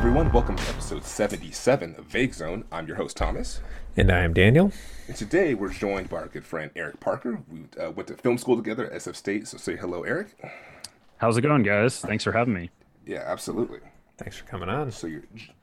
everyone. 0.00 0.32
Welcome 0.32 0.56
to 0.56 0.68
episode 0.70 1.04
77 1.04 1.96
of 1.98 2.06
Vague 2.06 2.32
Zone. 2.32 2.64
I'm 2.72 2.86
your 2.86 2.96
host, 2.96 3.18
Thomas. 3.18 3.60
And 3.98 4.10
I 4.10 4.20
am 4.20 4.32
Daniel. 4.32 4.72
And 5.08 5.14
today 5.14 5.52
we're 5.52 5.68
joined 5.68 6.08
by 6.08 6.16
our 6.16 6.28
good 6.28 6.46
friend 6.46 6.70
Eric 6.74 7.00
Parker. 7.00 7.42
We 7.50 7.64
uh, 7.78 7.90
went 7.90 8.06
to 8.08 8.14
film 8.14 8.38
school 8.38 8.56
together 8.56 8.90
at 8.90 9.02
SF 9.02 9.14
State, 9.14 9.46
so 9.46 9.58
say 9.58 9.76
hello, 9.76 10.04
Eric. 10.04 10.28
How's 11.18 11.36
it 11.36 11.42
going, 11.42 11.64
guys? 11.64 12.00
Thanks 12.00 12.24
for 12.24 12.32
having 12.32 12.54
me. 12.54 12.70
Yeah, 13.04 13.24
absolutely. 13.26 13.80
Thanks 14.16 14.38
for 14.38 14.46
coming 14.46 14.70
on. 14.70 14.90
So 14.90 15.06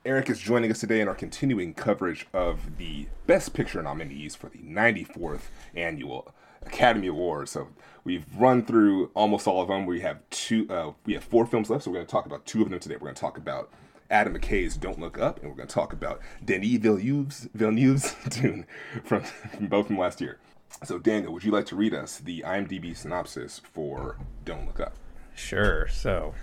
Eric 0.05 0.29
is 0.29 0.37
joining 0.37 0.69
us 0.69 0.81
today 0.81 1.01
in 1.01 1.07
our 1.07 1.15
continuing 1.15 1.73
coverage 1.73 2.27
of 2.31 2.77
the 2.77 3.07
Best 3.25 3.55
Picture 3.55 3.81
nominees 3.81 4.35
for 4.35 4.49
the 4.49 4.59
94th 4.59 5.49
annual 5.75 6.31
Academy 6.63 7.07
Awards. 7.07 7.49
So 7.49 7.69
we've 8.03 8.27
run 8.37 8.63
through 8.63 9.09
almost 9.15 9.47
all 9.47 9.63
of 9.63 9.67
them. 9.67 9.87
We 9.87 10.01
have 10.01 10.19
two, 10.29 10.69
uh, 10.69 10.91
we 11.07 11.15
have 11.15 11.23
four 11.23 11.47
films 11.47 11.71
left, 11.71 11.85
so 11.85 11.89
we're 11.89 11.97
going 11.97 12.05
to 12.05 12.11
talk 12.11 12.27
about 12.27 12.45
two 12.45 12.61
of 12.61 12.69
them 12.69 12.79
today. 12.79 12.97
We're 12.97 13.07
going 13.07 13.15
to 13.15 13.21
talk 13.21 13.39
about 13.39 13.71
Adam 14.09 14.37
McKay's 14.37 14.77
Don't 14.77 14.99
Look 14.99 15.17
Up, 15.17 15.39
and 15.39 15.49
we're 15.49 15.55
going 15.55 15.67
to 15.67 15.73
talk 15.73 15.93
about 15.93 16.21
Denis 16.43 16.77
Villeneuve's, 16.77 17.49
Villeneuve's 17.53 18.15
Dune 18.29 18.65
from, 19.03 19.23
from 19.23 19.67
both 19.67 19.87
from 19.87 19.97
last 19.97 20.21
year. 20.21 20.39
So 20.83 20.99
Daniel, 20.99 21.33
would 21.33 21.43
you 21.43 21.51
like 21.51 21.65
to 21.67 21.75
read 21.75 21.93
us 21.93 22.17
the 22.17 22.41
IMDb 22.41 22.95
synopsis 22.95 23.59
for 23.59 24.17
Don't 24.45 24.65
Look 24.65 24.79
Up? 24.79 24.93
Sure. 25.35 25.87
So, 25.87 26.33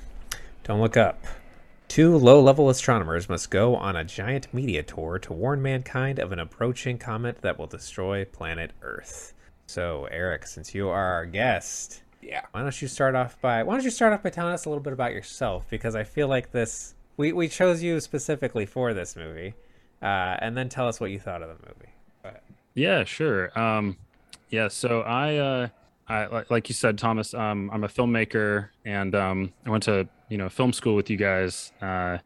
Don't 0.63 0.81
Look 0.81 0.97
Up. 0.97 1.25
Two 1.89 2.17
low 2.17 2.41
level 2.41 2.71
astronomers 2.71 3.29
must 3.29 3.51
go 3.51 3.77
on 3.77 3.97
a 3.97 4.05
giant 4.05 4.53
media 4.53 4.83
tour 4.83 5.19
to 5.21 5.33
warn 5.33 5.63
mankind 5.63 6.19
of 6.19 6.33
an 6.33 6.39
approaching 6.39 6.99
comet 6.99 7.43
that 7.43 7.59
will 7.59 7.67
destroy 7.67 8.25
planet 8.25 8.73
Earth. 8.83 9.33
So, 9.67 10.07
Eric, 10.11 10.47
since 10.47 10.75
you 10.75 10.89
are 10.89 11.13
our 11.15 11.27
guest, 11.27 12.03
yeah, 12.21 12.43
why 12.53 12.63
don't 12.63 12.83
you 12.83 12.89
start 12.89 13.15
off 13.15 13.41
by 13.41 13.63
why 13.63 13.75
don't 13.75 13.85
you 13.85 13.91
start 13.91 14.13
off 14.13 14.23
by 14.23 14.31
telling 14.31 14.55
us 14.55 14.65
a 14.65 14.69
little 14.69 14.83
bit 14.83 14.93
about 14.93 15.13
yourself? 15.13 15.67
Because 15.71 15.95
I 15.95 16.05
feel 16.05 16.27
like 16.27 16.51
this 16.53 16.95
we 17.17 17.33
we 17.33 17.49
chose 17.49 17.83
you 17.83 18.01
specifically 18.01 18.67
for 18.67 18.95
this 18.95 19.17
movie, 19.17 19.55
uh, 20.03 20.37
and 20.41 20.57
then 20.57 20.69
tell 20.69 20.89
us 20.89 21.01
what 21.01 21.11
you 21.11 21.19
thought 21.19 21.43
of 21.43 21.49
the 21.49 21.67
movie. 21.67 22.39
Yeah, 22.75 23.05
sure. 23.05 23.57
Um, 23.59 23.97
yeah, 24.51 24.67
so 24.67 25.03
I, 25.03 25.37
uh, 25.37 25.69
I 26.09 26.43
like 26.51 26.69
you 26.69 26.75
said, 26.75 26.99
Thomas. 26.99 27.33
Um, 27.33 27.71
I'm 27.73 27.85
a 27.85 27.89
filmmaker, 27.89 28.71
and 28.85 29.15
um, 29.15 29.53
I 29.65 29.71
went 29.71 29.85
to 29.85 30.09
you 30.29 30.39
know 30.39 30.49
film 30.49 30.73
school 30.73 30.97
with 30.97 31.11
you 31.11 31.17
guys. 31.17 31.73
Uh, 31.81 32.19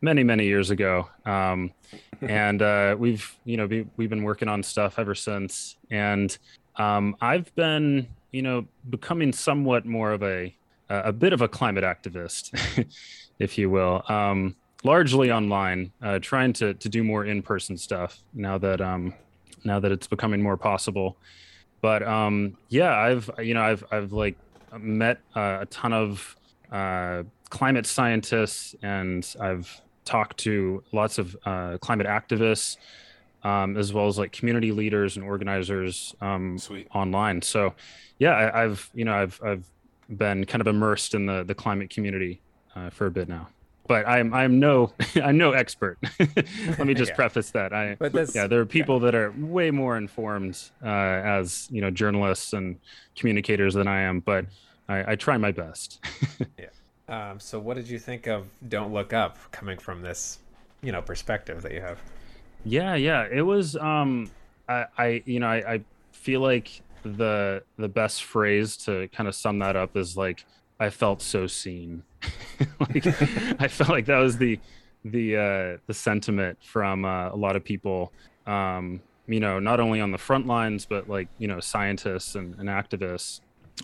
many 0.00 0.22
many 0.22 0.44
years 0.44 0.70
ago 0.70 1.08
um, 1.24 1.72
and 2.20 2.60
uh, 2.60 2.94
we've 2.98 3.38
you 3.46 3.56
know 3.56 3.66
be, 3.66 3.86
we've 3.96 4.10
been 4.10 4.22
working 4.22 4.48
on 4.48 4.62
stuff 4.62 4.98
ever 4.98 5.14
since 5.14 5.76
and 5.90 6.36
um, 6.76 7.16
I've 7.20 7.54
been, 7.54 8.08
you 8.32 8.42
know, 8.42 8.66
becoming 8.88 9.32
somewhat 9.32 9.86
more 9.86 10.12
of 10.12 10.22
a 10.22 10.54
a 11.04 11.12
bit 11.12 11.32
of 11.32 11.42
a 11.42 11.48
climate 11.48 11.84
activist, 11.84 12.86
if 13.38 13.58
you 13.58 13.70
will. 13.70 14.02
Um, 14.08 14.56
largely 14.82 15.30
online, 15.30 15.92
uh, 16.02 16.18
trying 16.20 16.52
to 16.54 16.74
to 16.74 16.88
do 16.88 17.02
more 17.02 17.24
in 17.24 17.42
person 17.42 17.76
stuff 17.76 18.22
now 18.32 18.58
that 18.58 18.80
um, 18.80 19.14
now 19.64 19.80
that 19.80 19.92
it's 19.92 20.06
becoming 20.06 20.42
more 20.42 20.56
possible. 20.56 21.16
But 21.80 22.02
um, 22.02 22.56
yeah, 22.68 22.96
I've 22.96 23.30
you 23.42 23.54
know 23.54 23.62
I've 23.62 23.84
I've 23.90 24.12
like 24.12 24.36
met 24.78 25.20
uh, 25.34 25.58
a 25.62 25.66
ton 25.66 25.92
of 25.92 26.36
uh, 26.70 27.22
climate 27.50 27.86
scientists 27.86 28.74
and 28.82 29.34
I've 29.40 29.80
talked 30.04 30.38
to 30.38 30.82
lots 30.92 31.18
of 31.18 31.36
uh, 31.46 31.78
climate 31.78 32.06
activists 32.06 32.76
um, 33.44 33.76
as 33.76 33.92
well 33.92 34.08
as 34.08 34.18
like 34.18 34.32
community 34.32 34.72
leaders 34.72 35.16
and 35.16 35.24
organizers 35.24 36.14
um, 36.20 36.58
online. 36.94 37.42
So, 37.42 37.74
yeah, 38.18 38.50
I, 38.54 38.62
have 38.62 38.90
you 38.94 39.04
know 39.04 39.14
I've 39.14 39.40
I've 39.44 39.70
been 40.08 40.44
kind 40.44 40.60
of 40.60 40.66
immersed 40.66 41.14
in 41.14 41.26
the 41.26 41.44
the 41.44 41.54
climate 41.54 41.90
community 41.90 42.40
uh, 42.74 42.90
for 42.90 43.06
a 43.06 43.10
bit 43.10 43.28
now. 43.28 43.48
But 43.86 44.08
I'm 44.08 44.32
I'm 44.32 44.58
no 44.58 44.92
I'm 45.22 45.36
no 45.36 45.52
expert. 45.52 45.98
Let 46.18 46.86
me 46.86 46.94
just 46.94 47.10
yeah. 47.12 47.16
preface 47.16 47.50
that. 47.50 47.72
I 47.72 47.96
but 47.98 48.34
yeah, 48.34 48.46
there 48.46 48.60
are 48.60 48.66
people 48.66 48.96
yeah. 48.96 49.04
that 49.06 49.14
are 49.14 49.34
way 49.36 49.70
more 49.70 49.96
informed 49.96 50.60
uh, 50.82 50.88
as 50.88 51.68
you 51.70 51.80
know 51.80 51.90
journalists 51.90 52.52
and 52.52 52.78
communicators 53.16 53.74
than 53.74 53.86
I 53.86 54.00
am. 54.02 54.20
But 54.20 54.46
I, 54.88 55.12
I 55.12 55.16
try 55.16 55.36
my 55.36 55.52
best. 55.52 56.04
yeah. 56.58 56.66
Um, 57.06 57.38
so, 57.38 57.58
what 57.58 57.76
did 57.76 57.88
you 57.88 57.98
think 57.98 58.26
of 58.26 58.46
"Don't 58.68 58.92
Look 58.92 59.12
Up" 59.12 59.38
coming 59.52 59.78
from 59.78 60.00
this, 60.00 60.38
you 60.82 60.92
know, 60.92 61.02
perspective 61.02 61.60
that 61.62 61.72
you 61.72 61.82
have? 61.82 61.98
Yeah, 62.64 62.94
yeah. 62.94 63.26
It 63.30 63.42
was 63.42 63.76
um 63.76 64.30
I, 64.68 64.86
I 64.96 65.22
you 65.26 65.40
know, 65.40 65.48
I, 65.48 65.74
I 65.74 65.80
feel 66.12 66.40
like 66.40 66.80
the 67.04 67.62
the 67.76 67.88
best 67.88 68.24
phrase 68.24 68.76
to 68.78 69.08
kind 69.08 69.28
of 69.28 69.34
sum 69.34 69.58
that 69.60 69.76
up 69.76 69.96
is 69.96 70.16
like 70.16 70.44
I 70.80 70.90
felt 70.90 71.22
so 71.22 71.46
seen. 71.46 72.02
like 72.80 73.06
I 73.60 73.68
felt 73.68 73.90
like 73.90 74.06
that 74.06 74.18
was 74.18 74.38
the 74.38 74.58
the 75.04 75.36
uh 75.36 75.78
the 75.86 75.94
sentiment 75.94 76.58
from 76.62 77.04
uh, 77.04 77.28
a 77.28 77.36
lot 77.36 77.56
of 77.56 77.64
people 77.64 78.10
um 78.46 79.02
you 79.26 79.40
know 79.40 79.58
not 79.58 79.78
only 79.78 80.00
on 80.00 80.10
the 80.10 80.18
front 80.18 80.46
lines 80.46 80.86
but 80.86 81.08
like 81.08 81.28
you 81.38 81.46
know 81.46 81.60
scientists 81.60 82.36
and, 82.36 82.54
and 82.58 82.70
activists 82.70 83.40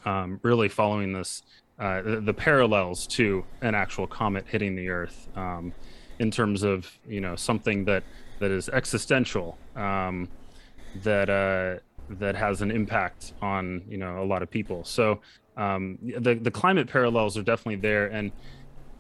um 0.06 0.40
really 0.42 0.68
following 0.68 1.12
this 1.12 1.42
uh 1.78 2.00
the, 2.00 2.20
the 2.22 2.32
parallels 2.32 3.06
to 3.06 3.44
an 3.60 3.74
actual 3.74 4.06
comet 4.06 4.46
hitting 4.48 4.74
the 4.74 4.88
earth 4.88 5.28
um 5.36 5.74
in 6.20 6.30
terms 6.30 6.62
of 6.62 6.90
you 7.06 7.20
know 7.20 7.34
something 7.36 7.84
that 7.84 8.04
that 8.40 8.50
is 8.50 8.68
existential 8.68 9.56
um, 9.76 10.28
that 11.02 11.30
uh, 11.30 11.80
that 12.18 12.34
has 12.34 12.62
an 12.62 12.70
impact 12.70 13.34
on 13.40 13.82
you 13.88 13.98
know 13.98 14.22
a 14.22 14.24
lot 14.24 14.42
of 14.42 14.50
people. 14.50 14.84
So 14.84 15.20
um, 15.56 15.98
the 16.02 16.34
the 16.34 16.50
climate 16.50 16.88
parallels 16.88 17.36
are 17.36 17.42
definitely 17.42 17.76
there, 17.76 18.06
and 18.06 18.32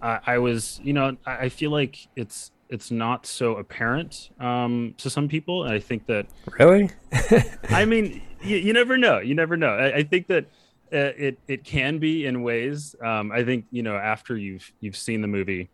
I, 0.02 0.20
I 0.26 0.38
was 0.38 0.80
you 0.82 0.92
know 0.92 1.16
I, 1.26 1.36
I 1.36 1.48
feel 1.48 1.70
like 1.70 2.08
it's 2.16 2.52
it's 2.68 2.90
not 2.90 3.26
so 3.26 3.56
apparent 3.56 4.30
um, 4.38 4.94
to 4.98 5.10
some 5.10 5.28
people, 5.28 5.64
and 5.64 5.72
I 5.72 5.80
think 5.80 6.06
that 6.06 6.26
really, 6.58 6.90
I 7.68 7.84
mean, 7.84 8.22
you, 8.42 8.56
you, 8.56 8.72
never 8.72 8.96
know. 8.96 9.18
You 9.18 9.34
never 9.34 9.56
know. 9.56 9.70
I, 9.70 9.96
I 9.96 10.02
think 10.04 10.28
that 10.28 10.44
uh, 10.92 11.12
it 11.18 11.38
it 11.48 11.64
can 11.64 11.98
be 11.98 12.26
in 12.26 12.42
ways. 12.42 12.94
Um, 13.02 13.32
I 13.32 13.44
think 13.44 13.66
you 13.70 13.82
know 13.82 13.96
after 13.96 14.36
you've 14.36 14.72
you've 14.80 14.96
seen 14.96 15.20
the 15.20 15.28
movie 15.28 15.68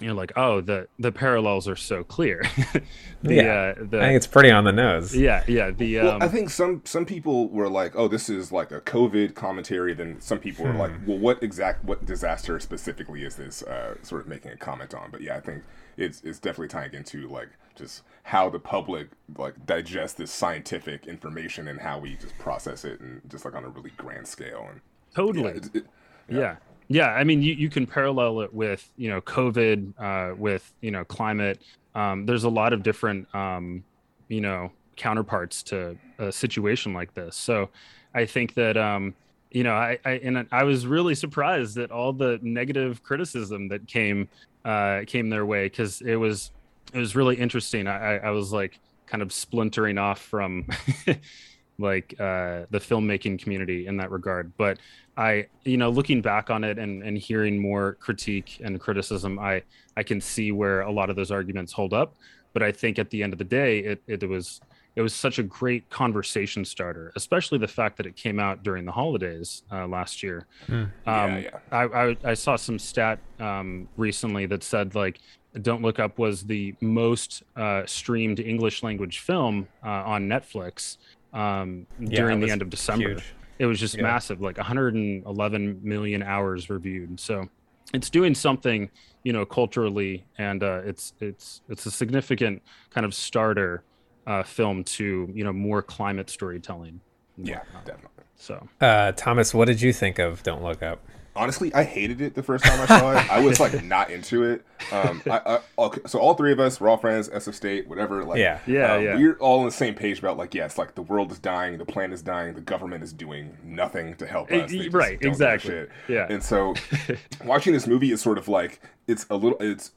you're 0.00 0.14
like, 0.14 0.32
oh, 0.36 0.60
the 0.60 0.88
the 0.98 1.12
parallels 1.12 1.68
are 1.68 1.76
so 1.76 2.04
clear. 2.04 2.42
the, 3.22 3.34
yeah, 3.34 3.74
uh, 3.76 3.84
the, 3.90 4.00
I 4.00 4.06
think 4.06 4.16
it's 4.16 4.26
pretty 4.26 4.50
on 4.50 4.64
the 4.64 4.72
nose. 4.72 5.14
Yeah, 5.14 5.44
yeah. 5.46 5.70
The 5.70 5.98
well, 5.98 6.10
um, 6.12 6.22
I 6.22 6.28
think 6.28 6.50
some 6.50 6.82
some 6.84 7.04
people 7.04 7.48
were 7.48 7.68
like, 7.68 7.96
oh, 7.96 8.08
this 8.08 8.28
is 8.28 8.50
like 8.50 8.72
a 8.72 8.80
COVID 8.80 9.34
commentary. 9.34 9.94
Then 9.94 10.20
some 10.20 10.38
people 10.38 10.64
were 10.64 10.72
like, 10.72 10.92
hmm. 10.92 11.06
well, 11.06 11.18
what 11.18 11.42
exact 11.42 11.84
what 11.84 12.04
disaster 12.06 12.58
specifically 12.60 13.24
is 13.24 13.36
this? 13.36 13.62
Uh, 13.62 13.96
sort 14.02 14.22
of 14.22 14.28
making 14.28 14.52
a 14.52 14.56
comment 14.56 14.94
on. 14.94 15.10
But 15.10 15.20
yeah, 15.20 15.36
I 15.36 15.40
think 15.40 15.64
it's 15.96 16.22
it's 16.22 16.38
definitely 16.38 16.68
tying 16.68 16.94
into 16.94 17.28
like 17.28 17.50
just 17.74 18.02
how 18.24 18.48
the 18.50 18.58
public 18.58 19.08
like 19.36 19.66
digest 19.66 20.16
this 20.16 20.30
scientific 20.30 21.06
information 21.06 21.68
and 21.68 21.80
how 21.80 21.98
we 21.98 22.16
just 22.16 22.36
process 22.38 22.84
it 22.84 23.00
and 23.00 23.20
just 23.28 23.44
like 23.44 23.54
on 23.54 23.64
a 23.64 23.68
really 23.68 23.92
grand 23.96 24.26
scale 24.26 24.66
and 24.70 24.80
totally. 25.14 25.52
Yeah, 25.52 25.56
it, 25.56 25.70
it, 25.74 25.86
yeah. 26.28 26.38
yeah. 26.38 26.56
Yeah, 26.92 27.10
I 27.10 27.22
mean, 27.22 27.40
you, 27.40 27.54
you 27.54 27.70
can 27.70 27.86
parallel 27.86 28.40
it 28.40 28.52
with 28.52 28.90
you 28.96 29.10
know 29.10 29.20
COVID, 29.20 29.92
uh, 29.96 30.34
with 30.34 30.72
you 30.80 30.90
know 30.90 31.04
climate. 31.04 31.62
Um, 31.94 32.26
there's 32.26 32.42
a 32.42 32.48
lot 32.48 32.72
of 32.72 32.82
different 32.82 33.32
um, 33.32 33.84
you 34.28 34.40
know 34.40 34.72
counterparts 34.96 35.62
to 35.64 35.96
a 36.18 36.32
situation 36.32 36.92
like 36.92 37.14
this. 37.14 37.36
So 37.36 37.70
I 38.12 38.24
think 38.26 38.54
that 38.54 38.76
um, 38.76 39.14
you 39.52 39.62
know 39.62 39.72
I, 39.74 39.98
I 40.04 40.10
and 40.24 40.48
I 40.50 40.64
was 40.64 40.84
really 40.84 41.14
surprised 41.14 41.78
at 41.78 41.92
all 41.92 42.12
the 42.12 42.40
negative 42.42 43.04
criticism 43.04 43.68
that 43.68 43.86
came 43.86 44.28
uh, 44.64 45.02
came 45.06 45.30
their 45.30 45.46
way 45.46 45.66
because 45.66 46.00
it 46.00 46.16
was 46.16 46.50
it 46.92 46.98
was 46.98 47.14
really 47.14 47.36
interesting. 47.36 47.86
I, 47.86 48.16
I 48.18 48.30
was 48.30 48.52
like 48.52 48.80
kind 49.06 49.22
of 49.22 49.32
splintering 49.32 49.96
off 49.96 50.20
from 50.20 50.66
like 51.78 52.14
uh, 52.18 52.66
the 52.70 52.80
filmmaking 52.80 53.40
community 53.40 53.86
in 53.86 53.96
that 53.98 54.10
regard. 54.10 54.52
But 54.56 54.78
I, 55.20 55.46
you 55.64 55.76
know, 55.76 55.90
looking 55.90 56.22
back 56.22 56.48
on 56.48 56.64
it 56.64 56.78
and, 56.78 57.02
and 57.02 57.16
hearing 57.18 57.60
more 57.60 57.98
critique 58.00 58.58
and 58.64 58.80
criticism, 58.80 59.38
I 59.38 59.62
I 59.96 60.02
can 60.02 60.18
see 60.18 60.50
where 60.50 60.80
a 60.80 60.90
lot 60.90 61.10
of 61.10 61.16
those 61.16 61.30
arguments 61.30 61.72
hold 61.72 61.92
up. 61.92 62.14
But 62.54 62.62
I 62.62 62.72
think 62.72 62.98
at 62.98 63.10
the 63.10 63.22
end 63.22 63.34
of 63.34 63.38
the 63.38 63.44
day, 63.44 63.80
it 63.80 64.02
it 64.06 64.26
was 64.26 64.62
it 64.96 65.02
was 65.02 65.14
such 65.14 65.38
a 65.38 65.42
great 65.42 65.88
conversation 65.90 66.64
starter, 66.64 67.12
especially 67.16 67.58
the 67.58 67.68
fact 67.68 67.98
that 67.98 68.06
it 68.06 68.16
came 68.16 68.40
out 68.40 68.62
during 68.62 68.86
the 68.86 68.92
holidays 68.92 69.62
uh, 69.70 69.86
last 69.86 70.22
year. 70.22 70.46
Mm. 70.68 70.82
Um, 70.82 70.90
yeah, 71.06 71.38
yeah. 71.38 71.58
I, 71.70 71.84
I, 71.84 72.16
I 72.24 72.34
saw 72.34 72.56
some 72.56 72.78
stat 72.78 73.18
um, 73.38 73.88
recently 73.98 74.46
that 74.46 74.62
said 74.64 74.94
like 74.94 75.20
don't 75.60 75.82
Look 75.82 75.98
Up 75.98 76.18
was 76.18 76.44
the 76.44 76.74
most 76.80 77.42
uh, 77.56 77.82
streamed 77.84 78.40
English 78.40 78.82
language 78.82 79.18
film 79.18 79.68
uh, 79.84 79.88
on 79.88 80.28
Netflix 80.28 80.96
um, 81.34 81.86
during 82.02 82.40
the 82.40 82.50
end 82.50 82.62
of 82.62 82.70
December. 82.70 83.10
Huge. 83.10 83.24
It 83.60 83.66
was 83.66 83.78
just 83.78 83.96
yeah. 83.96 84.04
massive, 84.04 84.40
like 84.40 84.56
111 84.56 85.80
million 85.82 86.22
hours 86.22 86.70
reviewed. 86.70 87.20
So 87.20 87.46
it's 87.92 88.08
doing 88.08 88.34
something, 88.34 88.88
you 89.22 89.34
know, 89.34 89.44
culturally, 89.44 90.24
and 90.38 90.62
uh, 90.62 90.80
it's 90.82 91.12
it's 91.20 91.60
it's 91.68 91.84
a 91.84 91.90
significant 91.90 92.62
kind 92.88 93.04
of 93.04 93.14
starter 93.14 93.84
uh, 94.26 94.42
film 94.44 94.82
to 94.84 95.30
you 95.34 95.44
know 95.44 95.52
more 95.52 95.82
climate 95.82 96.30
storytelling 96.30 97.02
Yeah, 97.36 97.60
definitely. 97.84 98.24
So, 98.36 98.66
uh, 98.80 99.12
Thomas, 99.12 99.52
what 99.52 99.66
did 99.66 99.82
you 99.82 99.92
think 99.92 100.18
of 100.18 100.42
Don't 100.42 100.62
Look 100.62 100.82
Up? 100.82 101.04
Honestly, 101.36 101.72
I 101.74 101.84
hated 101.84 102.20
it 102.20 102.34
the 102.34 102.42
first 102.42 102.64
time 102.64 102.80
I 102.80 102.86
saw 102.86 103.12
it. 103.12 103.30
I 103.30 103.40
was 103.40 103.60
like 103.60 103.82
not 103.84 104.10
into 104.10 104.42
it. 104.44 104.64
Um, 104.92 105.22
I, 105.30 105.40
I, 105.46 105.60
okay, 105.78 106.00
so 106.06 106.18
all 106.18 106.34
three 106.34 106.52
of 106.52 106.60
us, 106.60 106.80
we're 106.80 106.88
all 106.88 106.96
friends, 106.96 107.28
SF 107.28 107.54
State, 107.54 107.88
whatever. 107.88 108.24
Like, 108.24 108.38
Yeah. 108.38 108.58
Yeah, 108.66 108.94
uh, 108.94 108.98
yeah. 108.98 109.16
We're 109.16 109.34
all 109.34 109.60
on 109.60 109.66
the 109.66 109.70
same 109.72 109.94
page 109.94 110.18
about 110.18 110.36
like, 110.36 110.54
yes, 110.54 110.78
like 110.78 110.94
the 110.94 111.02
world 111.02 111.30
is 111.32 111.38
dying, 111.38 111.78
the 111.78 111.84
planet 111.84 112.12
is 112.14 112.22
dying, 112.22 112.54
the 112.54 112.60
government 112.60 113.02
is 113.04 113.12
doing 113.12 113.56
nothing 113.64 114.14
to 114.16 114.26
help 114.26 114.50
us. 114.50 114.70
They 114.70 114.78
just 114.78 114.94
right, 114.94 115.20
don't 115.20 115.30
exactly. 115.30 115.70
shit. 115.70 115.90
Yeah. 116.08 116.26
And 116.28 116.42
so, 116.42 116.74
watching 117.44 117.72
this 117.72 117.86
movie 117.86 118.10
is 118.12 118.20
sort 118.20 118.38
of 118.38 118.48
like 118.48 118.80
it's 119.06 119.26
a 119.30 119.36
little 119.36 119.58
it's. 119.60 119.92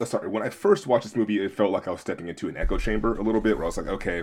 uh, 0.00 0.04
Sorry, 0.04 0.28
when 0.28 0.42
I 0.42 0.48
first 0.50 0.86
watched 0.86 1.04
this 1.04 1.16
movie, 1.16 1.42
it 1.42 1.52
felt 1.52 1.70
like 1.70 1.88
I 1.88 1.90
was 1.90 2.00
stepping 2.00 2.28
into 2.28 2.48
an 2.48 2.56
echo 2.56 2.78
chamber 2.78 3.16
a 3.16 3.22
little 3.22 3.40
bit, 3.40 3.56
where 3.56 3.64
I 3.64 3.66
was 3.66 3.76
like, 3.76 3.88
okay, 3.88 4.22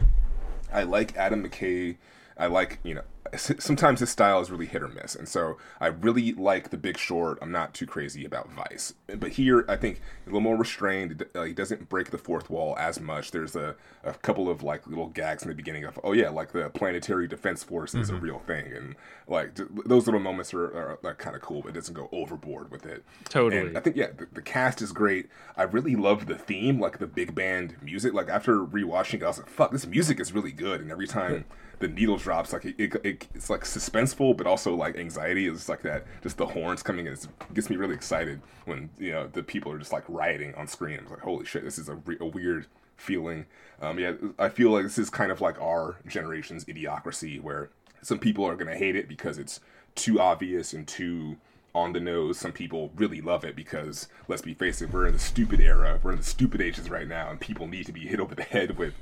I 0.71 0.83
like 0.83 1.15
Adam 1.17 1.47
McKay. 1.47 1.97
I 2.37 2.47
like, 2.47 2.79
you 2.83 2.93
know, 2.93 3.01
s- 3.01 3.18
sometimes 3.35 3.99
his 3.99 4.09
style 4.09 4.39
is 4.39 4.49
really 4.49 4.65
hit 4.65 4.81
or 4.81 4.87
miss. 4.87 5.15
And 5.15 5.27
so 5.27 5.57
I 5.79 5.87
really 5.87 6.33
like 6.33 6.69
The 6.69 6.77
Big 6.77 6.97
Short. 6.97 7.37
I'm 7.41 7.51
not 7.51 7.73
too 7.73 7.85
crazy 7.85 8.25
about 8.25 8.49
Vice. 8.51 8.93
But 9.07 9.31
here, 9.31 9.65
I 9.67 9.75
think 9.75 10.01
a 10.25 10.29
little 10.29 10.41
more 10.41 10.57
restrained. 10.57 11.25
Uh, 11.35 11.43
he 11.43 11.53
doesn't 11.53 11.89
break 11.89 12.11
the 12.11 12.17
fourth 12.17 12.49
wall 12.49 12.75
as 12.77 12.99
much. 12.99 13.31
There's 13.31 13.55
a, 13.55 13.75
a 14.03 14.13
couple 14.13 14.49
of 14.49 14.63
like 14.63 14.87
little 14.87 15.07
gags 15.07 15.43
in 15.43 15.49
the 15.49 15.55
beginning 15.55 15.83
of, 15.83 15.99
oh 16.03 16.13
yeah, 16.13 16.29
like 16.29 16.51
the 16.51 16.69
Planetary 16.69 17.27
Defense 17.27 17.63
Force 17.63 17.93
is 17.93 18.09
a 18.09 18.15
real 18.15 18.39
thing. 18.39 18.71
And 18.73 18.95
like 19.27 19.55
th- 19.55 19.69
those 19.85 20.07
little 20.07 20.19
moments 20.19 20.53
are, 20.53 20.65
are, 20.65 20.99
are 21.03 21.15
kind 21.15 21.35
of 21.35 21.41
cool, 21.41 21.61
but 21.61 21.69
it 21.69 21.73
doesn't 21.73 21.93
go 21.93 22.09
overboard 22.11 22.71
with 22.71 22.85
it. 22.85 23.03
Totally. 23.25 23.67
And 23.67 23.77
I 23.77 23.81
think 23.81 23.95
yeah, 23.95 24.07
the, 24.15 24.27
the 24.31 24.41
cast 24.41 24.81
is 24.81 24.91
great. 24.91 25.29
I 25.55 25.63
really 25.63 25.95
love 25.95 26.25
the 26.25 26.35
theme, 26.35 26.79
like 26.79 26.99
the 26.99 27.07
big 27.07 27.35
band 27.35 27.75
music. 27.81 28.13
Like 28.13 28.29
after 28.29 28.65
rewatching 28.65 29.15
it, 29.15 29.23
I 29.23 29.27
was 29.27 29.37
like, 29.37 29.49
"Fuck, 29.49 29.71
this 29.71 29.85
music 29.85 30.19
is 30.19 30.33
really 30.33 30.51
good." 30.51 30.81
And 30.81 30.91
every 30.91 31.07
time 31.07 31.45
the 31.79 31.87
needle 31.87 32.17
drops, 32.17 32.53
like 32.53 32.65
it, 32.65 32.75
it, 32.77 33.01
it 33.09 33.27
it's 33.33 33.49
like 33.49 33.61
suspenseful, 33.61 34.35
but 34.37 34.47
also 34.47 34.75
like 34.75 34.97
anxiety. 34.97 35.47
It's 35.47 35.69
like 35.69 35.81
that, 35.81 36.05
just 36.21 36.37
the 36.37 36.45
horns 36.45 36.83
coming 36.83 37.07
in. 37.07 37.13
It 37.13 37.27
gets 37.53 37.69
me 37.69 37.75
really 37.75 37.95
excited 37.95 38.41
when 38.65 38.89
you 38.97 39.11
know 39.11 39.27
the 39.27 39.43
people 39.43 39.71
are 39.71 39.79
just 39.79 39.93
like 39.93 40.03
rioting 40.07 40.55
on 40.55 40.67
screen. 40.67 40.99
I'm 40.99 41.09
like, 41.09 41.19
"Holy 41.19 41.45
shit, 41.45 41.63
this 41.63 41.77
is 41.77 41.89
a, 41.89 41.95
re- 41.95 42.17
a 42.19 42.25
weird." 42.25 42.67
feeling 42.97 43.45
um 43.81 43.97
yeah 43.97 44.11
i 44.37 44.49
feel 44.49 44.71
like 44.71 44.83
this 44.83 44.97
is 44.97 45.09
kind 45.09 45.31
of 45.31 45.39
like 45.39 45.57
our 45.61 45.95
generation's 46.05 46.65
idiocracy 46.65 47.41
where 47.41 47.69
some 48.01 48.19
people 48.19 48.43
are 48.43 48.57
to 48.57 48.75
hate 48.75 48.93
it 48.93 49.07
because 49.07 49.37
it's 49.37 49.61
too 49.95 50.19
obvious 50.19 50.73
and 50.73 50.85
too 50.85 51.37
on 51.73 51.93
the 51.93 51.99
nose. 51.99 52.37
Some 52.37 52.51
people 52.51 52.91
really 52.95 53.21
love 53.21 53.43
it 53.43 53.55
because, 53.55 54.07
let's 54.27 54.41
be 54.41 54.53
face 54.53 54.81
it, 54.81 54.91
we're 54.91 55.07
in 55.07 55.13
the 55.13 55.19
stupid 55.19 55.59
era. 55.59 55.99
We're 56.01 56.11
in 56.11 56.17
the 56.17 56.23
stupid 56.23 56.61
ages 56.61 56.89
right 56.89 57.07
now, 57.07 57.29
and 57.29 57.39
people 57.39 57.67
need 57.67 57.85
to 57.85 57.91
be 57.91 58.01
hit 58.01 58.19
over 58.19 58.35
the 58.35 58.43
head 58.43 58.77
with 58.77 58.93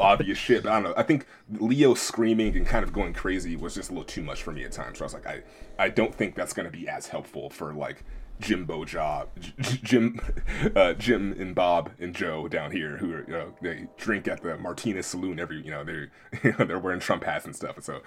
obvious 0.00 0.38
shit. 0.38 0.62
But 0.62 0.72
I 0.72 0.74
don't 0.76 0.84
know. 0.84 0.94
I 0.96 1.02
think 1.02 1.26
Leo 1.50 1.94
screaming 1.94 2.56
and 2.56 2.66
kind 2.66 2.84
of 2.84 2.92
going 2.92 3.12
crazy 3.12 3.56
was 3.56 3.74
just 3.74 3.90
a 3.90 3.92
little 3.92 4.04
too 4.04 4.22
much 4.22 4.42
for 4.42 4.52
me 4.52 4.64
at 4.64 4.72
times. 4.72 4.98
So 4.98 5.04
I 5.04 5.06
was 5.06 5.14
like, 5.14 5.26
I, 5.26 5.42
I 5.78 5.88
don't 5.88 6.14
think 6.14 6.34
that's 6.34 6.52
going 6.52 6.70
to 6.70 6.76
be 6.76 6.88
as 6.88 7.08
helpful 7.08 7.50
for 7.50 7.72
like 7.74 8.04
Jimbo 8.40 8.86
Job, 8.86 9.28
Jim, 9.60 10.18
uh, 10.76 10.94
Jim 10.94 11.34
and 11.38 11.54
Bob 11.54 11.90
and 12.00 12.14
Joe 12.14 12.48
down 12.48 12.70
here 12.70 12.96
who 12.96 13.12
are, 13.12 13.24
you 13.26 13.32
know, 13.32 13.54
they 13.60 13.86
drink 13.96 14.26
at 14.26 14.42
the 14.42 14.56
Martinez 14.56 15.06
Saloon 15.06 15.38
every, 15.38 15.62
you 15.62 15.70
know, 15.70 15.84
they're, 15.84 16.10
they're 16.66 16.78
wearing 16.78 17.00
Trump 17.00 17.24
hats 17.24 17.44
and 17.44 17.54
stuff. 17.54 17.76
And 17.76 17.84
so 17.84 18.00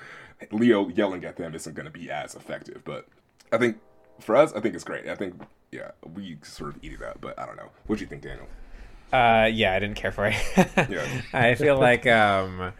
Leo 0.51 0.89
yelling 0.89 1.23
at 1.23 1.37
them 1.37 1.53
isn't 1.53 1.75
going 1.75 1.85
to 1.85 1.91
be 1.91 2.09
as 2.09 2.35
effective. 2.35 2.81
But 2.83 3.07
I 3.51 3.57
think 3.57 3.77
for 4.19 4.35
us, 4.35 4.53
I 4.53 4.59
think 4.59 4.75
it's 4.75 4.83
great. 4.83 5.07
I 5.07 5.15
think, 5.15 5.41
yeah, 5.71 5.91
we 6.15 6.37
sort 6.41 6.75
of 6.75 6.83
eat 6.83 6.93
it 6.93 7.03
up, 7.03 7.19
but 7.21 7.37
I 7.39 7.45
don't 7.45 7.55
know. 7.55 7.69
What 7.85 7.99
do 7.99 8.03
you 8.03 8.07
think, 8.07 8.23
Daniel? 8.23 8.47
Uh, 9.13 9.45
yeah, 9.53 9.73
I 9.73 9.79
didn't 9.79 9.95
care 9.95 10.11
for 10.11 10.25
it. 10.25 10.35
Yeah. 10.89 11.05
I 11.33 11.55
feel 11.55 11.77
like 11.79 12.07
um, 12.07 12.73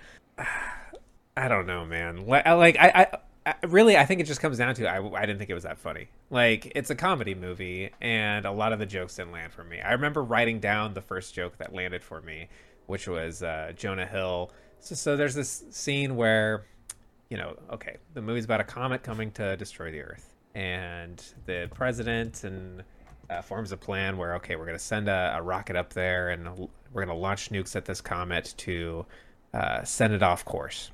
I 1.37 1.47
don't 1.47 1.67
know, 1.67 1.85
man. 1.85 2.25
Like, 2.25 2.75
I- 2.77 3.07
I, 3.13 3.17
I, 3.45 3.55
really, 3.67 3.97
I 3.97 4.05
think 4.05 4.21
it 4.21 4.23
just 4.25 4.39
comes 4.41 4.57
down 4.57 4.73
to 4.75 4.87
I, 4.89 4.97
I 5.21 5.25
didn't 5.25 5.37
think 5.37 5.49
it 5.49 5.53
was 5.53 5.63
that 5.63 5.77
funny. 5.77 6.07
Like, 6.29 6.71
it's 6.75 6.89
a 6.89 6.95
comedy 6.95 7.35
movie, 7.35 7.91
and 8.01 8.45
a 8.45 8.51
lot 8.51 8.73
of 8.73 8.79
the 8.79 8.85
jokes 8.85 9.15
didn't 9.15 9.31
land 9.33 9.51
for 9.51 9.63
me. 9.63 9.79
I 9.81 9.91
remember 9.93 10.23
writing 10.23 10.59
down 10.59 10.93
the 10.93 11.01
first 11.01 11.33
joke 11.35 11.57
that 11.57 11.73
landed 11.73 12.03
for 12.03 12.21
me, 12.21 12.47
which 12.87 13.07
was 13.07 13.43
uh, 13.43 13.73
Jonah 13.75 14.05
Hill. 14.05 14.51
So, 14.79 14.95
so 14.95 15.15
there's 15.17 15.35
this 15.35 15.65
scene 15.71 16.15
where, 16.15 16.65
you 17.29 17.37
know, 17.37 17.57
okay, 17.73 17.97
the 18.13 18.21
movie's 18.21 18.45
about 18.45 18.61
a 18.61 18.65
comet 18.65 19.03
coming 19.03 19.29
to 19.31 19.55
destroy 19.57 19.91
the 19.91 20.01
Earth, 20.01 20.33
and 20.55 21.23
the 21.45 21.69
president 21.73 22.43
and 22.43 22.83
uh, 23.29 23.41
forms 23.41 23.71
a 23.71 23.77
plan 23.77 24.17
where 24.17 24.35
okay, 24.35 24.55
we're 24.55 24.65
gonna 24.65 24.79
send 24.79 25.07
a, 25.09 25.35
a 25.37 25.41
rocket 25.41 25.75
up 25.75 25.93
there, 25.93 26.29
and 26.29 26.67
we're 26.91 27.05
gonna 27.05 27.17
launch 27.17 27.49
nukes 27.49 27.75
at 27.75 27.85
this 27.85 28.01
comet 28.01 28.53
to 28.57 29.05
uh, 29.53 29.83
send 29.83 30.13
it 30.13 30.23
off 30.23 30.45
course. 30.45 30.91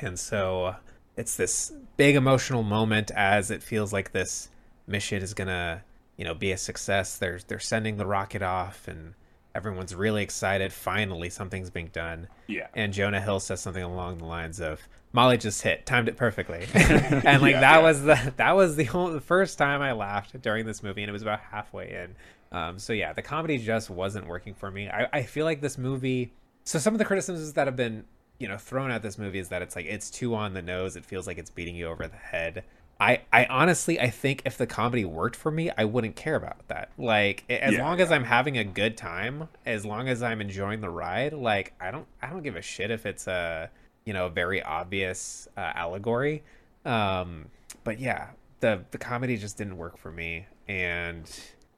And 0.00 0.18
so 0.18 0.76
it's 1.16 1.36
this 1.36 1.72
big 1.96 2.16
emotional 2.16 2.62
moment 2.62 3.10
as 3.14 3.50
it 3.50 3.62
feels 3.62 3.92
like 3.92 4.12
this 4.12 4.48
mission 4.86 5.22
is 5.22 5.34
gonna, 5.34 5.82
you 6.16 6.24
know, 6.24 6.34
be 6.34 6.52
a 6.52 6.58
success. 6.58 7.18
They're 7.18 7.40
they're 7.46 7.58
sending 7.58 7.96
the 7.96 8.06
rocket 8.06 8.42
off, 8.42 8.88
and 8.88 9.14
everyone's 9.54 9.94
really 9.94 10.22
excited. 10.22 10.72
Finally, 10.72 11.30
something's 11.30 11.70
being 11.70 11.88
done. 11.88 12.28
Yeah. 12.46 12.68
And 12.74 12.92
Jonah 12.92 13.20
Hill 13.20 13.40
says 13.40 13.60
something 13.60 13.82
along 13.82 14.18
the 14.18 14.26
lines 14.26 14.60
of, 14.60 14.86
"Molly 15.16 15.38
just 15.38 15.62
hit, 15.62 15.86
timed 15.86 16.08
it 16.08 16.16
perfectly," 16.16 16.68
and 16.74 17.42
like 17.42 17.58
Yeah, 17.58 17.60
that 17.60 17.78
yeah. 17.78 17.82
was 17.82 18.02
the 18.02 18.34
that 18.36 18.52
was 18.56 18.76
the 18.76 18.88
only 18.90 19.14
the 19.14 19.20
first 19.20 19.58
time 19.58 19.82
I 19.82 19.92
laughed 19.92 20.40
during 20.42 20.66
this 20.66 20.82
movie, 20.82 21.02
and 21.02 21.10
it 21.10 21.12
was 21.12 21.22
about 21.22 21.40
halfway 21.40 21.92
in. 21.92 22.16
Um, 22.52 22.78
so 22.78 22.92
yeah, 22.92 23.12
the 23.14 23.22
comedy 23.22 23.58
just 23.58 23.90
wasn't 23.90 24.26
working 24.28 24.54
for 24.54 24.70
me. 24.70 24.88
I, 24.88 25.08
I 25.12 25.22
feel 25.24 25.44
like 25.46 25.60
this 25.62 25.78
movie. 25.78 26.34
So 26.64 26.78
some 26.78 26.94
of 26.94 26.98
the 26.98 27.04
criticisms 27.04 27.52
that 27.54 27.66
have 27.66 27.76
been 27.76 28.04
you 28.38 28.48
know 28.48 28.58
thrown 28.58 28.90
at 28.90 29.02
this 29.02 29.18
movie 29.18 29.38
is 29.40 29.48
that 29.50 29.62
it's 29.62 29.76
like 29.76 29.86
it's 29.86 30.10
too 30.10 30.34
on 30.34 30.54
the 30.54 30.62
nose. 30.62 30.96
It 30.96 31.04
feels 31.04 31.26
like 31.26 31.38
it's 31.38 31.50
beating 31.50 31.76
you 31.76 31.86
over 31.88 32.06
the 32.08 32.16
head. 32.16 32.64
I, 32.98 33.22
I 33.32 33.44
honestly 33.46 34.00
I 34.00 34.08
think 34.10 34.42
if 34.46 34.56
the 34.56 34.66
comedy 34.66 35.04
worked 35.04 35.36
for 35.36 35.50
me, 35.50 35.70
I 35.76 35.84
wouldn't 35.84 36.16
care 36.16 36.34
about 36.34 36.66
that. 36.68 36.90
Like 36.96 37.44
as 37.50 37.76
Yeah, 37.76 37.78
long 37.78 38.00
as. 38.00 38.10
I'm 38.10 38.24
having 38.24 38.56
a 38.56 38.64
good 38.64 38.96
time, 38.96 39.48
as 39.66 39.84
long 39.84 40.08
as 40.08 40.22
I'm 40.22 40.40
enjoying 40.40 40.80
the 40.80 40.88
ride, 40.90 41.34
like 41.34 41.74
I 41.80 41.90
don't 41.90 42.06
I 42.22 42.30
don't 42.30 42.42
give 42.42 42.56
a 42.56 42.62
shit 42.62 42.90
if 42.90 43.04
it's 43.04 43.26
a 43.26 43.70
you 44.06 44.14
know 44.14 44.30
very 44.30 44.62
obvious 44.62 45.48
uh, 45.56 45.72
allegory. 45.74 46.42
Um, 46.86 47.46
but 47.84 48.00
yeah, 48.00 48.28
the 48.60 48.82
the 48.92 48.98
comedy 48.98 49.36
just 49.36 49.58
didn't 49.58 49.76
work 49.76 49.98
for 49.98 50.10
me, 50.10 50.46
and 50.66 51.28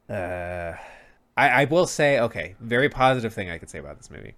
uh, 0.08 0.74
I, 1.36 1.48
I 1.48 1.64
will 1.64 1.86
say 1.86 2.20
okay, 2.20 2.54
very 2.60 2.88
positive 2.88 3.34
thing 3.34 3.50
I 3.50 3.58
could 3.58 3.70
say 3.70 3.80
about 3.80 3.96
this 3.96 4.10
movie. 4.10 4.34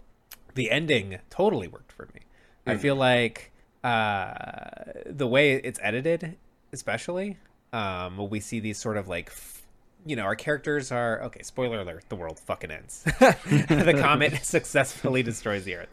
The 0.54 0.70
ending 0.70 1.18
totally 1.28 1.68
worked 1.68 1.92
for 1.92 2.08
me. 2.14 2.22
I 2.66 2.76
feel 2.76 2.94
like 2.94 3.50
uh, 3.82 4.72
the 5.06 5.26
way 5.26 5.54
it's 5.54 5.78
edited, 5.82 6.36
especially, 6.72 7.38
um, 7.72 8.28
we 8.28 8.40
see 8.40 8.60
these 8.60 8.78
sort 8.78 8.96
of 8.96 9.08
like, 9.08 9.32
you 10.06 10.16
know, 10.16 10.22
our 10.22 10.34
characters 10.36 10.90
are 10.92 11.22
okay. 11.24 11.42
Spoiler 11.42 11.80
alert: 11.80 12.04
the 12.08 12.16
world 12.16 12.38
fucking 12.40 12.70
ends. 12.70 13.02
the 13.18 13.96
comet 14.00 14.36
successfully 14.44 15.22
destroys 15.22 15.64
the 15.64 15.76
Earth, 15.76 15.88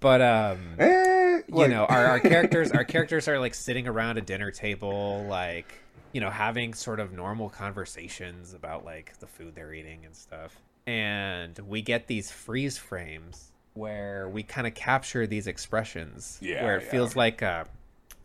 but 0.00 0.20
um, 0.22 0.58
Eh, 0.78 1.40
you 1.48 1.68
know 1.68 1.84
our, 1.84 2.06
our 2.06 2.20
characters 2.20 2.70
our 2.72 2.84
characters 2.84 3.28
are 3.28 3.38
like 3.38 3.54
sitting 3.54 3.86
around 3.88 4.16
a 4.18 4.20
dinner 4.22 4.50
table 4.50 5.24
like 5.28 5.80
you 6.12 6.20
know 6.20 6.30
having 6.30 6.72
sort 6.72 7.00
of 7.00 7.12
normal 7.12 7.50
conversations 7.50 8.54
about 8.54 8.84
like 8.84 9.18
the 9.18 9.26
food 9.26 9.54
they're 9.54 9.74
eating 9.74 10.04
and 10.06 10.14
stuff 10.16 10.58
and 10.86 11.58
we 11.66 11.82
get 11.82 12.06
these 12.06 12.30
freeze 12.30 12.78
frames 12.78 13.52
where 13.74 14.28
we 14.28 14.42
kind 14.42 14.66
of 14.66 14.74
capture 14.74 15.26
these 15.26 15.46
expressions 15.46 16.38
Yeah, 16.40 16.62
where 16.62 16.76
it 16.78 16.84
yeah. 16.84 16.90
feels 16.90 17.16
like 17.16 17.42
uh 17.42 17.64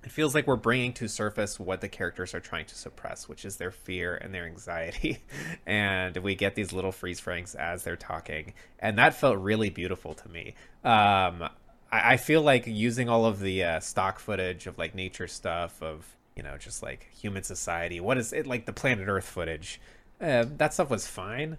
it 0.03 0.11
feels 0.11 0.33
like 0.33 0.47
we're 0.47 0.55
bringing 0.55 0.93
to 0.93 1.09
surface 1.09 1.59
what 1.59 1.81
the 1.81 1.89
characters 1.89 2.33
are 2.33 2.39
trying 2.39 2.65
to 2.65 2.75
suppress, 2.75 3.27
which 3.27 3.43
is 3.43 3.57
their 3.57 3.71
fear 3.71 4.15
and 4.15 4.33
their 4.33 4.45
anxiety. 4.45 5.19
and 5.65 6.15
we 6.17 6.35
get 6.35 6.55
these 6.55 6.71
little 6.71 6.91
freeze 6.91 7.19
frames 7.19 7.53
as 7.53 7.83
they're 7.83 7.97
talking. 7.97 8.53
And 8.79 8.97
that 8.97 9.13
felt 9.13 9.37
really 9.37 9.69
beautiful 9.69 10.13
to 10.13 10.29
me. 10.29 10.55
Um, 10.85 11.49
I, 11.91 12.13
I 12.13 12.17
feel 12.17 12.41
like 12.41 12.65
using 12.65 13.09
all 13.09 13.25
of 13.25 13.39
the 13.41 13.63
uh, 13.63 13.79
stock 13.81 14.19
footage 14.19 14.67
of 14.67 14.77
like 14.77 14.95
nature 14.95 15.27
stuff, 15.27 15.81
of, 15.83 16.15
you 16.35 16.43
know, 16.43 16.57
just 16.57 16.81
like 16.81 17.09
human 17.11 17.43
society, 17.43 17.99
what 17.99 18.17
is 18.17 18.31
it 18.31 18.47
like 18.47 18.65
the 18.65 18.73
planet 18.73 19.07
Earth 19.09 19.25
footage? 19.25 19.81
Uh, 20.21 20.45
that 20.57 20.73
stuff 20.73 20.89
was 20.89 21.07
fine. 21.07 21.57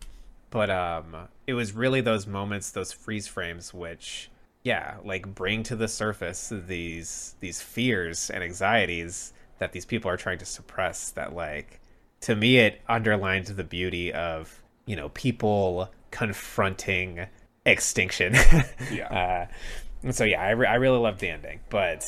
But 0.49 0.71
um, 0.71 1.29
it 1.47 1.55
was 1.55 1.73
really 1.75 2.01
those 2.01 2.27
moments, 2.27 2.71
those 2.71 2.91
freeze 2.91 3.29
frames, 3.29 3.73
which 3.73 4.31
yeah 4.63 4.97
like 5.05 5.35
bring 5.35 5.63
to 5.63 5.77
the 5.77 5.89
surface 5.89 6.53
these 6.67 7.35
these 7.41 7.61
fears 7.61 8.31
and 8.31 8.43
anxieties 8.45 9.33
that 9.59 9.73
these 9.73 9.85
people 9.85 10.11
are 10.11 10.17
trying 10.17 10.39
to 10.39 10.45
suppress 10.45 11.11
that 11.11 11.35
like 11.35 11.81
to 12.21 12.37
me 12.37 12.59
it 12.59 12.81
underlines 12.89 13.55
the 13.55 13.65
beauty 13.65 14.13
of 14.13 14.63
you 14.87 14.97
know 14.97 15.09
people 15.11 15.91
confronting 16.11 17.27
extinction 17.65 18.35
Yeah. 18.93 19.07
uh, 19.51 19.55
and 20.03 20.15
so 20.15 20.25
yeah 20.25 20.41
I, 20.43 20.51
re- 20.51 20.67
I 20.67 20.75
really 20.77 20.99
loved 20.99 21.21
the 21.21 21.29
ending 21.29 21.61
but 21.69 22.05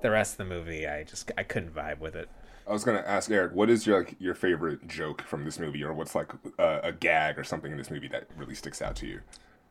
the 0.00 0.10
rest 0.10 0.34
of 0.34 0.38
the 0.38 0.54
movie 0.54 0.86
i 0.86 1.04
just 1.04 1.30
i 1.36 1.42
couldn't 1.42 1.74
vibe 1.74 1.98
with 2.00 2.16
it 2.16 2.28
I 2.66 2.72
was 2.72 2.84
gonna 2.84 3.02
ask 3.04 3.28
Eric, 3.28 3.54
what 3.54 3.68
is 3.68 3.86
your 3.88 3.98
like 3.98 4.14
your 4.20 4.36
favorite 4.36 4.86
joke 4.86 5.22
from 5.22 5.44
this 5.44 5.58
movie, 5.58 5.82
or 5.82 5.92
what's 5.92 6.14
like 6.14 6.30
uh, 6.60 6.78
a 6.84 6.92
gag 6.92 7.36
or 7.36 7.42
something 7.42 7.72
in 7.72 7.76
this 7.76 7.90
movie 7.90 8.06
that 8.06 8.28
really 8.36 8.54
sticks 8.54 8.80
out 8.80 8.94
to 8.96 9.06
you? 9.08 9.20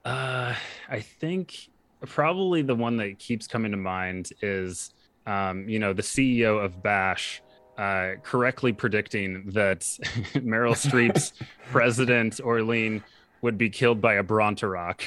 Uh, 0.03 0.53
I 0.89 0.99
think 0.99 1.69
probably 2.07 2.61
the 2.61 2.75
one 2.75 2.97
that 2.97 3.19
keeps 3.19 3.47
coming 3.47 3.71
to 3.71 3.77
mind 3.77 4.31
is 4.41 4.93
um, 5.27 5.69
you 5.69 5.77
know, 5.79 5.93
the 5.93 6.01
CEO 6.01 6.63
of 6.63 6.81
Bash 6.81 7.41
uh, 7.77 8.13
correctly 8.23 8.73
predicting 8.73 9.49
that 9.51 9.79
Meryl 10.33 10.73
Streep's 10.75 11.33
president 11.71 12.39
Orlean 12.41 13.03
would 13.41 13.57
be 13.57 13.69
killed 13.69 14.01
by 14.01 14.15
a 14.15 14.23
Bronteroc. 14.23 15.01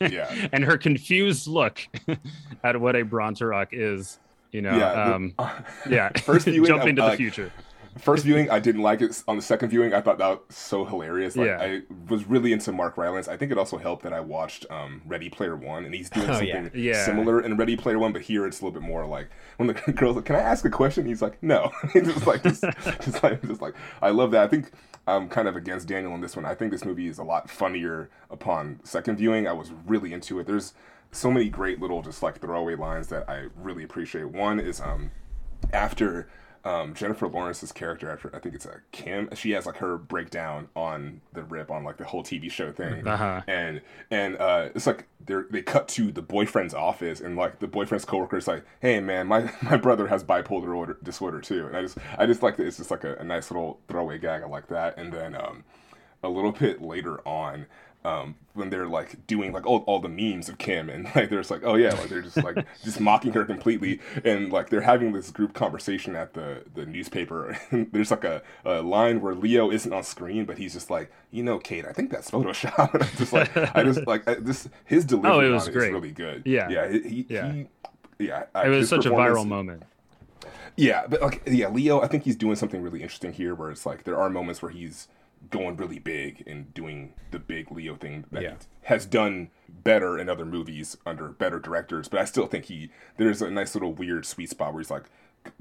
Yeah. 0.00 0.48
and 0.52 0.64
her 0.64 0.76
confused 0.78 1.46
look 1.46 1.80
at 2.64 2.80
what 2.80 2.96
a 2.96 3.04
Bronteroc 3.04 3.68
is, 3.72 4.18
you 4.52 4.62
know, 4.62 4.76
Yeah, 4.76 4.94
the- 4.94 5.14
um, 5.14 5.34
yeah, 5.88 6.08
First 6.20 6.46
viewing, 6.46 6.66
jump 6.66 6.84
I- 6.84 6.88
into 6.88 7.02
the 7.02 7.08
like- 7.08 7.18
future. 7.18 7.52
First 7.96 8.24
viewing, 8.24 8.50
I 8.50 8.58
didn't 8.60 8.82
like 8.82 9.00
it. 9.00 9.22
On 9.26 9.36
the 9.36 9.42
second 9.42 9.70
viewing, 9.70 9.94
I 9.94 10.00
thought 10.00 10.18
that 10.18 10.28
was 10.46 10.56
so 10.56 10.84
hilarious. 10.84 11.36
Like, 11.36 11.46
Yeah. 11.46 11.60
I 11.60 11.82
was 12.08 12.24
really 12.26 12.52
into 12.52 12.70
Mark 12.72 12.96
Rylance. 12.96 13.26
I 13.28 13.36
think 13.36 13.50
it 13.50 13.58
also 13.58 13.76
helped 13.78 14.02
that 14.04 14.12
I 14.12 14.20
watched 14.20 14.66
um, 14.70 15.02
Ready 15.06 15.28
Player 15.30 15.56
One, 15.56 15.84
and 15.84 15.94
he's 15.94 16.10
doing 16.10 16.28
Oh, 16.30 16.34
something 16.34 16.48
yeah. 16.74 16.92
Yeah. 16.92 17.04
similar 17.04 17.40
in 17.40 17.56
Ready 17.56 17.76
Player 17.76 17.98
One, 17.98 18.12
but 18.12 18.22
here 18.22 18.46
it's 18.46 18.60
a 18.60 18.64
little 18.64 18.78
bit 18.80 18.86
more 18.86 19.06
like 19.06 19.28
when 19.56 19.66
the 19.68 19.74
girl's 19.92 20.16
like, 20.16 20.26
"Can 20.26 20.36
I 20.36 20.40
ask 20.40 20.64
a 20.64 20.70
question?" 20.70 21.06
He's 21.06 21.22
like, 21.22 21.42
"No." 21.42 21.72
He's 21.92 22.04
just 22.04 22.26
like, 22.26 22.42
just, 22.42 22.62
just 23.02 23.22
like, 23.22 23.42
just 23.42 23.62
like, 23.62 23.74
I 24.02 24.10
love 24.10 24.30
that. 24.32 24.42
I 24.42 24.48
think 24.48 24.70
I'm 25.06 25.28
kind 25.28 25.48
of 25.48 25.56
against 25.56 25.88
Daniel 25.88 26.12
on 26.12 26.20
this 26.20 26.36
one. 26.36 26.44
I 26.44 26.54
think 26.54 26.70
this 26.70 26.84
movie 26.84 27.08
is 27.08 27.18
a 27.18 27.24
lot 27.24 27.48
funnier 27.50 28.10
upon 28.30 28.80
second 28.84 29.16
viewing. 29.16 29.48
I 29.48 29.52
was 29.52 29.70
really 29.86 30.12
into 30.12 30.38
it. 30.38 30.46
There's 30.46 30.74
so 31.10 31.30
many 31.30 31.48
great 31.48 31.80
little 31.80 32.02
just 32.02 32.22
like 32.22 32.38
throwaway 32.38 32.74
lines 32.74 33.06
that 33.08 33.28
I 33.30 33.46
really 33.56 33.82
appreciate. 33.82 34.26
One 34.28 34.60
is 34.60 34.80
um 34.80 35.10
after 35.72 36.28
um, 36.68 36.94
Jennifer 36.94 37.26
Lawrence's 37.28 37.72
character, 37.72 38.10
after 38.10 38.30
I 38.34 38.38
think 38.40 38.54
it's 38.54 38.66
a 38.66 38.80
Kim, 38.92 39.28
she 39.34 39.52
has 39.52 39.64
like 39.66 39.76
her 39.76 39.96
breakdown 39.96 40.68
on 40.76 41.20
the 41.32 41.42
rip 41.42 41.70
on 41.70 41.82
like 41.84 41.96
the 41.96 42.04
whole 42.04 42.22
TV 42.22 42.50
show 42.50 42.70
thing, 42.72 43.06
Uh-huh. 43.06 43.40
and 43.48 43.80
and 44.10 44.36
uh, 44.36 44.68
it's 44.74 44.86
like 44.86 45.06
they 45.24 45.34
they 45.50 45.62
cut 45.62 45.88
to 45.88 46.12
the 46.12 46.22
boyfriend's 46.22 46.74
office, 46.74 47.20
and 47.20 47.36
like 47.36 47.58
the 47.60 47.66
boyfriend's 47.68 48.04
coworker 48.04 48.36
is 48.36 48.46
like, 48.46 48.64
"Hey 48.80 49.00
man, 49.00 49.26
my 49.26 49.50
my 49.62 49.76
brother 49.76 50.06
has 50.08 50.22
bipolar 50.24 50.76
order, 50.76 50.98
disorder 51.02 51.40
too," 51.40 51.66
and 51.66 51.76
I 51.76 51.82
just 51.82 51.98
I 52.18 52.26
just 52.26 52.42
like 52.42 52.56
that 52.58 52.66
it's 52.66 52.76
just 52.76 52.90
like 52.90 53.04
a, 53.04 53.14
a 53.16 53.24
nice 53.24 53.50
little 53.50 53.80
throwaway 53.88 54.18
gag. 54.18 54.42
I 54.42 54.46
like 54.46 54.68
that, 54.68 54.98
and 54.98 55.12
then 55.12 55.34
um, 55.34 55.64
a 56.22 56.28
little 56.28 56.52
bit 56.52 56.82
later 56.82 57.26
on. 57.26 57.66
Um, 58.04 58.36
when 58.54 58.70
they're 58.70 58.86
like 58.86 59.26
doing 59.26 59.52
like 59.52 59.66
all, 59.66 59.78
all 59.88 59.98
the 59.98 60.08
memes 60.08 60.48
of 60.48 60.56
Kim 60.56 60.88
and 60.88 61.04
like 61.16 61.28
they're 61.30 61.40
just 61.40 61.50
like 61.50 61.62
oh 61.64 61.74
yeah 61.74 61.92
like 61.94 62.08
they're 62.08 62.22
just 62.22 62.36
like 62.36 62.64
just 62.84 63.00
mocking 63.00 63.32
her 63.32 63.44
completely 63.44 64.00
and 64.24 64.52
like 64.52 64.70
they're 64.70 64.80
having 64.82 65.12
this 65.12 65.30
group 65.32 65.52
conversation 65.52 66.14
at 66.14 66.32
the 66.32 66.62
the 66.74 66.86
newspaper 66.86 67.58
and 67.70 67.90
there's 67.92 68.12
like 68.12 68.22
a, 68.24 68.40
a 68.64 68.80
line 68.82 69.20
where 69.20 69.34
Leo 69.34 69.70
isn't 69.70 69.92
on 69.92 70.04
screen 70.04 70.44
but 70.44 70.58
he's 70.58 70.74
just 70.74 70.90
like 70.90 71.10
you 71.32 71.42
know 71.42 71.58
Kate 71.58 71.84
I 71.84 71.92
think 71.92 72.10
that's 72.10 72.30
Photoshop 72.30 72.94
and 72.94 73.02
I 73.02 73.06
just 73.16 73.32
like 73.32 73.76
I 73.76 73.82
just 73.82 74.06
like 74.06 74.28
I, 74.28 74.34
this 74.34 74.68
his 74.84 75.04
delivery 75.04 75.30
Oh, 75.32 75.40
it 75.40 75.50
was 75.50 75.68
great. 75.68 75.92
really 75.92 76.12
good 76.12 76.42
Yeah. 76.46 76.68
yeah 76.68 76.88
he, 76.90 77.26
Yeah. 77.28 77.52
he 77.52 77.66
yeah 78.20 78.44
It 78.64 78.68
was 78.68 78.88
such 78.88 79.06
a 79.06 79.10
viral 79.10 79.46
moment. 79.46 79.82
yeah, 80.76 81.06
but 81.08 81.20
like 81.20 81.42
yeah, 81.46 81.68
Leo, 81.68 82.00
I 82.00 82.06
think 82.06 82.22
he's 82.22 82.36
doing 82.36 82.54
something 82.56 82.80
really 82.80 83.02
interesting 83.02 83.32
here 83.32 83.54
where 83.56 83.70
it's 83.72 83.84
like 83.84 84.04
there 84.04 84.18
are 84.18 84.30
moments 84.30 84.62
where 84.62 84.70
he's 84.70 85.08
going 85.50 85.76
really 85.76 85.98
big 85.98 86.42
and 86.46 86.72
doing 86.74 87.14
the 87.30 87.38
big 87.38 87.70
Leo 87.70 87.94
thing 87.96 88.24
that 88.32 88.42
Yeah. 88.42 88.54
has 88.82 89.06
done 89.06 89.50
better 89.68 90.18
in 90.18 90.28
other 90.28 90.44
movies 90.44 90.96
under 91.06 91.28
better 91.28 91.58
directors, 91.58 92.08
but 92.08 92.20
I 92.20 92.24
still 92.24 92.46
think 92.46 92.66
he 92.66 92.90
there's 93.16 93.40
a 93.42 93.50
nice 93.50 93.74
little 93.74 93.92
weird 93.94 94.26
sweet 94.26 94.50
spot 94.50 94.72
where 94.72 94.80
he's 94.82 94.90
like 94.90 95.04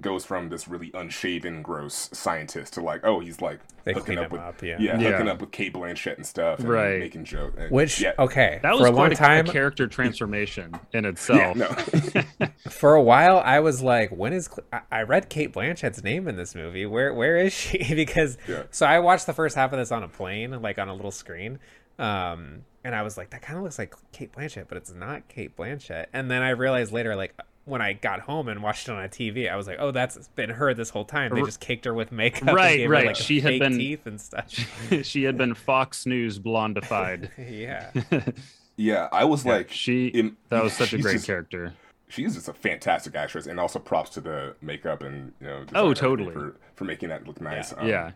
goes 0.01 0.25
from 0.25 0.49
this 0.49 0.67
really 0.67 0.91
unshaven 0.93 1.61
gross 1.61 2.09
scientist 2.13 2.73
to 2.73 2.81
like 2.81 3.01
oh 3.03 3.19
he's 3.19 3.41
like 3.41 3.59
They 3.83 3.93
hooking 3.93 4.17
up 4.19 4.31
with 4.31 4.41
up, 4.41 4.61
yeah. 4.61 4.75
yeah, 4.79 4.99
Yeah. 4.99 5.11
hooking 5.11 5.27
up 5.29 5.39
with 5.41 5.51
Cate 5.51 5.73
Blanchett 5.73 6.17
and 6.17 6.25
stuff 6.25 6.59
and 6.59 6.67
Right. 6.69 6.99
making 6.99 7.23
joke 7.23 7.53
Which 7.69 8.01
yeah 8.01 8.11
okay, 8.19 8.59
That 8.61 8.73
was 8.73 8.81
for 8.81 8.87
a 8.87 8.91
long 8.91 9.11
a, 9.11 9.15
time, 9.15 9.45
a 9.47 9.51
character 9.51 9.87
transformation 9.87 10.73
in 10.93 11.03
yeah 11.03 11.09
itself. 11.09 11.55
no 11.57 11.67
for 12.69 12.95
a 12.95 13.01
while, 13.01 13.39
I 13.43 13.59
was 13.59 13.81
like, 13.81 14.11
when 14.11 14.33
is 14.33 14.45
Cl- 14.47 14.67
I- 14.73 14.99
I 14.99 15.01
read 15.03 15.29
Cate 15.29 15.53
Blanchett's 15.53 16.03
name 16.03 16.27
in 16.27 16.35
this 16.35 16.53
movie? 16.53 16.85
Where 16.85 17.13
where 17.13 17.37
is 17.37 17.53
she? 17.53 17.77
because 17.95 18.37
Yeah. 18.47 18.63
so 18.71 18.85
I 18.85 18.99
watched 18.99 19.25
the 19.25 19.33
first 19.33 19.55
half 19.55 19.71
of 19.73 19.79
this 19.79 19.91
on 19.91 20.03
a 20.03 20.07
plane, 20.09 20.61
like 20.61 20.77
on 20.79 20.89
a 20.89 20.93
little 20.93 21.11
screen, 21.11 21.59
um, 21.97 22.63
and 22.83 22.93
I 22.93 23.01
was 23.01 23.17
like, 23.17 23.31
that 23.31 23.41
kind 23.41 23.57
of 23.57 23.63
looks 23.63 23.79
like 23.79 23.95
Cate 24.11 24.31
Blanchett, 24.33 24.67
but 24.67 24.77
it's 24.77 24.93
not 24.93 25.27
Cate 25.27 25.55
Blanchett. 25.57 26.05
And 26.13 26.29
then 26.29 26.41
I 26.41 26.49
realized 26.51 26.91
later, 26.91 27.15
like 27.15 27.35
when 27.67 27.81
I 27.81 27.93
got 27.93 28.21
home 28.21 28.47
and 28.47 28.63
watched 28.63 28.87
it 28.87 28.91
on 28.93 29.03
a 29.03 29.07
TV, 29.09 29.51
I 29.51 29.55
was 29.55 29.67
like, 29.67 29.77
oh, 29.79 29.91
that's 29.91 30.27
been 30.29 30.49
her 30.49 30.73
this 30.73 30.89
whole 30.89 31.05
time. 31.05 31.33
They 31.35 31.41
just 31.41 31.59
caked 31.59 31.85
her 31.85 31.93
with 31.93 32.11
makeup, 32.11 32.47
and 32.47 32.55
Right, 32.55 32.79
her, 32.81 32.89
right. 32.89 33.07
like, 33.07 33.15
She 33.17 33.41
had 33.41 33.59
been- 33.59 33.77
teeth 33.77 34.05
and 34.07 34.19
stuff. 34.19 34.49
she 35.03 35.23
had 35.23 35.37
been 35.37 35.53
Fox 35.53 36.05
News 36.05 36.39
blondified. 36.39 37.29
yeah, 37.51 37.91
yeah 38.77 39.09
I 39.11 39.25
was 39.25 39.45
like 39.45 39.69
she 39.71 40.07
in- 40.07 40.37
that 40.49 40.63
was 40.63 40.73
such 40.73 40.93
a 40.93 40.97
great 40.97 41.13
just- 41.13 41.25
character. 41.25 41.73
she's 42.07 42.35
just 42.35 42.47
a 42.47 42.53
fantastic 42.53 43.15
actress, 43.15 43.47
and 43.47 43.59
also 43.59 43.79
props 43.79 44.11
to 44.11 44.21
the 44.21 44.55
makeup 44.61 45.03
and 45.03 45.33
you 45.41 45.47
know. 45.47 45.65
Oh, 45.75 45.93
totally. 45.93 46.33
For, 46.33 46.55
for 46.75 46.85
making 46.85 47.09
that 47.09 47.27
look 47.27 47.41
nice. 47.41 47.73
Um, 47.75 47.87
yeah 47.87 48.11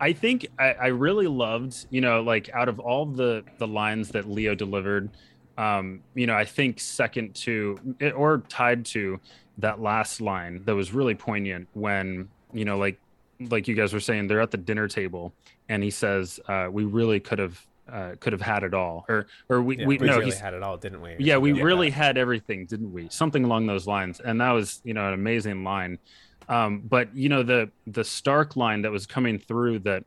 i 0.00 0.12
think 0.12 0.46
I, 0.60 0.72
I 0.74 0.86
really 0.88 1.26
loved 1.26 1.86
you 1.90 2.00
know 2.00 2.20
like 2.22 2.48
out 2.54 2.68
of 2.68 2.78
all 2.78 3.04
the 3.04 3.42
the 3.58 3.66
lines 3.66 4.10
that 4.10 4.28
leo 4.30 4.54
delivered 4.54 5.10
um 5.58 6.00
you 6.14 6.26
know 6.26 6.34
i 6.34 6.44
think 6.44 6.80
second 6.80 7.34
to 7.34 7.78
or 8.16 8.38
tied 8.48 8.84
to 8.84 9.20
that 9.58 9.80
last 9.80 10.20
line 10.20 10.62
that 10.64 10.74
was 10.74 10.94
really 10.94 11.14
poignant 11.14 11.68
when 11.74 12.28
you 12.52 12.64
know 12.64 12.78
like 12.78 12.98
like 13.50 13.68
you 13.68 13.74
guys 13.74 13.92
were 13.92 14.00
saying 14.00 14.26
they're 14.26 14.40
at 14.40 14.50
the 14.50 14.56
dinner 14.56 14.88
table 14.88 15.34
and 15.68 15.82
he 15.82 15.90
says 15.90 16.40
uh 16.48 16.68
we 16.70 16.84
really 16.84 17.20
could 17.20 17.38
have 17.38 17.60
uh 17.92 18.12
could 18.20 18.32
have 18.32 18.42
had 18.42 18.62
it 18.62 18.74
all 18.74 19.04
or 19.08 19.26
or 19.48 19.62
we, 19.62 19.78
yeah 19.78 19.86
we 19.86 19.98
we 19.98 20.06
no 20.06 20.18
really 20.18 20.30
had 20.30 20.54
it 20.54 20.62
all, 20.62 20.76
didn't 20.76 21.00
we? 21.00 21.16
yeah 21.18 21.36
we 21.36 21.52
like 21.52 21.62
really 21.62 21.90
had 21.90 22.16
everything 22.18 22.66
didn't 22.66 22.92
we? 22.92 23.08
Something 23.10 23.44
along 23.44 23.66
those 23.66 23.86
lines. 23.86 24.20
And 24.20 24.40
that 24.40 24.50
was 24.50 24.80
you 24.84 24.94
know 24.94 25.08
an 25.08 25.14
amazing 25.14 25.64
line. 25.64 25.98
Um, 26.48 26.80
but 26.80 27.14
you 27.14 27.28
know 27.28 27.42
the 27.42 27.70
the 27.86 28.04
stark 28.04 28.56
line 28.56 28.82
that 28.82 28.90
was 28.90 29.06
coming 29.06 29.38
through 29.38 29.80
that 29.80 30.04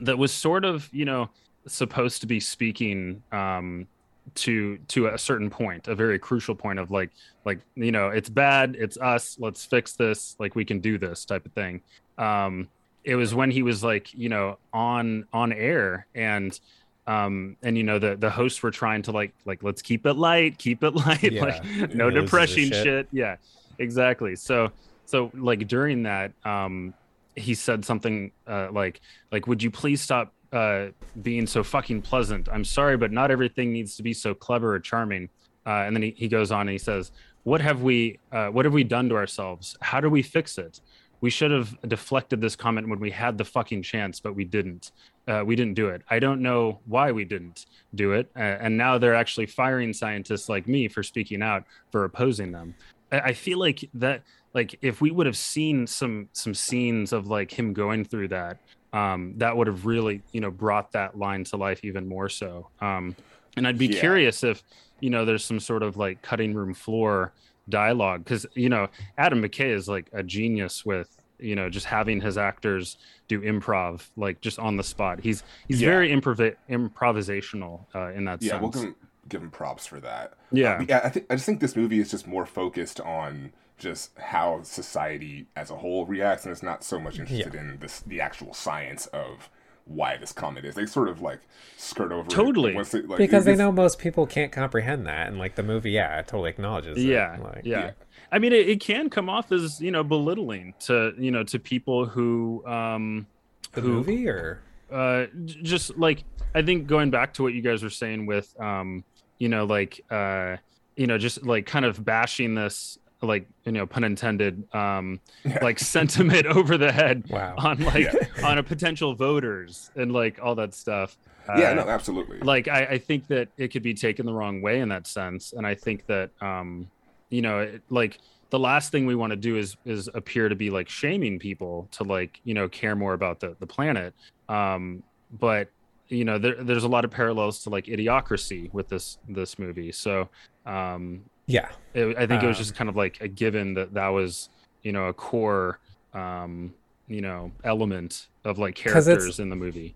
that 0.00 0.18
was 0.18 0.32
sort 0.32 0.64
of 0.64 0.88
you 0.92 1.04
know 1.04 1.30
supposed 1.66 2.20
to 2.22 2.26
be 2.26 2.40
speaking 2.40 3.22
um, 3.32 3.86
to 4.34 4.78
to 4.88 5.06
a 5.08 5.18
certain 5.18 5.50
point 5.50 5.88
a 5.88 5.94
very 5.94 6.18
crucial 6.18 6.54
point 6.54 6.78
of 6.78 6.90
like 6.90 7.10
like 7.44 7.58
you 7.74 7.90
know 7.90 8.08
it's 8.10 8.28
bad 8.28 8.76
it's 8.78 8.96
us 8.98 9.36
let's 9.40 9.64
fix 9.64 9.94
this 9.94 10.36
like 10.38 10.54
we 10.54 10.64
can 10.64 10.78
do 10.80 10.98
this 10.98 11.24
type 11.24 11.44
of 11.46 11.52
thing 11.52 11.80
um 12.18 12.68
it 13.04 13.16
was 13.16 13.34
when 13.34 13.50
he 13.50 13.62
was 13.62 13.82
like 13.82 14.12
you 14.14 14.28
know 14.28 14.56
on 14.72 15.24
on 15.32 15.52
air 15.52 16.06
and 16.14 16.60
um 17.06 17.56
and 17.62 17.76
you 17.76 17.82
know 17.82 17.98
the 17.98 18.14
the 18.16 18.30
hosts 18.30 18.62
were 18.62 18.70
trying 18.70 19.02
to 19.02 19.10
like 19.10 19.32
like 19.46 19.62
let's 19.62 19.82
keep 19.82 20.06
it 20.06 20.14
light 20.14 20.56
keep 20.58 20.84
it 20.84 20.90
light 21.06 21.22
Yeah. 21.32 21.42
like 21.42 21.94
no 21.94 22.10
depression 22.10 22.64
shit. 22.68 22.84
shit. 22.84 23.08
yeah 23.10 23.36
exactly 23.78 24.36
so 24.36 24.70
so 25.06 25.30
like 25.34 25.66
during 25.66 26.02
that 26.04 26.32
um 26.44 26.94
he 27.36 27.54
said 27.54 27.84
something 27.84 28.30
uh 28.46 28.68
like 28.70 29.00
like 29.32 29.46
would 29.46 29.62
you 29.62 29.70
please 29.70 30.00
stop 30.00 30.32
uh 30.52 30.86
being 31.22 31.46
so 31.46 31.62
fucking 31.62 32.02
pleasant. 32.02 32.48
I'm 32.50 32.64
sorry 32.64 32.96
but 32.96 33.12
not 33.12 33.30
everything 33.30 33.72
needs 33.72 33.96
to 33.96 34.02
be 34.02 34.12
so 34.12 34.34
clever 34.34 34.74
or 34.74 34.80
charming. 34.80 35.28
Uh 35.66 35.84
and 35.86 35.94
then 35.94 36.02
he, 36.02 36.14
he 36.16 36.28
goes 36.28 36.50
on 36.50 36.62
and 36.62 36.70
he 36.70 36.78
says 36.78 37.12
what 37.44 37.60
have 37.60 37.82
we 37.82 38.18
uh 38.32 38.48
what 38.48 38.64
have 38.64 38.74
we 38.74 38.84
done 38.84 39.08
to 39.08 39.16
ourselves? 39.16 39.76
How 39.80 40.00
do 40.00 40.10
we 40.10 40.22
fix 40.22 40.58
it? 40.58 40.80
We 41.20 41.30
should 41.30 41.50
have 41.50 41.76
deflected 41.86 42.40
this 42.40 42.56
comment 42.56 42.88
when 42.88 42.98
we 42.98 43.10
had 43.10 43.36
the 43.36 43.44
fucking 43.44 43.82
chance 43.82 44.20
but 44.20 44.34
we 44.34 44.44
didn't. 44.44 44.92
Uh, 45.28 45.44
we 45.44 45.54
didn't 45.54 45.74
do 45.74 45.88
it. 45.88 46.02
I 46.10 46.18
don't 46.18 46.40
know 46.40 46.80
why 46.86 47.12
we 47.12 47.24
didn't 47.24 47.66
do 47.94 48.12
it. 48.14 48.28
Uh, 48.34 48.40
and 48.40 48.76
now 48.76 48.98
they're 48.98 49.14
actually 49.14 49.46
firing 49.46 49.92
scientists 49.92 50.48
like 50.48 50.66
me 50.66 50.88
for 50.88 51.04
speaking 51.04 51.40
out 51.40 51.62
for 51.92 52.02
opposing 52.02 52.50
them. 52.50 52.74
I, 53.12 53.20
I 53.20 53.32
feel 53.32 53.58
like 53.58 53.88
that 53.94 54.22
like 54.54 54.78
if 54.82 55.00
we 55.00 55.10
would 55.10 55.26
have 55.26 55.36
seen 55.36 55.86
some 55.86 56.28
some 56.32 56.54
scenes 56.54 57.12
of 57.12 57.28
like 57.28 57.56
him 57.56 57.72
going 57.72 58.04
through 58.04 58.28
that 58.28 58.58
um 58.92 59.34
that 59.36 59.56
would 59.56 59.66
have 59.66 59.86
really 59.86 60.22
you 60.32 60.40
know 60.40 60.50
brought 60.50 60.90
that 60.92 61.16
line 61.16 61.44
to 61.44 61.56
life 61.56 61.80
even 61.84 62.08
more 62.08 62.28
so 62.28 62.68
um 62.80 63.14
and 63.56 63.66
i'd 63.66 63.78
be 63.78 63.86
Yeah. 63.86 64.00
curious 64.00 64.42
if 64.42 64.62
you 65.00 65.10
know 65.10 65.24
there's 65.24 65.44
some 65.44 65.60
sort 65.60 65.82
of 65.82 65.96
like 65.96 66.22
cutting 66.22 66.54
room 66.54 66.74
floor 66.74 67.32
dialogue 67.68 68.24
because 68.24 68.46
you 68.54 68.68
know 68.68 68.88
adam 69.16 69.42
mckay 69.42 69.72
is 69.72 69.88
like 69.88 70.08
a 70.12 70.22
genius 70.22 70.84
with 70.84 71.08
you 71.38 71.54
know 71.54 71.70
just 71.70 71.86
having 71.86 72.20
his 72.20 72.36
actors 72.36 72.96
do 73.28 73.40
improv 73.40 74.08
like 74.16 74.40
just 74.40 74.58
on 74.58 74.76
the 74.76 74.82
spot 74.82 75.20
he's 75.20 75.42
he's 75.68 75.80
Yeah. 75.80 75.88
very 75.88 76.10
improv 76.10 76.54
improvisational 76.68 77.86
uh, 77.94 78.10
in 78.12 78.24
that 78.24 78.42
Yeah, 78.42 78.50
sense 78.52 78.62
we'll 78.62 78.70
give 78.70 78.82
him, 78.82 78.96
give 79.28 79.42
him 79.42 79.50
props 79.50 79.86
for 79.86 80.00
that. 80.00 80.34
Yeah. 80.50 80.76
Um, 80.76 80.86
yeah. 80.88 81.00
I 81.04 81.08
think 81.08 81.26
I 81.30 81.34
just 81.34 81.46
think 81.46 81.60
this 81.60 81.76
movie 81.76 82.00
is 82.00 82.10
just 82.10 82.26
more 82.26 82.44
focused 82.46 83.00
on 83.00 83.52
just 83.80 84.16
how 84.18 84.62
society 84.62 85.46
as 85.56 85.70
a 85.70 85.76
whole 85.76 86.06
reacts, 86.06 86.44
and 86.44 86.52
it's 86.52 86.62
not 86.62 86.84
so 86.84 87.00
much 87.00 87.18
interested 87.18 87.54
in 87.56 87.78
this 87.80 88.00
the 88.06 88.20
actual 88.20 88.54
science 88.54 89.06
of 89.06 89.50
why 89.86 90.16
this 90.16 90.32
comet 90.32 90.64
is. 90.64 90.76
They 90.76 90.86
sort 90.86 91.08
of 91.08 91.20
like 91.20 91.40
skirt 91.76 92.12
over 92.12 92.26
it 92.26 92.30
Totally. 92.30 92.74
once 92.74 92.90
they- 92.92 93.00
like, 93.02 93.18
because 93.18 93.44
they 93.44 93.52
it's- 93.54 93.58
know 93.66 93.72
most 93.72 93.98
people 93.98 94.26
can't 94.26 94.52
comprehend 94.52 95.06
that, 95.06 95.26
and 95.26 95.38
like 95.38 95.56
the 95.56 95.64
movie, 95.64 95.90
yeah, 95.90 96.20
it 96.20 96.28
totally 96.28 96.50
acknowledges. 96.50 96.96
it. 96.98 97.02
yeah 97.08 97.36
Like, 97.42 97.62
yeah. 97.64 97.80
yeah. 97.86 97.90
i 98.30 98.38
mean 98.38 98.52
it, 98.52 98.68
it 98.68 98.80
can 98.80 99.10
come 99.10 99.28
off 99.28 99.50
as 99.50 99.80
you 99.80 99.90
know 99.90 100.04
belittling 100.04 100.74
to 100.80 101.12
you 101.18 101.32
know 101.32 101.42
to 101.44 101.58
people 101.58 102.04
who 102.06 102.64
um 102.66 103.26
The 103.72 103.80
who 103.80 103.88
movie, 103.94 104.28
or 104.28 104.60
uh 104.92 105.26
just 105.44 105.96
like 105.98 106.22
i 106.54 106.62
think 106.62 106.86
going 106.86 107.10
back 107.10 107.32
to 107.34 107.42
what 107.42 107.54
you 107.54 107.62
guys 107.62 107.82
were 107.82 107.90
saying 107.90 108.26
with 108.26 108.48
um 108.60 109.02
you 109.38 109.48
know 109.48 109.64
like 109.64 110.00
uh 110.10 110.56
you 110.96 111.06
know 111.08 111.16
just 111.18 111.44
like 111.44 111.66
kind 111.66 111.84
of 111.84 112.04
bashing 112.04 112.54
this 112.54 112.98
like 113.22 113.46
you 113.64 113.72
know 113.72 113.86
pun 113.86 114.04
intended 114.04 114.62
um 114.74 115.20
like 115.62 115.78
sentiment 115.78 116.46
over 116.56 116.78
the 116.78 116.90
head 116.92 117.24
Wow. 117.28 117.54
on 117.58 117.78
like 117.84 118.12
Yeah. 118.12 118.26
on 118.44 118.58
a 118.58 118.62
potential 118.62 119.14
voters 119.14 119.90
and 119.96 120.12
like 120.12 120.38
all 120.42 120.54
that 120.56 120.74
stuff 120.74 121.16
yeah, 121.48 121.70
Uh, 121.70 121.74
no, 121.74 121.88
absolutely. 121.88 122.38
like 122.40 122.68
I, 122.68 122.84
I 122.84 122.98
think 122.98 123.26
that 123.28 123.48
it 123.58 123.68
could 123.72 123.82
be 123.82 123.94
taken 123.94 124.24
the 124.24 124.32
wrong 124.32 124.62
way 124.62 124.80
in 124.80 124.88
that 124.90 125.06
sense 125.06 125.52
and 125.52 125.66
i 125.66 125.74
think 125.74 126.06
that 126.06 126.30
um 126.40 126.88
you 127.30 127.42
know 127.42 127.60
it, 127.60 127.82
like 127.90 128.18
the 128.50 128.58
last 128.58 128.90
thing 128.92 129.06
we 129.06 129.14
want 129.14 129.30
to 129.32 129.36
do 129.36 129.56
is 129.56 129.76
is 129.84 130.08
appear 130.14 130.48
to 130.48 130.54
be 130.56 130.70
like 130.70 130.88
shaming 130.88 131.38
people 131.38 131.88
to 131.92 132.04
like 132.04 132.40
you 132.44 132.54
know 132.54 132.68
care 132.68 132.96
more 132.96 133.14
about 133.14 133.40
the 133.40 133.56
the 133.60 133.66
planet 133.66 134.14
um 134.48 135.02
but 135.30 135.68
you 136.08 136.24
know 136.24 136.38
there, 136.38 136.56
there's 136.64 136.82
a 136.84 136.88
lot 136.88 137.04
of 137.04 137.10
parallels 137.12 137.62
to 137.62 137.70
like 137.70 137.84
idiocracy 137.86 138.72
with 138.72 138.88
this 138.88 139.18
this 139.28 139.58
movie 139.58 139.92
so 139.92 140.28
um 140.66 141.22
Yeah. 141.50 141.68
it, 141.94 142.16
i 142.16 142.26
think 142.26 142.42
it 142.42 142.46
was 142.46 142.56
Um, 142.56 142.62
just 142.62 142.74
kind 142.74 142.88
of 142.90 142.96
like 142.96 143.18
a 143.20 143.28
given 143.28 143.74
that 143.74 143.94
that 143.94 144.08
was 144.08 144.48
you 144.82 144.92
know 144.92 145.06
a 145.06 145.12
core 145.12 145.78
um 146.14 146.74
you 147.08 147.20
know 147.20 147.52
element 147.64 148.28
of 148.44 148.58
like 148.58 148.74
characters 148.74 149.38
in 149.40 149.48
the 149.50 149.56
movie 149.56 149.94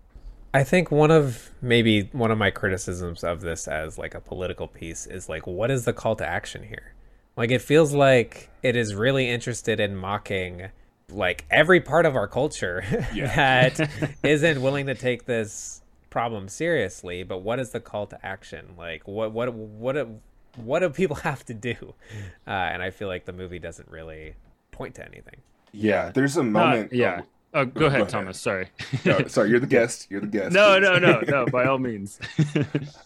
I 0.53 0.63
think 0.63 0.89
one 0.89 1.11
of 1.11 1.51
maybe 1.61 2.03
one 2.13 2.31
of 2.31 2.37
my 2.37 2.49
criticisms 2.49 3.25
of 3.25 3.41
this 3.41 3.67
as 3.67 3.97
like 3.97 4.15
a 4.15 4.21
political 4.21 4.69
piece 4.69 5.05
is 5.05 5.27
like 5.27 5.45
what 5.45 5.69
is 5.69 5.83
the 5.83 5.91
call 5.91 6.15
to 6.15 6.25
action 6.25 6.63
here? 6.63 6.93
Like 7.35 7.51
it 7.51 7.61
feels 7.61 7.93
like 7.93 8.49
it 8.63 8.77
is 8.77 8.95
really 8.95 9.29
interested 9.29 9.81
in 9.81 9.97
mocking 9.97 10.69
like 11.11 11.43
every 11.51 11.81
part 11.81 12.05
of 12.05 12.15
our 12.15 12.29
culture 12.29 12.85
Yeah. 13.13 13.35
that 13.35 13.89
isn't 14.23 14.61
willing 14.61 14.85
to 14.85 14.95
take 14.95 15.25
this 15.25 15.81
problem 16.09 16.47
seriously, 16.47 17.23
but 17.23 17.39
what 17.39 17.59
is 17.59 17.71
the 17.71 17.81
call 17.81 18.07
to 18.07 18.25
action? 18.25 18.75
Like 18.77 19.05
what 19.09 19.33
what 19.33 19.53
what 19.53 20.07
what 20.57 20.79
do 20.79 20.89
people 20.89 21.15
have 21.29 21.45
to 21.45 21.53
do? 21.53 21.93
Uh, 22.47 22.51
and 22.51 22.81
I 22.81 22.89
feel 22.89 23.07
like 23.07 23.25
the 23.25 23.33
movie 23.33 23.59
doesn't 23.59 23.89
really 23.89 24.35
point 24.71 24.95
to 24.95 25.05
anything. 25.05 25.37
yeah, 25.71 26.11
there's 26.13 26.37
a 26.37 26.41
Uh, 26.41 26.43
moment. 26.43 26.93
yeah 26.93 27.21
oh, 27.53 27.63
go 27.65 27.85
ahead 27.85 28.01
ahead. 28.01 28.09
thomas 28.09 28.37
sorry 28.37 28.67
oh, 28.93 28.99
no, 29.05 29.27
sorry, 29.27 29.49
you're 29.49 29.59
the 29.61 29.67
guest. 29.67 30.07
You're 30.09 30.19
the 30.21 30.27
guest. 30.27 30.53
no 30.53 30.77
no 30.79 30.97
no 30.99 31.21
no 31.27 31.45
by 31.45 31.65
all 31.65 31.77
means 31.77 32.19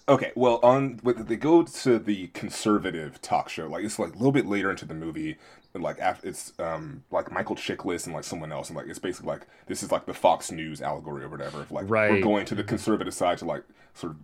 Okay, 0.07 0.31
well, 0.35 0.59
on 0.63 0.99
with 1.03 1.27
they 1.27 1.35
go 1.35 1.61
to 1.63 1.99
the 1.99 2.27
conservative 2.33 3.21
talk 3.21 3.49
show. 3.49 3.67
Like 3.67 3.83
it's 3.83 3.99
like 3.99 4.09
a 4.09 4.17
little 4.17 4.31
bit 4.31 4.47
later 4.47 4.71
into 4.71 4.85
the 4.85 4.95
movie, 4.95 5.37
and 5.75 5.83
like 5.83 5.99
after 5.99 6.27
it's 6.27 6.53
um 6.59 7.03
like 7.11 7.31
Michael 7.31 7.55
Chiklis 7.55 8.05
and 8.05 8.15
like 8.15 8.23
someone 8.23 8.51
else, 8.51 8.69
and 8.69 8.77
like 8.77 8.87
it's 8.87 8.97
basically 8.99 9.27
like 9.29 9.45
this 9.67 9.83
is 9.83 9.91
like 9.91 10.05
the 10.07 10.13
Fox 10.15 10.51
News 10.51 10.81
allegory 10.81 11.23
or 11.23 11.29
whatever. 11.29 11.61
Of, 11.61 11.71
like 11.71 11.87
right. 11.89 12.09
we're 12.11 12.21
going 12.21 12.45
to 12.47 12.55
the 12.55 12.63
conservative 12.63 13.13
side 13.13 13.37
to 13.39 13.45
like 13.45 13.63
sort 13.93 14.13
of 14.13 14.17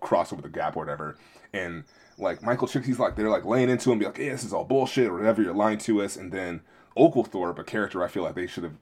cross 0.00 0.32
over 0.32 0.42
the 0.42 0.48
gap 0.50 0.76
or 0.76 0.80
whatever. 0.80 1.16
And 1.54 1.84
like 2.20 2.42
Michael 2.42 2.68
he's 2.68 2.98
like 2.98 3.16
they're 3.16 3.30
like 3.30 3.44
laying 3.44 3.70
into 3.70 3.90
him, 3.90 3.98
be 3.98 4.04
like, 4.04 4.16
"Hey, 4.16 4.28
this 4.28 4.44
is 4.44 4.52
all 4.52 4.64
bullshit 4.64 5.08
or 5.08 5.14
whatever. 5.14 5.42
You're 5.42 5.54
lying 5.54 5.78
to 5.78 6.02
us." 6.02 6.16
And 6.16 6.32
then 6.32 6.60
Oglethorpe, 6.96 7.58
a 7.58 7.64
character 7.64 8.02
I 8.04 8.08
feel 8.08 8.22
like 8.22 8.34
they 8.34 8.46
should 8.46 8.64
have, 8.64 8.74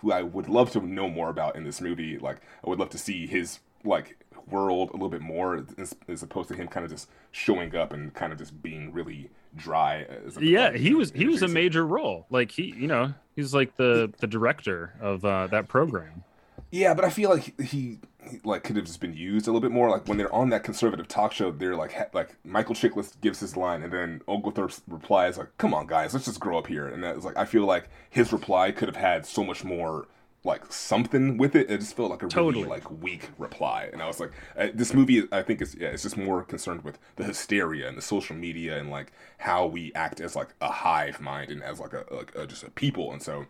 who 0.00 0.12
I 0.12 0.22
would 0.22 0.48
love 0.48 0.70
to 0.72 0.80
know 0.80 1.08
more 1.08 1.30
about 1.30 1.56
in 1.56 1.64
this 1.64 1.80
movie. 1.80 2.18
Like 2.18 2.38
I 2.64 2.68
would 2.68 2.78
love 2.78 2.90
to 2.90 2.98
see 2.98 3.26
his 3.26 3.60
like 3.84 4.16
world 4.48 4.90
a 4.90 4.92
little 4.92 5.08
bit 5.08 5.20
more 5.20 5.64
as, 5.78 5.96
as 6.08 6.22
opposed 6.22 6.48
to 6.48 6.54
him 6.54 6.68
kind 6.68 6.84
of 6.84 6.90
just 6.90 7.08
showing 7.32 7.74
up 7.74 7.92
and 7.92 8.14
kind 8.14 8.32
of 8.32 8.38
just 8.38 8.62
being 8.62 8.92
really 8.92 9.30
dry. 9.56 10.06
As 10.24 10.36
a, 10.36 10.44
yeah 10.44 10.72
he 10.72 10.94
was 10.94 11.10
he 11.12 11.26
was 11.26 11.42
a 11.42 11.48
major 11.48 11.84
role 11.86 12.26
like 12.30 12.52
he 12.52 12.74
you 12.76 12.86
know 12.86 13.14
he's 13.34 13.54
like 13.54 13.76
the 13.76 14.12
the 14.18 14.26
director 14.26 14.92
of 15.00 15.24
uh 15.24 15.46
that 15.48 15.66
program 15.66 16.22
Yeah, 16.70 16.94
but 16.94 17.04
I 17.04 17.10
feel 17.10 17.30
like 17.30 17.58
he 17.60 17.98
like 18.44 18.64
could 18.64 18.76
have 18.76 18.84
just 18.84 19.00
been 19.00 19.14
used 19.14 19.46
a 19.46 19.50
little 19.50 19.60
bit 19.60 19.70
more. 19.70 19.90
Like 19.90 20.06
when 20.06 20.18
they're 20.18 20.32
on 20.34 20.50
that 20.50 20.64
conservative 20.64 21.08
talk 21.08 21.32
show, 21.32 21.50
they're 21.50 21.76
like 21.76 21.92
ha- 21.92 22.06
like 22.12 22.36
Michael 22.44 22.74
Chiklis 22.74 23.20
gives 23.20 23.40
his 23.40 23.56
line, 23.56 23.82
and 23.82 23.92
then 23.92 24.22
Oglethorpe 24.28 24.72
replies 24.88 25.38
like, 25.38 25.56
"Come 25.58 25.74
on, 25.74 25.86
guys, 25.86 26.14
let's 26.14 26.26
just 26.26 26.40
grow 26.40 26.58
up 26.58 26.66
here." 26.66 26.86
And 26.86 27.02
that 27.04 27.16
was 27.16 27.24
like 27.24 27.36
I 27.36 27.44
feel 27.44 27.64
like 27.64 27.88
his 28.10 28.32
reply 28.32 28.72
could 28.72 28.88
have 28.88 28.96
had 28.96 29.26
so 29.26 29.44
much 29.44 29.64
more 29.64 30.06
like 30.44 30.72
something 30.72 31.36
with 31.36 31.56
it. 31.56 31.70
It 31.70 31.80
just 31.80 31.96
felt 31.96 32.10
like 32.10 32.22
a 32.22 32.28
Totally. 32.28 32.62
really 32.62 32.68
like 32.68 32.90
weak 33.02 33.30
reply, 33.36 33.90
and 33.92 34.00
I 34.00 34.06
was 34.06 34.20
like, 34.20 34.32
uh, 34.56 34.68
this 34.72 34.94
movie 34.94 35.24
I 35.32 35.42
think 35.42 35.60
is 35.60 35.74
yeah, 35.74 35.88
it's 35.88 36.04
just 36.04 36.16
more 36.16 36.42
concerned 36.42 36.82
with 36.84 36.98
the 37.16 37.24
hysteria 37.24 37.88
and 37.88 37.96
the 37.96 38.02
social 38.02 38.36
media 38.36 38.78
and 38.78 38.90
like 38.90 39.12
how 39.38 39.66
we 39.66 39.92
act 39.94 40.20
as 40.20 40.36
like 40.36 40.54
a 40.60 40.70
hive 40.70 41.20
mind 41.20 41.50
and 41.50 41.62
as 41.62 41.80
like 41.80 41.92
a 41.92 42.04
like 42.10 42.34
a, 42.36 42.46
just 42.46 42.62
a 42.62 42.70
people, 42.70 43.12
and 43.12 43.22
so 43.22 43.46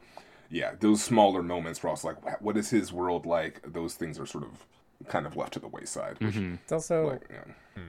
yeah, 0.49 0.73
those 0.81 1.03
smaller 1.03 1.43
moments 1.43 1.83
where 1.83 1.91
I 1.91 1.93
was 1.93 2.05
like, 2.05 2.41
what 2.41 2.57
is 2.57 2.71
his 2.71 2.93
world 2.93 3.27
like? 3.27 3.61
Those 3.67 3.95
things 3.95 4.19
are 4.19 4.27
sort 4.27 4.45
of 4.45 4.65
kind 5.09 5.27
of 5.27 5.37
left 5.37 5.53
to 5.55 5.61
the 5.61 5.69
wayside. 5.69 6.17
Which, 6.21 6.37
It's 6.37 6.73
also 6.73 7.09
like, 7.09 7.29
yeah. 7.31 7.83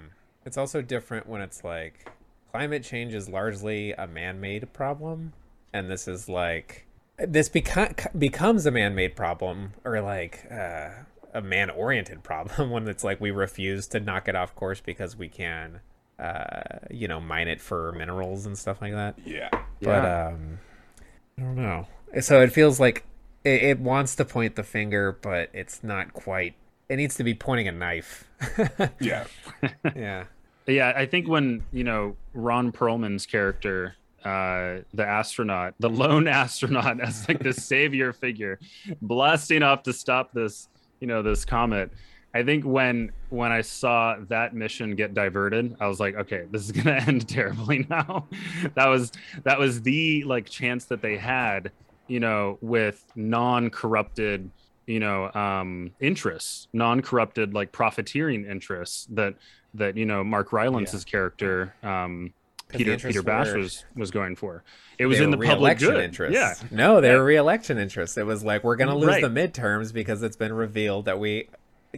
It's 0.45 0.57
also 0.57 0.81
different 0.81 1.27
when 1.27 1.41
it's 1.41 1.63
like 1.63 2.09
climate 2.51 2.83
change 2.83 3.13
is 3.13 3.27
largely 3.27 3.91
a 3.93 4.07
man-made 4.07 4.71
problem, 4.73 5.33
and 5.73 5.89
this 5.89 6.07
is 6.07 6.29
like 6.29 6.85
this 7.19 7.49
beco- 7.49 8.17
becomes 8.17 8.65
a 8.65 8.71
man-made 8.71 9.15
problem 9.15 9.73
or 9.83 9.99
like 10.01 10.45
uh, 10.51 10.89
a 11.33 11.41
man-oriented 11.41 12.23
problem 12.23 12.69
when 12.71 12.87
it's 12.87 13.03
like 13.03 13.19
we 13.19 13.31
refuse 13.31 13.87
to 13.87 13.99
knock 13.99 14.27
it 14.27 14.35
off 14.35 14.55
course 14.55 14.79
because 14.79 15.17
we 15.17 15.27
can, 15.27 15.81
uh, 16.19 16.79
you 16.89 17.07
know, 17.07 17.19
mine 17.19 17.47
it 17.47 17.59
for 17.59 17.91
minerals 17.91 18.45
and 18.45 18.57
stuff 18.57 18.81
like 18.81 18.93
that. 18.93 19.17
yeah, 19.25 19.49
But 19.81 20.05
um, 20.05 20.59
I 21.37 21.41
don't 21.41 21.55
know. 21.55 21.87
So 22.21 22.41
it 22.41 22.53
feels 22.53 22.79
like 22.79 23.05
it, 23.43 23.63
it 23.63 23.79
wants 23.79 24.15
to 24.15 24.25
point 24.25 24.55
the 24.55 24.63
finger, 24.63 25.11
but 25.21 25.49
it's 25.53 25.83
not 25.83 26.13
quite. 26.13 26.55
It 26.89 26.95
needs 26.95 27.15
to 27.15 27.23
be 27.23 27.33
pointing 27.33 27.67
a 27.67 27.71
knife. 27.71 28.25
yeah, 28.99 29.25
yeah. 29.95 30.25
Yeah, 30.67 30.91
I 30.95 31.05
think 31.05 31.27
when 31.27 31.63
you 31.71 31.83
know 31.83 32.15
Ron 32.33 32.71
Perlman's 32.71 33.25
character, 33.25 33.95
uh, 34.23 34.79
the 34.93 35.05
astronaut, 35.05 35.75
the 35.79 35.89
lone 35.89 36.27
astronaut, 36.27 36.99
as 36.99 37.27
like 37.27 37.39
the 37.39 37.53
savior 37.53 38.11
figure, 38.11 38.59
blasting 39.01 39.63
off 39.63 39.83
to 39.83 39.93
stop 39.93 40.33
this, 40.33 40.67
you 40.99 41.07
know, 41.07 41.21
this 41.21 41.45
comet. 41.45 41.91
I 42.33 42.43
think 42.43 42.65
when 42.65 43.11
when 43.29 43.51
I 43.51 43.61
saw 43.61 44.17
that 44.27 44.53
mission 44.53 44.95
get 44.95 45.13
diverted, 45.13 45.75
I 45.79 45.87
was 45.87 45.99
like, 45.99 46.15
okay, 46.15 46.45
this 46.51 46.63
is 46.63 46.71
gonna 46.71 46.91
end 47.07 47.27
terribly 47.29 47.87
now. 47.89 48.27
that 48.75 48.87
was 48.87 49.13
that 49.43 49.57
was 49.57 49.81
the 49.81 50.23
like 50.25 50.49
chance 50.49 50.85
that 50.85 51.01
they 51.01 51.17
had, 51.17 51.71
you 52.07 52.19
know, 52.19 52.57
with 52.61 53.05
non-corrupted 53.15 54.51
you 54.87 54.99
know 54.99 55.31
um 55.33 55.91
interests 55.99 56.67
non-corrupted 56.73 57.53
like 57.53 57.71
profiteering 57.71 58.45
interests 58.45 59.05
that 59.11 59.35
that 59.73 59.95
you 59.97 60.05
know 60.05 60.23
mark 60.23 60.51
rylance's 60.51 61.03
character 61.05 61.75
um 61.83 62.33
peter 62.69 62.97
peter 62.97 63.21
bash 63.21 63.47
were- 63.51 63.59
was 63.59 63.85
was 63.95 64.11
going 64.11 64.35
for 64.35 64.63
it 64.97 65.05
was 65.05 65.19
in 65.19 65.29
the 65.29 65.37
public 65.37 65.77
good 65.77 65.99
interests. 66.03 66.33
yeah 66.33 66.55
No, 66.71 66.99
they 67.01 67.09
Yeah. 67.09 67.17
were 67.17 67.23
re-election 67.25 67.77
interests. 67.77 68.17
It 68.17 68.25
was 68.25 68.43
like 68.43 68.63
we're 68.63 68.75
going 68.77 68.89
to 68.89 68.95
lose 68.95 69.09
Right. 69.09 69.21
the 69.21 69.29
midterms 69.29 69.93
because 69.93 70.23
it's 70.23 70.35
been 70.35 70.51
revealed 70.53 71.05
that 71.05 71.19
we, 71.19 71.49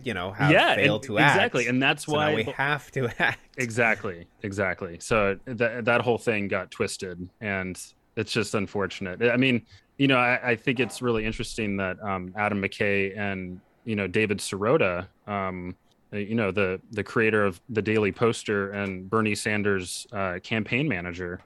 you 0.04 0.13
know, 0.13 0.34
have 0.34 0.52
yeah 0.52 0.75
failed 0.75 1.04
to 1.04 1.17
act. 1.17 1.36
exactly 1.38 1.67
and 1.67 1.82
that's 1.82 2.06
So 2.06 2.12
why 2.13 2.34
we 2.36 2.43
have 2.43 2.91
to 2.91 3.08
act. 3.21 3.39
exactly 3.58 4.28
exactly 4.43 4.97
so 4.99 5.38
that 5.45 5.86
that 5.86 6.02
whole 6.02 6.17
thing 6.17 6.49
got 6.49 6.71
twisted 6.71 7.30
and 7.39 7.82
it's 8.17 8.34
just 8.34 8.54
unfortunate 8.54 9.21
i 9.23 9.38
mean 9.38 9.62
you 10.00 10.08
know 10.08 10.18
i, 10.18 10.52
I 10.52 10.56
think 10.56 10.80
it's 10.80 11.04
really 11.04 11.26
interesting 11.26 11.78
that 11.78 12.02
um, 12.02 12.34
adam 12.36 12.60
mckay 12.64 13.16
and 13.16 13.60
you 13.86 13.96
know 13.96 14.08
david 14.08 14.40
sirota 14.40 15.08
um, 15.28 15.76
you 16.12 16.34
know 16.34 16.50
the 16.50 16.82
the 16.92 17.04
creator 17.04 17.46
of 17.46 17.62
the 17.70 17.84
daily 17.84 18.12
poster 18.12 18.72
and 18.72 19.08
bernie 19.08 19.36
sanders 19.36 20.08
uh, 20.12 20.40
campaign 20.42 20.88
manager 20.88 21.42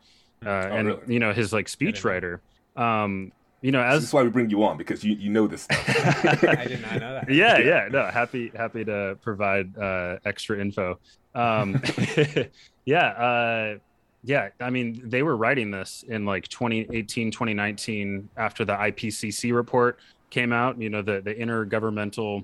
uh, 0.46 0.50
and 0.50 0.88
really? 0.88 1.14
you 1.14 1.20
know 1.20 1.34
his 1.34 1.52
like 1.52 1.68
speechwriter 1.68 2.40
um, 2.78 3.32
you 3.62 3.72
know 3.72 3.84
this 3.84 3.96
as 3.96 4.04
is 4.04 4.14
why 4.14 4.22
we 4.24 4.30
bring 4.30 4.50
you 4.50 4.64
on 4.64 4.78
because 4.78 5.04
you 5.04 5.16
you 5.16 5.30
know 5.30 5.48
this 5.48 5.64
stuff. 5.64 5.84
I 6.44 6.66
did 6.66 6.82
not 6.82 7.00
know 7.00 7.14
that. 7.14 7.30
yeah 7.30 7.58
yeah 7.58 7.88
no 7.90 8.06
happy 8.06 8.52
happy 8.56 8.84
to 8.86 9.18
provide 9.22 9.76
uh 9.78 10.18
extra 10.26 10.60
info 10.60 11.00
um 11.34 11.82
yeah 12.86 13.08
uh 13.08 13.78
yeah 14.24 14.50
i 14.60 14.70
mean 14.70 15.02
they 15.04 15.24
were 15.24 15.36
writing 15.36 15.70
this 15.72 16.04
in 16.08 16.26
like 16.26 16.48
2018 16.48 17.32
2019 17.32 18.30
after 18.38 18.66
the 18.66 18.74
ipcc 18.74 19.54
report 19.54 20.00
came 20.30 20.54
out 20.54 20.80
you 20.82 20.90
know 20.90 21.02
the 21.02 21.22
the 21.22 21.34
intergovernmental 21.34 22.44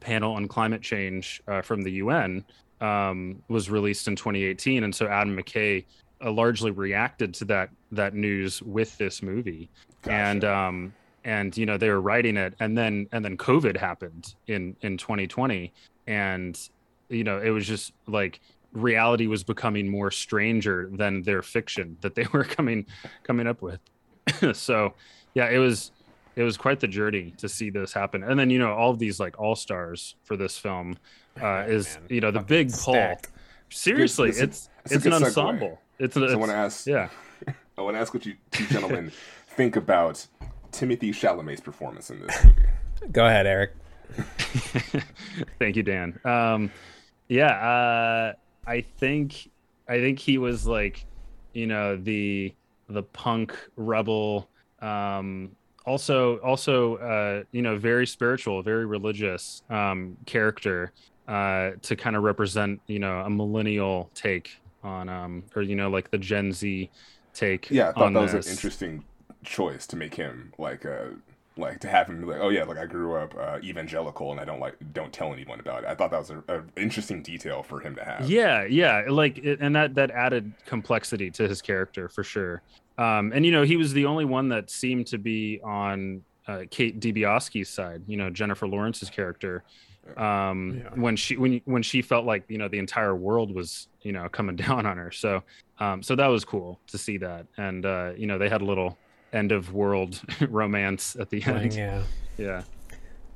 panel 0.00 0.34
on 0.34 0.46
climate 0.46 0.82
change 0.82 1.42
uh, 1.48 1.60
from 1.60 1.82
the 1.82 1.92
un 1.92 2.44
um, 2.80 3.40
was 3.48 3.70
released 3.70 4.08
in 4.08 4.16
2018 4.16 4.84
and 4.84 4.94
so 4.94 5.06
adam 5.06 5.36
mckay 5.36 5.84
uh, 6.24 6.30
largely 6.30 6.70
reacted 6.70 7.34
to 7.34 7.44
that 7.44 7.70
that 7.90 8.14
news 8.14 8.62
with 8.62 8.96
this 8.98 9.22
movie 9.22 9.68
Gotcha. 10.02 10.14
and 10.14 10.44
um 10.44 10.94
and 11.24 11.56
you 11.56 11.66
know 11.66 11.76
they 11.76 11.88
were 11.88 12.00
writing 12.00 12.36
it 12.36 12.54
and 12.60 12.76
then 12.76 13.08
and 13.12 13.24
then 13.24 13.36
covid 13.36 13.76
happened 13.76 14.34
in 14.46 14.76
in 14.82 14.96
2020 14.96 15.72
and 16.06 16.68
you 17.08 17.24
know 17.24 17.38
it 17.38 17.50
was 17.50 17.66
just 17.66 17.92
like 18.06 18.40
reality 18.72 19.26
was 19.26 19.44
becoming 19.44 19.88
more 19.88 20.10
stranger 20.10 20.88
than 20.92 21.22
their 21.22 21.42
fiction 21.42 21.96
that 22.00 22.14
they 22.14 22.26
were 22.32 22.44
coming 22.44 22.86
coming 23.22 23.46
up 23.46 23.60
with 23.62 23.80
so 24.56 24.94
yeah 25.34 25.48
it 25.50 25.58
was 25.58 25.90
it 26.36 26.42
was 26.42 26.56
quite 26.56 26.80
the 26.80 26.88
journey 26.88 27.34
to 27.36 27.48
see 27.48 27.68
this 27.70 27.92
happen 27.92 28.22
and 28.22 28.38
then 28.40 28.48
you 28.50 28.58
know 28.58 28.72
all 28.72 28.90
of 28.90 28.98
these 28.98 29.20
like 29.20 29.38
all 29.38 29.54
stars 29.54 30.16
for 30.24 30.36
this 30.36 30.56
film 30.56 30.96
uh 31.40 31.44
Oh, 31.44 31.60
is 31.68 31.96
man. 31.98 32.06
you 32.10 32.20
know 32.20 32.30
the 32.30 32.40
Fucking 32.40 32.46
big 32.68 32.72
pull 32.72 33.16
seriously 33.70 34.30
It's 34.30 34.40
it's 34.40 34.68
it's 34.84 34.92
it's, 34.94 35.04
good 35.04 35.12
an 35.12 35.22
segue. 35.22 35.26
ensemble 35.26 35.80
it's, 35.98 36.16
an, 36.16 36.28
so 36.28 36.32
I 36.34 36.36
want 36.36 36.50
to 36.50 36.56
ask. 36.56 36.86
yeah 36.86 37.08
I 37.78 37.82
want 37.82 37.96
to 37.96 38.00
ask 38.00 38.12
what 38.14 38.24
you 38.26 38.34
two 38.50 38.66
gentlemen 38.66 39.12
think 39.48 39.76
about 39.76 40.26
Timothée 40.72 41.10
Chalamet's 41.10 41.60
performance 41.60 42.10
in 42.10 42.20
this 42.20 42.44
movie. 42.44 42.62
Go 43.12 43.26
ahead, 43.26 43.46
Eric. 43.46 43.72
Thank 45.58 45.76
you, 45.76 45.82
Dan. 45.82 46.18
Um, 46.24 46.70
yeah, 47.28 47.48
uh, 47.48 48.32
I 48.66 48.80
think 48.98 49.50
I 49.88 49.98
think 49.98 50.18
he 50.18 50.38
was 50.38 50.66
like, 50.66 51.04
you 51.52 51.66
know, 51.66 51.96
the 51.96 52.54
the 52.88 53.02
punk 53.02 53.56
rebel. 53.76 54.48
Um, 54.80 55.50
also, 55.84 56.36
also, 56.38 56.96
uh, 56.96 57.42
you 57.50 57.62
know, 57.62 57.76
very 57.76 58.06
spiritual, 58.06 58.62
very 58.62 58.86
religious 58.86 59.62
um, 59.68 60.16
character 60.26 60.92
uh, 61.26 61.72
to 61.82 61.96
kind 61.96 62.14
of 62.14 62.22
represent, 62.22 62.80
you 62.86 62.98
know, 62.98 63.20
a 63.20 63.30
millennial 63.30 64.10
take 64.14 64.60
on, 64.84 65.08
um, 65.08 65.42
or 65.56 65.62
you 65.62 65.74
know, 65.76 65.90
like 65.90 66.10
the 66.10 66.18
Gen 66.18 66.52
Z 66.52 66.90
take. 67.34 67.70
Yeah, 67.70 67.90
I 67.90 67.92
thought 67.92 68.12
that 68.12 68.20
this. 68.26 68.32
was 68.34 68.46
an 68.46 68.52
interesting 68.52 69.04
choice 69.44 69.86
to 69.88 69.96
make 69.96 70.14
him 70.14 70.52
like 70.58 70.84
a 70.84 71.14
like 71.56 71.80
to 71.80 71.88
have 71.88 72.08
him 72.08 72.20
be 72.20 72.26
like, 72.26 72.40
oh 72.40 72.48
yeah, 72.48 72.64
like 72.64 72.78
I 72.78 72.86
grew 72.86 73.14
up 73.16 73.34
uh, 73.38 73.58
evangelical 73.62 74.30
and 74.30 74.40
I 74.40 74.44
don't 74.44 74.60
like 74.60 74.76
don't 74.92 75.12
tell 75.12 75.32
anyone 75.32 75.60
about 75.60 75.84
it. 75.84 75.88
I 75.88 75.94
thought 75.94 76.10
that 76.10 76.18
was 76.18 76.30
an 76.30 76.70
interesting 76.76 77.22
detail 77.22 77.62
for 77.62 77.80
him 77.80 77.94
to 77.96 78.04
have. 78.04 78.28
Yeah, 78.28 78.64
yeah, 78.64 79.04
like 79.08 79.38
it, 79.38 79.60
and 79.60 79.74
that 79.76 79.94
that 79.94 80.10
added 80.10 80.52
complexity 80.66 81.30
to 81.32 81.48
his 81.48 81.60
character 81.60 82.08
for 82.08 82.24
sure. 82.24 82.62
Um, 82.98 83.32
and 83.34 83.44
you 83.44 83.52
know, 83.52 83.62
he 83.62 83.76
was 83.76 83.92
the 83.92 84.06
only 84.06 84.24
one 84.24 84.48
that 84.50 84.70
seemed 84.70 85.06
to 85.08 85.18
be 85.18 85.60
on 85.62 86.22
uh, 86.46 86.62
Kate 86.70 87.00
Dibiasky's 87.00 87.68
side. 87.68 88.02
You 88.06 88.16
know, 88.16 88.30
Jennifer 88.30 88.66
Lawrence's 88.66 89.10
character. 89.10 89.64
Um, 90.16 90.82
yeah. 90.82 90.90
when 91.00 91.14
she 91.14 91.36
when 91.36 91.60
when 91.64 91.82
she 91.82 92.02
felt 92.02 92.24
like 92.26 92.42
you 92.48 92.58
know 92.58 92.66
the 92.66 92.78
entire 92.78 93.14
world 93.14 93.54
was 93.54 93.86
you 94.02 94.10
know 94.10 94.28
coming 94.28 94.56
down 94.64 94.86
on 94.86 94.96
her. 94.96 95.12
So 95.12 95.42
um, 95.78 96.02
so 96.02 96.14
that 96.16 96.26
was 96.28 96.44
cool 96.44 96.80
to 96.88 96.98
see 96.98 97.18
that. 97.18 97.46
And 97.56 97.84
uh, 97.84 98.12
you 98.16 98.26
know, 98.26 98.38
they 98.38 98.48
had 98.48 98.62
a 98.62 98.64
little 98.64 98.96
end 99.32 99.52
of 99.52 99.72
world 99.72 100.20
romance 100.48 101.16
at 101.16 101.30
the 101.30 101.42
end. 101.44 101.74
Yeah. 101.74 102.02
Yeah. 102.38 102.62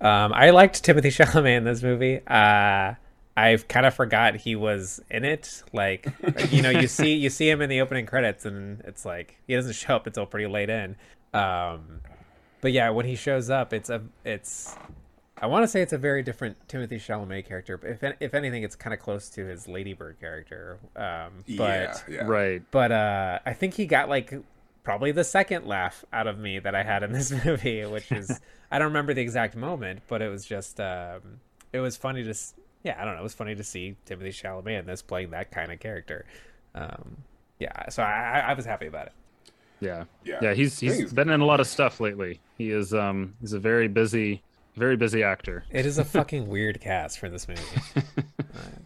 Um, 0.01 0.33
I 0.35 0.51
liked 0.51 0.85
Timothée 0.85 1.07
Chalamet 1.27 1.57
in 1.57 1.65
this 1.65 1.83
movie. 1.83 2.21
Uh, 2.27 2.95
I've 3.37 3.69
kind 3.69 3.85
of 3.85 3.95
forgot 3.95 4.37
he 4.37 4.57
was 4.57 5.01
in 5.11 5.25
it. 5.25 5.63
Like, 5.73 6.09
you 6.51 6.63
know, 6.63 6.71
you 6.71 6.89
see 6.89 7.15
you 7.15 7.31
see 7.31 7.49
him 7.49 7.61
in 7.61 7.69
the 7.69 7.81
opening 7.81 8.07
credits, 8.07 8.47
and 8.47 8.81
it's 8.83 9.05
like 9.05 9.37
he 9.47 9.55
doesn't 9.55 9.75
show 9.75 9.97
up 9.97 10.07
until 10.07 10.27
pretty 10.27 10.47
late 10.47 10.71
in. 10.71 10.97
Um, 11.35 12.01
but 12.61 12.73
yeah, 12.73 12.91
when 12.91 13.07
he 13.07 13.15
shows 13.15 13.51
up, 13.51 13.73
it's 13.73 13.91
a 13.91 14.03
it's. 14.25 14.77
I 15.39 15.47
want 15.49 15.65
to 15.65 15.69
say 15.69 15.83
it's 15.83 15.93
a 15.93 15.99
very 15.99 16.23
different 16.23 16.57
Timothée 16.67 16.93
Chalamet 16.93 17.47
character, 17.47 17.77
but 17.77 17.91
if 17.91 18.17
if 18.21 18.35
anything, 18.35 18.63
it's 18.63 18.75
kind 18.75 18.95
of 18.95 19.01
close 19.01 19.29
to 19.31 19.45
his 19.45 19.69
Ladybird 19.69 20.19
character. 20.19 20.79
Um, 20.97 21.45
but 21.59 22.03
yeah, 22.09 22.17
yeah. 22.17 22.25
right. 22.27 22.63
But 22.71 22.91
uh, 22.91 23.41
I 23.45 23.53
think 23.53 23.75
he 23.75 23.85
got 23.85 24.09
like 24.09 24.33
probably 24.87 25.11
the 25.11 25.25
second 25.25 25.66
laugh 25.66 26.05
out 26.12 26.29
of 26.29 26.38
me 26.38 26.61
that 26.61 26.77
I 26.77 26.85
had 26.85 27.03
in 27.03 27.11
this 27.11 27.33
movie, 27.44 27.85
which 27.85 28.12
is 28.12 28.40
I 28.70 28.79
don't 28.79 28.87
remember 28.87 29.12
the 29.12 29.20
exact 29.20 29.57
moment, 29.57 30.03
but 30.07 30.22
it 30.22 30.29
was 30.29 30.46
just 30.46 30.81
um, 30.81 31.40
it 31.72 31.81
was 31.81 31.96
funny 31.96 32.22
to 32.22 32.35
yeah 32.85 32.96
I 32.99 33.05
don't 33.05 33.14
know 33.14 33.20
it 33.20 33.25
was 33.25 33.35
funny 33.35 33.57
to 33.57 33.64
see 33.64 33.96
Timothée 34.07 34.29
Chalamet 34.29 34.79
in 34.79 34.87
this 34.87 35.03
playing 35.03 35.31
that 35.31 35.51
kind 35.51 35.72
of 35.72 35.81
character. 35.81 36.25
Um, 36.77 37.16
yeah, 37.59 37.88
so 37.88 38.05
I, 38.05 38.44
I 38.46 38.55
was 38.55 38.64
happy 38.64 38.87
about 38.87 39.09
it. 39.09 39.12
Yeah, 39.81 40.05
yeah, 40.25 40.38
yeah. 40.40 40.55
He's 40.55 40.79
he's 40.79 41.12
been 41.12 41.31
in 41.31 41.40
a 41.40 41.44
lot 41.44 41.59
of 41.59 41.66
stuff 41.66 41.99
lately. 41.99 42.38
He 42.57 42.70
is 42.70 42.94
um 42.94 43.35
he's 43.40 43.55
a 43.55 43.59
very 43.59 43.88
busy 43.88 44.40
very 44.77 44.96
busy 44.96 45.25
actor. 45.25 45.64
It 45.72 45.85
is 45.85 45.99
a 45.99 46.05
fucking 46.16 46.46
weird 46.46 46.81
cast 46.81 47.18
for 47.18 47.29
this 47.29 47.49
movie. 47.49 48.07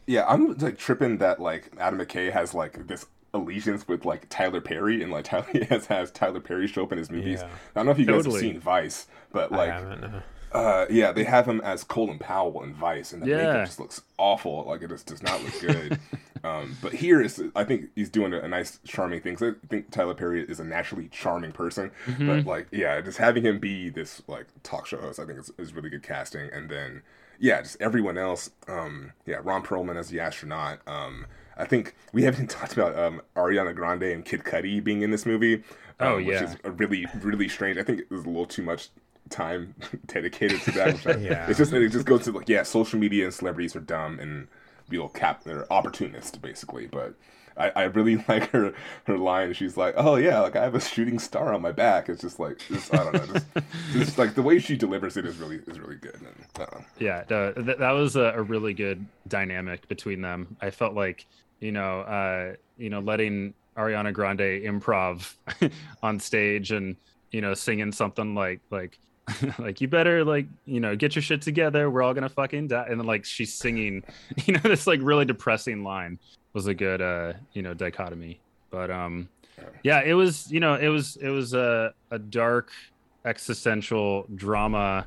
yeah, 0.07 0.25
I'm 0.27 0.57
like 0.57 0.79
tripping 0.79 1.19
that 1.19 1.41
like 1.41 1.71
Adam 1.79 2.01
McKay 2.01 2.33
has 2.33 2.55
like 2.55 2.87
this 2.87 3.05
allegiance 3.33 3.87
with 3.87 4.05
like 4.05 4.29
Tyler 4.29 4.61
Perry 4.61 5.03
and 5.03 5.13
like 5.13 5.25
Tyler 5.27 5.65
has 5.69 5.87
has 5.87 6.11
Tyler 6.11 6.41
Perry 6.41 6.67
show 6.67 6.85
up 6.85 6.93
in 6.93 6.99
his 6.99 7.11
movies. 7.11 7.41
Yeah. 7.41 7.49
I 7.49 7.81
don't 7.81 7.87
know 7.87 7.93
if 7.93 7.99
you 7.99 8.07
guys 8.07 8.25
have 8.25 8.35
seen 8.35 8.61
Vice, 8.61 9.07
but 9.33 9.53
like 9.53 9.73
uh, 10.53 10.87
yeah, 10.91 11.13
they 11.13 11.25
have 11.25 11.47
him 11.47 11.61
as 11.61 11.85
Colin 11.85 12.19
Powell 12.19 12.63
in 12.63 12.75
Vice, 12.75 13.13
and 13.13 13.23
the 13.23 13.29
yeah. 13.29 13.37
makeup 13.37 13.67
just 13.67 13.81
looks 13.81 14.03
awful. 14.19 14.65
Like 14.65 14.83
it 14.83 14.89
just 14.89 15.07
does 15.07 15.23
not 15.23 15.43
look 15.45 15.61
good. 15.61 16.01
um, 16.45 16.77
but 16.83 16.93
here 16.93 17.23
is, 17.23 17.43
I 17.55 17.63
think 17.63 17.91
he's 17.95 18.11
doing 18.11 18.35
a, 18.35 18.41
a 18.41 18.49
nice, 18.49 18.81
charming 18.85 19.21
thing. 19.21 19.37
I 19.41 19.53
think 19.69 19.91
Tyler 19.91 20.15
Perry 20.15 20.43
is 20.43 20.59
a 20.59 20.65
naturally 20.65 21.09
charming 21.09 21.53
person. 21.53 21.93
Mm-hmm. 22.07 22.27
But 22.27 22.47
like, 22.47 22.67
yeah, 22.73 23.01
just 23.01 23.19
having 23.19 23.45
him 23.45 23.61
be 23.61 23.91
this 23.91 24.23
like 24.27 24.47
talk 24.63 24.87
show 24.87 25.01
host, 25.01 25.21
I 25.21 25.27
think 25.27 25.39
is, 25.39 25.53
is 25.57 25.73
really 25.73 25.91
good 25.91 26.03
casting. 26.03 26.51
And 26.53 26.69
then, 26.69 27.03
yeah, 27.39 27.63
just 27.63 27.81
everyone 27.81 28.19
else. 28.19 28.51
Um, 28.67 29.13
yeah, 29.27 29.39
Ron 29.43 29.63
Perlman 29.63 29.97
as 29.97 30.09
the 30.09 30.19
astronaut. 30.19 30.81
Um, 30.87 31.27
I 31.61 31.67
think 31.67 31.95
we 32.13 32.23
haven't 32.25 32.51
talked 32.51 32.73
about 32.73 32.99
um, 32.99 33.23
Ariana 33.37 33.75
Grande 33.75 34.05
and 34.05 34.25
Kid 34.25 34.45
Cudi 34.45 34.83
being 34.83 35.03
in 35.03 35.11
this 35.11 35.27
movie. 35.27 35.63
Oh, 36.01 36.07
um, 36.07 36.13
oh 36.15 36.19
yeah, 36.19 36.43
which 36.43 36.51
is 36.51 36.57
really 36.65 37.07
really 37.21 37.49
strange. 37.49 37.79
I 37.79 37.83
think 37.83 38.01
it 38.01 38.11
was 38.11 38.25
a 38.25 38.29
little 38.29 38.47
too 38.47 38.63
much 38.63 38.89
time 39.29 39.75
dedicated 40.07 40.61
to 40.63 40.71
that. 40.73 41.07
I, 41.07 41.17
yeah, 41.19 41.49
it's 41.49 41.59
just 41.59 41.73
it 41.73 41.89
just 41.91 42.07
goes 42.07 42.25
to 42.25 42.33
like 42.33 42.49
yeah, 42.49 42.63
social 42.63 42.99
media 42.99 43.25
and 43.25 43.35
celebrities 43.35 43.77
are 43.77 43.81
dumb 43.81 44.19
and 44.19 44.49
real 44.89 45.09
cap 45.09 45.45
they're 45.45 45.71
opportunists 45.73 46.37
basically. 46.37 46.87
But 46.87 47.15
I, 47.57 47.71
I 47.77 47.83
really 47.85 48.25
like 48.29 48.51
her 48.51 48.73
her 49.05 49.19
line. 49.19 49.53
She's 49.53 49.77
like, 49.77 49.95
oh 49.97 50.17
yeah, 50.17 50.41
like 50.41 50.57
I 50.57 50.65
have 50.65 50.75
a 50.75 50.81
shooting 50.81 51.19
star 51.19 51.53
on 51.53 51.63
my 51.63 51.73
back. 51.73 52.09
It's 52.09 52.23
just 52.23 52.41
like 52.41 52.59
just, 52.59 52.93
I 52.95 53.05
don't 53.05 53.15
know, 53.15 53.35
just, 53.35 53.47
just 53.93 54.19
like 54.19 54.35
the 54.35 54.43
way 54.43 54.59
she 54.59 54.77
delivers 54.77 55.17
it 55.17 55.27
is 55.27 55.37
really 55.37 55.57
is 55.67 55.79
really 55.79 55.97
good. 55.97 56.17
And, 56.17 56.85
yeah, 56.99 57.23
th- 57.25 57.79
that 57.79 57.91
was 57.93 58.17
a, 58.17 58.33
a 58.37 58.43
really 58.43 58.75
good 58.75 59.07
dynamic 59.29 59.89
between 59.89 60.23
them. 60.23 60.57
I 60.61 60.71
felt 60.71 60.95
like 60.95 61.27
you 61.61 61.73
know, 61.73 62.01
uh, 62.01 62.55
you 62.79 62.91
know, 62.91 63.01
letting 63.01 63.55
Ariana 63.77 64.13
Grande 64.13 64.63
improv 64.63 65.35
on 66.03 66.19
stage 66.19 66.73
and 66.73 66.97
you 67.31 67.41
know 67.41 67.55
singing 67.55 67.93
something 67.93 68.35
like 68.35 68.61
like 68.71 68.99
like 69.59 69.81
you 69.81 69.89
better 69.89 70.25
like 70.25 70.47
you 70.67 70.81
know 70.81 70.97
get 70.97 71.15
your 71.15 71.23
shit 71.23 71.43
together. 71.43 71.91
We're 71.91 72.03
all 72.03 72.15
gonna 72.15 72.29
fucking 72.29 72.69
die. 72.69 72.87
And 72.89 73.01
then 73.01 73.07
like 73.07 73.25
she's 73.25 73.55
singing 73.55 74.03
you 74.47 74.55
know 74.55 74.61
this 74.61 74.87
like 74.87 75.01
really 75.03 75.25
depressing 75.25 75.85
line 75.85 76.19
was 76.53 76.67
a 76.67 76.75
good 76.75 77.01
uh 77.01 77.35
you 77.53 77.63
know 77.63 77.75
dichotomy. 77.75 78.41
But 78.71 78.91
um 78.91 79.29
yeah 79.83 80.03
it 80.03 80.15
was 80.15 80.51
you 80.51 80.61
know 80.61 80.75
it 80.75 80.89
was 80.89 81.17
it 81.17 81.29
was 81.29 81.55
a, 81.55 81.95
a 82.11 82.19
dark 82.19 82.71
existential 83.25 84.27
drama 84.35 85.07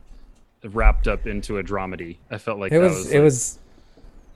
wrapped 0.63 1.08
up 1.08 1.28
into 1.28 1.58
a 1.58 1.63
dramedy. 1.63 2.18
I 2.32 2.38
felt 2.38 2.60
like 2.60 2.72
it 2.72 2.80
was, 2.80 2.96
was, 2.96 3.12
it 3.12 3.16
like, 3.16 3.24
was 3.24 3.60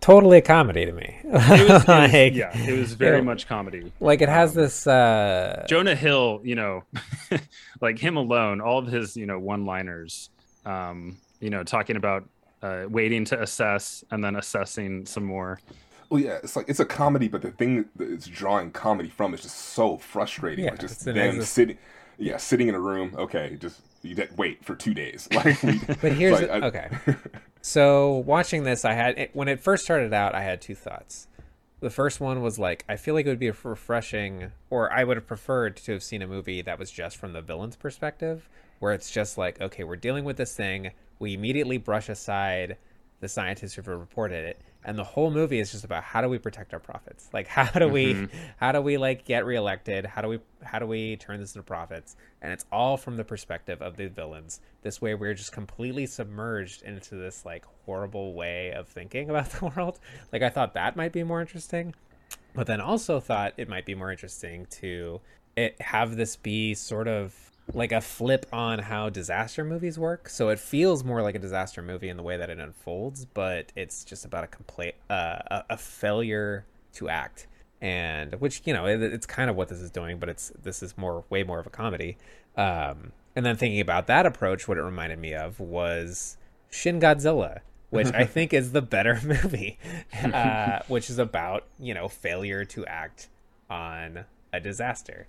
totally 0.01 0.37
a 0.37 0.41
comedy 0.41 0.85
to 0.85 0.91
me. 0.91 1.17
It 1.23 1.31
was, 1.31 1.49
it 1.49 1.69
was, 1.69 1.87
like, 1.87 2.33
yeah, 2.33 2.57
it 2.57 2.77
was 2.77 2.93
very 2.93 3.21
much 3.21 3.47
comedy. 3.47 3.91
Like 3.99 4.21
it 4.21 4.29
has 4.29 4.55
um, 4.55 4.63
this 4.63 4.87
uh 4.87 5.65
Jonah 5.67 5.95
Hill, 5.95 6.41
you 6.43 6.55
know, 6.55 6.83
like 7.81 7.99
him 7.99 8.17
alone, 8.17 8.61
all 8.61 8.79
of 8.79 8.87
his, 8.87 9.15
you 9.15 9.25
know, 9.25 9.39
one-liners, 9.39 10.29
um, 10.65 11.17
you 11.39 11.49
know, 11.49 11.63
talking 11.63 11.95
about 11.95 12.27
uh, 12.61 12.85
waiting 12.89 13.25
to 13.25 13.41
assess 13.41 14.03
and 14.11 14.23
then 14.23 14.35
assessing 14.35 15.05
some 15.05 15.23
more. 15.23 15.59
Well, 16.09 16.21
yeah, 16.21 16.39
it's 16.41 16.55
like 16.55 16.69
it's 16.69 16.79
a 16.79 16.85
comedy, 16.85 17.27
but 17.27 17.41
the 17.41 17.51
thing 17.51 17.85
that 17.97 18.09
it's 18.09 18.27
drawing 18.27 18.71
comedy 18.71 19.09
from 19.09 19.33
is 19.33 19.41
just 19.41 19.57
so 19.57 19.97
frustrating. 19.97 20.65
Yeah, 20.65 20.71
like 20.71 20.79
just 20.79 21.03
them 21.03 21.41
sitting, 21.41 21.77
yeah, 22.17 22.37
sitting 22.37 22.69
in 22.69 22.75
a 22.75 22.79
room. 22.79 23.13
Okay, 23.17 23.57
just 23.59 23.81
you 24.01 24.15
did 24.15 24.37
wait 24.37 24.63
for 24.63 24.75
two 24.75 24.93
days. 24.93 25.27
Like, 25.37 25.61
but 26.01 26.13
here's 26.13 26.41
like, 26.41 26.49
I, 26.49 26.67
okay. 26.67 26.89
So 27.61 28.17
watching 28.17 28.63
this, 28.63 28.85
I 28.85 28.93
had 28.93 29.29
when 29.33 29.47
it 29.47 29.59
first 29.59 29.83
started 29.83 30.13
out, 30.13 30.33
I 30.33 30.41
had 30.41 30.61
two 30.61 30.75
thoughts. 30.75 31.27
The 31.79 31.89
first 31.89 32.19
one 32.19 32.41
was 32.41 32.57
like, 32.57 32.83
I 32.89 32.95
feel 32.95 33.13
like 33.13 33.27
it 33.27 33.29
would 33.29 33.39
be 33.39 33.51
refreshing, 33.51 34.51
or 34.69 34.91
I 34.91 35.03
would 35.03 35.17
have 35.17 35.27
preferred 35.27 35.77
to 35.77 35.91
have 35.91 36.01
seen 36.01 36.23
a 36.23 36.27
movie 36.27 36.63
that 36.63 36.79
was 36.79 36.89
just 36.89 37.17
from 37.17 37.33
the 37.33 37.41
villain's 37.41 37.75
perspective, 37.75 38.49
where 38.79 38.93
it's 38.93 39.11
just 39.11 39.37
like, 39.37 39.61
okay, 39.61 39.83
we're 39.83 39.95
dealing 39.95 40.23
with 40.23 40.37
this 40.37 40.55
thing. 40.55 40.91
We 41.19 41.33
immediately 41.33 41.77
brush 41.77 42.09
aside 42.09 42.77
the 43.19 43.27
scientists 43.27 43.75
who've 43.75 43.87
reported 43.87 44.45
it, 44.45 44.61
and 44.83 44.97
the 44.97 45.03
whole 45.03 45.31
movie 45.31 45.59
is 45.59 45.71
just 45.71 45.83
about 45.83 46.03
how 46.03 46.21
do 46.21 46.29
we 46.29 46.37
protect 46.37 46.73
our 46.73 46.79
profits? 46.79 47.29
Like 47.33 47.47
how 47.57 47.79
do 47.79 47.87
we 47.87 48.13
mm-hmm. 48.13 48.37
how 48.57 48.71
do 48.71 48.81
we 48.81 48.97
like 48.97 49.25
get 49.25 49.45
reelected? 49.45 50.05
How 50.05 50.21
do 50.21 50.27
we 50.27 50.39
how 50.63 50.79
do 50.79 50.85
we 50.85 51.17
turn 51.17 51.39
this 51.39 51.55
into 51.55 51.63
profits? 51.63 52.15
And 52.41 52.51
it's 52.51 52.65
all 52.71 52.97
from 52.97 53.17
the 53.17 53.23
perspective 53.23 53.81
of 53.81 53.97
the 53.97 54.07
villains. 54.07 54.61
This 54.81 55.01
way 55.01 55.15
we're 55.15 55.33
just 55.33 55.51
completely 55.51 56.05
submerged 56.05 56.83
into 56.83 57.15
this 57.15 57.45
like 57.45 57.65
horrible 57.85 58.33
way 58.33 58.71
of 58.71 58.87
thinking 58.87 59.29
about 59.31 59.49
the 59.51 59.65
world. 59.65 59.99
Like 60.31 60.41
i 60.41 60.49
thought 60.49 60.73
that 60.73 60.95
might 60.95 61.11
be 61.11 61.23
more 61.23 61.41
interesting 61.41 61.93
but 62.53 62.67
then 62.67 62.81
also 62.81 63.19
thought 63.19 63.53
it 63.57 63.69
might 63.69 63.85
be 63.85 63.95
more 63.95 64.11
interesting 64.11 64.65
to 64.65 65.21
it 65.55 65.79
have 65.81 66.15
this 66.15 66.35
be 66.35 66.73
sort 66.73 67.07
of 67.07 67.46
like 67.73 67.91
a 67.91 68.01
flip 68.01 68.45
on 68.51 68.79
how 68.79 69.09
disaster 69.09 69.63
movies 69.63 69.99
work. 69.99 70.29
So 70.29 70.49
it 70.49 70.59
feels 70.59 71.03
more 71.03 71.21
like 71.21 71.35
a 71.35 71.39
disaster 71.39 71.81
movie 71.81 72.09
in 72.09 72.17
the 72.17 72.23
way 72.23 72.37
that 72.37 72.49
it 72.49 72.59
unfolds, 72.59 73.25
but 73.25 73.71
it's 73.75 74.03
just 74.03 74.25
about 74.25 74.43
a 74.43 74.47
complete 74.47 74.95
uh, 75.09 75.61
a, 75.69 75.77
failure 75.77 76.65
to 76.93 77.09
act, 77.09 77.47
and 77.81 78.35
which 78.35 78.61
you 78.65 78.73
know 78.73 78.85
it, 78.85 79.01
it's 79.01 79.25
kind 79.25 79.49
of 79.49 79.55
what 79.55 79.67
this 79.67 79.79
is 79.79 79.91
doing, 79.91 80.17
but 80.17 80.29
it's 80.29 80.51
this 80.61 80.81
is 80.81 80.97
more 80.97 81.25
way 81.29 81.43
more 81.43 81.59
of 81.59 81.67
a 81.67 81.69
comedy. 81.69 82.17
Um, 82.55 83.11
and 83.35 83.45
then 83.45 83.55
thinking 83.55 83.81
about 83.81 84.07
that 84.07 84.25
approach, 84.25 84.67
what 84.67 84.77
it 84.77 84.81
reminded 84.81 85.19
me 85.19 85.33
of 85.33 85.59
was 85.59 86.37
Shin 86.71 86.99
Godzilla, 86.99 87.59
which 87.89 88.11
I 88.13 88.25
think 88.25 88.53
is 88.53 88.71
the 88.71 88.81
better 88.81 89.19
movie, 89.25 89.77
uh, 90.23 90.79
which 90.87 91.09
is 91.09 91.19
about 91.19 91.65
you 91.79 91.93
know 91.93 92.07
failure 92.07 92.63
to 92.65 92.85
act 92.85 93.27
on 93.69 94.25
a 94.53 94.59
disaster. 94.61 95.27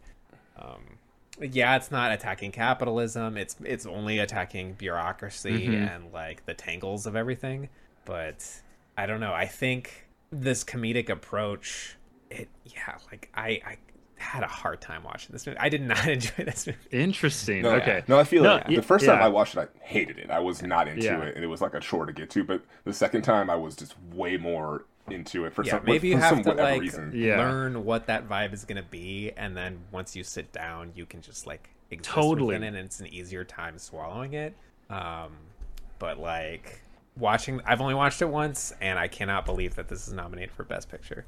Um, 0.57 0.99
yeah, 1.41 1.77
it's 1.77 1.91
not 1.91 2.13
attacking 2.13 2.53
capitalism. 2.53 3.37
It's 3.37 3.57
it's 3.65 3.87
only 3.87 4.19
attacking 4.19 4.75
bureaucracy 4.75 5.69
Mhm. 5.69 5.95
and 5.97 6.13
like 6.13 6.45
the 6.47 6.55
tangles 6.55 7.07
of 7.07 7.17
everything. 7.17 7.69
But 8.05 8.45
I 8.97 9.07
don't 9.07 9.21
know. 9.21 9.33
I 9.33 9.47
think 9.47 10.07
this 10.31 10.65
comedic 10.65 11.09
approach, 11.09 11.97
it 12.31 12.49
yeah, 12.65 12.97
like 13.11 13.31
I 13.35 13.61
I 13.67 13.77
had 14.17 14.43
a 14.43 14.49
hard 14.49 14.81
time 14.81 15.05
watching 15.05 15.29
this 15.33 15.47
movie. 15.47 15.59
I 15.61 15.69
did 15.69 15.83
not 15.83 16.05
enjoy 16.09 16.45
this 16.45 16.67
movie. 16.67 16.79
Interesting. 16.91 17.63
No, 17.63 17.71
okay. 17.77 18.03
No, 18.09 18.19
I 18.19 18.25
feel 18.25 18.43
No, 18.43 18.55
like 18.55 18.69
y- 18.69 18.75
the 18.77 18.83
first 18.83 19.07
time 19.07 19.19
yeah. 19.21 19.27
I 19.27 19.29
watched 19.29 19.57
it, 19.57 19.61
I 19.61 19.85
hated 19.87 20.19
it. 20.19 20.29
I 20.31 20.41
was 20.41 20.61
not 20.63 20.89
into 20.89 21.05
Yeah. 21.05 21.21
it, 21.23 21.37
and 21.37 21.45
it 21.45 21.47
was 21.49 21.61
like 21.61 21.75
a 21.75 21.81
chore 21.81 22.05
to 22.07 22.13
get 22.13 22.29
to. 22.31 22.43
But 22.43 22.63
the 22.85 22.93
second 22.93 23.23
time, 23.23 23.49
I 23.49 23.55
was 23.55 23.77
just 23.77 23.95
way 24.13 24.37
more 24.37 24.85
into 25.13 25.45
it 25.45 25.53
for 25.55 25.65
Yeah, 25.65 25.73
some, 25.73 25.85
maybe 25.85 26.09
you 26.09 26.15
for 26.17 26.21
have 26.21 26.31
some 26.31 26.45
to 26.45 26.53
like 26.55 26.81
reason. 26.81 27.13
Yeah. 27.15 27.39
learn 27.39 27.85
what 27.85 28.07
that 28.07 28.29
vibe 28.29 28.53
is 28.53 28.65
gonna 28.65 28.83
be, 28.83 29.33
and 29.37 29.57
then 29.57 29.79
once 29.93 30.15
you 30.17 30.25
sit 30.25 30.53
down, 30.53 30.93
you 30.95 31.07
can 31.07 31.21
just 31.23 31.47
like 31.47 31.71
exist 31.91 32.15
Totally. 32.15 32.55
and 32.57 32.65
it's 32.77 33.01
an 33.01 33.07
easier 33.07 33.45
time 33.45 33.79
swallowing 33.79 34.35
it. 34.35 34.55
Um, 34.91 35.33
but 35.99 36.19
like 36.19 36.81
watching, 37.17 37.61
I've 37.67 37.81
only 37.81 37.95
watched 37.95 38.23
it 38.23 38.29
once, 38.29 38.73
and 38.81 38.99
I 38.99 39.09
cannot 39.09 39.45
believe 39.47 39.75
that 39.77 39.89
this 39.89 40.07
is 40.07 40.13
nominated 40.15 40.53
for 40.53 40.65
Best 40.65 40.91
Picture. 40.91 41.25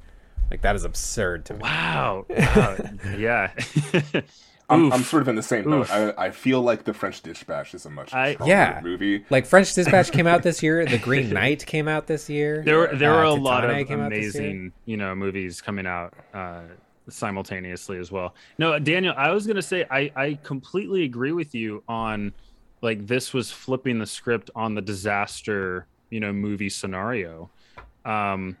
Like 0.49 0.61
that 0.61 0.75
is 0.75 0.83
absurd 0.83 1.45
to 1.45 1.53
me. 1.53 1.59
Wow. 1.61 2.25
wow. 2.29 2.77
yeah. 3.17 3.51
I'm, 4.71 4.91
I'm 4.93 5.03
sort 5.03 5.21
of 5.21 5.27
in 5.27 5.35
the 5.35 5.43
same 5.43 5.65
boat. 5.65 5.89
I, 5.91 6.13
I 6.17 6.31
feel 6.31 6.61
like 6.61 6.83
The 6.85 6.93
French 6.93 7.21
Dispatch 7.21 7.73
is 7.73 7.85
a 7.85 7.89
much 7.89 8.13
I- 8.13 8.33
stronger 8.33 8.51
Yeah. 8.51 8.79
movie. 8.83 9.25
Like 9.29 9.45
French 9.45 9.73
Dispatch 9.73 10.11
came 10.17 10.27
out 10.27 10.43
this 10.43 10.63
year. 10.63 10.85
The 10.85 10.97
Green 10.97 11.29
Knight 11.31 11.65
came 11.65 11.87
out 11.87 12.07
this 12.07 12.29
year. 12.29 12.63
there 12.65 12.77
were 12.77 12.95
there 12.95 13.13
Uh, 13.13 13.17
were 13.17 13.23
a 13.23 13.33
lot 13.33 13.63
of 13.69 13.87
came 13.87 13.99
out 14.01 14.09
this 14.11 14.33
year. 14.35 14.43
amazing 14.43 14.73
you 14.85 14.97
know 14.97 15.13
movies 15.15 15.61
coming 15.61 15.85
out 15.85 16.13
uh 16.33 16.61
simultaneously 17.09 17.97
as 17.97 18.11
well 18.11 18.33
no 18.57 18.79
daniel 18.79 19.13
i 19.17 19.31
was 19.31 19.45
gonna 19.45 19.61
say 19.61 19.85
i 19.91 20.11
i 20.15 20.39
completely 20.43 21.03
agree 21.03 21.31
with 21.33 21.53
you 21.53 21.83
on 21.89 22.31
like 22.81 23.05
this 23.05 23.33
was 23.33 23.51
flipping 23.51 23.99
the 23.99 24.05
script 24.05 24.49
on 24.55 24.75
the 24.75 24.81
disaster 24.81 25.85
you 26.09 26.19
know 26.19 26.31
movie 26.31 26.69
scenario 26.69 27.49
um 28.05 28.55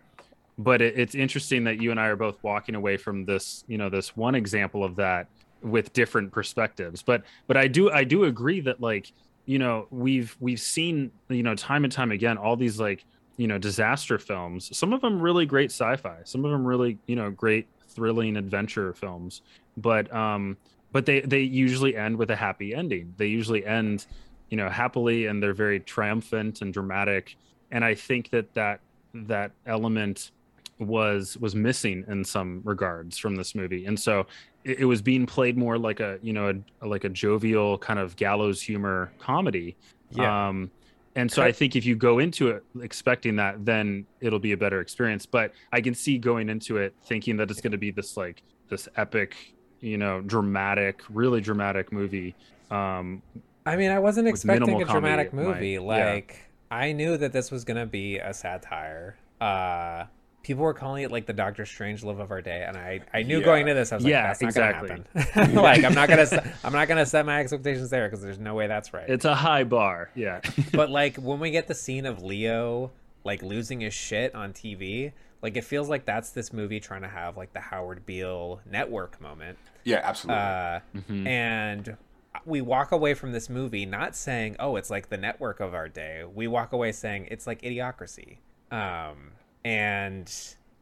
but 0.57 0.81
it, 0.81 0.97
it's 0.99 1.15
interesting 1.15 1.63
that 1.63 1.81
you 1.81 1.91
and 1.91 1.99
i 1.99 2.07
are 2.07 2.15
both 2.15 2.43
walking 2.43 2.75
away 2.75 2.97
from 2.97 3.25
this 3.25 3.63
you 3.67 3.77
know 3.77 3.89
this 3.89 4.17
one 4.17 4.35
example 4.35 4.83
of 4.83 4.95
that 4.97 5.27
with 5.61 5.93
different 5.93 6.31
perspectives. 6.31 7.01
But 7.01 7.23
but 7.47 7.57
i 7.57 7.67
do 7.67 7.91
i 7.91 8.03
do 8.03 8.25
agree 8.25 8.61
that 8.61 8.81
like 8.81 9.11
you 9.45 9.59
know 9.59 9.87
we've 9.89 10.35
we've 10.39 10.59
seen 10.59 11.11
you 11.29 11.43
know 11.43 11.55
time 11.55 11.83
and 11.83 11.91
time 11.91 12.11
again 12.11 12.37
all 12.37 12.55
these 12.55 12.79
like 12.79 13.05
you 13.37 13.47
know 13.47 13.57
disaster 13.57 14.19
films 14.19 14.75
some 14.77 14.93
of 14.93 15.01
them 15.01 15.19
really 15.19 15.45
great 15.45 15.71
sci-fi 15.71 16.17
some 16.25 16.45
of 16.45 16.51
them 16.51 16.65
really 16.65 16.97
you 17.07 17.15
know 17.15 17.31
great 17.31 17.67
thrilling 17.91 18.37
adventure 18.37 18.93
films. 18.93 19.41
But 19.77 20.13
um 20.13 20.57
but 20.91 21.05
they 21.05 21.21
they 21.21 21.41
usually 21.41 21.95
end 21.95 22.17
with 22.17 22.31
a 22.31 22.35
happy 22.35 22.73
ending. 22.73 23.13
They 23.17 23.27
usually 23.27 23.65
end 23.65 24.05
you 24.49 24.57
know 24.57 24.69
happily 24.69 25.27
and 25.27 25.41
they're 25.41 25.53
very 25.53 25.79
triumphant 25.79 26.61
and 26.61 26.73
dramatic. 26.73 27.35
And 27.71 27.85
i 27.85 27.95
think 27.95 28.29
that 28.31 28.53
that 28.53 28.81
that 29.13 29.51
element 29.65 30.31
was 30.79 31.37
was 31.37 31.55
missing 31.55 32.03
in 32.07 32.23
some 32.23 32.61
regards 32.63 33.17
from 33.17 33.35
this 33.35 33.53
movie. 33.55 33.85
And 33.85 33.99
so 33.99 34.25
it, 34.63 34.79
it 34.81 34.85
was 34.85 35.01
being 35.01 35.25
played 35.25 35.57
more 35.57 35.77
like 35.77 35.99
a 35.99 36.19
you 36.21 36.33
know 36.33 36.61
a, 36.81 36.87
like 36.87 37.03
a 37.03 37.09
jovial 37.09 37.77
kind 37.77 37.99
of 37.99 38.15
gallows 38.15 38.61
humor 38.61 39.11
comedy 39.19 39.75
Yeah. 40.11 40.47
um 40.49 40.69
and 41.15 41.31
so 41.31 41.41
i 41.41 41.51
think 41.51 41.75
if 41.75 41.85
you 41.85 41.95
go 41.95 42.19
into 42.19 42.49
it 42.49 42.63
expecting 42.81 43.35
that 43.37 43.65
then 43.65 44.05
it'll 44.21 44.39
be 44.39 44.51
a 44.53 44.57
better 44.57 44.79
experience 44.81 45.25
but 45.25 45.53
i 45.73 45.81
can 45.81 45.93
see 45.93 46.17
going 46.17 46.49
into 46.49 46.77
it 46.77 46.93
thinking 47.05 47.37
that 47.37 47.49
it's 47.51 47.61
going 47.61 47.71
to 47.73 47.77
be 47.77 47.91
this 47.91 48.15
like 48.17 48.43
this 48.69 48.87
epic 48.95 49.35
you 49.81 49.97
know 49.97 50.21
dramatic 50.21 51.01
really 51.09 51.41
dramatic 51.41 51.91
movie 51.91 52.35
um 52.69 53.21
I 53.63 53.75
mean, 53.75 53.91
I 53.91 53.99
wasn't 53.99 54.27
expecting 54.27 54.81
a 54.81 54.85
dramatic 54.85 55.33
movie. 55.33 55.77
might- 55.77 55.97
yeah. 55.99 56.13
Like, 56.13 56.49
I 56.71 56.93
knew 56.93 57.15
that 57.17 57.31
this 57.31 57.51
was 57.51 57.63
gonna 57.63 57.85
be 57.85 58.17
a 58.17 58.33
satire. 58.33 59.17
Uh, 59.39 60.05
people 60.43 60.63
were 60.63 60.73
calling 60.73 61.03
it 61.03 61.11
like 61.11 61.25
the 61.25 61.33
Doctor 61.33 61.63
Strangelove 61.63 62.19
of 62.19 62.31
our 62.31 62.41
day, 62.41 62.63
and 62.67 62.75
I, 62.77 63.01
I 63.13 63.23
knew 63.23 63.39
Yeah. 63.39 63.45
going 63.45 63.61
into 63.61 63.73
this, 63.75 63.91
I 63.91 63.95
was 63.95 64.03
like, 64.03 64.11
Yeah, 64.11 64.23
that's 64.27 64.41
not 64.41 64.47
exactly. 64.47 64.87
gonna 64.89 65.03
happen. 65.31 65.55
like, 65.55 65.83
I'm 65.83 65.93
not 65.93 66.09
gonna, 66.09 66.53
I'm 66.63 66.73
not 66.73 66.87
gonna 66.87 67.05
set 67.05 67.25
my 67.25 67.39
expectations 67.39 67.89
there 67.89 68.07
because 68.07 68.21
there's 68.23 68.39
no 68.39 68.55
way 68.55 68.67
that's 68.67 68.93
right. 68.93 69.09
it's 69.09 69.25
a 69.25 69.35
high 69.35 69.63
bar 69.63 70.09
yeah 70.15 70.41
but 70.73 70.89
like 70.89 71.17
when 71.17 71.39
we 71.39 71.51
get 71.51 71.67
the 71.67 71.75
scene 71.75 72.05
of 72.05 72.21
Leo 72.23 72.91
like 73.23 73.43
losing 73.43 73.81
his 73.81 73.93
shit 73.93 74.33
on 74.33 74.51
TV, 74.51 75.11
like 75.43 75.55
it 75.57 75.63
feels 75.63 75.89
like 75.89 76.05
that's 76.05 76.31
this 76.31 76.51
movie 76.51 76.79
trying 76.79 77.03
to 77.03 77.07
have 77.07 77.37
like 77.37 77.53
the 77.53 77.59
Howard 77.59 78.03
Beale 78.05 78.61
network 78.69 79.21
moment. 79.21 79.57
Yeah, 79.83 80.01
absolutely. 80.03 80.41
Uh, 80.41 80.79
Mhm. 80.95 81.27
and 81.27 81.97
we 82.45 82.61
walk 82.61 82.91
away 82.91 83.13
from 83.13 83.31
this 83.31 83.47
movie 83.49 83.85
not 83.85 84.15
saying, 84.15 84.55
"Oh, 84.59 84.75
it's 84.75 84.89
like 84.89 85.09
the 85.09 85.17
network 85.17 85.59
of 85.59 85.75
our 85.75 85.87
day." 85.87 86.23
We 86.23 86.47
walk 86.47 86.71
away 86.73 86.91
saying 86.93 87.27
it's 87.29 87.45
like 87.45 87.61
Idiocracy. 87.61 88.37
Um, 88.71 89.33
and 89.63 90.31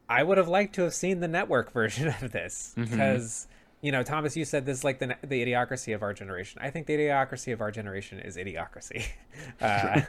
I 0.07 0.23
would 0.23 0.37
have 0.37 0.47
liked 0.47 0.75
to 0.75 0.83
have 0.83 0.93
seen 0.93 1.19
the 1.19 1.27
network 1.27 1.71
version 1.73 2.07
of 2.07 2.31
this 2.31 2.77
because 2.83 3.47
you 3.81 3.93
know, 3.93 4.03
Thomas, 4.03 4.35
you 4.35 4.43
said 4.43 4.65
this 4.65 4.79
is 4.79 4.83
like 4.83 4.99
the 4.99 5.15
the 5.23 5.45
idiocracy 5.45 5.95
of 5.95 6.03
our 6.03 6.13
generation. 6.13 6.61
I 6.61 6.69
think 6.69 6.85
the 6.87 6.97
idiocracy 6.97 7.53
of 7.53 7.61
our 7.61 7.71
generation 7.71 8.19
is 8.19 8.37
idiocracy. 8.37 9.05
Uh, 9.61 10.01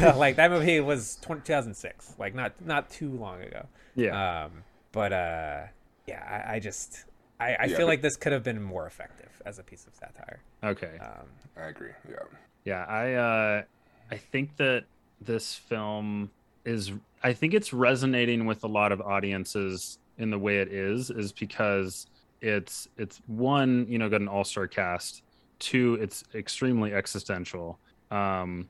like 0.16 0.36
that 0.36 0.50
movie 0.50 0.80
was 0.80 1.16
20, 1.20 1.42
2006, 1.42 2.14
like 2.18 2.34
not 2.34 2.52
not 2.64 2.88
too 2.90 3.10
long 3.10 3.42
ago. 3.42 3.66
yeah 3.94 4.16
Um, 4.16 4.64
but 4.92 5.12
uh, 5.12 5.62
yeah, 6.06 6.44
I, 6.48 6.56
I 6.56 6.58
just 6.60 7.04
I, 7.38 7.56
I 7.60 7.66
Yeah, 7.66 7.76
feel 7.76 7.86
like 7.86 8.00
this 8.02 8.16
could 8.16 8.32
have 8.32 8.42
been 8.42 8.62
more 8.62 8.86
effective 8.86 9.40
as 9.44 9.58
a 9.58 9.62
piece 9.62 9.86
of 9.86 9.94
satire. 9.94 10.40
okay 10.62 11.00
Um, 11.00 11.28
I 11.56 11.66
agree. 11.68 11.92
Yeah. 12.08 12.24
Yeah, 12.64 12.84
I 12.84 13.12
uh 13.14 13.62
I 14.10 14.16
think 14.16 14.56
that 14.56 14.84
this 15.20 15.54
film 15.54 16.30
is 16.64 16.92
I 17.22 17.32
think 17.32 17.54
it's 17.54 17.72
resonating 17.72 18.46
with 18.46 18.64
a 18.64 18.66
lot 18.66 18.92
of 18.92 19.00
audiences 19.00 19.98
in 20.18 20.30
the 20.30 20.38
way 20.38 20.58
it 20.58 20.68
is 20.72 21.10
is 21.10 21.32
because 21.32 22.06
it's 22.40 22.88
it's 22.96 23.20
one, 23.26 23.86
you 23.88 23.98
know, 23.98 24.08
got 24.08 24.20
an 24.20 24.28
all-star 24.28 24.66
cast, 24.66 25.22
two, 25.58 25.94
it's 26.00 26.24
extremely 26.34 26.92
existential. 26.94 27.78
Um 28.10 28.68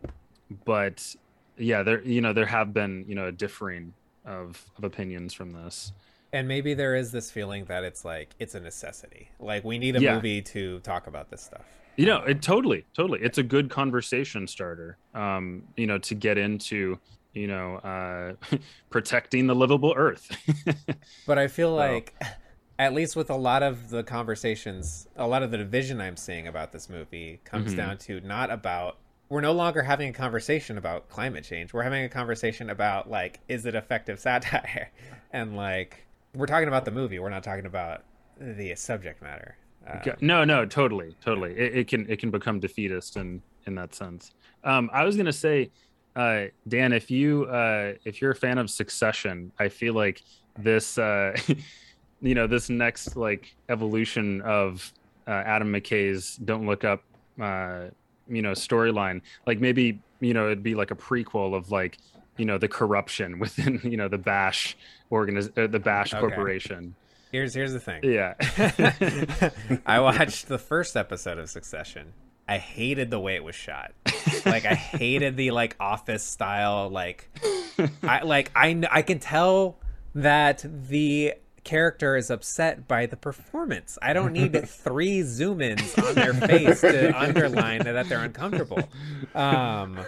but 0.64 1.14
yeah, 1.56 1.82
there 1.82 2.02
you 2.02 2.20
know, 2.20 2.32
there 2.32 2.46
have 2.46 2.72
been, 2.72 3.04
you 3.06 3.14
know, 3.14 3.26
a 3.26 3.32
differing 3.32 3.92
of 4.24 4.64
of 4.76 4.84
opinions 4.84 5.32
from 5.32 5.52
this. 5.52 5.92
and 6.32 6.46
maybe 6.46 6.74
there 6.74 6.94
is 6.94 7.10
this 7.10 7.30
feeling 7.30 7.64
that 7.66 7.84
it's 7.84 8.04
like 8.04 8.30
it's 8.38 8.54
a 8.54 8.60
necessity. 8.60 9.28
Like 9.38 9.64
we 9.64 9.78
need 9.78 9.96
a 9.96 10.00
Yeah. 10.00 10.14
movie 10.16 10.42
to 10.42 10.80
talk 10.80 11.06
about 11.06 11.30
this 11.30 11.42
stuff. 11.42 11.64
You 11.96 12.06
know, 12.06 12.22
it 12.22 12.40
totally, 12.40 12.86
totally. 12.94 13.20
It's 13.20 13.38
a 13.38 13.42
good 13.42 13.68
conversation 13.68 14.46
starter. 14.46 14.96
Um, 15.14 15.64
you 15.76 15.86
know, 15.86 15.98
to 15.98 16.14
get 16.14 16.38
into, 16.38 16.98
you 17.32 17.46
know, 17.46 17.76
uh, 17.76 18.56
protecting 18.90 19.46
the 19.46 19.54
livable 19.54 19.94
earth. 19.96 20.36
But 21.26 21.38
I 21.38 21.48
feel 21.48 21.70
So- 21.70 21.76
like, 21.76 22.14
at 22.78 22.94
least 22.94 23.14
with 23.16 23.30
a 23.30 23.36
lot 23.36 23.62
of 23.62 23.90
the 23.90 24.02
conversations, 24.02 25.06
a 25.16 25.26
lot 25.26 25.42
of 25.42 25.50
the 25.50 25.58
division 25.58 26.00
I'm 26.00 26.16
seeing 26.16 26.46
about 26.48 26.72
this 26.72 26.88
movie 26.88 27.40
comes 27.44 27.72
Mhm. 27.74 27.76
down 27.76 27.98
to 27.98 28.20
not 28.20 28.50
about. 28.50 28.98
We're 29.28 29.42
no 29.42 29.52
longer 29.52 29.82
having 29.82 30.08
a 30.08 30.12
conversation 30.12 30.76
about 30.76 31.08
climate 31.08 31.44
change. 31.44 31.72
We're 31.72 31.82
having 31.84 32.02
a 32.04 32.08
conversation 32.08 32.68
about 32.70 33.08
like, 33.10 33.40
is 33.48 33.64
it 33.66 33.74
effective 33.74 34.18
satire? 34.18 34.90
And 35.32 35.56
like, 35.56 36.06
we're 36.34 36.46
talking 36.46 36.66
about 36.66 36.84
the 36.84 36.90
movie. 36.90 37.20
We're 37.20 37.28
not 37.30 37.44
talking 37.44 37.66
about 37.66 38.02
the 38.40 38.74
subject 38.74 39.22
matter. 39.22 39.56
Okay. 39.96 40.14
no, 40.20 40.44
no, 40.44 40.66
totally, 40.66 41.14
totally. 41.24 41.56
It, 41.56 41.76
it 41.78 41.88
can 41.88 42.10
it 42.10 42.18
can 42.18 42.30
become 42.32 42.58
defeatist 42.60 43.16
in 43.16 43.40
in 43.66 43.76
that 43.76 43.94
sense. 43.94 44.32
Um, 44.64 44.90
I 44.92 45.04
was 45.04 45.16
gonna 45.16 45.32
say, 45.32 45.70
uh, 46.16 46.46
Dan, 46.66 46.92
if 46.92 47.10
you 47.10 47.44
uh, 47.44 47.94
if 48.04 48.20
you're 48.20 48.32
a 48.32 48.36
fan 48.36 48.58
of 48.58 48.70
Succession, 48.70 49.52
I 49.58 49.68
feel 49.68 49.94
like 49.94 50.22
this, 50.58 50.98
uh, 50.98 51.36
you 52.20 52.34
know, 52.34 52.46
this 52.46 52.68
next 52.68 53.16
like 53.16 53.54
evolution 53.68 54.40
of 54.42 54.92
uh, 55.26 55.30
Adam 55.30 55.72
McKay's 55.72 56.36
"Don't 56.36 56.66
Look 56.66 56.84
Up," 56.84 57.02
uh, 57.40 57.84
you 58.28 58.42
know, 58.42 58.52
storyline, 58.52 59.22
like 59.46 59.60
maybe 59.60 60.00
you 60.20 60.34
know 60.34 60.46
it'd 60.46 60.62
be 60.62 60.74
like 60.74 60.90
a 60.90 60.96
prequel 60.96 61.54
of 61.54 61.70
like 61.70 61.98
you 62.36 62.44
know 62.44 62.58
the 62.58 62.68
corruption 62.68 63.38
within 63.40 63.80
you 63.84 63.96
know 63.96 64.08
the 64.08 64.18
Bash 64.18 64.76
organiz- 65.10 65.56
uh, 65.56 65.66
the 65.66 65.80
Bash 65.80 66.12
Okay. 66.12 66.20
Corporation. 66.20 66.94
Here's 67.32 67.54
here's 67.54 67.72
the 67.72 67.80
thing. 67.80 68.00
Yeah. 68.02 68.34
I 69.86 70.00
watched 70.00 70.48
the 70.48 70.58
first 70.58 70.96
episode 70.96 71.38
of 71.38 71.48
Succession. 71.48 72.12
I 72.48 72.58
hated 72.58 73.10
the 73.10 73.20
way 73.20 73.36
it 73.36 73.44
was 73.44 73.54
shot. 73.54 73.92
Like 74.46 74.64
I 74.64 74.74
hated 74.74 75.36
the 75.36 75.50
like 75.50 75.76
office 75.78 76.22
style 76.22 76.88
like 76.90 77.28
I 78.02 78.22
like 78.22 78.50
I 78.54 78.82
I 78.90 79.02
can 79.02 79.18
tell 79.18 79.78
that 80.14 80.64
the 80.64 81.34
character 81.62 82.16
is 82.16 82.30
upset 82.30 82.88
by 82.88 83.06
the 83.06 83.16
performance. 83.16 83.98
I 84.00 84.12
don't 84.12 84.32
need 84.32 84.52
three 84.68 85.22
zoom 85.22 85.60
ins 85.60 85.94
on 85.98 86.14
their 86.14 86.34
face 86.34 86.80
to 86.80 87.18
underline 87.18 87.82
that 87.84 88.08
they're 88.08 88.24
uncomfortable. 88.24 88.88
Um 89.34 90.00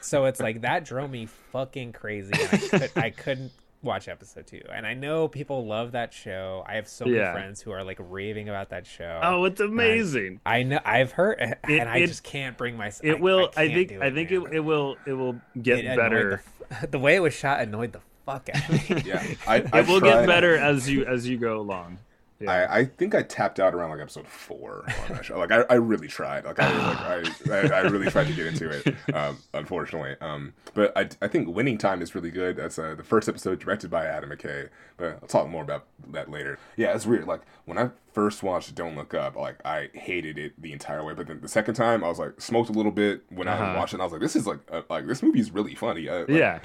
so 0.00 0.26
it's 0.26 0.40
like 0.40 0.62
that 0.62 0.84
drove 0.84 1.10
me 1.10 1.26
fucking 1.52 1.92
crazy. 1.92 2.32
I, 2.34 2.56
could, 2.58 2.90
I 2.96 3.10
couldn't 3.10 3.52
watch 3.86 4.08
episode 4.08 4.46
two, 4.46 4.60
and 4.72 4.86
I 4.86 4.92
know 4.94 5.28
people 5.28 5.64
love 5.66 5.92
that 5.92 6.12
show. 6.12 6.62
I 6.66 6.74
have 6.74 6.88
so 6.88 7.04
many 7.06 7.16
Yeah. 7.16 7.32
friends 7.32 7.60
who 7.62 7.70
are 7.70 7.82
like 7.82 7.98
raving 8.00 8.48
about 8.48 8.70
that 8.70 8.86
show. 8.86 9.20
Oh, 9.22 9.44
it's 9.44 9.60
amazing. 9.60 10.40
I 10.44 10.62
know 10.64 10.80
I've 10.84 11.12
heard, 11.12 11.38
and 11.40 11.88
I 11.88 11.98
it- 11.98 12.08
just 12.08 12.22
can't 12.24 12.58
bring 12.58 12.76
myself. 12.76 13.04
It 13.04 13.20
will. 13.20 13.50
I, 13.56 13.68
can't 13.68 13.74
think. 13.74 13.88
do 13.90 14.02
I 14.02 14.10
think 14.10 14.30
it, 14.30 14.42
it 14.52 14.60
will. 14.60 14.96
It 15.06 15.12
will 15.14 15.40
get 15.62 15.78
It 15.84 15.96
better. 15.96 16.42
The, 16.82 16.86
the 16.90 16.98
way 16.98 17.16
it 17.16 17.20
was 17.20 17.32
shot 17.34 17.60
annoyed 17.60 17.92
the 17.92 18.00
fuck 18.26 18.48
out 18.52 18.68
of 18.68 18.90
me. 18.90 19.02
Yeah, 19.06 19.24
I, 19.46 19.64
I 19.72 19.80
It 19.80 19.86
will 19.88 20.00
tried- 20.00 20.10
get 20.20 20.26
better 20.26 20.56
as 20.56 20.90
you 20.90 21.06
as 21.06 21.28
you 21.28 21.38
go 21.38 21.58
along. 21.60 21.98
Yeah. 22.38 22.50
I, 22.50 22.78
I 22.80 22.84
think 22.84 23.14
I 23.14 23.22
tapped 23.22 23.58
out 23.58 23.74
around 23.74 23.90
like 23.90 24.00
episode 24.00 24.26
four 24.28 24.84
on 25.08 25.14
that 25.16 25.24
show. 25.24 25.38
Like 25.38 25.52
I, 25.52 25.64
I 25.70 25.74
really 25.74 26.08
tried. 26.08 26.44
Like 26.44 26.58
I 26.60 27.22
like 27.22 27.48
I, 27.50 27.50
I, 27.74 27.78
I 27.78 27.80
really 27.82 28.10
tried 28.10 28.26
to 28.26 28.34
get 28.34 28.46
into 28.46 28.68
it. 28.70 28.94
Um, 29.14 29.38
unfortunately. 29.54 30.16
Um, 30.20 30.52
but 30.74 30.92
I, 30.96 31.08
I 31.22 31.28
think 31.28 31.48
Winning 31.48 31.78
Time 31.78 32.02
is 32.02 32.14
really 32.14 32.30
good. 32.30 32.56
That's 32.56 32.78
uh, 32.78 32.94
the 32.94 33.02
first 33.04 33.28
episode 33.28 33.58
directed 33.58 33.90
by 33.90 34.04
Adam 34.04 34.30
McKay. 34.30 34.68
But 34.98 35.18
I'll 35.22 35.28
talk 35.28 35.48
more 35.48 35.62
about 35.62 35.86
that 36.12 36.30
later. 36.30 36.58
Yeah, 36.76 36.94
it's 36.94 37.06
weird. 37.06 37.26
Like 37.26 37.40
when 37.64 37.78
I 37.78 37.90
first 38.12 38.42
watched 38.42 38.74
Don't 38.74 38.96
Look 38.96 39.14
Up, 39.14 39.36
like 39.36 39.64
I 39.64 39.88
hated 39.94 40.36
it 40.38 40.60
the 40.60 40.72
entire 40.72 41.04
way. 41.04 41.14
But 41.14 41.28
then 41.28 41.40
the 41.40 41.48
second 41.48 41.74
time, 41.74 42.04
I 42.04 42.08
was 42.08 42.18
like 42.18 42.40
smoked 42.40 42.68
a 42.68 42.72
little 42.72 42.92
bit 42.92 43.22
when 43.30 43.48
I 43.48 43.52
Uh-huh. 43.54 43.74
watched 43.78 43.92
it. 43.92 43.96
And 43.96 44.02
I 44.02 44.04
was 44.04 44.12
like, 44.12 44.20
this 44.20 44.36
is 44.36 44.46
like 44.46 44.58
uh, 44.70 44.82
like 44.90 45.06
this 45.06 45.22
movie 45.22 45.40
is 45.40 45.50
really 45.52 45.74
funny. 45.74 46.08
I, 46.10 46.18
like, 46.20 46.28
yeah. 46.28 46.58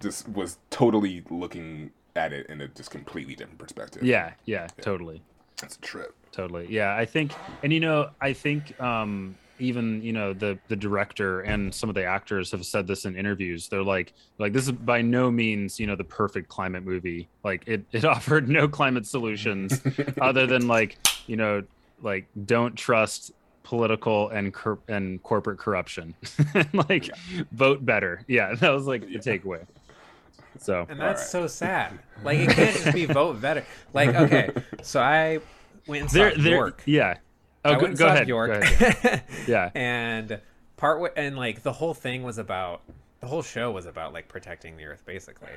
just 0.00 0.28
was 0.28 0.58
totally 0.70 1.24
looking 1.30 1.90
at 2.18 2.32
it 2.32 2.46
in 2.48 2.60
a 2.60 2.68
just 2.68 2.90
completely 2.90 3.34
different 3.34 3.58
perspective. 3.58 4.02
Yeah. 4.02 4.32
Yeah. 4.44 4.66
Totally. 4.82 5.22
it's 5.62 5.76
a 5.76 5.80
trip. 5.80 6.14
totally 6.30 6.66
yeah 6.68 6.94
i 6.94 7.04
think 7.04 7.32
and 7.64 7.72
you 7.72 7.80
know 7.80 8.10
i 8.20 8.32
think 8.32 8.78
um 8.80 9.34
even 9.58 10.00
you 10.02 10.12
know 10.12 10.32
the 10.32 10.56
the 10.68 10.76
director 10.76 11.40
and 11.40 11.74
some 11.74 11.88
of 11.88 11.96
the 11.96 12.04
actors 12.04 12.52
have 12.52 12.64
said 12.64 12.86
this 12.86 13.04
in 13.06 13.16
interviews 13.16 13.68
they're 13.68 13.82
like 13.82 14.12
like 14.38 14.52
this 14.52 14.66
is 14.66 14.72
by 14.72 15.00
no 15.02 15.30
means 15.32 15.80
you 15.80 15.86
know 15.88 15.96
the 15.96 16.04
perfect 16.04 16.48
climate 16.48 16.84
movie 16.84 17.26
like 17.42 17.64
it 17.66 17.82
it 17.90 18.04
offered 18.14 18.48
no 18.48 18.68
climate 18.68 19.04
solutions 19.06 19.80
other 20.20 20.46
than 20.46 20.68
like 20.68 20.96
you 21.26 21.34
know 21.36 21.60
like 22.02 22.24
don't 22.46 22.76
trust 22.76 23.32
political 23.64 24.28
and 24.30 24.54
cor- 24.54 24.78
and 24.88 25.20
corporate 25.24 25.58
corruption 25.58 26.14
like 26.88 27.10
vote 27.52 27.84
better 27.84 28.22
yeah 28.28 28.54
that 28.54 28.70
was 28.70 28.86
like 28.86 29.02
the 29.08 29.18
takeaway 29.18 29.66
so 30.60 30.86
And 30.88 31.00
that's 31.00 31.34
Alright. 31.34 31.48
so 31.50 31.56
sad. 31.64 31.98
Like 32.22 32.38
it 32.40 32.50
can't 32.50 32.74
just 32.76 32.92
be 32.94 33.06
vote 33.20 33.40
better. 33.40 33.64
Like 33.92 34.14
okay, 34.14 34.50
so 34.82 35.00
I 35.00 35.40
went 35.86 36.02
and 36.02 36.10
saw 36.10 36.18
there 36.18 36.34
there 36.36 36.58
Björk. 36.60 36.80
yeah 36.86 37.16
oh, 37.64 37.70
I 37.70 37.76
oh 37.76 37.78
went 37.80 37.80
go, 37.80 37.86
and 37.86 37.98
go 37.98 38.06
ahead 38.08 38.28
York. 38.28 38.50
go 38.52 38.58
ahead. 38.60 39.22
yeah 39.46 39.70
and 39.74 40.40
part 40.76 41.00
wa- 41.00 41.08
and 41.16 41.36
like 41.36 41.62
the 41.62 41.72
whole 41.72 41.94
thing 41.94 42.22
was 42.22 42.38
about 42.38 42.82
the 43.20 43.26
whole 43.26 43.42
show 43.42 43.70
was 43.70 43.86
about 43.86 44.12
like 44.12 44.28
protecting 44.28 44.76
the 44.76 44.84
earth 44.84 45.02
basically 45.06 45.48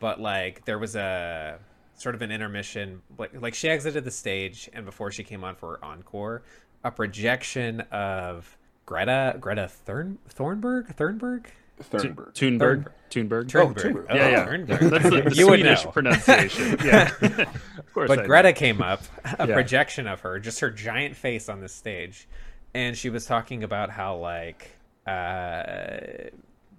but 0.00 0.20
like 0.20 0.64
there 0.64 0.78
was 0.78 0.96
a 0.96 1.58
sort 1.94 2.14
of 2.14 2.22
an 2.22 2.30
intermission 2.32 3.02
like 3.18 3.38
like 3.40 3.54
she 3.54 3.68
exited 3.68 4.04
the 4.04 4.10
stage 4.10 4.70
and 4.72 4.84
before 4.86 5.10
she 5.10 5.22
came 5.24 5.44
on 5.44 5.54
for 5.54 5.72
her 5.76 5.84
encore 5.84 6.42
a 6.84 6.90
projection 6.90 7.80
of 7.92 8.56
greta 8.86 9.36
greta 9.40 9.68
Thorn, 9.68 10.18
thornberg 10.28 10.94
thornberg 10.96 11.46
Thunberg. 11.90 12.32
Thunberg. 12.34 12.86
Thunberg. 13.10 13.44
Thunberg. 13.50 13.74
Thunberg. 13.74 14.06
Yeah, 14.14 14.28
yeah. 14.28 14.46
Thunberg. 14.46 14.90
That's 14.90 15.10
the, 15.10 15.22
the 15.28 15.30
Swedish 15.34 15.84
pronunciation. 15.86 16.78
Yeah. 16.84 17.10
of 17.20 17.92
course. 17.94 18.10
I 18.10 18.16
but 18.16 18.18
know. 18.22 18.26
Greta 18.26 18.52
came 18.52 18.80
up, 18.82 19.02
a 19.38 19.46
Yeah. 19.48 19.54
projection 19.54 20.06
of 20.06 20.20
her, 20.20 20.38
just 20.38 20.60
her 20.60 20.70
giant 20.70 21.16
face 21.16 21.48
on 21.48 21.60
the 21.60 21.68
stage, 21.68 22.26
and 22.74 22.96
she 22.96 23.10
was 23.10 23.26
talking 23.26 23.62
about 23.64 23.90
how 23.90 24.16
like 24.16 24.76
uh 25.06 25.96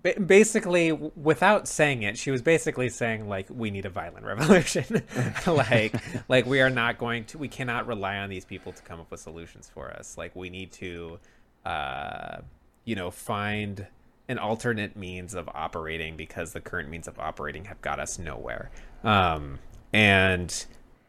ba- 0.02 0.20
basically 0.26 0.92
without 0.94 1.68
saying 1.68 2.04
it 2.04 2.18
she 2.18 2.32
was 2.32 2.42
basically 2.42 2.88
saying 2.88 3.28
like 3.28 3.46
we 3.50 3.70
need 3.70 3.86
a 3.86 3.89
violent 3.89 4.26
revolution 4.32 5.04
like 5.46 5.94
like 6.30 6.46
we 6.46 6.62
are 6.62 6.70
not 6.70 6.98
going 6.98 7.26
to 7.26 7.38
we 7.38 7.50
cannot 7.50 7.86
rely 7.86 8.16
on 8.18 8.30
these 8.30 8.46
people 8.46 8.72
to 8.72 8.82
come 8.84 9.00
up 9.02 9.12
with 9.12 9.20
solutions 9.20 9.70
for 9.74 9.92
us 9.92 10.18
like 10.18 10.34
we 10.38 10.50
need 10.50 10.72
to 10.72 11.20
uh 11.66 12.38
you 12.86 12.96
know 12.96 13.12
find 13.12 13.86
an 14.30 14.38
alternate 14.40 14.96
means 14.96 15.34
of 15.34 15.50
operating 15.50 16.16
because 16.16 16.54
the 16.54 16.62
current 16.62 16.90
means 16.90 17.08
of 17.08 17.20
operating 17.20 17.66
have 17.66 17.82
got 17.82 18.00
us 18.00 18.18
nowhere 18.18 18.72
um 19.04 19.60
and 19.92 20.66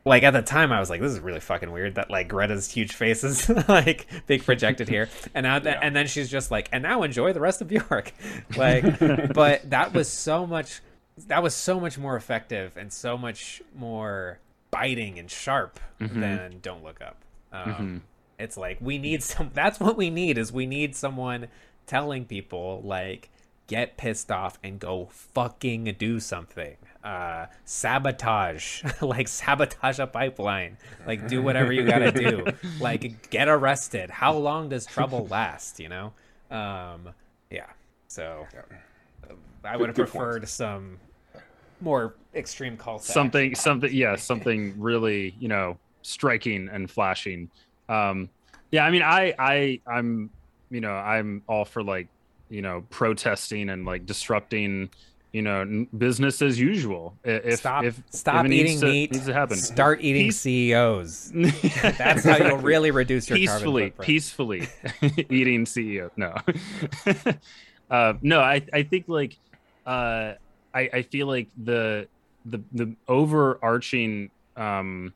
like 0.07 0.22
at 0.22 0.33
the 0.33 0.42
time 0.42 0.70
I 0.70 0.81
was 0.81 0.90
like, 0.90 1.00
this 1.00 1.12
is 1.12 1.20
really 1.20 1.40
fucking 1.40 1.72
weird 1.72 1.94
that 1.94 2.11
like 2.11 2.29
Greta's 2.29 2.70
huge 2.70 2.92
face 2.92 3.24
is 3.24 3.48
like 3.68 4.07
big 4.27 4.44
projected 4.44 4.87
here, 4.87 5.09
and 5.35 5.44
now 5.44 5.57
Yeah. 5.57 5.79
and 5.81 5.96
then 5.96 6.07
she's 6.07 6.29
just 6.31 6.50
like, 6.50 6.68
and 6.72 6.83
now 6.83 7.05
enjoy 7.05 7.33
the 7.33 7.40
rest 7.40 7.62
of 7.62 7.68
Björk, 7.68 8.11
like, 8.59 9.33
but 9.33 9.70
that 9.70 9.94
was 9.94 10.07
so 10.11 10.46
much, 10.46 10.83
that 11.29 11.42
was 11.42 11.55
so 11.55 11.81
much 11.81 11.96
more 11.96 12.16
effective 12.16 12.77
and 12.77 12.92
so 12.92 13.16
much 13.16 13.62
more 13.74 14.40
biting 14.70 15.18
and 15.18 15.31
sharp 15.31 15.81
than 15.98 16.59
Don't 16.61 16.85
Look 16.85 17.00
Up. 17.00 17.24
Um, 17.50 18.03
It's 18.38 18.59
like 18.59 18.77
we 18.83 18.98
need 18.98 19.22
some. 19.22 19.53
That's 19.55 19.81
what 19.81 19.96
we 19.96 20.11
need 20.11 20.37
is 20.37 20.53
we 20.53 20.66
need 20.66 20.94
someone 20.94 21.46
telling 21.86 22.24
people 22.24 22.80
like 22.84 23.30
get 23.66 23.96
pissed 23.96 24.30
off 24.30 24.58
and 24.62 24.78
go 24.78 25.08
fucking 25.10 25.94
do 25.98 26.20
something. 26.20 26.76
Uh 27.02 27.46
sabotage 27.64 28.82
like 29.02 29.28
sabotage 29.28 29.98
a 29.98 30.06
pipeline. 30.06 30.76
Like 31.06 31.28
do 31.28 31.42
whatever 31.42 31.72
you 31.72 31.84
gotta 31.84 32.12
do. 32.12 32.46
Like 32.80 33.30
get 33.30 33.48
arrested. 33.48 34.10
How 34.10 34.34
long 34.34 34.68
does 34.68 34.86
trouble 34.86 35.26
last 35.30 35.80
you 35.80 35.88
know? 35.88 36.12
Um 36.50 37.10
yeah. 37.50 37.66
So 38.08 38.46
uh, 39.28 39.34
i 39.64 39.76
would 39.76 39.88
have 39.88 39.96
preferred 39.96 40.48
some 40.48 40.98
more 41.80 42.14
extreme 42.34 42.76
call 42.76 42.98
something, 42.98 43.54
something, 43.54 43.92
yeah, 43.92 44.16
something 44.16 44.74
really, 44.78 45.34
you 45.38 45.48
know, 45.48 45.78
striking 46.02 46.68
and 46.72 46.90
flashing. 46.90 47.50
Um, 47.88 48.28
yeah, 48.70 48.84
I 48.84 48.90
mean, 48.90 49.02
I, 49.02 49.34
I, 49.38 49.80
I'm, 49.86 50.30
you 50.70 50.81
know, 50.81 50.92
I'm 50.92 51.42
all 51.48 51.64
for 51.64 51.83
like, 51.83 52.09
you 52.48 52.62
know, 52.62 52.85
protesting 52.90 53.70
and 53.70 53.85
like 53.85 54.07
disrupting, 54.07 54.90
you 55.33 55.42
know, 55.42 55.61
n- 55.62 55.88
business 55.96 56.42
as 56.42 56.59
usual. 56.61 57.14
If 57.24 57.61
stop 57.61 57.85
if 57.85 58.00
stop 58.11 58.46
if 58.46 58.53
eating 58.53 58.81
to, 58.81 58.87
meat 58.87 59.12
needs 59.12 59.27
to 59.27 59.33
happen. 59.33 59.57
start 59.57 60.00
eating 60.03 60.27
Peace- 60.27 60.40
ceos 60.40 61.33
that's 61.98 62.24
how 62.24 62.37
you'll 62.37 62.59
really 62.59 62.90
reduce 62.90 63.29
your 63.29 63.38
peacefully, 63.38 63.90
peacefully 64.00 64.68
eating 65.31 65.64
CEO. 65.64 66.11
No, 66.16 66.35
uh, 67.90 68.14
no. 68.22 68.40
I 68.40 68.62
I 68.72 68.83
think 68.83 69.09
like 69.09 69.37
uh, 69.87 70.35
I 70.74 70.90
I 70.92 71.03
feel 71.03 71.27
like 71.27 71.48
the 71.62 72.09
the 72.44 72.61
the 72.72 72.94
overarching 73.09 74.31
um, 74.57 75.12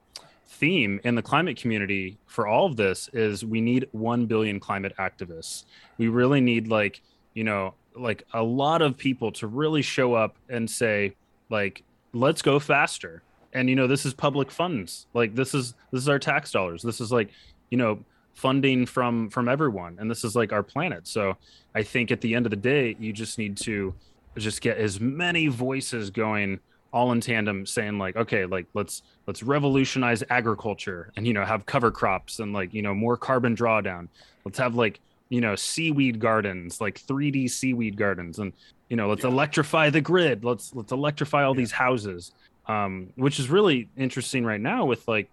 theme 0.49 0.99
in 1.05 1.15
the 1.15 1.23
climate 1.23 1.57
community 1.57 2.19
for 2.27 2.47
all 2.47 2.67
of 2.67 2.77
this 2.77 3.09
is 3.13 3.45
we 3.45 3.61
need 3.61 3.87
one 3.93 4.27
billion 4.27 4.59
climate 4.59 4.95
activists. 4.99 5.65
We 5.99 6.09
really 6.09 6.41
need 6.41 6.69
like 6.69 7.03
you 7.35 7.45
know 7.45 7.75
like 7.95 8.25
a 8.33 8.43
lot 8.43 8.81
of 8.83 8.97
people 8.97 9.31
to 9.33 9.47
really 9.47 9.83
show 9.83 10.15
up 10.15 10.37
and 10.49 10.69
say 10.69 11.15
like 11.51 11.83
let's 12.13 12.43
go 12.43 12.59
faster. 12.59 13.23
And 13.53 13.69
you 13.69 13.77
know 13.77 13.87
this 13.87 14.07
is 14.07 14.15
public 14.15 14.51
funds. 14.51 15.07
Like 15.15 15.35
this 15.35 15.55
is 15.55 15.75
this 15.93 16.03
is 16.03 16.09
our 16.09 16.19
tax 16.19 16.51
dollars. 16.51 16.83
This 16.83 17.01
is 17.01 17.13
like 17.13 17.31
you 17.71 17.79
know 17.79 18.03
funding 18.35 18.87
from 18.87 19.29
from 19.31 19.49
everyone. 19.49 19.97
And 19.99 20.11
this 20.11 20.25
is 20.25 20.35
like 20.35 20.53
our 20.53 20.63
planet. 20.63 21.07
So 21.07 21.37
i 21.75 21.83
think 21.83 22.11
at 22.11 22.21
the 22.23 22.35
end 22.35 22.47
of 22.47 22.51
the 22.51 22.57
day 22.57 22.97
you 22.99 23.13
just 23.13 23.37
need 23.37 23.57
to 23.57 23.95
just 24.37 24.61
get 24.61 24.79
as 24.79 25.01
many 25.01 25.49
voices 25.49 26.11
going 26.11 26.61
all 26.93 27.13
in 27.13 27.21
tandem 27.21 27.67
saying 27.67 27.99
like 27.99 28.17
okay 28.17 28.47
like 28.47 28.67
let's 28.75 29.03
let's 29.27 29.43
revolutionize 29.43 30.23
agriculture 30.31 31.13
and 31.17 31.27
you 31.27 31.33
know 31.35 31.45
have 31.45 31.67
cover 31.67 31.91
crops 31.91 32.39
and 32.39 32.53
like 32.53 32.73
you 32.73 32.83
know 32.83 32.95
more 32.95 33.17
carbon 33.17 33.55
drawdown. 33.55 34.09
Let's 34.45 34.59
have 34.59 34.75
like 34.75 35.01
you 35.29 35.41
know 35.41 35.55
seaweed 35.55 36.19
gardens 36.19 36.81
like 36.81 37.01
3d 37.01 37.51
seaweed 37.51 37.97
gardens 37.97 38.39
and 38.39 38.53
you 38.89 38.97
know 38.97 39.09
let's 39.09 39.25
electrify 39.25 39.91
the 39.91 40.01
grid. 40.01 40.45
Let's 40.45 40.75
let's 40.75 40.93
electrify 40.93 41.45
all 41.45 41.55
these 41.55 41.73
houses. 41.73 42.33
Um 42.67 43.13
which 43.17 43.39
is 43.39 43.51
really 43.51 43.89
interesting 43.97 44.45
right 44.45 44.61
now 44.61 44.87
with 44.87 45.07
like 45.07 45.29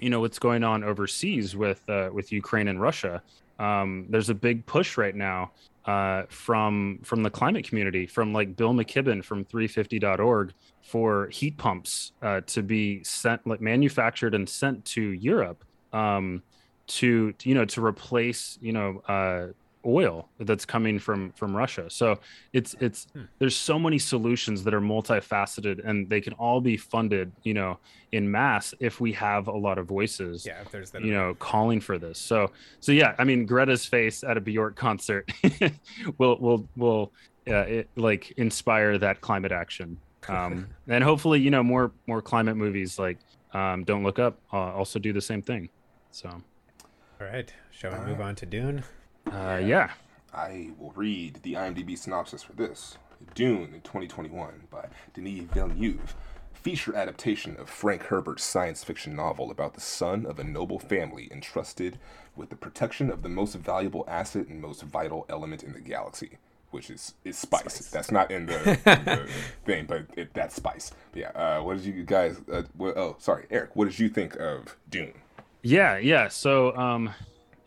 you 0.00 0.10
know 0.10 0.20
what's 0.20 0.40
going 0.40 0.64
on 0.64 0.82
overseas 0.82 1.54
with 1.54 1.88
uh, 1.88 2.10
with 2.12 2.32
Ukraine 2.32 2.66
and 2.66 2.80
Russia. 2.80 3.22
Um, 3.60 4.06
there's 4.08 4.30
a 4.30 4.34
big 4.34 4.66
push 4.66 4.98
right 4.98 5.14
now 5.14 5.52
uh, 5.84 6.24
from 6.28 7.00
from 7.02 7.22
the 7.22 7.30
climate 7.30 7.66
community, 7.66 8.06
from 8.06 8.32
like 8.32 8.56
Bill 8.56 8.72
McKibben 8.72 9.24
from 9.24 9.44
350.org 9.44 10.52
for 10.82 11.28
heat 11.28 11.56
pumps 11.58 12.12
uh, 12.22 12.40
to 12.46 12.62
be 12.62 13.02
sent, 13.04 13.46
like 13.46 13.60
manufactured 13.60 14.34
and 14.34 14.48
sent 14.48 14.84
to 14.84 15.02
Europe 15.02 15.64
um, 15.92 16.42
to 16.86 17.34
you 17.42 17.54
know 17.54 17.64
to 17.64 17.84
replace 17.84 18.58
you 18.60 18.72
know 18.72 19.02
uh, 19.08 19.48
oil 19.86 20.28
that's 20.40 20.64
coming 20.64 20.98
from 20.98 21.32
from 21.32 21.56
Russia. 21.56 21.88
So 21.88 22.18
it's 22.52 22.74
it's 22.80 23.06
there's 23.38 23.56
so 23.56 23.78
many 23.78 23.98
solutions 23.98 24.64
that 24.64 24.74
are 24.74 24.80
multifaceted 24.80 25.86
and 25.88 26.08
they 26.08 26.20
can 26.20 26.32
all 26.34 26.60
be 26.60 26.76
funded 26.76 27.32
you 27.42 27.54
know 27.54 27.78
in 28.12 28.30
mass 28.30 28.74
if 28.80 29.00
we 29.00 29.12
have 29.12 29.48
a 29.48 29.52
lot 29.56 29.78
of 29.78 29.86
voices 29.86 30.44
yeah 30.46 30.60
if 30.60 30.70
there's 30.70 30.90
that 30.90 31.02
you 31.02 31.12
know 31.12 31.34
calling 31.38 31.80
for 31.80 31.98
this 31.98 32.18
so 32.18 32.50
so 32.80 32.92
yeah 32.92 33.14
i 33.18 33.24
mean 33.24 33.46
greta's 33.46 33.86
face 33.86 34.22
at 34.22 34.36
a 34.36 34.40
bjork 34.40 34.76
concert 34.76 35.30
will 36.18 36.36
will 36.38 36.68
will 36.76 37.12
uh, 37.48 37.54
it, 37.66 37.90
like 37.96 38.30
inspire 38.36 38.98
that 38.98 39.20
climate 39.20 39.52
action 39.52 39.98
Um, 40.28 40.68
and 40.88 41.02
hopefully, 41.02 41.40
you 41.40 41.50
know, 41.50 41.62
more 41.62 41.92
more 42.06 42.22
climate 42.22 42.56
movies 42.56 42.98
like 42.98 43.18
um, 43.52 43.84
Don't 43.84 44.04
Look 44.04 44.18
Up 44.18 44.40
uh, 44.52 44.56
also 44.56 44.98
do 44.98 45.12
the 45.12 45.20
same 45.20 45.42
thing. 45.42 45.70
So, 46.10 46.28
all 46.28 47.26
right, 47.26 47.52
shall 47.70 47.92
we 47.92 47.98
move 48.00 48.20
on 48.20 48.34
to 48.36 48.46
Dune? 48.46 48.84
Uh, 49.30 49.60
yeah. 49.62 49.90
I 50.34 50.70
will 50.78 50.92
read 50.92 51.40
the 51.42 51.54
IMDb 51.54 51.96
synopsis 51.96 52.42
for 52.42 52.54
this. 52.54 52.96
Dune 53.34 53.72
in 53.74 53.80
2021 53.82 54.62
by 54.70 54.88
Denis 55.14 55.44
Villeneuve, 55.52 56.14
feature 56.52 56.94
adaptation 56.94 57.56
of 57.56 57.68
Frank 57.68 58.04
Herbert's 58.04 58.44
science 58.44 58.84
fiction 58.84 59.14
novel 59.14 59.50
about 59.50 59.74
the 59.74 59.80
son 59.80 60.26
of 60.26 60.38
a 60.38 60.44
noble 60.44 60.78
family 60.78 61.28
entrusted 61.30 61.98
with 62.36 62.50
the 62.50 62.56
protection 62.56 63.10
of 63.10 63.22
the 63.22 63.28
most 63.28 63.54
valuable 63.56 64.04
asset 64.08 64.48
and 64.48 64.60
most 64.60 64.82
vital 64.82 65.26
element 65.28 65.62
in 65.62 65.72
the 65.72 65.80
galaxy, 65.80 66.38
which 66.70 66.88
is 66.88 67.14
is 67.24 67.36
spice. 67.36 67.74
spice. 67.74 67.90
That's 67.90 68.10
not 68.10 68.30
in 68.30 68.46
the, 68.46 68.70
in 68.86 69.04
the 69.04 69.28
thing, 69.64 69.86
but 69.86 70.06
it, 70.16 70.32
that's 70.34 70.54
spice. 70.56 70.92
Yeah. 71.14 71.30
Uh, 71.30 71.62
what 71.62 71.76
did 71.76 71.86
you 71.86 72.04
guys? 72.04 72.40
Uh, 72.50 72.62
what, 72.76 72.96
oh, 72.96 73.16
sorry, 73.18 73.46
Eric. 73.50 73.76
What 73.76 73.86
did 73.86 73.98
you 73.98 74.08
think 74.08 74.36
of 74.36 74.76
Dune? 74.88 75.14
Yeah, 75.62 75.98
yeah. 75.98 76.28
So, 76.28 76.76
um, 76.76 77.10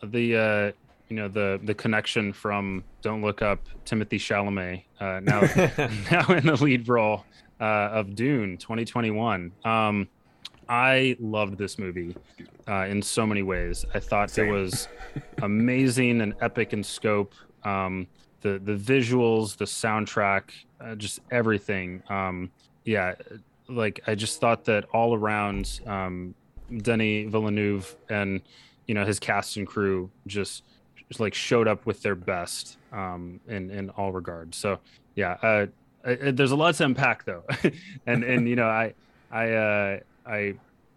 the 0.02 0.36
uh, 0.36 0.72
you 1.08 1.16
know 1.16 1.28
the 1.28 1.60
the 1.62 1.74
connection 1.74 2.32
from 2.32 2.84
Don't 3.02 3.22
Look 3.22 3.42
Up, 3.42 3.60
Timothée 3.84 4.18
Chalamet, 4.18 4.84
uh, 5.00 5.20
now 5.20 5.40
now 6.10 6.34
in 6.34 6.46
the 6.46 6.56
lead 6.62 6.88
role 6.88 7.24
uh, 7.60 7.64
of 7.92 8.14
Dune 8.14 8.56
2021. 8.56 9.52
Um, 9.64 10.08
I 10.68 11.16
loved 11.20 11.58
this 11.58 11.78
movie 11.78 12.16
uh, 12.68 12.86
in 12.88 13.00
so 13.00 13.26
many 13.26 13.42
ways. 13.42 13.84
I 13.94 14.00
thought 14.00 14.30
Same. 14.30 14.48
it 14.48 14.52
was 14.52 14.88
amazing 15.42 16.20
and 16.20 16.34
epic 16.40 16.72
in 16.72 16.82
scope. 16.82 17.34
Um, 17.64 18.06
the 18.40 18.60
the 18.62 18.74
visuals, 18.74 19.56
the 19.56 19.64
soundtrack, 19.64 20.50
uh, 20.80 20.94
just 20.96 21.20
everything. 21.30 22.02
Um, 22.08 22.50
yeah, 22.84 23.14
like 23.68 24.00
I 24.06 24.14
just 24.14 24.40
thought 24.40 24.64
that 24.64 24.84
all 24.92 25.14
around, 25.14 25.80
um, 25.86 26.34
Denis 26.78 27.30
Villeneuve 27.30 27.96
and 28.08 28.40
you 28.86 28.94
know 28.94 29.04
his 29.04 29.18
cast 29.18 29.56
and 29.56 29.66
crew 29.66 30.10
just 30.26 30.62
just 31.08 31.20
like 31.20 31.34
showed 31.34 31.68
up 31.68 31.86
with 31.86 32.02
their 32.02 32.14
best 32.14 32.78
um, 32.92 33.40
in 33.48 33.70
in 33.70 33.90
all 33.90 34.12
regards. 34.12 34.56
So 34.56 34.78
yeah, 35.14 35.36
uh, 35.42 35.66
I, 36.04 36.14
there's 36.30 36.50
a 36.52 36.56
lot 36.56 36.74
to 36.76 36.84
unpack 36.84 37.24
though, 37.24 37.44
and 38.06 38.24
and 38.24 38.48
you 38.48 38.56
know 38.56 38.68
I 38.68 38.94
I 39.30 39.50
uh, 39.52 39.98
I 40.26 40.54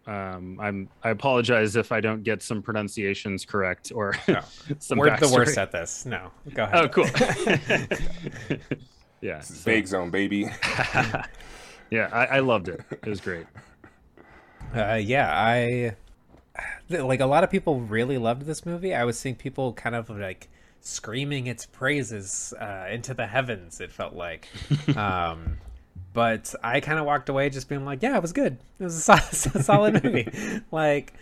um, 0.07 0.59
I'm 0.59 0.89
I 1.03 1.09
apologize 1.11 1.75
if 1.75 1.91
I 1.91 2.01
don't 2.01 2.23
get 2.23 2.41
some 2.41 2.61
pronunciations 2.61 3.45
correct 3.45 3.91
or 3.93 4.15
no. 4.27 4.41
some. 4.79 4.97
We're 4.97 5.09
backstory. 5.09 5.19
the 5.19 5.35
worst 5.35 5.57
at 5.57 5.71
this. 5.71 6.05
No, 6.05 6.31
go 6.53 6.63
ahead. 6.63 6.85
Oh, 6.85 6.89
cool. 6.89 7.05
yeah, 9.21 9.41
so. 9.41 9.53
Vague 9.53 9.87
Zone, 9.87 10.09
baby. 10.09 10.49
yeah, 11.91 12.09
I, 12.11 12.25
I 12.25 12.39
loved 12.39 12.69
it. 12.69 12.81
It 12.91 13.05
was 13.05 13.21
great. 13.21 13.45
Uh, 14.75 14.95
yeah, 14.95 15.31
I 15.31 15.95
like 16.89 17.19
a 17.19 17.25
lot 17.25 17.43
of 17.43 17.49
people 17.49 17.81
really 17.81 18.17
loved 18.17 18.45
this 18.45 18.65
movie. 18.65 18.93
I 18.93 19.03
was 19.03 19.17
seeing 19.17 19.35
people 19.35 19.73
kind 19.73 19.95
of 19.95 20.09
like 20.09 20.49
screaming 20.81 21.47
its 21.47 21.65
praises 21.65 22.53
uh, 22.59 22.87
into 22.89 23.13
the 23.13 23.27
heavens. 23.27 23.79
It 23.81 23.91
felt 23.91 24.13
like, 24.13 24.47
um, 24.95 25.57
but 26.13 26.53
I 26.63 26.79
kind 26.79 26.99
of 26.99 27.05
walked 27.05 27.29
away 27.29 27.49
just 27.49 27.69
being 27.69 27.85
like, 27.85 28.01
yeah, 28.01 28.15
it 28.15 28.21
was 28.21 28.33
good. 28.33 28.57
It 28.79 28.83
was 28.83 28.95
a 28.95 29.01
solid, 29.01 29.23
a 29.55 29.63
solid 29.63 30.03
movie. 30.03 30.29
like, 30.71 31.13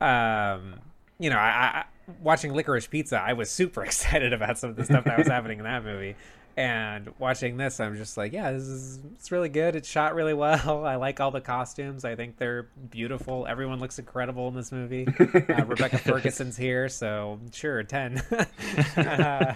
um, 0.00 0.74
you 1.18 1.30
know, 1.30 1.38
I, 1.38 1.48
I 1.48 1.84
watching 2.22 2.52
Licorice 2.52 2.88
Pizza, 2.88 3.20
I 3.20 3.32
was 3.32 3.50
super 3.50 3.84
excited 3.84 4.32
about 4.32 4.58
some 4.58 4.70
of 4.70 4.76
the 4.76 4.84
stuff 4.84 5.04
that 5.04 5.18
was 5.18 5.28
happening 5.28 5.58
in 5.58 5.64
that 5.64 5.84
movie. 5.84 6.16
And 6.58 7.12
watching 7.18 7.58
this, 7.58 7.80
I'm 7.80 7.96
just 7.96 8.16
like, 8.16 8.32
yeah, 8.32 8.50
this 8.50 8.62
is 8.62 8.98
it's 9.14 9.30
really 9.30 9.50
good. 9.50 9.76
It's 9.76 9.88
shot 9.88 10.14
really 10.14 10.32
well. 10.32 10.84
I 10.86 10.96
like 10.96 11.20
all 11.20 11.30
the 11.30 11.42
costumes. 11.42 12.02
I 12.04 12.16
think 12.16 12.38
they're 12.38 12.68
beautiful. 12.90 13.46
Everyone 13.46 13.78
looks 13.78 13.98
incredible 13.98 14.48
in 14.48 14.54
this 14.54 14.72
movie. 14.72 15.06
Uh, 15.06 15.64
Rebecca 15.66 15.98
Ferguson's 15.98 16.56
here, 16.56 16.88
so 16.88 17.38
sure, 17.52 17.82
ten. 17.82 18.18
uh, 18.96 19.54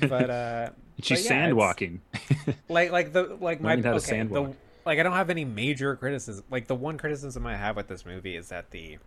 but 0.00 0.30
uh, 0.30 0.68
she's 1.00 1.20
but 1.20 1.24
yeah, 1.24 1.28
sand 1.28 1.54
walking. 1.54 2.02
like 2.68 2.92
like 2.92 3.14
the 3.14 3.38
like 3.40 3.62
my 3.62 3.76
okay, 3.76 4.22
the, 4.24 4.54
like 4.84 4.98
I 4.98 5.02
don't 5.02 5.14
have 5.14 5.30
any 5.30 5.46
major 5.46 5.96
criticism. 5.96 6.44
Like 6.50 6.66
the 6.66 6.74
one 6.74 6.98
criticism 6.98 7.46
I 7.46 7.56
have 7.56 7.74
with 7.74 7.88
this 7.88 8.04
movie 8.04 8.36
is 8.36 8.50
that 8.50 8.70
the 8.70 8.98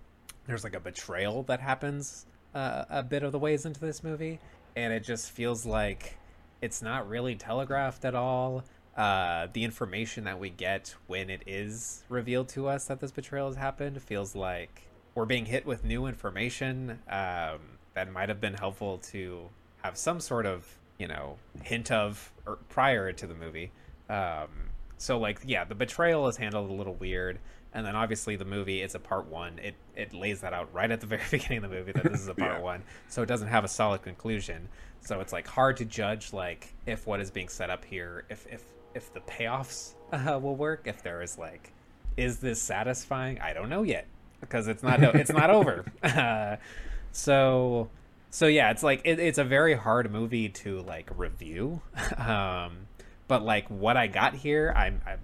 there's 0.47 0.63
like 0.63 0.75
a 0.75 0.79
betrayal 0.79 1.43
that 1.43 1.59
happens 1.59 2.25
uh, 2.55 2.85
a 2.89 3.03
bit 3.03 3.21
of 3.21 3.31
the 3.31 3.39
ways 3.39 3.65
into 3.65 3.79
this 3.79 4.03
movie, 4.03 4.39
and 4.75 4.91
it 4.91 5.03
just 5.03 5.29
feels 5.29 5.67
like 5.67 6.17
it's 6.61 6.81
not 6.81 7.07
really 7.07 7.35
telegraphed 7.35 8.05
at 8.05 8.15
all. 8.15 8.63
Uh, 8.95 9.47
the 9.53 9.63
information 9.63 10.23
that 10.23 10.39
we 10.39 10.49
get 10.49 10.95
when 11.05 11.29
it 11.29 11.43
is 11.45 12.03
revealed 12.09 12.49
to 12.49 12.67
us 12.67 12.85
that 12.85 12.99
this 12.99 13.11
betrayal 13.11 13.47
has 13.47 13.55
happened 13.55 14.01
feels 14.01 14.35
like 14.35 14.87
we're 15.13 15.25
being 15.25 15.45
hit 15.45 15.67
with 15.67 15.85
new 15.85 16.07
information 16.07 16.99
um, 17.09 17.59
that 17.93 18.11
might 18.11 18.29
have 18.29 18.41
been 18.41 18.55
helpful 18.55 18.97
to 18.97 19.49
have 19.83 19.97
some 19.97 20.19
sort 20.19 20.47
of 20.47 20.65
you 20.97 21.07
know 21.07 21.37
hint 21.61 21.91
of 21.91 22.31
prior 22.69 23.11
to 23.11 23.27
the 23.27 23.35
movie. 23.35 23.71
Um, 24.09 24.66
so 24.97 25.19
like 25.19 25.39
yeah, 25.45 25.63
the 25.63 25.75
betrayal 25.75 26.27
is 26.27 26.37
handled 26.37 26.69
a 26.69 26.73
little 26.73 26.95
weird, 26.95 27.39
and 27.73 27.85
then 27.85 27.95
obviously 27.95 28.35
the 28.35 28.45
movie 28.45 28.81
it's 28.81 28.95
a 28.95 28.99
part 28.99 29.27
one. 29.27 29.59
It 29.59 29.75
it 29.95 30.13
lays 30.13 30.41
that 30.41 30.53
out 30.53 30.73
right 30.73 30.89
at 30.89 31.01
the 31.01 31.07
very 31.07 31.23
beginning 31.29 31.63
of 31.63 31.69
the 31.69 31.75
movie 31.75 31.91
that 31.91 32.03
this 32.03 32.21
is 32.21 32.27
a 32.27 32.35
part 32.35 32.57
yeah. 32.57 32.61
one, 32.61 32.83
so 33.07 33.21
it 33.21 33.27
doesn't 33.27 33.47
have 33.47 33.63
a 33.63 33.67
solid 33.67 34.01
conclusion. 34.01 34.67
So 35.01 35.21
it's 35.21 35.31
like 35.31 35.47
hard 35.47 35.77
to 35.77 35.85
judge 35.85 36.33
like 36.33 36.73
if 36.85 37.05
what 37.07 37.21
is 37.21 37.31
being 37.31 37.49
set 37.49 37.69
up 37.69 37.85
here, 37.85 38.25
if 38.29 38.45
if 38.47 38.63
if 38.95 39.13
the 39.13 39.21
payoffs 39.21 39.93
uh, 40.11 40.39
will 40.39 40.55
work, 40.55 40.81
if 40.85 41.03
there 41.03 41.21
is 41.21 41.37
like, 41.37 41.71
is 42.17 42.39
this 42.39 42.61
satisfying? 42.61 43.39
I 43.39 43.53
don't 43.53 43.69
know 43.69 43.83
yet 43.83 44.07
because 44.41 44.67
it's 44.67 44.83
not 44.83 45.01
it's 45.03 45.31
not 45.31 45.49
over. 45.49 45.85
Uh, 46.01 46.57
so 47.11 47.89
so 48.29 48.47
yeah, 48.47 48.71
it's 48.71 48.83
like 48.83 49.01
it, 49.05 49.19
it's 49.19 49.37
a 49.37 49.43
very 49.43 49.75
hard 49.75 50.11
movie 50.11 50.49
to 50.49 50.81
like 50.81 51.09
review. 51.15 51.81
um, 52.17 52.86
but 53.27 53.43
like 53.43 53.67
what 53.67 53.97
I 53.97 54.07
got 54.07 54.33
here, 54.33 54.73
I'm 54.75 55.01
I'm 55.05 55.19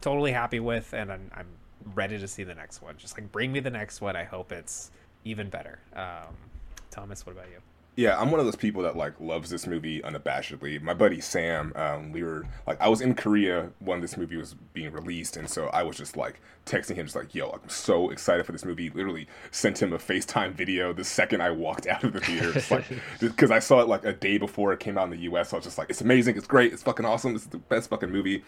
totally 0.00 0.32
happy 0.32 0.60
with, 0.60 0.92
and 0.92 1.12
I'm 1.12 1.30
I'm 1.34 1.46
ready 1.94 2.18
to 2.18 2.28
see 2.28 2.44
the 2.44 2.54
next 2.54 2.82
one. 2.82 2.96
Just 2.98 3.18
like 3.18 3.30
bring 3.32 3.52
me 3.52 3.60
the 3.60 3.70
next 3.70 4.00
one. 4.00 4.16
I 4.16 4.24
hope 4.24 4.52
it's 4.52 4.90
even 5.24 5.48
better. 5.48 5.78
Um, 5.94 6.34
Thomas, 6.90 7.24
what 7.26 7.32
about 7.32 7.48
you? 7.50 7.58
Yeah, 7.94 8.18
I'm 8.18 8.30
one 8.30 8.40
of 8.40 8.46
those 8.46 8.56
people 8.56 8.82
that 8.84 8.96
like 8.96 9.20
loves 9.20 9.50
this 9.50 9.66
movie 9.66 10.00
unabashedly. 10.00 10.80
My 10.80 10.94
buddy 10.94 11.20
Sam, 11.20 11.72
um, 11.76 12.10
we 12.10 12.22
were 12.22 12.46
like, 12.66 12.80
I 12.80 12.88
was 12.88 13.02
in 13.02 13.14
Korea 13.14 13.70
when 13.80 14.00
this 14.00 14.16
movie 14.16 14.36
was 14.36 14.54
being 14.72 14.92
released, 14.92 15.36
and 15.36 15.48
so 15.48 15.66
I 15.68 15.82
was 15.82 15.96
just 15.96 16.16
like 16.16 16.40
texting 16.64 16.96
him, 16.96 17.06
just 17.06 17.16
like, 17.16 17.34
"Yo, 17.34 17.50
I'm 17.50 17.68
so 17.68 18.10
excited 18.10 18.46
for 18.46 18.52
this 18.52 18.64
movie." 18.64 18.90
Literally 18.90 19.28
sent 19.50 19.80
him 19.80 19.92
a 19.92 19.98
FaceTime 19.98 20.52
video 20.52 20.92
the 20.92 21.04
second 21.04 21.42
I 21.42 21.50
walked 21.50 21.86
out 21.86 22.04
of 22.04 22.12
the 22.12 22.20
theater, 22.20 22.52
just 22.54 22.70
like 22.70 22.84
because 23.20 23.50
I 23.50 23.58
saw 23.58 23.80
it 23.80 23.88
like 23.88 24.04
a 24.04 24.12
day 24.12 24.38
before 24.38 24.72
it 24.72 24.80
came 24.80 24.98
out 24.98 25.04
in 25.04 25.10
the 25.10 25.18
U.S. 25.18 25.50
So 25.50 25.56
I 25.56 25.58
was 25.58 25.64
just 25.64 25.78
like, 25.78 25.90
"It's 25.90 26.00
amazing, 26.00 26.36
it's 26.36 26.46
great, 26.46 26.72
it's 26.72 26.82
fucking 26.82 27.04
awesome, 27.04 27.34
it's 27.34 27.46
the 27.46 27.58
best 27.58 27.90
fucking 27.90 28.10
movie." 28.10 28.42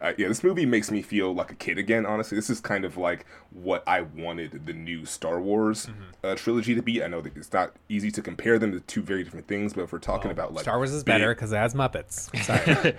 uh, 0.00 0.12
yeah, 0.18 0.28
this 0.28 0.42
movie 0.44 0.66
makes 0.66 0.90
me 0.90 1.02
feel 1.02 1.34
like 1.34 1.50
a 1.50 1.54
kid 1.54 1.78
again. 1.78 2.04
Honestly, 2.04 2.36
this 2.36 2.50
is 2.50 2.60
kind 2.60 2.84
of 2.84 2.96
like 2.96 3.24
what 3.50 3.82
I 3.86 4.02
wanted 4.02 4.66
the 4.66 4.72
new 4.72 5.06
Star 5.06 5.40
Wars 5.40 5.86
mm-hmm. 5.86 6.02
uh, 6.22 6.34
trilogy 6.34 6.74
to 6.74 6.82
be. 6.82 7.02
I 7.02 7.06
know 7.06 7.20
that 7.20 7.36
it's 7.36 7.52
not 7.52 7.72
easy 7.88 8.10
to 8.10 8.22
compare 8.22 8.58
them 8.58 8.72
to 8.72 8.80
two 8.80 9.02
very 9.02 9.24
different 9.24 9.48
things, 9.48 9.72
but 9.72 9.82
if 9.82 9.92
we're 9.92 9.98
talking 9.98 10.28
well, 10.28 10.32
about 10.32 10.54
like 10.54 10.62
Star 10.62 10.76
Wars 10.76 10.92
is 10.92 11.04
big, 11.04 11.14
better 11.14 11.34
because 11.34 11.52
it 11.52 11.56
has 11.56 11.74
Muppets. 11.74 12.34
Sorry, 12.44 12.94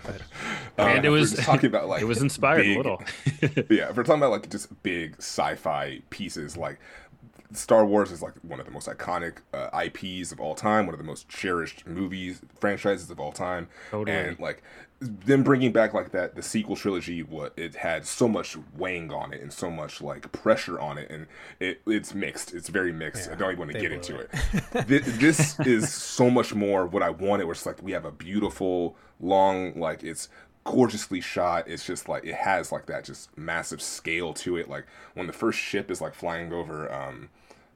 uh, 0.80 0.82
and 0.82 1.06
it 1.06 1.10
was 1.10 1.34
talking 1.34 1.68
about 1.68 1.88
like 1.88 2.02
it 2.02 2.06
was 2.06 2.22
inspired 2.22 2.64
big, 2.64 2.76
a 2.76 2.78
little. 2.78 3.04
yeah, 3.70 3.90
if 3.90 3.98
we're 3.98 4.04
talking 4.04 4.22
about 4.22 4.32
like 4.32 4.50
just 4.56 4.84
big 4.84 5.16
sci-fi 5.18 6.02
pieces, 6.10 6.56
like 6.56 6.80
Star 7.52 7.86
Wars 7.86 8.12
is 8.12 8.22
like 8.22 8.34
one 8.42 8.60
of 8.60 8.66
the 8.66 8.72
most 8.72 8.88
iconic 8.88 9.38
uh, 9.54 9.70
IPs 9.84 10.32
of 10.32 10.40
all 10.40 10.56
time, 10.56 10.86
one 10.86 10.94
of 10.94 11.00
the 11.00 11.06
most 11.06 11.30
cherished 11.30 11.86
movies 11.86 12.42
franchises 12.60 13.10
of 13.10 13.20
all 13.20 13.32
time, 13.32 13.68
totally. 13.92 14.16
and 14.16 14.40
like 14.40 14.64
them 15.00 15.44
bringing 15.44 15.74
back 15.74 15.94
like 15.94 16.12
that 16.12 16.36
the 16.36 16.42
sequel 16.42 16.76
trilogy 16.76 17.22
what 17.22 17.54
it 17.58 17.76
had 17.76 18.08
so 18.08 18.30
much 18.30 18.56
weighing 18.78 19.12
on 19.12 19.34
it 19.34 19.42
and 19.42 19.52
so 19.52 19.70
much 19.70 20.02
like 20.02 20.32
pressure 20.32 20.80
on 20.80 20.98
it 20.98 21.10
and 21.12 21.28
it 21.60 21.82
it's 21.86 22.14
mixed. 22.14 22.54
It's 22.54 22.70
very 22.70 22.94
mixed. 22.94 23.28
Yeah, 23.28 23.34
i 23.34 23.36
don't 23.36 23.52
even 23.52 23.60
want 23.60 23.72
to 23.74 23.80
get 23.80 23.92
into 23.92 24.18
it, 24.18 24.30
it. 24.74 24.88
this, 24.88 25.54
this 25.54 25.58
is 25.60 25.94
so 25.94 26.30
much 26.30 26.54
more 26.54 26.86
what 26.86 27.04
i 27.04 27.10
wanted. 27.10 27.46
Where 27.46 27.54
it's 27.54 27.66
like 27.66 27.82
we 27.84 27.92
have 27.92 28.06
a 28.06 28.12
beautiful 28.12 28.96
long 29.20 29.80
like 29.80 30.04
it's 30.04 30.30
gorgeously 30.66 31.22
shot 31.22 31.68
it's 31.68 31.86
just 31.86 32.10
like 32.10 32.26
it 32.26 32.36
has 32.36 32.72
like 32.72 32.88
that 32.88 33.06
just 33.06 33.36
massive 33.38 33.82
scale 33.82 34.34
to 34.34 34.58
it 34.58 34.68
like 34.68 34.86
when 35.14 35.28
the 35.28 35.34
first 35.34 35.58
ship 35.58 35.90
is 35.90 36.02
like 36.02 36.14
flying 36.14 36.52
over 36.52 36.92
um 36.92 37.30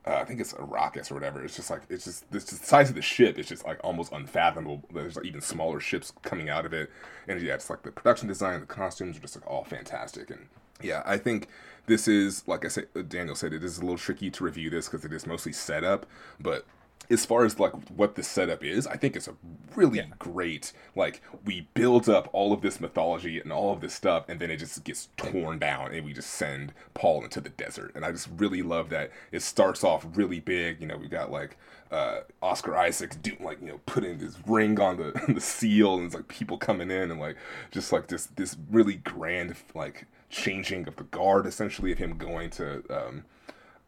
uh, 0.06 0.16
I 0.16 0.26
think 0.26 0.40
it's 0.40 0.54
Arrakis 0.54 1.12
or 1.12 1.16
whatever. 1.16 1.44
It's 1.44 1.56
just 1.56 1.70
like 1.70 1.82
it's 1.90 2.06
just 2.06 2.32
the 2.32 2.40
size 2.40 2.90
of 2.90 2.96
the 2.96 3.02
ship 3.02 3.38
is 3.38 3.48
just 3.48 3.66
like 3.66 3.80
almost 3.84 4.12
unfathomable. 4.12 4.84
There's 4.92 5.16
like 5.16 5.26
even 5.26 5.42
smaller 5.42 5.80
ships 5.80 6.14
coming 6.24 6.50
out 6.50 6.66
of 6.66 6.74
it, 6.74 6.90
and 7.28 7.40
yeah, 7.42 7.54
it's 7.56 7.70
like 7.70 7.84
the 7.84 7.92
production 7.92 8.28
design, 8.28 8.60
the 8.62 8.66
costumes 8.66 9.18
are 9.18 9.22
just 9.22 9.36
like 9.36 9.46
all 9.46 9.64
fantastic. 9.64 10.30
And 10.30 10.48
yeah, 10.82 11.04
I 11.06 11.18
think 11.18 11.48
this 11.86 12.08
is 12.08 12.48
like 12.48 12.66
I 12.66 12.70
said, 12.70 12.88
Daniel 13.10 13.36
said 13.36 13.54
it 13.54 13.64
is 13.64 13.78
a 13.78 13.82
little 13.82 13.98
tricky 13.98 14.32
to 14.32 14.44
review 14.44 14.70
this 14.70 14.88
because 14.88 15.06
it 15.06 15.14
is 15.14 15.28
mostly 15.28 15.52
set 15.52 15.84
up, 15.84 16.06
but 16.40 16.66
as 17.10 17.26
far 17.26 17.44
as 17.44 17.60
like 17.60 17.74
what 17.90 18.16
the 18.16 18.24
setup 18.24 18.64
is, 18.64 18.86
I 18.86 18.96
think 18.96 19.16
it's 19.16 19.28
a 19.28 19.36
really 19.76 19.98
yeah. 19.98 20.06
great 20.20 20.72
like 20.96 21.22
we 21.44 21.68
build 21.74 22.08
up 22.08 22.30
all 22.34 22.54
of 22.54 22.62
this 22.62 22.80
mythology 22.80 23.40
and 23.40 23.52
all 23.52 23.74
of 23.74 23.82
this 23.82 23.94
stuff, 23.96 24.26
and 24.30 24.40
then 24.40 24.52
it 24.52 24.58
just 24.58 24.84
gets 24.84 25.10
torn 25.18 25.58
down, 25.58 25.92
and 25.94 26.06
we 26.06 26.14
just 26.14 26.30
send 26.30 26.74
Paul 26.94 27.24
into 27.24 27.42
the 27.42 27.50
desert. 27.50 27.94
And 27.96 28.06
I 28.06 28.12
just 28.12 28.30
really 28.38 28.62
love 28.62 28.90
that 28.90 29.12
it 29.32 29.42
starts 29.42 29.84
off 29.84 30.06
really 30.14 30.40
big. 30.40 30.82
You 30.82 30.88
know, 30.88 30.98
we 30.98 31.08
got 31.08 31.32
like 31.32 31.58
uh, 31.92 32.20
Oscar 32.44 32.78
Isaac 32.78 33.20
doing 33.24 33.44
like 33.44 33.60
you 33.62 33.68
know 33.70 33.80
putting 33.88 34.20
this 34.20 34.38
ring 34.46 34.80
on 34.80 34.98
the 34.98 35.20
the 35.34 35.42
seal, 35.42 35.96
and 35.96 36.06
it's 36.06 36.16
like 36.16 36.28
people 36.28 36.58
coming 36.58 36.92
in 36.92 37.10
and 37.10 37.20
like 37.20 37.38
just 37.72 37.92
like 37.92 38.08
this 38.08 38.28
this 38.36 38.56
really 38.70 38.96
grand 38.96 39.56
like 39.74 40.06
changing 40.30 40.88
of 40.88 40.96
the 40.98 41.04
guard 41.06 41.48
essentially 41.48 41.92
of 41.92 41.98
him 41.98 42.18
going 42.18 42.52
to. 42.52 42.84
Um, 42.90 43.24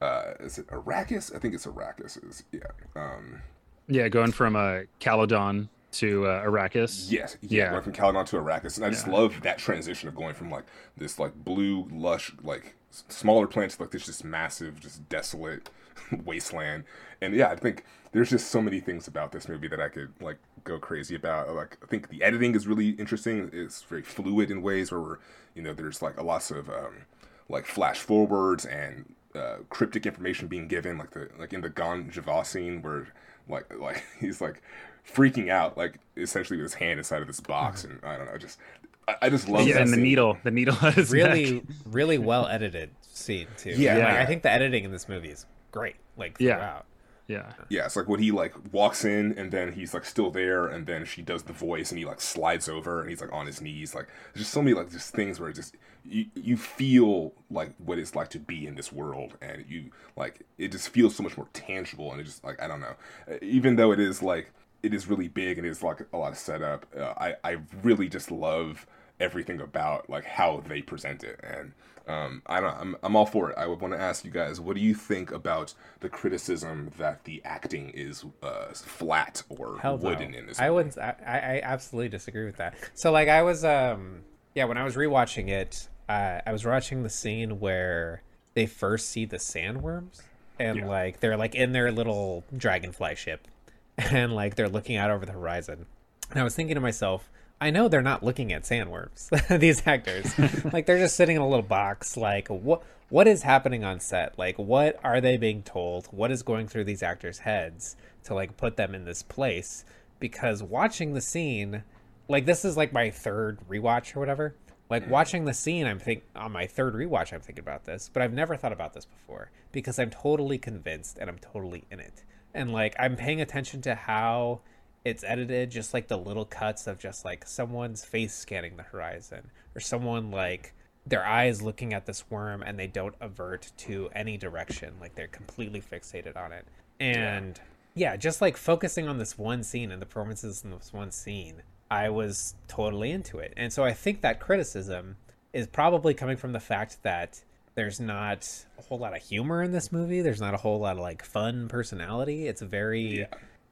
uh, 0.02 0.34
is 0.40 0.58
it 0.58 0.68
Arrakis? 0.68 1.36
I 1.36 1.40
think 1.40 1.54
it's 1.54 1.66
Arrakis. 1.66 2.28
Is 2.28 2.44
yeah. 2.52 2.62
Um, 2.96 3.42
yeah, 3.88 4.08
going 4.08 4.32
from 4.32 4.56
uh, 4.56 4.82
Caladan 5.00 5.70
to 5.94 6.26
uh, 6.26 6.44
Arrakis. 6.44 7.12
Yes, 7.12 7.38
yeah, 7.42 7.64
yeah. 7.66 7.70
going 7.72 7.84
from 7.84 7.94
Caladan 7.94 8.26
to 8.28 8.38
Arrakis, 8.38 8.78
and 8.78 8.86
I 8.86 8.90
just 8.90 9.08
yeah. 9.08 9.14
love 9.14 9.42
that 9.42 9.58
transition 9.58 10.08
of 10.08 10.16
going 10.16 10.34
from 10.34 10.50
like 10.50 10.66
this 10.98 11.20
like 11.20 11.36
blue, 11.36 11.88
lush, 11.92 12.34
like 12.42 12.76
smaller 12.90 13.48
plants, 13.48 13.80
like 13.80 13.92
this 13.92 14.06
just 14.06 14.24
massive, 14.24 14.80
just 14.80 15.08
desolate 15.10 15.70
wasteland. 16.26 16.84
And 17.22 17.36
yeah, 17.36 17.50
I 17.50 17.56
think 17.56 17.84
there's 18.12 18.30
just 18.30 18.50
so 18.50 18.62
many 18.62 18.80
things 18.80 19.08
about 19.08 19.32
this 19.32 19.48
movie 19.48 19.68
that 19.68 19.80
I 19.80 19.90
could 19.90 20.14
like 20.20 20.38
go 20.64 20.80
crazy 20.80 21.16
about. 21.16 21.54
Like 21.54 21.78
I 21.84 21.86
think 21.86 22.10
the 22.10 22.24
editing 22.24 22.56
is 22.56 22.68
really 22.68 22.90
interesting. 22.92 23.50
It's 23.54 23.84
very 23.84 24.04
fluid 24.04 24.50
in 24.50 24.62
ways 24.62 24.92
where 24.92 25.02
we're, 25.02 25.18
you 25.54 25.62
know, 25.62 25.74
there's 25.74 26.02
like 26.02 26.18
a 26.20 26.24
lots 26.24 26.50
of 26.52 26.70
um, 26.70 27.06
like 27.50 27.66
flash 27.66 28.00
forwards 28.00 28.66
and 28.66 29.14
uh, 29.36 29.58
cryptic 29.70 30.06
information 30.06 30.48
being 30.48 30.68
given, 30.68 30.98
like 30.98 31.12
the 31.12 31.30
like 31.40 31.54
in 31.54 31.62
the 31.62 31.70
Gom 31.70 32.10
Jabbar 32.10 32.46
scene 32.46 32.82
where 32.82 33.08
like 33.48 33.74
like 33.80 34.04
he's 34.20 34.42
like 34.42 34.62
freaking 35.08 35.50
out, 35.50 35.78
like 35.78 36.00
essentially 36.18 36.58
with 36.58 36.66
his 36.66 36.74
hand 36.76 37.00
inside 37.00 37.22
of 37.22 37.28
this 37.28 37.40
box, 37.40 37.84
and 37.84 38.00
I 38.04 38.18
don't 38.18 38.26
know, 38.26 38.38
just 38.38 38.60
I, 39.08 39.16
I 39.24 39.30
just 39.30 39.50
love 39.50 39.68
yeah, 39.68 39.76
that. 39.76 39.84
and 39.84 39.94
the 39.94 39.98
needle, 39.98 40.38
the 40.44 40.52
needle 40.52 40.76
is 40.98 41.12
really 41.12 41.64
really 41.86 42.18
well 42.18 42.48
edited 42.48 42.90
scene 43.02 43.48
too. 43.58 43.72
Yeah, 43.72 43.98
yeah. 43.98 44.06
Like, 44.06 44.18
I 44.18 44.26
think 44.26 44.44
the 44.44 44.52
editing 44.52 44.84
in 44.84 44.92
this 44.92 45.08
movie 45.08 45.30
is 45.30 45.46
great. 45.72 45.96
Like 46.18 46.38
throughout. 46.38 46.86
Yeah. 47.28 47.54
Yeah. 47.70 47.86
It's 47.86 47.96
like 47.96 48.08
when 48.08 48.20
he 48.20 48.32
like 48.32 48.54
walks 48.72 49.06
in 49.06 49.38
and 49.38 49.52
then 49.52 49.74
he's 49.74 49.94
like 49.94 50.06
still 50.06 50.32
there 50.32 50.68
and 50.68 50.86
then 50.86 51.06
she 51.06 51.22
does 51.22 51.44
the 51.44 51.54
voice 51.54 51.92
and 51.92 52.00
he 52.00 52.06
like 52.06 52.20
slides 52.22 52.68
over 52.68 53.02
and 53.02 53.10
he's 53.10 53.22
like 53.22 53.32
on 53.32 53.46
his 53.46 53.62
knees. 53.62 53.96
Like 53.96 54.08
there's 54.34 54.44
just 54.44 54.54
so 54.54 54.62
many 54.62 54.74
like 54.74 54.92
just 54.92 55.14
things 55.14 55.40
where 55.40 55.50
it 55.50 55.56
just 55.56 55.76
you 56.04 56.26
you 56.36 56.58
feel 56.58 57.34
like 57.50 57.74
what 57.78 58.00
it's 58.00 58.16
like 58.16 58.30
to 58.30 58.40
be 58.40 58.66
in 58.66 58.76
this 58.76 58.92
world 58.92 59.38
and 59.42 59.66
you 59.70 59.92
like 60.16 60.42
it 60.58 60.72
just 60.72 60.90
feels 60.90 61.16
so 61.16 61.24
much 61.24 61.38
more 61.38 61.48
tangible 61.54 62.12
and 62.12 62.20
it 62.20 62.26
just 62.26 62.44
like 62.44 62.62
I 62.62 62.68
don't 62.68 62.82
know. 62.82 62.96
Even 63.42 63.76
though 63.76 63.92
it 63.92 64.00
is 64.00 64.22
like 64.22 64.52
it 64.84 64.94
is 64.94 65.08
really 65.08 65.28
big 65.28 65.58
and 65.58 65.66
it 65.66 65.70
is 65.70 65.84
like 65.84 66.06
a 66.12 66.18
lot 66.18 66.32
of 66.32 66.38
setup, 66.38 66.86
uh, 66.98 67.14
I 67.18 67.36
I 67.44 67.58
really 67.84 68.10
just 68.10 68.32
love 68.32 68.86
everything 69.20 69.62
about 69.62 70.10
like 70.10 70.26
how 70.26 70.64
they 70.68 70.82
present 70.82 71.24
it 71.24 71.40
and 71.44 71.74
um, 72.08 72.42
I 72.46 72.60
don't. 72.60 72.76
I'm 72.78 72.96
I'm 73.04 73.16
all 73.16 73.26
for 73.26 73.52
it. 73.52 73.58
I 73.58 73.68
would 73.68 73.82
want 73.82 73.94
to 73.94 74.00
ask 74.00 74.26
you 74.26 74.32
guys, 74.32 74.60
what 74.60 74.76
do 74.76 74.82
you 74.82 74.94
think 74.94 75.32
about 75.32 75.74
the 76.00 76.10
criticism 76.10 76.92
that 76.98 77.24
the 77.24 77.42
acting 77.46 77.90
is 77.90 78.26
uh, 78.42 78.66
flat 78.74 79.44
or 79.50 79.78
Hell 79.80 79.98
wooden 79.98 80.32
no. 80.32 80.40
in 80.40 80.48
this? 80.48 80.60
I 80.60 80.70
wouldn't. 80.70 80.98
I, 80.98 81.16
I 81.26 81.62
absolutely 81.64 82.10
disagree 82.10 82.46
with 82.46 82.58
that. 82.58 82.76
So 82.94 83.12
like 83.12 83.28
I 83.28 83.44
was 83.44 83.64
um 83.64 84.22
yeah 84.56 84.66
when 84.66 84.78
I 84.78 84.84
was 84.84 84.96
rewatching 84.96 85.50
it, 85.50 85.88
uh, 86.10 86.42
I 86.46 86.52
was 86.52 86.66
watching 86.66 87.04
the 87.04 87.10
scene 87.10 87.60
where 87.60 88.24
they 88.54 88.66
first 88.66 89.10
see 89.10 89.26
the 89.26 89.38
sandworms 89.38 90.22
and 90.60 90.80
yeah. 90.80 90.88
like 90.88 91.20
they're 91.20 91.38
like 91.38 91.56
in 91.56 91.72
their 91.72 91.92
little 91.92 92.44
dragonfly 92.56 93.16
ship 93.16 93.48
and 93.98 94.34
like 94.34 94.56
they're 94.56 94.70
looking 94.70 94.96
out 94.98 95.12
over 95.12 95.26
the 95.26 95.32
horizon. 95.32 95.86
And 96.30 96.40
I 96.40 96.44
was 96.44 96.56
thinking 96.56 96.76
to 96.76 96.82
myself 96.82 97.30
I 97.62 97.70
know 97.70 97.88
they're 97.88 98.02
not 98.02 98.24
looking 98.24 98.52
at 98.52 98.64
sandworms. 98.64 99.60
These 99.60 99.84
actors, 99.86 100.34
like 100.74 100.88
they're 100.88 100.98
just 100.98 101.16
sitting 101.16 101.36
in 101.36 101.44
a 101.44 101.48
little 101.48 101.62
box. 101.62 102.18
Like 102.18 102.48
what 102.48 102.82
what 103.10 103.28
is 103.28 103.44
happening 103.44 103.84
on 103.84 104.00
set? 104.00 104.38
Like 104.40 104.58
what 104.58 105.00
are 105.04 105.22
they 105.22 105.38
being 105.38 105.62
told? 105.62 106.08
What 106.08 106.32
is 106.32 106.42
going 106.42 106.68
through 106.68 106.86
these 106.86 107.04
actors' 107.04 107.40
heads 107.40 107.96
to 108.24 108.34
like 108.34 108.58
put 108.58 108.78
them 108.78 108.96
in 108.96 109.06
this 109.06 109.22
place? 109.22 109.86
Because 110.20 110.64
watching 110.64 111.14
the 111.14 111.22
scene, 111.22 111.84
like 112.28 112.48
this 112.48 112.66
is 112.66 112.78
like 112.78 112.92
my 112.92 113.12
third 113.12 113.60
rewatch 113.70 114.16
or 114.16 114.20
whatever. 114.20 114.56
Like 114.90 115.06
mm. 115.06 115.10
watching 115.10 115.46
the 115.46 115.54
scene, 115.54 115.86
I'm 115.86 116.00
think 116.00 116.24
on 116.36 116.52
my 116.52 116.66
third 116.66 116.96
rewatch, 116.96 117.32
I'm 117.32 117.42
thinking 117.42 117.64
about 117.64 117.86
this, 117.86 118.10
but 118.12 118.24
I've 118.24 118.34
never 118.34 118.58
thought 118.58 118.74
about 118.74 118.94
this 118.94 119.06
before 119.06 119.52
because 119.72 120.00
I'm 120.00 120.10
totally 120.10 120.58
convinced 120.58 121.20
and 121.20 121.30
I'm 121.30 121.38
totally 121.38 121.86
in 121.92 122.00
it, 122.00 122.24
and 122.56 122.74
like 122.74 122.96
I'm 122.98 123.16
paying 123.16 123.40
attention 123.40 123.84
to 123.84 123.94
how 123.94 124.62
it's 125.04 125.24
edited 125.24 125.72
just 125.72 125.94
like 125.94 126.08
the 126.08 126.18
little 126.18 126.46
cuts 126.46 126.88
of 126.88 127.00
just 127.00 127.26
like 127.26 127.46
someone's 127.48 128.06
face 128.06 128.34
scanning 128.34 128.78
the 128.78 128.84
horizon 128.84 129.50
or 129.76 129.82
someone 129.82 130.32
like 130.32 130.74
their 131.08 131.26
eyes 131.26 131.62
looking 131.62 131.94
at 131.94 132.06
this 132.06 132.30
worm 132.30 132.62
and 132.62 132.78
they 132.78 132.88
don't 132.88 133.16
avert 133.20 133.72
to 133.76 134.10
any 134.14 134.38
direction 134.38 134.94
like 135.02 135.16
they're 135.16 135.28
completely 135.28 135.82
fixated 135.82 136.38
on 136.38 136.52
it. 136.52 136.66
And 137.00 137.60
yeah, 137.96 138.12
yeah 138.12 138.18
just 138.18 138.42
like 138.42 138.58
focusing 138.58 139.08
on 139.08 139.18
this 139.18 139.38
one 139.38 139.64
scene 139.64 139.92
and 139.92 140.02
the 140.02 140.06
performances 140.06 140.64
in 140.64 140.72
this 140.72 140.94
one 140.94 141.12
scene 141.12 141.64
i 141.90 142.10
was 142.10 142.56
totally 142.68 143.12
into 143.12 143.40
it. 143.40 143.54
And 143.58 143.74
so 143.74 143.84
i 143.84 143.94
think 143.94 144.22
that 144.22 144.40
criticism 144.40 145.18
is 145.52 145.68
probably 145.68 146.14
coming 146.14 146.38
from 146.38 146.54
the 146.54 146.60
fact 146.60 147.02
that 147.02 147.42
there's 147.74 148.00
not 148.00 148.66
a 148.78 148.82
whole 148.84 149.00
lot 149.00 149.16
of 149.16 149.24
humor 149.24 149.64
in 149.64 149.72
this 149.72 149.94
movie. 149.94 150.22
There's 150.22 150.42
not 150.42 150.54
a 150.54 150.58
whole 150.58 150.80
lot 150.80 150.98
of 150.98 151.02
like 151.02 151.24
fun 151.24 151.68
personality. 151.70 152.48
It's 152.48 152.62
very 152.62 153.20
yeah 153.22 153.26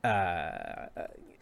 uh, 0.04 0.88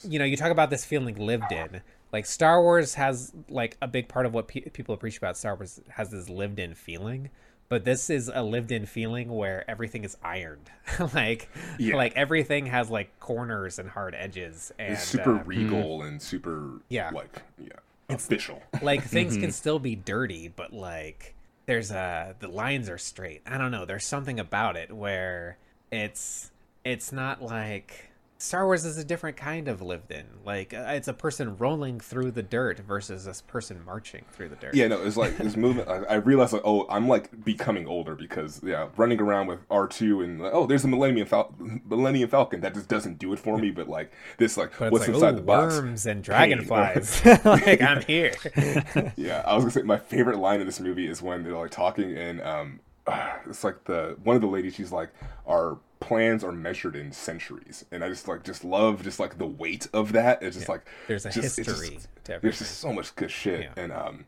you 0.04 0.20
know, 0.20 0.26
you 0.26 0.38
talk 0.38 0.52
about 0.52 0.70
this 0.70 0.86
feeling 0.86 1.16
lived 1.16 1.52
in. 1.52 1.82
Like 2.14 2.26
Star 2.26 2.62
Wars 2.62 2.94
has 2.96 3.34
like 3.50 3.78
a 3.82 3.88
big 3.88 4.08
part 4.08 4.26
of 4.26 4.34
what 4.34 4.48
pe- 4.48 4.62
people 4.62 4.96
appreciate 4.96 5.20
about 5.20 5.38
Star 5.38 5.56
Wars 5.56 5.82
has 5.90 6.10
this 6.10 6.30
lived 6.30 6.60
in 6.60 6.74
feeling, 6.74 7.30
but 7.70 7.84
this 7.84 8.10
is 8.10 8.32
a 8.34 8.42
lived 8.44 8.72
in 8.72 8.86
feeling 8.86 9.30
where 9.30 9.70
everything 9.70 10.04
is 10.04 10.16
ironed. 10.24 10.70
like 11.14 11.50
yeah. 11.78 11.96
like 11.96 12.14
everything 12.16 12.68
has 12.68 12.90
like 12.90 13.20
corners 13.20 13.78
and 13.78 13.90
hard 13.90 14.16
edges 14.16 14.72
and 14.80 14.94
it's 14.94 15.04
super 15.04 15.36
uh, 15.36 15.44
regal 15.44 16.02
hmm. 16.02 16.08
and 16.08 16.22
super 16.22 16.80
yeah 16.88 17.10
like 17.10 17.42
yeah 17.60 17.70
it's, 18.10 18.26
official. 18.26 18.62
like 18.82 19.04
things 19.04 19.38
can 19.38 19.52
still 19.52 19.80
be 19.80 19.96
dirty, 19.96 20.48
but 20.48 20.72
like 20.72 21.36
there's 21.66 21.92
a 21.92 22.36
the 22.40 22.48
lines 22.48 22.90
are 22.90 22.98
straight. 22.98 23.42
I 23.46 23.58
don't 23.58 23.72
know. 23.72 23.86
There's 23.86 24.06
something 24.06 24.40
about 24.40 24.78
it 24.78 24.92
where 24.94 25.58
it's 25.92 26.52
it's 26.86 27.12
not 27.12 27.42
like 27.42 28.07
Star 28.40 28.66
Wars 28.66 28.86
is 28.86 28.98
a 28.98 29.04
different 29.04 29.36
kind 29.36 29.68
of 29.68 29.82
lived 29.82 30.12
in. 30.12 30.26
Like 30.46 30.74
uh, 30.74 30.86
it's 30.90 31.08
a 31.08 31.14
person 31.14 31.58
rolling 31.58 32.00
through 32.00 32.32
the 32.32 32.44
dirt 32.44 32.80
versus 32.80 33.26
this 33.26 33.42
person 33.42 33.84
marching 33.84 34.26
through 34.32 34.50
the 34.50 34.56
dirt. 34.56 34.76
Yeah, 34.76 34.88
no, 34.88 35.02
it's 35.02 35.18
like 35.18 35.38
this 35.38 35.56
movement. 35.56 35.90
I, 35.90 36.04
I 36.04 36.16
realized 36.16 36.54
like, 36.54 36.62
oh, 36.64 36.86
I'm 36.90 37.08
like 37.08 37.44
becoming 37.44 37.88
older 37.88 38.16
because 38.16 38.62
yeah, 38.64 38.90
running 38.96 39.20
around 39.20 39.48
with 39.48 39.60
R 39.72 39.88
two 39.88 40.22
and 40.22 40.40
like, 40.40 40.54
oh, 40.54 40.68
there's 40.68 40.86
a 40.86 40.88
Millennium 40.88 41.28
Fal- 41.28 41.54
Millennium 41.58 42.30
Falcon 42.30 42.62
that 42.62 42.76
just 42.76 42.88
doesn't 42.88 43.18
do 43.18 43.34
it 43.34 43.40
for 43.40 43.58
me. 43.58 43.72
But 43.72 43.90
like 43.90 44.12
this, 44.38 44.56
like 44.56 44.74
what's 44.80 45.08
like, 45.08 45.16
inside 45.16 45.38
the 45.38 45.42
box? 45.42 45.76
Worms 45.76 46.06
and 46.06 46.24
dragonflies. 46.24 47.26
like 47.46 47.82
I'm 47.82 48.04
here. 48.04 48.34
yeah, 49.16 49.42
I 49.46 49.56
was 49.56 49.64
gonna 49.64 49.72
say 49.72 49.82
my 49.82 49.98
favorite 49.98 50.38
line 50.38 50.60
in 50.60 50.68
this 50.68 50.80
movie 50.80 51.08
is 51.08 51.22
when 51.24 51.44
they're 51.44 51.58
like 51.58 51.72
talking 51.72 52.16
and 52.16 52.42
um, 52.42 52.80
it's 53.48 53.64
like 53.64 53.84
the 53.86 54.18
one 54.24 54.36
of 54.36 54.42
the 54.42 54.48
ladies. 54.48 54.76
She's 54.76 54.92
like, 54.92 55.10
our 55.48 55.78
plans 56.00 56.44
are 56.44 56.52
measured 56.52 56.96
in 56.96 57.12
centuries, 57.12 57.86
and 57.92 58.04
I 58.04 58.10
just 58.10 58.28
like 58.28 58.44
just 58.44 58.64
love 58.64 59.04
just 59.04 59.20
like 59.20 59.38
the 59.38 59.48
weight 59.48 59.88
of 59.94 60.14
that. 60.14 60.44
It's 60.44 60.56
just 60.56 60.68
yeah. 60.68 60.74
like 60.74 60.88
there's 61.08 61.26
a 61.26 61.32
just, 61.32 61.58
history. 61.58 61.90
Just, 61.90 62.42
there's 62.42 62.60
just 62.60 62.80
so 62.80 62.92
much 62.94 63.16
good 63.16 63.32
shit, 63.32 63.62
yeah. 63.62 63.84
and 63.84 63.92
um, 63.92 64.26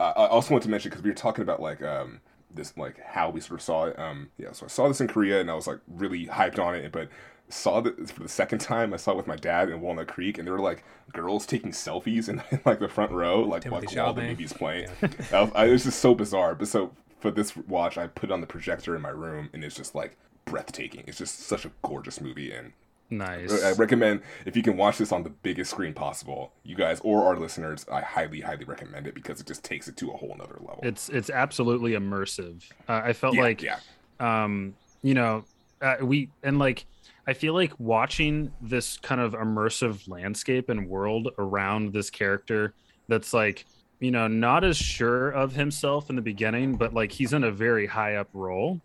I, 0.00 0.10
I 0.10 0.26
also 0.28 0.52
want 0.52 0.62
to 0.64 0.70
mention 0.70 0.90
because 0.90 1.02
we 1.02 1.10
were 1.10 1.16
talking 1.16 1.42
about 1.42 1.60
like 1.60 1.82
um 1.82 2.20
this 2.54 2.76
like 2.76 3.00
how 3.00 3.30
we 3.30 3.40
sort 3.40 3.60
of 3.60 3.64
saw 3.64 3.84
it. 3.86 3.98
Um, 3.98 4.30
yeah, 4.38 4.52
so 4.52 4.66
I 4.66 4.68
saw 4.68 4.88
this 4.88 5.00
in 5.00 5.08
Korea, 5.08 5.40
and 5.40 5.50
I 5.50 5.54
was 5.54 5.66
like 5.66 5.78
really 5.88 6.26
hyped 6.26 6.58
on 6.58 6.74
it, 6.74 6.92
but 6.92 7.08
saw 7.48 7.78
it 7.78 8.10
for 8.10 8.22
the 8.22 8.28
second 8.28 8.58
time. 8.58 8.92
I 8.92 8.96
saw 8.96 9.12
it 9.12 9.16
with 9.16 9.26
my 9.26 9.36
dad 9.36 9.68
in 9.68 9.80
Walnut 9.80 10.08
Creek, 10.08 10.38
and 10.38 10.46
there 10.46 10.54
were 10.54 10.60
like 10.60 10.84
girls 11.12 11.46
taking 11.46 11.70
selfies 11.70 12.28
in, 12.28 12.42
in 12.50 12.60
like 12.64 12.80
the 12.80 12.88
front 12.88 13.12
row, 13.12 13.40
like 13.40 13.64
while 13.64 13.80
the 14.14 14.22
movie's 14.22 14.52
playing. 14.52 14.88
Yeah. 15.02 15.42
was, 15.42 15.52
I, 15.54 15.66
it 15.66 15.72
was 15.72 15.84
just 15.84 16.00
so 16.00 16.14
bizarre. 16.14 16.54
But 16.54 16.68
so 16.68 16.92
for 17.26 17.32
this 17.32 17.56
watch, 17.56 17.98
I 17.98 18.06
put 18.06 18.30
on 18.30 18.40
the 18.40 18.46
projector 18.46 18.94
in 18.94 19.02
my 19.02 19.08
room, 19.08 19.50
and 19.52 19.64
it's 19.64 19.74
just 19.74 19.94
like 19.94 20.16
breathtaking. 20.44 21.04
It's 21.08 21.18
just 21.18 21.40
such 21.40 21.64
a 21.64 21.72
gorgeous 21.82 22.20
movie, 22.20 22.52
and 22.52 22.72
nice. 23.10 23.64
I 23.64 23.72
recommend 23.72 24.20
if 24.44 24.56
you 24.56 24.62
can 24.62 24.76
watch 24.76 24.98
this 24.98 25.10
on 25.10 25.24
the 25.24 25.30
biggest 25.30 25.72
screen 25.72 25.92
possible, 25.92 26.52
you 26.62 26.76
guys 26.76 27.00
or 27.02 27.24
our 27.24 27.36
listeners, 27.36 27.84
I 27.90 28.00
highly, 28.02 28.42
highly 28.42 28.64
recommend 28.64 29.08
it 29.08 29.14
because 29.14 29.40
it 29.40 29.46
just 29.46 29.64
takes 29.64 29.88
it 29.88 29.96
to 29.96 30.10
a 30.12 30.16
whole 30.16 30.32
another 30.34 30.56
level. 30.60 30.80
It's 30.84 31.08
it's 31.08 31.28
absolutely 31.28 31.92
immersive. 31.92 32.62
Uh, 32.88 33.02
I 33.04 33.12
felt 33.12 33.34
yeah, 33.34 33.42
like, 33.42 33.62
yeah. 33.62 33.78
um, 34.20 34.76
you 35.02 35.14
know, 35.14 35.44
uh, 35.82 35.96
we 36.02 36.30
and 36.44 36.60
like 36.60 36.86
I 37.26 37.32
feel 37.32 37.54
like 37.54 37.72
watching 37.78 38.52
this 38.60 38.98
kind 38.98 39.20
of 39.20 39.32
immersive 39.32 40.08
landscape 40.08 40.68
and 40.68 40.88
world 40.88 41.30
around 41.38 41.92
this 41.92 42.08
character 42.08 42.72
that's 43.08 43.32
like 43.32 43.66
you 44.00 44.10
know, 44.10 44.26
not 44.28 44.64
as 44.64 44.76
sure 44.76 45.30
of 45.30 45.52
himself 45.52 46.10
in 46.10 46.16
the 46.16 46.22
beginning, 46.22 46.76
but 46.76 46.92
like 46.94 47.12
he's 47.12 47.32
in 47.32 47.44
a 47.44 47.50
very 47.50 47.86
high 47.86 48.16
up 48.16 48.28
role. 48.34 48.80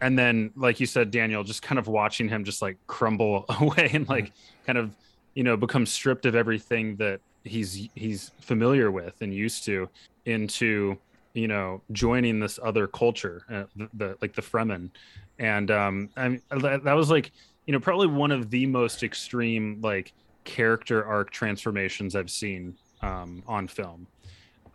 and 0.00 0.18
then 0.18 0.50
like 0.56 0.80
you 0.80 0.86
said 0.86 1.10
daniel 1.10 1.44
just 1.44 1.62
kind 1.62 1.78
of 1.78 1.86
watching 1.86 2.28
him 2.28 2.44
just 2.44 2.62
like 2.62 2.76
crumble 2.86 3.44
away 3.60 3.90
and 3.92 4.08
like 4.08 4.32
kind 4.66 4.78
of 4.78 4.90
you 5.34 5.44
know 5.44 5.56
become 5.56 5.86
stripped 5.86 6.26
of 6.26 6.34
everything 6.34 6.96
that 6.96 7.20
he's 7.44 7.88
he's 7.94 8.30
familiar 8.40 8.90
with 8.90 9.14
and 9.20 9.34
used 9.34 9.64
to 9.64 9.88
into 10.26 10.96
you 11.34 11.48
know 11.48 11.80
joining 11.92 12.40
this 12.40 12.58
other 12.62 12.86
culture 12.86 13.42
uh, 13.50 13.64
the, 13.76 13.88
the 13.94 14.16
like 14.20 14.34
the 14.34 14.42
fremen. 14.42 14.90
And 15.38 15.70
um 15.70 16.10
I 16.16 16.40
that, 16.50 16.84
that 16.84 16.92
was 16.92 17.10
like 17.10 17.32
you 17.66 17.72
know 17.72 17.80
probably 17.80 18.08
one 18.08 18.30
of 18.30 18.50
the 18.50 18.66
most 18.66 19.02
extreme 19.02 19.80
like 19.80 20.12
character 20.44 21.04
arc 21.04 21.30
transformations 21.30 22.16
i've 22.16 22.30
seen 22.30 22.74
um 23.02 23.42
on 23.46 23.68
film 23.68 24.06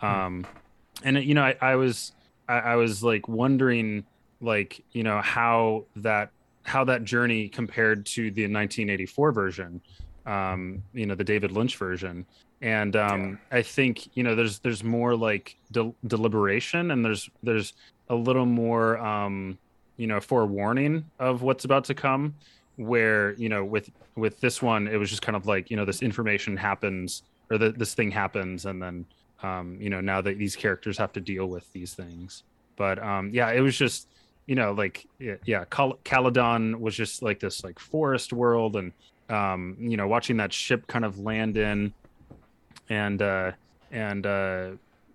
um 0.05 0.45
and 1.03 1.23
you 1.23 1.33
know 1.33 1.43
i, 1.43 1.55
I 1.61 1.75
was 1.75 2.11
I, 2.47 2.59
I 2.59 2.75
was 2.75 3.03
like 3.03 3.27
wondering 3.27 4.05
like 4.41 4.83
you 4.91 5.03
know 5.03 5.21
how 5.21 5.85
that 5.97 6.31
how 6.63 6.83
that 6.85 7.03
journey 7.03 7.47
compared 7.47 8.05
to 8.05 8.31
the 8.31 8.43
1984 8.43 9.31
version 9.31 9.81
um 10.25 10.81
you 10.93 11.05
know 11.05 11.15
the 11.15 11.23
david 11.23 11.51
lynch 11.51 11.77
version. 11.77 12.25
And 12.61 12.95
um 12.95 13.39
i 13.51 13.61
think 13.61 14.15
you 14.15 14.23
know 14.23 14.33
there's 14.33 14.59
there's 14.59 14.83
more 14.83 15.15
like 15.15 15.57
del- 15.71 15.95
deliberation 16.07 16.91
and 16.91 17.03
there's 17.03 17.29
there's 17.43 17.73
a 18.09 18.15
little 18.15 18.45
more 18.45 18.97
um 18.97 19.57
you 19.97 20.07
know 20.07 20.19
forewarning 20.19 21.05
of 21.19 21.41
what's 21.41 21.65
about 21.65 21.83
to 21.85 21.93
come 21.93 22.33
where 22.77 23.33
you 23.33 23.49
know 23.49 23.63
with 23.63 23.89
with 24.15 24.39
this 24.39 24.61
one 24.61 24.87
it 24.87 24.97
was 24.97 25.09
just 25.09 25.21
kind 25.21 25.35
of 25.35 25.45
like 25.45 25.69
you 25.69 25.77
know 25.77 25.85
this 25.85 26.01
information 26.01 26.57
happens 26.57 27.23
or 27.49 27.57
the, 27.57 27.71
this 27.71 27.93
thing 27.93 28.11
happens 28.11 28.65
and 28.65 28.81
then 28.81 29.05
um 29.45 29.77
you 29.79 29.89
know 29.89 30.01
now 30.01 30.21
that 30.21 30.37
these 30.37 30.55
characters 30.55 30.97
have 30.97 31.13
to 31.13 31.21
deal 31.21 31.47
with 31.47 31.71
these 31.73 31.93
things. 31.93 32.43
But 32.75 33.01
um 33.01 33.31
yeah 33.33 33.51
it 33.51 33.61
was 33.61 33.77
just 33.77 34.07
you 34.45 34.55
know 34.55 34.71
like 34.73 35.07
yeah, 35.19 35.65
Cal- 35.65 35.99
Caladan 36.03 36.79
was 36.79 36.95
just 36.95 37.21
like 37.21 37.39
this 37.39 37.63
like 37.63 37.79
forest 37.79 38.33
world 38.33 38.75
and 38.75 38.91
um 39.29 39.75
you 39.79 39.97
know 39.97 40.07
watching 40.07 40.37
that 40.37 40.53
ship 40.53 40.85
kind 40.87 41.03
of 41.03 41.19
land 41.19 41.57
in 41.57 41.93
and 42.89 43.21
uh 43.21 43.51
and 43.91 44.25
uh 44.25 44.69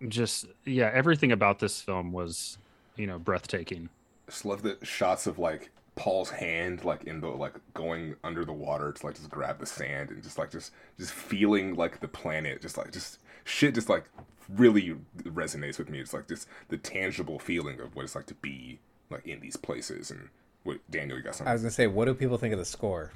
just 0.08 0.46
yeah 0.64 0.90
everything 0.92 1.32
about 1.32 1.58
this 1.58 1.80
film 1.80 2.12
was 2.12 2.58
you 2.96 3.06
know 3.06 3.18
breathtaking. 3.18 3.88
Just 4.26 4.44
love 4.44 4.62
the 4.62 4.78
shots 4.82 5.26
of 5.26 5.38
like 5.38 5.70
Paul's 5.96 6.30
hand 6.30 6.84
like 6.84 7.04
in 7.04 7.20
the 7.20 7.28
like 7.28 7.54
going 7.74 8.14
under 8.24 8.44
the 8.44 8.52
water 8.52 8.92
to 8.92 9.06
like 9.06 9.16
just 9.16 9.28
grab 9.30 9.58
the 9.58 9.66
sand 9.66 10.10
and 10.10 10.22
just 10.22 10.38
like 10.38 10.50
just 10.50 10.72
just 10.98 11.12
feeling 11.12 11.74
like 11.74 12.00
the 12.00 12.08
planet 12.08 12.62
just 12.62 12.78
like 12.78 12.90
just 12.92 13.18
shit 13.44 13.74
just 13.74 13.88
like 13.88 14.04
really 14.48 14.96
resonates 15.22 15.78
with 15.78 15.88
me. 15.88 16.00
It's 16.00 16.12
like 16.12 16.28
just 16.28 16.48
the 16.68 16.76
tangible 16.76 17.38
feeling 17.38 17.80
of 17.80 17.94
what 17.94 18.04
it's 18.04 18.14
like 18.14 18.26
to 18.26 18.34
be 18.34 18.78
like 19.10 19.26
in 19.26 19.40
these 19.40 19.56
places 19.56 20.10
and 20.10 20.28
what 20.64 20.78
Daniel 20.90 21.18
you 21.18 21.24
got 21.24 21.34
something. 21.34 21.50
I 21.50 21.52
was 21.52 21.62
gonna 21.62 21.70
say, 21.70 21.86
what 21.86 22.06
do 22.06 22.14
people 22.14 22.38
think 22.38 22.52
of 22.52 22.58
the 22.58 22.64
score? 22.64 23.12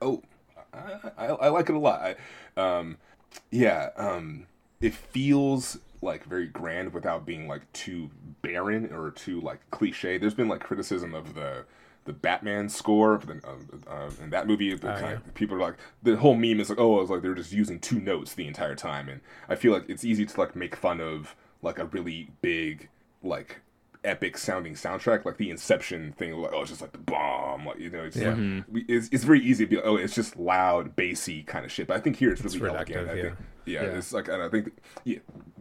Oh, 0.00 0.22
I, 0.72 1.10
I, 1.16 1.26
I 1.26 1.48
like 1.48 1.68
it 1.68 1.74
a 1.74 1.78
lot. 1.78 2.16
I, 2.56 2.60
um, 2.60 2.98
yeah, 3.50 3.90
um, 3.96 4.46
it 4.80 4.94
feels 4.94 5.78
like 6.00 6.24
very 6.24 6.46
grand 6.46 6.92
without 6.92 7.24
being 7.24 7.46
like 7.46 7.70
too 7.72 8.10
barren 8.42 8.92
or 8.92 9.10
too 9.10 9.40
like 9.40 9.60
cliche. 9.70 10.18
There's 10.18 10.34
been 10.34 10.48
like 10.48 10.60
criticism 10.60 11.14
of 11.14 11.34
the 11.34 11.64
the 12.04 12.12
Batman 12.12 12.68
score 12.68 13.20
the, 13.24 13.40
uh, 13.46 13.90
uh, 13.90 14.10
in 14.22 14.30
that 14.30 14.46
movie. 14.46 14.74
The 14.74 14.88
Oh, 14.92 14.98
kind 14.98 15.06
yeah. 15.06 15.12
of, 15.28 15.34
people 15.34 15.56
are 15.56 15.60
like 15.60 15.76
the 16.02 16.16
whole 16.16 16.34
meme 16.34 16.60
is 16.60 16.68
like, 16.70 16.78
oh, 16.80 17.00
it's 17.00 17.10
like 17.10 17.22
they're 17.22 17.34
just 17.34 17.52
using 17.52 17.78
two 17.78 18.00
notes 18.00 18.34
the 18.34 18.46
entire 18.46 18.74
time, 18.74 19.08
and 19.08 19.20
I 19.48 19.54
feel 19.54 19.72
like 19.72 19.88
it's 19.88 20.04
easy 20.04 20.26
to 20.26 20.40
like 20.40 20.56
make 20.56 20.74
fun 20.76 21.00
of 21.00 21.34
like 21.62 21.78
a 21.78 21.84
really 21.86 22.30
big 22.40 22.88
like 23.22 23.60
epic 24.04 24.36
sounding 24.36 24.74
soundtrack 24.74 25.24
like 25.24 25.36
the 25.36 25.50
Inception 25.50 26.12
thing. 26.12 26.32
Like, 26.34 26.52
oh, 26.52 26.62
it's 26.62 26.70
just 26.70 26.80
like 26.82 26.92
the 26.92 26.98
bomb, 26.98 27.66
like 27.66 27.78
you 27.78 27.90
know, 27.90 28.02
it's 28.04 28.16
Yeah. 28.16 28.30
like 28.34 28.64
we- 28.70 28.84
it's, 28.88 29.08
it's 29.12 29.24
very 29.24 29.40
easy 29.40 29.64
to 29.64 29.70
be 29.70 29.76
like, 29.76 29.84
oh, 29.86 29.96
it's 29.96 30.14
just 30.14 30.36
loud, 30.36 30.96
bassy 30.96 31.42
kind 31.44 31.64
of 31.64 31.70
shit. 31.72 31.86
But 31.86 31.96
I 31.96 32.00
think 32.00 32.16
here 32.16 32.32
it's 32.32 32.42
really 32.42 32.58
reductive, 32.60 32.96
elegant. 32.96 33.10
I 33.10 33.14
yeah. 33.14 33.22
think, 33.22 33.34
yeah, 33.64 33.82
Yeah. 33.82 33.88
it's 33.98 34.12
like, 34.12 34.28
and 34.28 34.42
I 34.42 34.48
think, 34.48 34.72
yeah, 35.04 35.18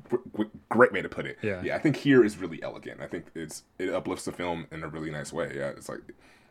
gr- 0.09 0.15
gr- 0.33 0.43
great 0.69 0.91
way 0.91 1.01
to 1.01 1.09
put 1.09 1.25
it. 1.25 1.37
Yeah. 1.41 1.61
yeah, 1.63 1.75
I 1.75 1.79
think 1.79 1.95
here 1.95 2.23
is 2.23 2.37
really 2.37 2.61
elegant. 2.63 2.99
I 3.01 3.07
think 3.07 3.25
it's 3.35 3.63
it 3.77 3.93
uplifts 3.93 4.25
the 4.25 4.31
film 4.31 4.65
in 4.71 4.83
a 4.83 4.87
really 4.87 5.11
nice 5.11 5.31
way. 5.31 5.53
Yeah, 5.55 5.69
it's 5.69 5.87
like, 5.89 5.99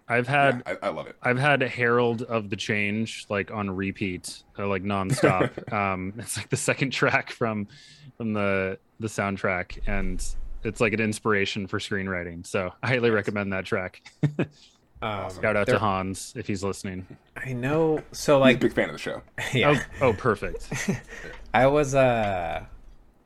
i've 0.08 0.26
had 0.28 0.62
yeah, 0.66 0.74
I, 0.82 0.86
I 0.86 0.90
love 0.90 1.06
it. 1.06 1.16
I've 1.22 1.38
had 1.38 1.60
Herald 1.62 2.22
of 2.22 2.50
the 2.50 2.56
Change 2.56 3.26
like 3.28 3.50
on 3.50 3.68
repeat, 3.70 4.42
uh, 4.58 4.66
like 4.68 4.82
nonstop. 4.84 5.72
um, 5.72 6.14
it's 6.18 6.36
like 6.36 6.48
the 6.50 6.56
second 6.56 6.90
track 6.90 7.30
from 7.30 7.66
from 8.16 8.32
the 8.32 8.78
the 9.00 9.08
soundtrack, 9.08 9.78
and 9.88 10.24
it's 10.64 10.80
like 10.80 10.92
an 10.92 11.00
inspiration 11.00 11.66
for 11.66 11.78
screenwriting. 11.78 12.46
So 12.46 12.72
I 12.82 12.88
highly 12.88 13.10
recommend 13.10 13.52
that 13.52 13.64
track. 13.64 14.02
Um, 15.02 15.30
Shout 15.40 15.56
out 15.56 15.66
there- 15.66 15.76
to 15.76 15.78
Hans 15.78 16.34
if 16.36 16.46
he's 16.46 16.62
listening. 16.62 17.06
I 17.34 17.54
know. 17.54 18.02
So 18.12 18.34
I'm 18.36 18.40
a 18.40 18.44
like, 18.44 18.60
big 18.60 18.74
fan 18.74 18.90
of 18.90 18.92
the 18.92 18.98
show. 18.98 19.22
yeah, 19.54 19.82
Oh, 20.02 20.08
oh, 20.08 20.12
perfect. 20.12 20.68
I 21.54 21.68
was 21.68 21.94
uh, 21.94 22.66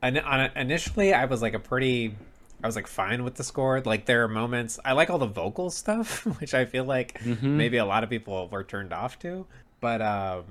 in- 0.01 0.17
on 0.19 0.51
initially 0.55 1.13
I 1.13 1.25
was 1.25 1.41
like 1.41 1.53
a 1.53 1.59
pretty, 1.59 2.15
I 2.63 2.67
was 2.67 2.77
like 2.77 2.87
fine 2.87 3.25
with 3.25 3.35
the 3.35 3.43
score. 3.43 3.81
Like 3.81 4.05
there 4.05 4.23
are 4.23 4.29
moments 4.29 4.79
I 4.85 4.93
like 4.93 5.09
all 5.09 5.17
the 5.17 5.25
vocal 5.27 5.69
stuff, 5.69 6.25
which 6.39 6.53
I 6.53 6.63
feel 6.63 6.85
like 6.85 7.19
Mm-hmm. 7.21 7.57
maybe 7.57 7.75
a 7.75 7.85
lot 7.85 8.05
of 8.05 8.09
people 8.09 8.47
were 8.47 8.63
turned 8.63 8.93
off 8.93 9.19
to. 9.19 9.45
But 9.81 10.01
um, 10.01 10.45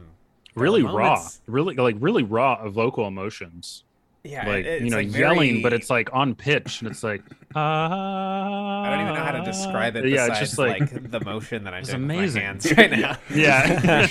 Really 0.54 0.82
were 0.82 0.92
raw, 0.92 1.26
really 1.46 1.74
like 1.74 1.96
really 2.00 2.22
raw 2.22 2.68
vocal 2.68 3.06
emotions. 3.08 3.84
Yeah, 4.26 4.48
Like 4.48 4.64
it- 4.64 4.82
you 4.82 4.88
know, 4.90 4.96
like, 4.96 5.14
yelling, 5.14 5.60
but 5.60 5.74
it's 5.74 5.90
like 5.90 6.08
on 6.14 6.34
pitch, 6.34 6.80
and 6.80 6.90
it's 6.90 7.02
like 7.02 7.22
uh, 7.54 7.58
I 7.58 8.86
don't 8.90 9.00
even 9.02 9.14
know 9.14 9.22
how 9.22 9.32
to 9.32 9.44
describe 9.44 9.96
it. 9.96 10.06
Yeah, 10.06 10.26
besides, 10.28 10.30
it's 10.30 10.38
just 10.40 10.58
like, 10.58 10.80
like, 10.80 11.10
the 11.10 11.20
motion 11.20 11.64
that 11.64 11.74
I'm 11.74 11.80
It's 11.80 11.90
doing 11.90 12.04
amazing. 12.04 12.24
with 12.24 12.34
my 12.34 12.40
hands 12.40 12.72
right 12.76 12.90
now. 12.90 13.16
yeah, 13.34 14.06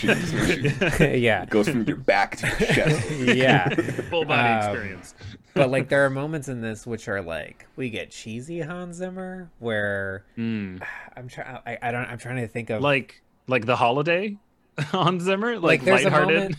yeah, 1.15 1.43
It 1.43 1.49
goes 1.49 1.67
from 1.67 1.83
your 1.85 1.97
back 1.97 2.37
to 2.37 2.47
your 2.47 2.55
chest. 2.73 3.11
yeah. 3.11 3.69
full 4.09 4.25
body 4.25 4.53
Um, 4.65 4.71
experience. 4.75 5.15
but 5.55 5.69
like 5.71 5.89
there 5.89 6.05
are 6.05 6.09
moments 6.09 6.47
in 6.47 6.61
this 6.61 6.85
which 6.87 7.07
are 7.07 7.21
like 7.21 7.65
we 7.75 7.89
get 7.89 8.11
cheesy 8.11 8.59
Hans 8.61 8.97
Zimmer 8.97 9.49
where 9.59 10.25
Mm. 10.37 10.81
I'm 11.17 11.27
trying 11.27 11.57
I, 11.65 11.77
I 11.81 11.91
don't 11.91 12.05
I'm 12.05 12.17
trying 12.17 12.37
to 12.37 12.47
think 12.47 12.69
of 12.69 12.81
Like 12.81 13.21
like 13.47 13.65
the 13.65 13.75
holiday 13.75 14.37
on 14.93 15.19
Zimmer, 15.19 15.55
like 15.55 15.63
like, 15.63 15.81
there's 15.83 16.03
lighthearted. 16.03 16.35
a 16.37 16.39
moment 16.41 16.57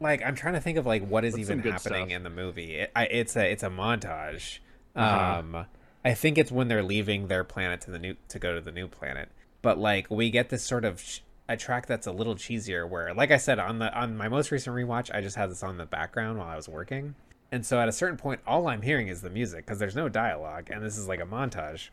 like 0.00 0.22
I'm 0.24 0.34
trying 0.34 0.54
to 0.54 0.60
think 0.60 0.78
of 0.78 0.86
like 0.86 1.06
what 1.06 1.24
is 1.24 1.34
What's 1.34 1.48
some 1.48 1.58
even 1.58 1.72
happening 1.72 2.06
stuff? 2.08 2.16
in 2.16 2.22
the 2.22 2.30
movie. 2.30 2.74
It, 2.76 2.92
I, 2.94 3.04
it's 3.06 3.36
a 3.36 3.50
it's 3.50 3.62
a 3.62 3.70
montage. 3.70 4.58
Uh-huh. 4.94 5.38
Um 5.38 5.66
I 6.04 6.14
think 6.14 6.38
it's 6.38 6.52
when 6.52 6.68
they're 6.68 6.82
leaving 6.82 7.26
their 7.28 7.44
planet 7.44 7.80
to 7.82 7.90
the 7.90 7.98
new 7.98 8.16
to 8.28 8.38
go 8.38 8.54
to 8.54 8.60
the 8.60 8.72
new 8.72 8.88
planet. 8.88 9.28
But 9.62 9.78
like 9.78 10.10
we 10.10 10.30
get 10.30 10.50
this 10.50 10.62
sort 10.62 10.84
of 10.84 11.00
sh- 11.00 11.20
a 11.48 11.56
track 11.56 11.86
that's 11.86 12.06
a 12.06 12.12
little 12.12 12.34
cheesier 12.34 12.88
where 12.88 13.12
like 13.14 13.30
I 13.30 13.36
said 13.36 13.58
on 13.58 13.78
the 13.78 13.92
on 13.98 14.16
my 14.16 14.28
most 14.28 14.50
recent 14.50 14.74
rewatch 14.74 15.14
I 15.14 15.20
just 15.20 15.36
had 15.36 15.50
this 15.50 15.62
on 15.62 15.78
the 15.78 15.86
background 15.86 16.38
while 16.38 16.48
I 16.48 16.56
was 16.56 16.68
working. 16.68 17.14
And 17.52 17.64
so 17.64 17.80
at 17.80 17.88
a 17.88 17.92
certain 17.92 18.16
point 18.16 18.40
all 18.46 18.68
I'm 18.68 18.82
hearing 18.82 19.08
is 19.08 19.22
the 19.22 19.30
music 19.30 19.64
because 19.64 19.78
there's 19.78 19.96
no 19.96 20.08
dialogue 20.08 20.68
and 20.70 20.84
this 20.84 20.98
is 20.98 21.08
like 21.08 21.20
a 21.20 21.26
montage. 21.26 21.88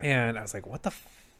And 0.00 0.38
I 0.38 0.42
was 0.42 0.54
like 0.54 0.66
what 0.66 0.82
the 0.82 0.92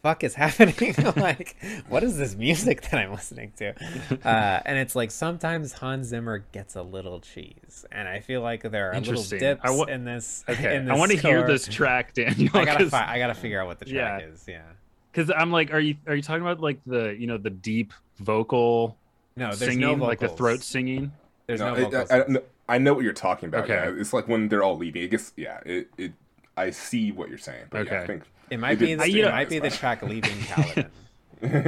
fuck 0.03 0.25
is 0.25 0.35
happening? 0.43 0.95
like 1.17 1.57
what 1.89 2.03
is 2.03 2.17
this 2.19 2.35
music 2.35 2.83
that 2.83 2.95
I'm 2.95 3.13
listening 3.13 3.53
to? 3.59 3.75
Uh, 4.25 4.61
and 4.65 4.79
it's 4.79 4.95
like 4.95 5.11
sometimes 5.11 5.73
Hans 5.73 6.09
Zimmer 6.09 6.45
gets 6.53 6.77
a 6.77 6.83
little 6.83 7.19
cheese, 7.21 7.85
and 7.91 8.07
I 8.07 8.21
feel 8.21 8.41
like 8.41 8.63
there 8.63 8.91
are 8.91 8.95
little 8.95 9.15
Interesting. 9.15 9.39
dips 9.41 9.61
I 9.65 9.85
in 9.93 10.05
this. 10.05 10.45
Okay, 10.49 10.77
in 10.77 10.91
I 10.91 10.95
want 10.97 11.11
to 11.11 11.17
hear 11.19 11.45
this 11.47 11.67
track, 11.67 12.15
Daniel. 12.15 12.51
I 12.55 12.65
gotta, 12.65 12.89
fi- 12.89 13.07
I 13.15 13.19
gotta 13.19 13.35
figure 13.35 13.61
out 13.61 13.67
what 13.67 13.79
the 13.81 13.87
track 13.87 14.21
Yeah. 14.23 14.29
is. 14.29 14.45
Yeah. 14.47 14.63
Because 15.11 15.31
I'm 15.35 15.51
like, 15.51 15.73
are 15.73 15.81
you 15.81 15.97
are 16.07 16.15
you 16.15 16.23
talking 16.23 16.43
about 16.43 16.61
like 16.61 16.79
the 16.87 17.17
you 17.19 17.27
know 17.27 17.37
the 17.37 17.51
deep 17.51 17.93
vocal 18.19 18.97
No, 19.37 19.47
there's 19.47 19.59
singing, 19.73 19.99
no 19.99 20.05
like 20.07 20.21
the 20.21 20.29
throat 20.29 20.63
singing? 20.63 21.13
There's 21.47 21.61
No, 21.61 21.75
no, 21.75 21.75
I- 21.75 21.85
vocals. 21.85 22.11
I, 22.11 22.21
I, 22.21 22.25
no, 22.29 22.43
I 22.69 22.79
know 22.79 22.95
what 22.95 23.03
you're 23.05 23.13
talking 23.13 23.49
about. 23.49 23.65
Okay. 23.65 23.75
Yeah, 23.75 24.01
it's 24.01 24.13
like 24.13 24.29
when 24.29 24.49
they're 24.49 24.63
all 24.63 24.77
leaving. 24.77 25.03
It 25.03 25.09
gets 25.11 25.33
yeah. 25.37 25.59
It, 25.67 25.89
it 25.99 26.13
I 26.57 26.71
see 26.71 27.13
what 27.13 27.29
you're 27.29 27.39
saying. 27.39 27.67
But 27.71 27.85
yeah, 27.85 27.97
I 27.97 28.01
Okay. 28.01 28.07
think 28.07 28.25
it 28.51 28.59
might 28.59 28.75
it 28.75 28.79
be. 28.79 28.95
The, 28.95 29.09
it 29.09 29.09
you 29.09 29.23
know, 29.23 29.31
might 29.31 29.49
be 29.49 29.59
the 29.59 29.71
track 29.71 30.03
leaving 30.03 30.45
Caladan. 30.45 30.91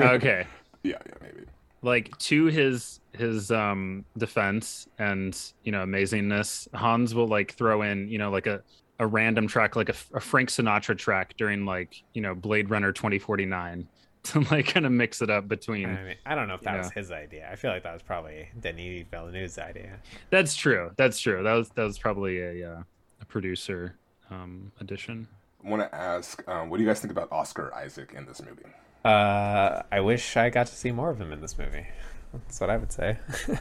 okay, 0.01 0.49
yeah, 0.82 0.99
yeah, 1.07 1.14
maybe. 1.20 1.45
like 1.82 2.16
to 2.18 2.47
his 2.47 3.01
his 3.12 3.51
um 3.51 4.05
defense 4.16 4.87
and 4.99 5.39
you 5.62 5.72
know 5.72 5.85
amazingness, 5.85 6.68
Hans 6.74 7.14
will 7.14 7.28
like 7.28 7.55
throw 7.55 7.82
in 7.82 8.09
you 8.09 8.18
know 8.18 8.30
like 8.30 8.47
a 8.47 8.62
a 8.99 9.07
random 9.07 9.49
track 9.49 9.76
like 9.76 9.89
a, 9.89 9.95
a 10.14 10.20
Frank 10.20 10.49
Sinatra 10.51 10.97
track 10.97 11.35
during 11.37 11.64
like 11.66 11.95
you 12.14 12.22
know 12.22 12.35
Blade 12.35 12.70
Runner 12.70 12.93
2049 12.93 13.89
to 14.24 14.41
like 14.51 14.66
kind 14.68 14.87
of 14.87 14.93
mix 14.93 15.20
it 15.22 15.30
up 15.30 15.49
between. 15.49 15.89
I, 15.89 16.03
mean, 16.05 16.16
I 16.24 16.35
don't 16.35 16.49
know 16.49 16.55
if 16.55 16.62
that 16.62 16.72
Yeah. 16.72 16.78
was 16.78 16.91
his 16.91 17.11
idea. 17.11 17.49
I 17.51 17.57
feel 17.57 17.70
like 17.70 17.82
that 17.82 17.93
was 17.93 18.03
probably 18.03 18.49
Denis 18.59 19.05
Villeneuve's 19.11 19.59
idea. 19.59 20.01
That's 20.30 20.57
true. 20.57 20.91
That's 20.97 21.18
true. 21.18 21.43
That 21.43 21.55
was 21.55 21.70
that 21.72 21.85
was 21.85 21.99
probably 21.99 22.41
a 22.41 22.72
uh, 22.72 22.82
a 23.20 23.26
producer 23.26 23.99
um 24.31 24.72
addition. 24.81 25.29
I 25.64 25.68
want 25.68 25.83
to 25.83 25.95
ask, 25.95 26.47
um, 26.47 26.68
what 26.68 26.77
do 26.77 26.83
you 26.83 26.89
guys 26.89 27.01
think 27.01 27.11
about 27.11 27.33
Oscar 27.33 27.72
Isaac 27.75 28.12
in 28.14 28.27
this 28.27 28.43
movie? 28.43 28.66
Uh, 29.03 29.83
I 29.91 30.01
wish 30.01 30.37
I 30.37 30.51
got 30.51 30.66
to 30.66 30.75
see 30.75 30.93
more 30.93 31.09
of 31.09 31.18
him 31.18 31.33
in 31.33 31.41
this 31.41 31.57
movie. 31.57 31.87
That's 32.35 32.61
what 32.61 32.68
I 32.68 32.77
would 32.77 32.93
say. 32.93 33.18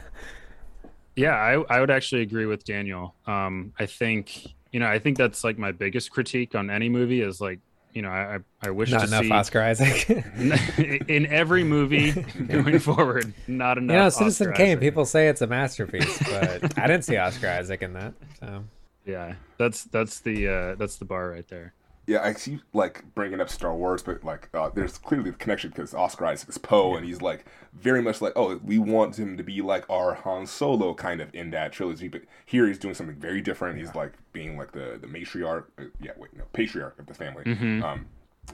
Yeah, 1.16 1.34
I, 1.34 1.76
I 1.76 1.80
would 1.80 1.90
actually 1.90 2.22
agree 2.22 2.46
with 2.46 2.64
Daniel. 2.64 3.14
Um, 3.26 3.72
I 3.78 3.86
think 3.86 4.46
you 4.72 4.80
know 4.80 4.86
I 4.86 4.98
think 4.98 5.16
that's 5.16 5.44
like 5.44 5.58
my 5.58 5.72
biggest 5.72 6.10
critique 6.10 6.54
on 6.54 6.70
any 6.70 6.88
movie 6.88 7.20
is 7.20 7.40
like 7.40 7.60
you 7.92 8.02
know, 8.02 8.08
I 8.08 8.38
I 8.60 8.70
wish 8.70 8.90
not 8.90 9.02
to 9.02 9.06
enough 9.06 9.22
see 9.22 9.30
Oscar 9.30 9.62
Isaac. 9.62 10.10
in 11.08 11.26
every 11.26 11.62
movie 11.62 12.10
going 12.48 12.80
forward. 12.80 13.32
Not 13.46 13.78
enough. 13.78 13.94
you 13.94 14.00
know, 14.00 14.08
Citizen 14.08 14.48
Oscar 14.48 14.56
Kane. 14.56 14.68
Isaac. 14.70 14.80
People 14.80 15.04
say 15.04 15.28
it's 15.28 15.42
a 15.42 15.46
masterpiece, 15.46 16.18
but 16.18 16.76
I 16.76 16.88
didn't 16.88 17.04
see 17.04 17.16
Oscar 17.16 17.50
Isaac 17.50 17.82
in 17.82 17.92
that. 17.92 18.14
So 18.40 18.64
Yeah, 19.04 19.34
that's 19.58 19.84
that's 19.84 20.20
the 20.20 20.48
uh, 20.48 20.74
that's 20.76 20.96
the 20.96 21.04
bar 21.04 21.30
right 21.30 21.46
there. 21.48 21.74
Yeah, 22.06 22.22
I 22.22 22.34
see 22.34 22.60
like 22.74 23.02
bringing 23.14 23.40
up 23.40 23.48
Star 23.48 23.74
Wars, 23.74 24.02
but 24.02 24.22
like 24.24 24.50
uh, 24.52 24.68
there's 24.68 24.98
clearly 24.98 25.30
the 25.30 25.36
connection 25.36 25.70
because 25.70 25.94
Oscar 25.94 26.26
Isaac 26.26 26.48
is 26.50 26.58
Poe, 26.58 26.96
and 26.96 27.06
he's 27.06 27.22
like 27.22 27.46
very 27.72 28.02
much 28.02 28.20
like, 28.20 28.34
oh, 28.36 28.60
we 28.62 28.78
want 28.78 29.18
him 29.18 29.38
to 29.38 29.42
be 29.42 29.62
like 29.62 29.88
our 29.88 30.14
Han 30.14 30.46
Solo 30.46 30.92
kind 30.94 31.22
of 31.22 31.34
in 31.34 31.50
that 31.50 31.72
trilogy, 31.72 32.08
but 32.08 32.22
here 32.44 32.66
he's 32.66 32.78
doing 32.78 32.94
something 32.94 33.16
very 33.16 33.40
different. 33.40 33.78
He's 33.78 33.94
like 33.94 34.12
being 34.32 34.58
like 34.58 34.72
the 34.72 34.98
the 35.00 35.06
matriarch, 35.06 35.64
uh, 35.78 35.84
yeah, 36.00 36.12
wait, 36.18 36.36
no, 36.36 36.44
patriarch 36.52 36.98
of 36.98 37.06
the 37.06 37.14
family. 37.14 37.44
Um, 37.82 38.06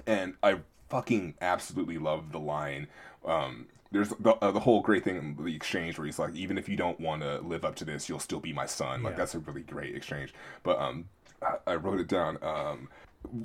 and 0.07 0.35
I 0.43 0.61
fucking 0.89 1.35
absolutely 1.41 1.99
love 1.99 2.31
the 2.31 2.39
line. 2.39 2.87
Um, 3.25 3.67
there's 3.93 4.11
the, 4.11 4.35
uh, 4.37 4.51
the 4.53 4.61
whole 4.61 4.81
great 4.83 5.03
thing 5.05 5.17
in 5.17 5.45
the 5.45 5.55
exchange 5.55 5.99
where 5.99 6.07
he's 6.07 6.19
like, 6.19 6.35
even 6.35 6.57
if 6.59 6.69
you 6.69 6.77
don't 6.77 7.01
want 7.01 7.23
to 7.23 7.41
live 7.41 7.65
up 7.65 7.75
to 7.77 7.85
this, 7.85 8.09
you'll 8.09 8.19
still 8.21 8.41
be 8.41 8.53
my 8.53 8.67
son. 8.67 9.03
Like 9.03 9.13
Yeah. 9.13 9.17
that's 9.19 9.35
a 9.35 9.41
really 9.41 9.63
great 9.63 9.95
exchange. 9.97 10.33
But 10.63 10.79
um, 10.79 11.09
I, 11.43 11.73
I 11.73 11.75
wrote 11.77 12.01
it 12.01 12.09
down. 12.09 12.39
Um, 12.43 12.89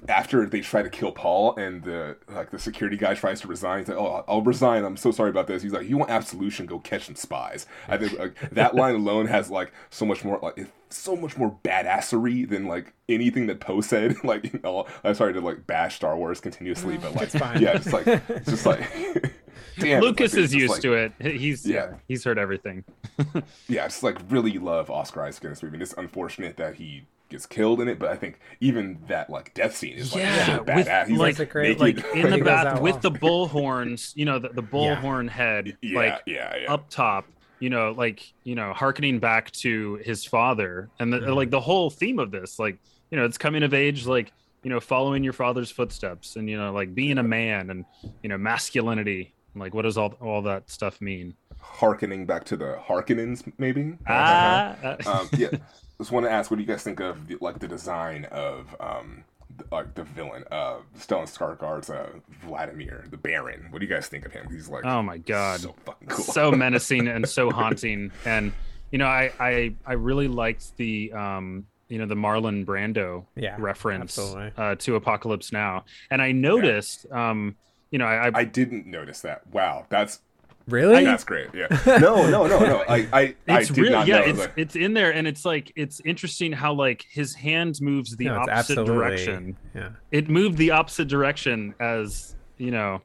after 0.07 0.45
they 0.45 0.61
try 0.61 0.81
to 0.83 0.89
kill 0.89 1.11
Paul 1.11 1.53
and 1.57 1.83
the 1.83 2.15
like 2.33 2.49
the 2.49 2.57
security 2.57 2.95
guy 2.95 3.13
tries 3.13 3.41
to 3.41 3.49
resign, 3.49 3.79
he's 3.79 3.89
like, 3.89 3.97
"Oh, 3.97 4.23
I'll 4.25 4.41
resign. 4.41 4.85
I'm 4.85 4.95
so 4.95 5.11
sorry 5.11 5.29
about 5.29 5.47
this." 5.47 5.61
He's 5.63 5.73
like, 5.73 5.89
"You 5.89 5.97
want 5.97 6.09
absolution? 6.11 6.65
Go 6.65 6.79
catch 6.79 7.07
some 7.07 7.15
spies." 7.15 7.65
I 7.89 7.97
think 7.97 8.17
like, 8.17 8.51
that 8.51 8.73
line 8.81 8.95
alone 8.95 9.25
has 9.27 9.51
like 9.51 9.73
so 9.89 10.05
much 10.05 10.23
more 10.23 10.39
like 10.41 10.67
so 10.89 11.17
much 11.17 11.35
more 11.37 11.57
badassery 11.65 12.47
than 12.49 12.67
like 12.67 12.93
anything 13.09 13.47
that 13.47 13.59
Poe 13.59 13.81
said. 13.81 14.15
like, 14.23 14.45
you 14.53 14.61
know, 14.63 14.85
I'm 15.03 15.13
sorry 15.13 15.33
to 15.33 15.41
like 15.41 15.67
bash 15.67 15.95
Star 15.97 16.15
Wars 16.15 16.39
continuously, 16.39 16.97
but 16.97 17.13
like, 17.13 17.23
It's 17.23 17.35
fine. 17.35 17.61
yeah, 17.61 17.71
it's 17.75 17.91
like 17.91 18.07
it's 18.07 18.49
just 18.49 18.65
like. 18.65 18.81
Damn, 19.79 20.01
Lucas 20.01 20.33
like, 20.33 20.43
is 20.43 20.53
used 20.55 20.73
like- 20.73 20.81
to 20.81 20.93
it. 20.93 21.11
He's 21.19 21.65
yeah. 21.65 21.75
Yeah. 21.91 21.93
he's 22.07 22.23
heard 22.23 22.37
everything. 22.39 22.83
yeah, 23.67 23.83
I 23.83 23.87
just 23.87 24.03
like 24.03 24.17
really 24.29 24.57
love 24.59 24.89
Oscar 24.89 25.23
Isaac 25.23 25.43
in 25.43 25.49
this 25.51 25.61
movie. 25.63 25.75
And 25.75 25.83
it's 25.83 25.93
unfortunate 25.97 26.57
that 26.57 26.75
he 26.75 27.03
gets 27.29 27.45
killed 27.45 27.81
in 27.81 27.87
it, 27.87 27.97
but 27.97 28.09
I 28.11 28.15
think 28.15 28.39
even 28.59 28.99
that 29.07 29.29
like 29.29 29.53
death 29.53 29.75
scene 29.75 29.93
is 29.93 30.13
like 30.13 30.23
Yeah, 30.23 30.45
so 30.45 30.63
with, 30.63 30.87
badass. 30.87 31.07
He's 31.07 31.17
like- 31.17 31.39
like, 31.39 31.49
great- 31.49 31.79
like 31.79 31.97
in 32.15 32.29
the 32.29 32.35
He 32.37 32.41
bath 32.41 32.79
with 32.81 32.93
well. 32.93 33.01
the 33.01 33.11
bull 33.11 33.47
horns, 33.47 34.13
you 34.15 34.25
know, 34.25 34.39
the, 34.39 34.49
the 34.49 34.63
bullhorn 34.63 35.27
head, 35.29 35.77
yeah, 35.81 35.97
like 35.97 36.21
yeah, 36.25 36.55
yeah. 36.63 36.71
up 36.73 36.89
top, 36.89 37.25
you 37.59 37.69
know, 37.69 37.91
like 37.91 38.31
you 38.43 38.55
know, 38.55 38.73
harkening 38.73 39.19
back 39.19 39.49
to 39.51 39.95
his 40.03 40.23
father, 40.25 40.89
and 40.99 41.11
the, 41.11 41.19
Mhm. 41.19 41.35
like 41.35 41.49
the 41.49 41.59
whole 41.61 41.89
theme 41.89 42.19
of 42.19 42.29
this, 42.31 42.59
like 42.59 42.77
you 43.11 43.17
know, 43.17 43.25
it's 43.25 43.37
coming 43.37 43.63
of 43.63 43.73
age, 43.73 44.05
like 44.05 44.31
you 44.63 44.69
know, 44.69 44.79
following 44.79 45.23
your 45.23 45.33
father's 45.33 45.69
footsteps, 45.71 46.35
and 46.37 46.49
you 46.49 46.57
know, 46.57 46.71
like 46.73 46.93
being 46.95 47.17
a 47.19 47.23
man, 47.23 47.69
and 47.69 47.85
you 48.23 48.29
know, 48.29 48.37
masculinity, 48.37 49.21
and, 49.21 49.31
like 49.55 49.73
what 49.73 49.83
does 49.83 49.97
all 49.97 50.13
all 50.21 50.41
that 50.43 50.69
stuff 50.69 51.01
mean? 51.01 51.33
Harkening 51.59 52.25
back 52.25 52.43
to 52.45 52.57
the 52.57 52.77
Harkonnens, 52.87 53.51
maybe. 53.57 53.97
Ah, 54.07 54.75
um, 55.07 55.29
yeah. 55.37 55.49
Just 55.97 56.11
want 56.11 56.25
to 56.25 56.31
ask, 56.31 56.51
what 56.51 56.57
do 56.57 56.63
you 56.63 56.67
guys 56.67 56.83
think 56.83 56.99
of 56.99 57.27
the, 57.27 57.37
like 57.41 57.59
the 57.59 57.67
design 57.67 58.25
of 58.25 58.75
um, 58.79 59.23
the, 59.57 59.63
like 59.71 59.95
the 59.95 60.03
villain, 60.03 60.43
uh, 60.51 60.77
Stellan 60.99 61.23
Skarsgård's 61.25 61.89
uh, 61.89 62.09
Vladimir, 62.41 63.05
the 63.09 63.17
Baron? 63.17 63.67
What 63.71 63.79
do 63.79 63.85
you 63.85 63.93
guys 63.93 64.07
think 64.07 64.25
of 64.25 64.31
him? 64.33 64.47
He's 64.51 64.67
like, 64.69 64.85
oh 64.85 65.01
my 65.01 65.17
god, 65.17 65.61
so 65.61 65.73
fucking 65.85 66.07
cool. 66.09 66.25
so 66.25 66.51
menacing 66.63 67.07
and 67.07 67.27
so 67.27 67.49
haunting 67.49 68.11
and 68.25 68.51
you 68.91 68.99
know 68.99 69.07
i 69.07 69.31
i 69.39 69.73
i 69.85 69.93
really 69.93 70.27
liked 70.27 70.77
the 70.77 71.11
um 71.13 71.65
you 71.89 71.97
know 71.97 72.05
the 72.05 72.15
marlon 72.15 72.63
brando 72.65 73.25
Yeah, 73.35 73.55
reference 73.57 74.17
uh 74.19 74.75
to 74.77 74.95
apocalypse 74.95 75.51
now 75.51 75.85
and 76.11 76.21
i 76.21 76.31
noticed 76.31 77.05
um 77.11 77.55
you 77.95 77.99
know 77.99 78.05
i, 78.07 78.27
I 78.27 78.31
I 78.41 78.43
didn't 78.43 78.85
notice 78.85 79.21
that. 79.21 79.47
Wow, 79.53 79.85
that's 79.87 80.19
really, 80.67 81.05
that's 81.05 81.23
great. 81.23 81.47
Yeah. 81.53 81.67
No, 82.07 82.29
no, 82.29 82.45
no, 82.45 82.59
no. 82.59 82.83
I 82.89 83.07
I, 83.13 83.21
I 83.47 83.59
it's 83.61 83.69
did 83.69 83.77
really 83.77 83.89
not 83.93 84.05
yeah 84.05 84.19
know. 84.19 84.25
it's 84.25 84.39
that. 84.39 84.51
it's 84.57 84.75
in 84.75 84.93
there 84.93 85.11
and 85.13 85.25
it's 85.25 85.45
like 85.45 85.71
it's 85.77 86.01
interesting 86.03 86.51
how 86.51 86.73
like 86.73 87.05
his 87.09 87.33
hand 87.33 87.79
moves 87.79 88.17
the 88.17 88.25
No, 88.25 88.39
opposite 88.41 88.83
direction 88.85 89.55
Yeah, 89.73 89.91
it 90.11 90.27
moved 90.27 90.57
the 90.57 90.71
opposite 90.71 91.07
direction 91.07 91.73
as 91.79 92.35
you 92.57 92.71
know 92.71 92.95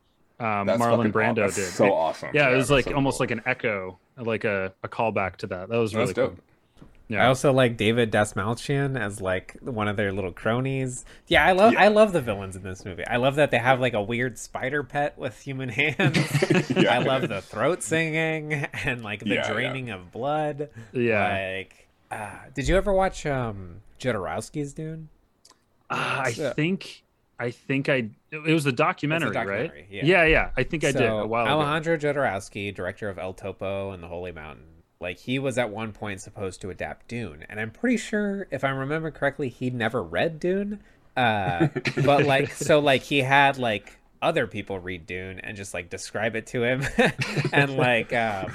um 0.41 0.66
marlon 0.66 1.12
brando 1.12 1.30
aw- 1.30 1.47
that's 1.47 1.55
did 1.57 1.66
So 1.68 1.84
It- 1.86 1.91
awesome. 1.93 2.30
yeah, 2.34 2.51
it 2.51 2.57
was 2.57 2.68
like 2.68 2.86
so 2.86 2.95
almost 2.95 3.18
cool. 3.18 3.22
like 3.26 3.30
an 3.30 3.43
echo 3.47 4.01
like 4.16 4.43
a, 4.45 4.72
a 4.82 4.88
callback 4.88 5.36
to 5.36 5.47
that 5.53 5.68
that 5.68 5.78
was 5.78 5.95
really 5.95 6.07
That's 6.12 6.18
cool 6.18 6.28
dope. 6.30 6.43
Yeah 7.11 7.25
I 7.25 7.27
also 7.27 7.53
like 7.53 7.77
David 7.77 8.11
Dastmalchian 8.11 8.99
as 8.99 9.21
like 9.21 9.57
one 9.61 9.89
of 9.89 9.97
their 9.97 10.13
little 10.13 10.33
cronies. 10.33 11.05
Yeah, 11.27 11.45
I 11.45 11.53
love 11.53 11.73
Yeah. 11.75 11.83
I 11.83 11.89
love 11.89 12.13
the 12.15 12.21
villains 12.23 12.57
in 12.57 12.63
this 12.63 12.85
movie. 12.85 13.07
I 13.07 13.17
love 13.17 13.35
that 13.35 13.51
they 13.51 13.59
have 13.59 13.81
like 13.81 13.93
a 13.95 14.03
weird 14.03 14.39
spider 14.39 14.83
pet 14.83 15.19
with 15.19 15.39
human 15.41 15.69
hands. 15.81 16.71
Yeah. 16.77 16.95
I 16.95 16.99
love 16.99 17.29
the 17.29 17.43
throat 17.43 17.83
singing 17.83 18.53
and 18.85 19.03
like 19.03 19.21
the 19.21 19.35
Yeah, 19.35 19.53
draining 19.53 19.91
of 19.91 20.11
blood. 20.13 20.71
yeah 20.93 21.57
Like, 21.59 21.89
uh, 22.11 22.31
did 22.55 22.67
you 22.69 22.77
ever 22.77 22.93
watch 22.93 23.27
um 23.27 23.83
Jodorowsky's 23.99 24.73
Dune? 24.73 25.09
Ah, 25.91 26.23
I 26.27 26.33
So- 26.33 26.53
think 26.55 27.03
I 27.39 27.51
think 27.51 27.89
I 27.89 28.11
it 28.31 28.53
was 28.53 28.67
a 28.67 28.73
documentary, 28.73 29.33
documentary, 29.33 29.79
right? 29.81 29.87
yeah. 29.91 30.05
yeah, 30.05 30.25
yeah. 30.25 30.51
I 30.57 30.63
think 30.63 30.85
I 30.85 30.93
did 30.93 31.03
a 31.09 31.27
while 31.27 31.47
ago. 31.47 31.55
Alejandro 31.61 31.97
Jodorowsky, 31.97 32.73
director 32.75 33.09
of 33.09 33.19
El 33.19 33.33
Topo 33.33 33.91
and 33.93 34.03
The 34.03 34.09
Holy 34.09 34.31
Mountain, 34.31 34.67
like 35.01 35.18
he 35.18 35.38
was 35.38 35.57
at 35.57 35.70
one 35.70 35.92
point 35.92 36.20
supposed 36.20 36.61
to 36.61 36.70
adapt 36.70 37.09
Dune, 37.09 37.44
and 37.48 37.59
I'm 37.59 37.70
pretty 37.70 37.96
sure, 37.96 38.46
if 38.51 38.64
I 38.64 38.70
remember 38.70 39.11
correctly, 39.11 39.48
he 39.48 39.70
never 39.70 40.03
read 40.03 40.38
Dune. 40.38 40.80
Uh, 41.16 41.68
but 42.05 42.26
like, 42.26 42.53
so 42.53 42.78
like 42.80 43.03
he 43.03 43.20
had 43.20 43.59
like 43.59 43.98
other 44.22 44.46
people 44.46 44.78
read 44.78 45.07
Dune 45.07 45.40
and 45.40 45.57
just 45.57 45.72
like 45.72 45.88
describe 45.88 46.36
it 46.36 46.46
to 46.48 46.62
him, 46.62 46.84
and 47.53 47.76
like, 47.76 48.12
um, 48.12 48.53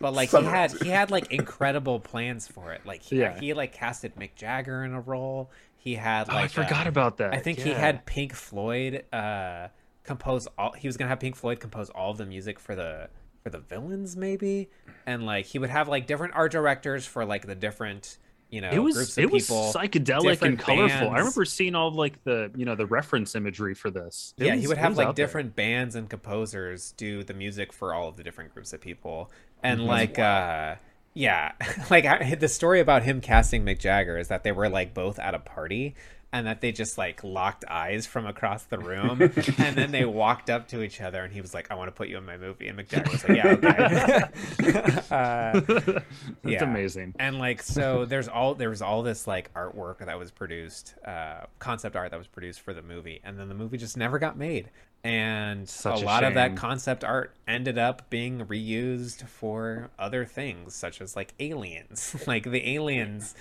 but 0.00 0.14
like 0.14 0.30
he 0.30 0.42
had 0.42 0.72
it. 0.74 0.82
he 0.84 0.88
had 0.90 1.10
like 1.10 1.32
incredible 1.32 1.98
plans 1.98 2.46
for 2.46 2.72
it. 2.72 2.86
Like, 2.86 3.02
he, 3.02 3.18
Yeah. 3.18 3.38
he 3.38 3.52
like 3.52 3.72
casted 3.72 4.14
Mick 4.14 4.36
Jagger 4.36 4.84
in 4.84 4.94
a 4.94 5.00
role. 5.00 5.50
He 5.76 5.94
had 5.96 6.28
oh, 6.30 6.36
I 6.36 6.46
forgot 6.46 6.86
uh, 6.86 6.90
about 6.90 7.16
that. 7.16 7.34
I 7.34 7.38
think 7.38 7.58
he 7.58 7.70
had 7.70 8.06
Pink 8.06 8.32
Floyd 8.34 9.04
uh 9.12 9.68
compose 10.04 10.46
all 10.56 10.72
he 10.72 10.88
was 10.88 10.96
gonna 10.96 11.08
have 11.08 11.20
Pink 11.20 11.36
Floyd 11.36 11.58
compose 11.58 11.90
all 11.90 12.10
of 12.10 12.18
the 12.18 12.26
music 12.26 12.58
for 12.60 12.74
the 12.74 13.08
for 13.42 13.50
the 13.50 13.58
villains 13.58 14.16
maybe. 14.16 14.68
And 15.06 15.24
like 15.26 15.46
he 15.46 15.58
would 15.58 15.70
have 15.70 15.88
like 15.88 16.06
different 16.06 16.34
art 16.34 16.52
directors 16.52 17.06
for 17.06 17.24
like 17.24 17.46
the 17.46 17.54
different, 17.54 18.18
you 18.50 18.60
know, 18.60 18.70
it 18.70 18.78
was 18.78 18.96
groups 18.96 19.18
of 19.18 19.24
it 19.24 19.30
was 19.30 19.48
psychedelic 19.48 20.42
and 20.42 20.58
different 20.58 20.58
colorful. 20.58 21.10
I 21.10 21.18
remember 21.18 21.44
seeing 21.44 21.74
all 21.74 21.88
of, 21.88 21.94
like 21.94 22.22
the 22.24 22.50
you 22.54 22.64
know 22.64 22.74
the 22.74 22.86
reference 22.86 23.34
imagery 23.34 23.74
for 23.74 23.90
this. 23.90 24.34
It 24.38 24.46
yeah, 24.46 24.54
he 24.56 24.66
would 24.66 24.76
have 24.78 24.96
like 24.96 25.08
out 25.08 25.16
there. 25.16 25.26
different 25.26 25.56
bands 25.56 25.94
and 25.94 26.08
composers 26.08 26.92
do 26.96 27.22
the 27.24 27.34
music 27.34 27.72
for 27.72 27.94
all 27.94 28.08
of 28.08 28.16
the 28.16 28.22
different 28.22 28.52
groups 28.52 28.72
of 28.72 28.80
people. 28.80 29.30
And 29.62 29.80
Mhm. 29.80 29.86
like 29.86 30.18
uh 30.18 30.76
yeah, 31.14 31.52
like 31.90 32.04
I, 32.04 32.34
the 32.34 32.48
story 32.48 32.80
about 32.80 33.02
him 33.02 33.20
casting 33.20 33.64
Mick 33.64 33.78
Jagger 33.78 34.18
is 34.18 34.28
that 34.28 34.44
they 34.44 34.52
were 34.52 34.68
like 34.68 34.94
both 34.94 35.18
at 35.18 35.34
a 35.34 35.38
party 35.40 35.94
and 36.32 36.46
that 36.46 36.60
they 36.60 36.70
just 36.70 36.96
like 36.96 37.22
locked 37.24 37.64
eyes 37.68 38.06
from 38.06 38.26
across 38.26 38.64
the 38.64 38.78
room 38.78 39.20
and 39.58 39.76
then 39.76 39.90
they 39.90 40.04
walked 40.04 40.48
up 40.48 40.68
to 40.68 40.82
each 40.82 41.00
other 41.00 41.24
and 41.24 41.32
he 41.32 41.40
was 41.40 41.52
like 41.52 41.70
I 41.70 41.74
want 41.74 41.88
to 41.88 41.92
put 41.92 42.08
you 42.08 42.18
in 42.18 42.24
my 42.24 42.36
movie 42.36 42.68
and 42.68 42.78
Mick 42.78 43.10
was 43.10 43.28
like 43.28 43.36
yeah 43.36 43.48
okay. 43.48 45.04
uh, 45.10 45.60
That's 45.60 46.04
yeah. 46.44 46.64
amazing. 46.64 47.14
and 47.18 47.38
like 47.38 47.62
so 47.62 48.04
there's 48.04 48.28
all 48.28 48.54
there 48.54 48.70
was 48.70 48.82
all 48.82 49.02
this 49.02 49.26
like 49.26 49.52
artwork 49.54 49.98
that 49.98 50.18
was 50.18 50.30
produced 50.30 50.94
uh 51.04 51.46
concept 51.58 51.96
art 51.96 52.10
that 52.10 52.18
was 52.18 52.28
produced 52.28 52.60
for 52.60 52.72
the 52.72 52.82
movie 52.82 53.20
and 53.24 53.38
then 53.38 53.48
the 53.48 53.54
movie 53.54 53.76
just 53.76 53.96
never 53.96 54.18
got 54.18 54.36
made 54.36 54.70
and 55.02 55.68
Such 55.68 56.02
a 56.02 56.04
a 56.04 56.06
lot 56.06 56.24
of 56.24 56.34
that 56.34 56.56
concept 56.56 57.04
art 57.04 57.34
ended 57.48 57.78
up 57.78 58.10
being 58.10 58.44
reused 58.46 59.26
for 59.26 59.90
other 59.98 60.26
things 60.26 60.74
such 60.74 61.00
as 61.00 61.16
like 61.16 61.34
aliens 61.40 62.14
like 62.26 62.44
the 62.44 62.74
aliens 62.74 63.34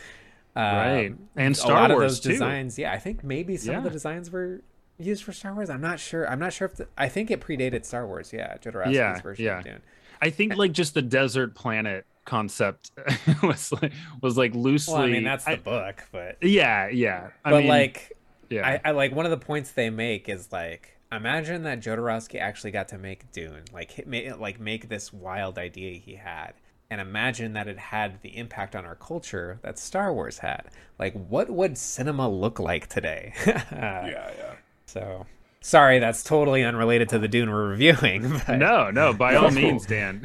um, 0.59 0.75
Right. 0.75 1.15
And 1.35 1.53
a 1.55 1.57
Star 1.57 1.73
lot 1.81 1.91
of 1.91 1.97
Wars, 1.97 2.11
those 2.13 2.19
too. 2.21 2.29
designs 2.31 2.77
yeah 2.77 2.91
i 2.93 2.97
think 2.97 3.23
maybe 3.23 3.55
some 3.57 3.75
of 3.75 3.83
the 3.83 3.89
designs 3.89 4.29
were 4.31 4.61
used 4.97 5.23
for 5.23 5.31
star 5.31 5.53
wars 5.53 5.69
i'm 5.69 5.81
not 5.81 5.99
sure 5.99 6.29
i'm 6.29 6.39
not 6.39 6.51
sure 6.53 6.65
if 6.67 6.75
the, 6.75 6.87
i 6.97 7.07
think 7.07 7.31
it 7.31 7.39
predated 7.41 7.85
star 7.85 8.05
wars 8.05 8.33
yeah 8.33 8.57
Jodorowsky's 8.57 8.95
Yeah, 8.95 9.21
version 9.21 9.45
yeah. 9.45 9.57
of 9.59 9.63
Dune. 9.65 9.81
I 10.21 10.29
think 10.29 10.57
like 10.57 10.73
just 10.73 10.93
the 10.93 11.01
desert 11.01 11.55
planet 11.55 12.05
concept 12.25 12.91
was 13.43 13.71
like 13.81 13.93
was 14.21 14.37
like 14.37 14.53
loosely. 14.53 14.93
well 14.95 15.03
i 15.03 15.07
mean 15.07 15.23
that's 15.23 15.45
the 15.45 15.51
I- 15.51 15.55
book 15.55 16.03
but 16.11 16.37
yeah, 16.41 16.87
yeah. 16.89 17.29
I 17.45 17.51
but 17.51 17.59
mean, 17.59 17.67
like 17.67 18.11
yeah, 18.49 18.67
I, 18.83 18.89
I 18.89 18.91
like 18.91 19.13
one 19.15 19.25
of 19.25 19.31
the 19.31 19.37
points 19.37 19.71
they 19.71 19.89
make 19.89 20.27
is 20.27 20.51
like 20.51 20.97
imagine 21.11 21.63
that 21.63 21.79
Jodorowsky 21.79 22.39
actually 22.39 22.71
got 22.71 22.87
to 22.89 22.97
make 22.97 23.31
Dune, 23.31 23.63
like 23.73 23.91
hit- 23.91 24.39
like 24.39 24.59
make 24.59 24.89
this 24.89 25.13
wild 25.13 25.57
idea 25.57 25.97
he 25.99 26.15
had, 26.15 26.53
and 26.89 26.99
imagine 26.99 27.53
that 27.53 27.67
it 27.67 27.77
had 27.77 28.21
the 28.21 28.35
impact 28.37 28.75
on 28.75 28.85
our 28.85 28.95
culture 28.95 29.59
that 29.61 29.77
Star 29.77 30.13
Wars 30.13 30.39
had. 30.39 30.63
Like, 30.97 31.13
what 31.13 31.49
would 31.49 31.77
cinema 31.77 32.27
look 32.29 32.59
like 32.59 32.87
today? 32.87 33.33
Yeah, 33.45 34.05
yeah. 34.07 34.53
So, 34.85 35.25
sorry, 35.61 35.99
that's 35.99 36.23
totally 36.23 36.63
unrelated 36.63 37.09
to 37.09 37.19
the 37.19 37.27
Dune 37.27 37.49
we're 37.51 37.69
reviewing. 37.69 38.39
But 38.47 38.57
no, 38.57 38.89
no, 38.89 39.13
by 39.13 39.33
No, 39.33 39.45
all 39.45 39.51
means, 39.63 39.85
Dan. 39.85 40.23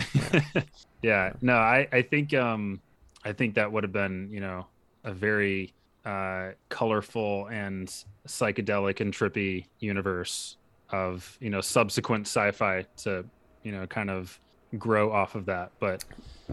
yeah, 1.03 1.33
no, 1.43 1.55
I, 1.55 1.87
I 1.93 2.03
think, 2.03 2.33
um, 2.35 2.81
I 3.25 3.33
think 3.33 3.55
that 3.57 3.71
would 3.71 3.85
have 3.85 3.93
been, 3.93 4.31
you 4.33 4.41
know, 4.41 4.67
a 5.05 5.13
very 5.13 5.73
uh, 6.05 6.51
colorful 6.71 7.47
and 7.49 7.89
psychedelic 8.27 9.01
and 9.01 9.13
trippy 9.13 9.67
universe 9.81 10.57
of 10.91 11.37
you 11.41 11.49
know 11.49 11.61
subsequent 11.63 12.27
sci-fi 12.27 12.85
to 12.99 13.25
you 13.63 13.73
know 13.73 13.87
kind 13.87 14.11
of 14.11 14.39
grow 14.79 15.11
off 15.13 15.35
of 15.35 15.47
that. 15.47 15.73
But 15.81 16.05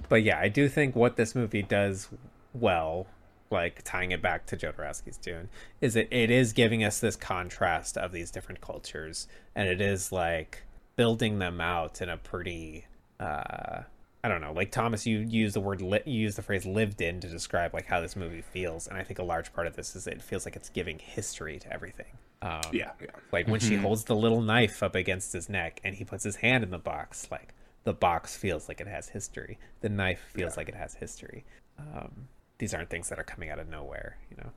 but 0.10 0.24
yeah, 0.24 0.40
I 0.40 0.50
do 0.50 0.70
think 0.70 0.96
what 0.96 1.16
this 1.16 1.36
movie 1.36 1.64
does 1.64 2.08
well, 2.54 3.08
like 3.50 3.82
tying 3.84 4.12
it 4.12 4.22
back 4.22 4.46
to 4.48 4.58
Jodorowsky's 4.58 5.18
Dune, 5.18 5.50
is 5.80 5.96
it 5.96 6.08
it 6.12 6.32
is 6.32 6.54
giving 6.54 6.84
us 6.84 7.00
this 7.00 7.16
contrast 7.16 7.98
of 7.98 8.12
these 8.12 8.32
different 8.32 8.62
cultures, 8.62 9.28
and 9.56 9.68
it 9.68 9.82
is 9.82 10.12
like 10.12 10.64
building 10.96 11.40
them 11.40 11.62
out 11.62 12.02
in 12.02 12.10
a 12.10 12.18
pretty 12.18 12.86
uh 13.20 13.84
I 14.24 14.28
don't 14.28 14.42
know, 14.42 14.54
like 14.54 14.72
Thomas, 14.72 15.08
you 15.08 15.20
use 15.20 15.54
the 15.54 15.60
word 15.60 15.82
li- 15.82 16.04
you 16.06 16.22
use 16.22 16.36
the 16.36 16.44
phrase 16.44 16.66
"lived 16.66 17.02
in" 17.02 17.20
to 17.22 17.28
describe 17.28 17.74
like 17.74 17.88
how 17.88 18.02
this 18.02 18.16
movie 18.16 18.42
feels, 18.42 18.88
and 18.88 18.98
I 18.98 19.04
think 19.04 19.18
a 19.18 19.24
large 19.24 19.52
part 19.52 19.66
of 19.66 19.76
this 19.76 19.96
is 19.96 20.06
it 20.06 20.22
feels 20.22 20.46
like 20.46 20.56
it's 20.56 20.70
giving 20.70 21.00
history 21.00 21.58
to 21.58 21.74
everything. 21.74 22.06
Um, 22.44 22.62
yeah, 22.72 22.92
yeah. 23.02 23.08
Like 23.32 23.48
when 23.48 23.60
she 23.60 23.76
holds 23.76 24.04
the 24.04 24.16
little 24.16 24.42
knife 24.42 24.84
up 24.84 24.94
against 24.94 25.34
his 25.34 25.50
neck, 25.50 25.82
and 25.84 25.96
he 25.96 26.04
puts 26.04 26.24
his 26.24 26.36
hand 26.38 26.64
in 26.64 26.70
the 26.70 26.78
box, 26.78 27.28
like 27.32 27.56
the 27.84 27.94
box 27.94 28.36
feels 28.36 28.68
like 28.68 28.80
it 28.82 28.88
has 28.88 29.10
history. 29.10 29.58
The 29.82 29.90
knife 29.90 30.22
feels 30.34 30.54
yeah. 30.54 30.60
like 30.60 30.70
it 30.70 30.76
has 30.76 30.94
history. 30.94 31.46
Um, 31.80 32.28
these 32.58 32.74
aren't 32.74 32.90
things 32.90 33.10
that 33.10 33.20
are 33.20 33.24
coming 33.24 33.50
out 33.50 33.60
of 33.60 33.68
nowhere, 33.68 34.18
you 34.30 34.38
know. 34.38 34.52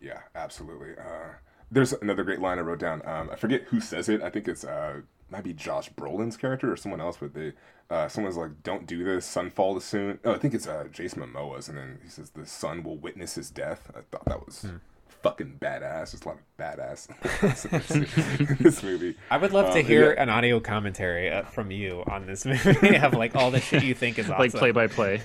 Yeah, 0.00 0.20
absolutely. 0.34 0.92
Uh, 0.98 1.34
there's 1.70 1.92
another 1.94 2.22
great 2.22 2.40
line 2.40 2.58
I 2.58 2.62
wrote 2.62 2.78
down. 2.78 3.02
Um, 3.06 3.30
I 3.30 3.36
forget 3.36 3.62
who 3.62 3.80
says 3.80 4.08
it. 4.08 4.22
I 4.22 4.30
think 4.30 4.46
it's 4.46 4.64
uh, 4.64 5.00
might 5.30 5.44
be 5.44 5.52
Josh 5.52 5.90
Brolin's 5.92 6.36
character 6.36 6.70
or 6.70 6.76
someone 6.76 7.00
else, 7.00 7.16
but 7.20 7.34
they 7.34 7.52
uh, 7.90 8.08
someone's 8.08 8.36
like, 8.36 8.62
"Don't 8.62 8.86
do 8.86 9.02
this. 9.02 9.26
Sunfall 9.26 9.78
is 9.78 9.84
soon." 9.84 10.18
Oh, 10.24 10.34
I 10.34 10.38
think 10.38 10.54
it's 10.54 10.66
uh, 10.66 10.84
Jason 10.92 11.22
Momoa's, 11.22 11.68
and 11.68 11.76
then 11.76 11.98
he 12.02 12.08
says, 12.08 12.30
"The 12.30 12.46
sun 12.46 12.82
will 12.82 12.96
witness 12.96 13.34
his 13.34 13.50
death." 13.50 13.90
I 13.94 14.00
thought 14.10 14.24
that 14.26 14.46
was 14.46 14.62
hmm. 14.62 14.76
Fucking 15.24 15.56
badass. 15.58 16.12
There's 16.12 16.22
a 16.22 16.28
lot 16.28 16.36
of 16.36 16.56
badass 16.58 18.40
in 18.50 18.56
this 18.60 18.82
movie. 18.82 19.16
I 19.30 19.38
would 19.38 19.52
love 19.52 19.72
to 19.72 19.80
um, 19.80 19.86
hear 19.86 20.12
yeah. 20.12 20.22
an 20.22 20.28
audio 20.28 20.60
commentary 20.60 21.30
uh, 21.30 21.44
from 21.44 21.70
you 21.70 22.04
on 22.06 22.26
this 22.26 22.44
movie 22.44 22.96
of 23.02 23.14
like 23.14 23.34
all 23.34 23.50
the 23.50 23.60
shit 23.60 23.82
you 23.82 23.94
think 23.94 24.18
is 24.18 24.28
awesome. 24.28 24.38
like 24.38 24.52
play 24.52 24.70
by 24.70 24.86
play. 24.86 25.22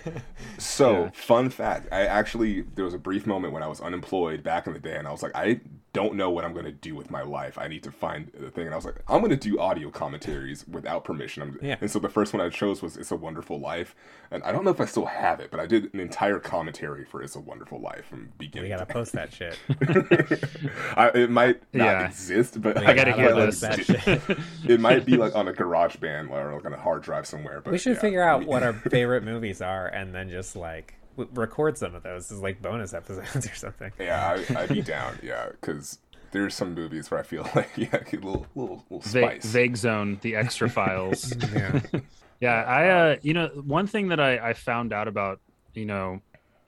So, 0.58 1.04
yeah. 1.04 1.10
fun 1.14 1.50
fact: 1.50 1.90
I 1.92 2.06
actually 2.06 2.62
there 2.76 2.86
was 2.86 2.94
a 2.94 2.98
brief 2.98 3.28
moment 3.28 3.54
when 3.54 3.62
I 3.62 3.68
was 3.68 3.82
unemployed 3.82 4.42
back 4.42 4.68
in 4.68 4.74
the 4.74 4.80
day, 4.80 4.96
and 4.96 5.06
I 5.06 5.12
was 5.12 5.22
like, 5.22 5.36
I 5.36 5.60
don't 5.94 6.16
know 6.16 6.30
what 6.30 6.46
I'm 6.46 6.54
going 6.54 6.66
to 6.66 6.72
do 6.72 6.96
with 6.96 7.10
my 7.10 7.22
life. 7.22 7.58
I 7.58 7.68
need 7.68 7.84
to 7.84 7.92
find 7.92 8.32
the 8.38 8.52
thing. 8.52 8.66
And 8.66 8.74
I 8.74 8.76
was 8.76 8.86
like, 8.86 8.98
I'm 9.08 9.20
going 9.20 9.32
to 9.32 9.36
do 9.36 9.60
audio 9.60 9.90
commentaries 9.90 10.68
without 10.68 11.04
permission. 11.04 11.42
I'm, 11.44 11.60
yeah. 11.62 11.78
And 11.82 11.90
so 11.90 12.00
the 12.00 12.10
first 12.10 12.34
one 12.34 12.42
I 12.42 12.50
chose 12.50 12.82
was 12.82 12.96
It's 12.96 13.12
a 13.12 13.16
Wonderful 13.16 13.60
Life. 13.60 13.96
And 14.30 14.44
I 14.44 14.52
don't 14.52 14.64
know 14.64 14.72
if 14.72 14.80
I 14.80 14.86
still 14.86 15.08
have 15.08 15.40
it, 15.40 15.50
but 15.50 15.60
I 15.60 15.66
did 15.66 15.92
an 15.94 16.00
entire 16.00 16.40
commentary 16.40 17.06
for 17.06 17.24
It's 17.24 17.36
a 17.36 17.40
Wonderful 17.40 17.80
Life 17.80 18.06
from 18.06 18.30
beginning. 18.38 18.70
We 18.72 18.78
got 18.78 18.88
to 18.88 18.94
post 18.94 19.14
that 19.14 19.34
shit. 19.34 19.58
I, 20.98 21.10
it 21.16 21.32
might 21.32 21.62
not 21.74 21.86
yeah. 21.86 22.06
exist, 22.06 22.62
but 22.62 22.78
I 22.78 22.94
got 22.94 23.06
to 23.06 23.14
hear 23.14 23.34
this. 23.34 23.60
Shit. 23.60 24.22
It 24.66 24.80
might 24.80 25.06
be 25.06 25.18
like 25.18 25.36
on 25.36 25.48
a 25.48 25.54
garage 25.54 25.96
band 25.96 26.30
or 26.30 26.54
like 26.54 26.66
on 26.66 26.74
a 26.74 26.80
hard 26.80 27.02
drive 27.02 27.26
somewhere. 27.26 27.62
But 27.62 27.72
we 27.72 27.78
should 27.78 27.96
yeah. 27.96 28.02
figure 28.02 28.24
out 28.24 28.46
what 28.46 28.62
our 28.62 28.74
favorite 28.74 29.24
movies 29.24 29.62
are 29.62 29.88
and 29.88 30.14
then 30.14 30.30
just 30.30 30.56
like 30.56 30.99
record 31.34 31.78
some 31.78 31.96
of 31.96 32.04
those 32.04 32.32
as 32.32 32.40
like 32.40 32.62
bonus 32.62 32.94
episodes 32.94 33.48
or 33.48 33.56
something. 33.56 33.92
Yeah, 34.00 34.44
I, 34.56 34.62
would 34.62 34.70
be 34.70 34.82
down. 34.82 35.18
Yeah, 35.24 35.50
because 35.50 36.00
there's 36.32 36.54
some 36.54 36.74
movies 36.74 37.10
where 37.12 37.20
I 37.20 37.24
feel 37.24 37.48
like 37.56 37.70
yeah, 37.76 37.96
a 37.96 38.16
little 38.16 38.46
little, 38.56 38.84
little 38.90 39.02
spice. 39.02 39.46
Vague 39.46 39.78
Zone, 39.78 40.20
the 40.22 40.36
extra 40.36 40.70
files. 40.70 41.34
yeah, 41.54 41.82
yeah. 42.40 42.64
I 42.64 42.88
uh, 42.90 43.16
you 43.22 43.34
know, 43.34 43.48
one 43.48 43.88
thing 43.88 44.10
that 44.10 44.20
I 44.20 44.50
I 44.50 44.54
found 44.54 44.94
out 44.94 45.08
about 45.08 45.40
you 45.74 45.86
know, 45.86 46.22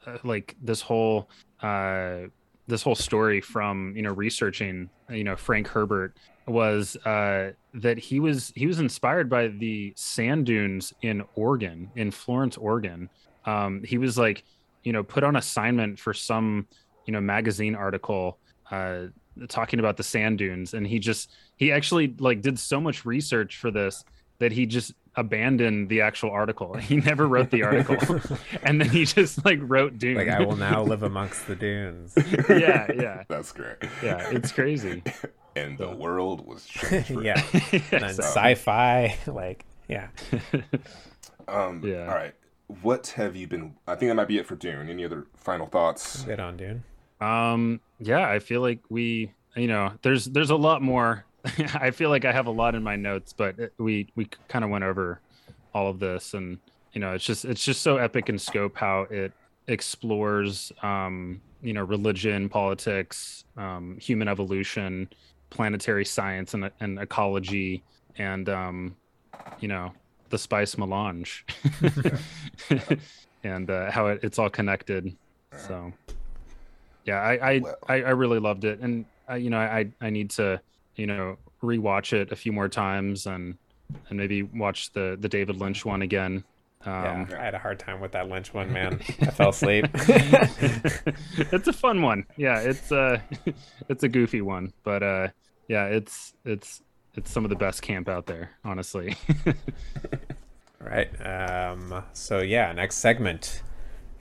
uh, 0.05 0.17
like 0.23 0.55
this 0.61 0.81
whole 0.81 1.29
uh 1.61 2.27
this 2.67 2.81
whole 2.83 2.95
story 2.95 3.41
from 3.41 3.93
you 3.95 4.01
know 4.01 4.13
researching 4.13 4.89
you 5.09 5.23
know 5.23 5.35
Frank 5.35 5.67
Herbert 5.67 6.15
was 6.47 6.95
uh, 7.05 7.51
that 7.73 7.97
he 7.97 8.19
was 8.19 8.51
he 8.55 8.67
was 8.67 8.79
inspired 8.79 9.29
by 9.29 9.47
the 9.47 9.93
sand 9.95 10.45
dunes 10.45 10.93
in 11.01 11.23
Oregon 11.35 11.89
in 11.95 12.11
Florence, 12.11 12.57
Oregon, 12.57 13.09
um, 13.45 13.83
he 13.83 13.97
was 13.97 14.17
like, 14.17 14.43
you 14.83 14.93
know, 14.93 15.03
put 15.03 15.23
on 15.23 15.35
assignment 15.35 15.99
for 15.99 16.13
some, 16.13 16.67
you 17.05 17.13
know, 17.13 17.21
magazine 17.21 17.75
article 17.75 18.37
uh, 18.71 19.07
talking 19.47 19.79
about 19.79 19.97
the 19.97 20.03
sand 20.03 20.37
dunes, 20.37 20.73
and 20.73 20.85
he 20.85 20.99
just 20.99 21.31
he 21.57 21.71
actually 21.71 22.13
like 22.19 22.41
did 22.41 22.57
so 22.57 22.79
much 22.79 23.05
research 23.05 23.57
for 23.57 23.71
this 23.71 24.03
that 24.39 24.51
he 24.51 24.65
just 24.65 24.93
abandoned 25.15 25.89
the 25.89 26.01
actual 26.01 26.31
article. 26.31 26.75
He 26.77 26.97
never 26.97 27.27
wrote 27.27 27.51
the 27.51 27.63
article, 27.63 27.97
and 28.63 28.81
then 28.81 28.89
he 28.89 29.05
just 29.05 29.43
like 29.45 29.59
wrote 29.61 29.97
Dune. 29.97 30.15
Like 30.15 30.29
I 30.29 30.41
will 30.41 30.55
now 30.55 30.83
live 30.91 31.03
amongst 31.03 31.47
the 31.47 31.55
dunes. 31.55 32.13
yeah, 32.49 32.91
yeah, 32.93 33.23
that's 33.27 33.51
great. 33.51 33.77
Yeah, 34.03 34.29
it's 34.31 34.51
crazy. 34.51 35.03
and 35.55 35.77
the 35.77 35.91
world 35.91 36.45
was 36.45 36.67
yeah, 37.09 37.43
and 37.91 38.15
so. 38.15 38.23
sci-fi, 38.23 39.17
like 39.27 39.65
yeah. 39.87 40.07
Um, 41.47 41.81
yeah. 41.83 42.07
All 42.07 42.15
right 42.15 42.33
what 42.82 43.07
have 43.07 43.36
you 43.36 43.47
been? 43.47 43.76
I 43.88 43.95
think 43.95 44.09
that 44.09 44.15
might 44.15 44.28
be 44.28 44.38
it 44.38 44.47
for 44.47 44.55
Dune. 44.55 44.89
Any 44.89 45.05
other 45.05 45.28
final 45.36 45.67
thoughts? 45.67 46.24
Get 46.24 46.39
on 46.39 46.57
Dune. 46.57 46.84
Um, 47.19 47.80
yeah, 47.99 48.28
I 48.28 48.39
feel 48.39 48.61
like 48.61 48.80
we, 48.89 49.32
you 49.55 49.67
know, 49.67 49.93
there's 50.01 50.26
there's 50.26 50.49
a 50.49 50.55
lot 50.55 50.82
more. 50.82 51.26
I 51.76 51.91
feel 51.91 52.09
like 52.09 52.26
I 52.26 52.32
have 52.32 52.47
a 52.47 52.51
lot 52.51 52.76
in 52.76 52.84
my 52.84 52.95
notes, 52.95 53.34
but 53.34 53.55
we 53.78 54.07
we 54.15 54.28
kind 54.47 54.63
of 54.63 54.72
went 54.72 54.84
over 54.84 55.22
all 55.74 55.88
of 55.89 55.99
this, 55.99 56.34
and 56.34 56.57
you 56.93 57.01
know, 57.01 57.13
it's 57.13 57.26
just 57.26 57.45
it's 57.45 57.63
just 57.63 57.82
so 57.82 57.97
epic 57.97 58.30
in 58.30 58.38
scope 58.39 58.76
how 58.76 59.01
it 59.09 59.32
explores, 59.67 60.72
um, 60.82 61.41
you 61.61 61.74
know, 61.74 61.84
religion, 61.84 62.49
politics, 62.49 63.45
um, 63.57 63.97
human 63.99 64.28
evolution, 64.28 65.09
planetary 65.49 66.05
science, 66.05 66.53
and 66.53 66.72
and 66.80 66.99
ecology, 66.99 67.84
and 68.17 68.49
um, 68.49 68.95
you 69.59 69.67
know, 69.67 69.91
the 70.32 70.38
spice 70.38 70.77
melange 70.77 71.45
and 73.43 73.69
uh, 73.69 73.91
how 73.91 74.07
it, 74.07 74.19
it's 74.23 74.39
all 74.39 74.49
connected 74.49 75.15
so 75.55 75.91
yeah 77.05 77.19
i 77.19 77.34
I, 77.36 77.59
well, 77.59 77.75
I, 77.88 77.95
I 77.95 78.09
really 78.09 78.39
loved 78.39 78.63
it 78.63 78.79
and 78.79 79.05
I, 79.27 79.38
you 79.38 79.49
know 79.49 79.59
i 79.59 79.89
i 80.01 80.09
need 80.09 80.32
to 80.32 80.61
you 80.95 81.07
know 81.07 81.38
rewatch 81.61 82.13
it 82.13 82.32
a 82.32 82.36
few 82.36 82.51
more 82.51 82.69
times 82.69 83.27
and 83.27 83.57
and 84.09 84.17
maybe 84.17 84.43
watch 84.43 84.91
the 84.93 85.17
the 85.19 85.29
david 85.29 85.57
lynch 85.57 85.86
one 85.86 86.01
again 86.01 86.43
um, 86.86 87.27
yeah, 87.29 87.39
I 87.39 87.43
had 87.43 87.53
a 87.53 87.59
hard 87.59 87.79
time 87.79 88.01
with 88.01 88.11
that 88.13 88.27
Lynch 88.27 88.53
one, 88.53 88.73
man. 88.73 88.99
I 89.21 89.25
fell 89.27 89.49
asleep. 89.49 89.86
it's 89.93 91.67
a 91.67 91.73
fun 91.73 92.01
one. 92.01 92.25
Yeah, 92.38 92.59
it's 92.59 92.91
uh 92.91 93.19
it's 93.88 94.03
a 94.03 94.09
goofy 94.09 94.41
one, 94.41 94.73
but 94.84 95.03
uh 95.03 95.27
yeah, 95.67 95.86
it's 95.86 96.34
it's 96.43 96.82
it's 97.16 97.32
some 97.32 97.43
of 97.43 97.49
the 97.49 97.55
best 97.55 97.82
camp 97.82 98.07
out 98.07 98.26
there, 98.26 98.51
honestly. 98.64 99.16
right. 100.80 101.09
Um, 101.26 102.03
so 102.14 102.39
yeah, 102.39 102.72
next 102.72 102.97
segment. 102.97 103.64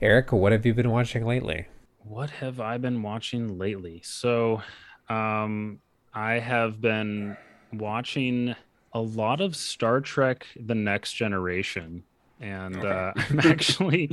Eric, 0.01 0.31
what 0.31 0.51
have 0.51 0.65
you 0.65 0.73
been 0.73 0.89
watching 0.89 1.25
lately? 1.25 1.67
What 1.99 2.29
have 2.31 2.59
I 2.59 2.77
been 2.77 3.03
watching 3.03 3.57
lately? 3.57 4.01
So, 4.03 4.61
um, 5.09 5.79
I 6.13 6.39
have 6.39 6.81
been 6.81 7.37
watching 7.71 8.55
a 8.93 8.99
lot 8.99 9.39
of 9.41 9.55
Star 9.55 10.01
Trek: 10.01 10.45
The 10.59 10.75
Next 10.75 11.13
Generation, 11.13 12.03
and 12.39 12.77
okay. 12.77 12.87
uh, 12.89 13.13
I'm 13.29 13.39
actually, 13.41 14.09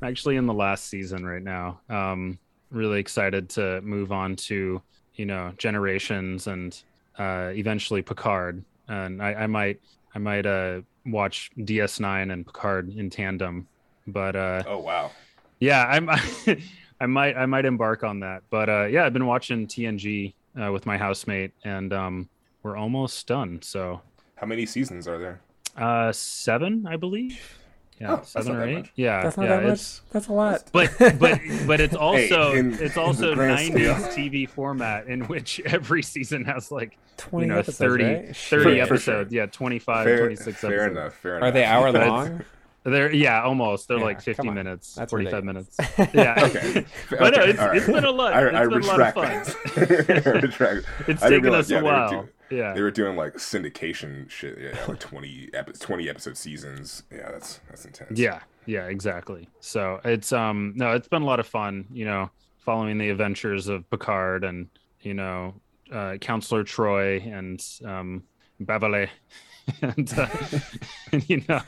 I'm 0.00 0.08
actually 0.08 0.36
in 0.36 0.46
the 0.46 0.54
last 0.54 0.88
season 0.88 1.24
right 1.24 1.42
now. 1.42 1.80
Um, 1.88 2.38
really 2.70 3.00
excited 3.00 3.48
to 3.50 3.80
move 3.80 4.12
on 4.12 4.36
to 4.36 4.80
you 5.14 5.26
know 5.26 5.52
Generations 5.56 6.46
and 6.46 6.80
uh, 7.20 7.52
eventually 7.54 8.00
Picard, 8.00 8.64
and 8.88 9.22
I, 9.22 9.34
I 9.34 9.46
might 9.46 9.80
I 10.14 10.18
might 10.18 10.46
uh, 10.46 10.80
watch 11.04 11.50
DS9 11.58 12.32
and 12.32 12.46
Picard 12.46 12.88
in 12.96 13.10
tandem. 13.10 13.68
But 14.06 14.36
uh, 14.36 14.62
oh 14.66 14.78
wow, 14.78 15.10
yeah, 15.58 15.84
I'm 15.84 16.08
I 17.00 17.06
might 17.06 17.36
I 17.36 17.44
might 17.44 17.66
embark 17.66 18.02
on 18.04 18.20
that. 18.20 18.42
But 18.48 18.70
uh, 18.70 18.84
yeah, 18.86 19.04
I've 19.04 19.12
been 19.12 19.26
watching 19.26 19.66
TNG 19.66 20.32
uh, 20.60 20.72
with 20.72 20.86
my 20.86 20.96
housemate, 20.96 21.52
and 21.62 21.92
um, 21.92 22.28
we're 22.62 22.76
almost 22.76 23.26
done. 23.26 23.60
So 23.60 24.00
how 24.36 24.46
many 24.46 24.64
seasons 24.64 25.06
are 25.06 25.18
there? 25.18 25.40
Uh, 25.76 26.12
seven, 26.12 26.86
I 26.86 26.96
believe 26.96 27.59
yeah, 28.00 28.16
oh, 28.18 28.22
seven 28.24 28.56
or 28.56 28.66
eight. 28.66 28.74
Much. 28.78 28.92
Yeah, 28.96 29.22
that's 29.22 29.36
not 29.36 29.42
yeah, 29.42 29.56
that 29.60 29.68
much. 29.68 30.00
That's 30.10 30.28
a 30.28 30.32
lot. 30.32 30.64
But 30.72 30.90
but 30.98 31.40
but 31.66 31.80
it's 31.80 31.94
also 31.96 32.52
hey, 32.52 32.58
in, 32.58 32.74
it's 32.74 32.96
also 32.96 33.34
nineties 33.34 33.90
TV 34.08 34.48
format 34.48 35.06
in 35.06 35.26
which 35.26 35.60
every 35.66 36.02
season 36.02 36.44
has 36.46 36.72
like 36.72 36.96
20 37.18 37.46
you 37.46 37.52
know, 37.52 37.58
episodes, 37.58 37.78
30, 37.78 38.04
right? 38.04 38.36
30 38.36 38.80
episodes. 38.80 39.30
Sure. 39.30 39.42
Yeah, 39.42 39.46
25, 39.46 40.04
fair, 40.04 40.18
26 40.18 40.58
fair 40.58 40.70
episodes. 40.70 40.92
Enough, 40.92 41.14
fair 41.14 41.36
enough. 41.36 41.48
Are 41.48 41.50
they 41.50 41.64
hour 41.64 41.92
long? 41.92 42.42
They're 42.84 43.12
yeah, 43.12 43.42
almost. 43.42 43.88
They're 43.88 43.98
yeah, 43.98 44.04
like 44.04 44.22
fifty 44.22 44.48
minutes, 44.48 44.94
That's 44.94 45.10
forty 45.10 45.30
five 45.30 45.44
minutes. 45.44 45.76
Yeah. 46.14 46.34
okay. 46.38 46.86
But 47.10 47.34
no, 47.34 47.42
it's, 47.42 47.58
right. 47.58 47.76
it's 47.76 47.86
been 47.86 48.06
a 48.06 48.10
lot. 48.10 48.32
I, 48.32 48.46
it's 48.46 48.56
I 48.56 48.66
been 48.66 48.82
a 48.82 48.86
lot 48.86 49.00
of 49.00 49.14
fun. 49.14 50.82
it's 51.06 51.20
taken 51.20 51.54
us 51.54 51.70
a 51.70 51.82
while 51.82 52.26
yeah. 52.50 52.72
They 52.72 52.82
were 52.82 52.90
doing 52.90 53.16
like 53.16 53.34
syndication 53.34 54.28
shit 54.30 54.58
yeah 54.58 54.78
like 54.88 55.00
20 55.00 55.50
epi- 55.54 55.72
20 55.72 56.08
episode 56.08 56.36
seasons. 56.36 57.02
Yeah 57.10 57.30
that's 57.30 57.60
that's 57.68 57.84
intense. 57.84 58.18
Yeah 58.18 58.40
yeah 58.66 58.86
exactly. 58.86 59.48
So 59.60 60.00
it's 60.04 60.32
um 60.32 60.72
no 60.76 60.92
it's 60.92 61.08
been 61.08 61.22
a 61.22 61.26
lot 61.26 61.40
of 61.40 61.46
fun 61.46 61.86
you 61.92 62.04
know 62.04 62.30
following 62.58 62.98
the 62.98 63.10
adventures 63.10 63.68
of 63.68 63.88
Picard 63.90 64.44
and 64.44 64.68
you 65.00 65.14
know 65.14 65.54
uh, 65.92 66.16
Counselor 66.20 66.64
Troi 66.64 67.18
and 67.26 67.64
um, 67.84 68.22
Beverly 68.60 69.10
and, 69.82 70.12
uh, 70.18 70.28
and 71.12 71.28
you 71.28 71.42
know 71.48 71.60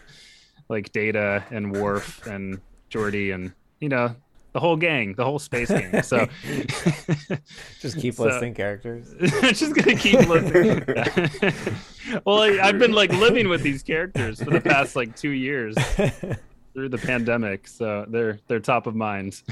like 0.69 0.93
Data 0.93 1.45
and 1.51 1.73
Worf 1.73 2.27
and 2.27 2.61
Geordi 2.91 3.35
and 3.35 3.53
you 3.81 3.89
know 3.89 4.15
the 4.53 4.61
whole 4.61 4.77
gang, 4.77 5.15
the 5.15 5.25
whole 5.25 5.39
space 5.39 5.69
gang. 5.69 6.03
So 6.03 6.27
just 7.81 7.99
keep 7.99 8.15
so, 8.15 8.25
listing 8.25 8.55
characters. 8.55 9.15
just 9.59 9.75
gonna 9.75 9.97
keep 9.97 10.21
listing. 10.29 10.85
well, 12.25 12.43
I, 12.43 12.67
have 12.67 12.79
been 12.79 12.93
like 12.93 13.13
living 13.13 13.49
with 13.49 13.63
these 13.63 13.83
characters 13.83 14.43
for 14.43 14.51
the 14.51 14.61
past 14.61 14.95
like 14.95 15.17
two 15.17 15.31
years 15.31 15.75
through 16.75 16.91
the 16.91 16.99
pandemic, 16.99 17.67
so 17.67 18.05
they're 18.09 18.39
they're 18.47 18.61
top 18.61 18.87
of 18.87 18.95
mind. 18.95 19.43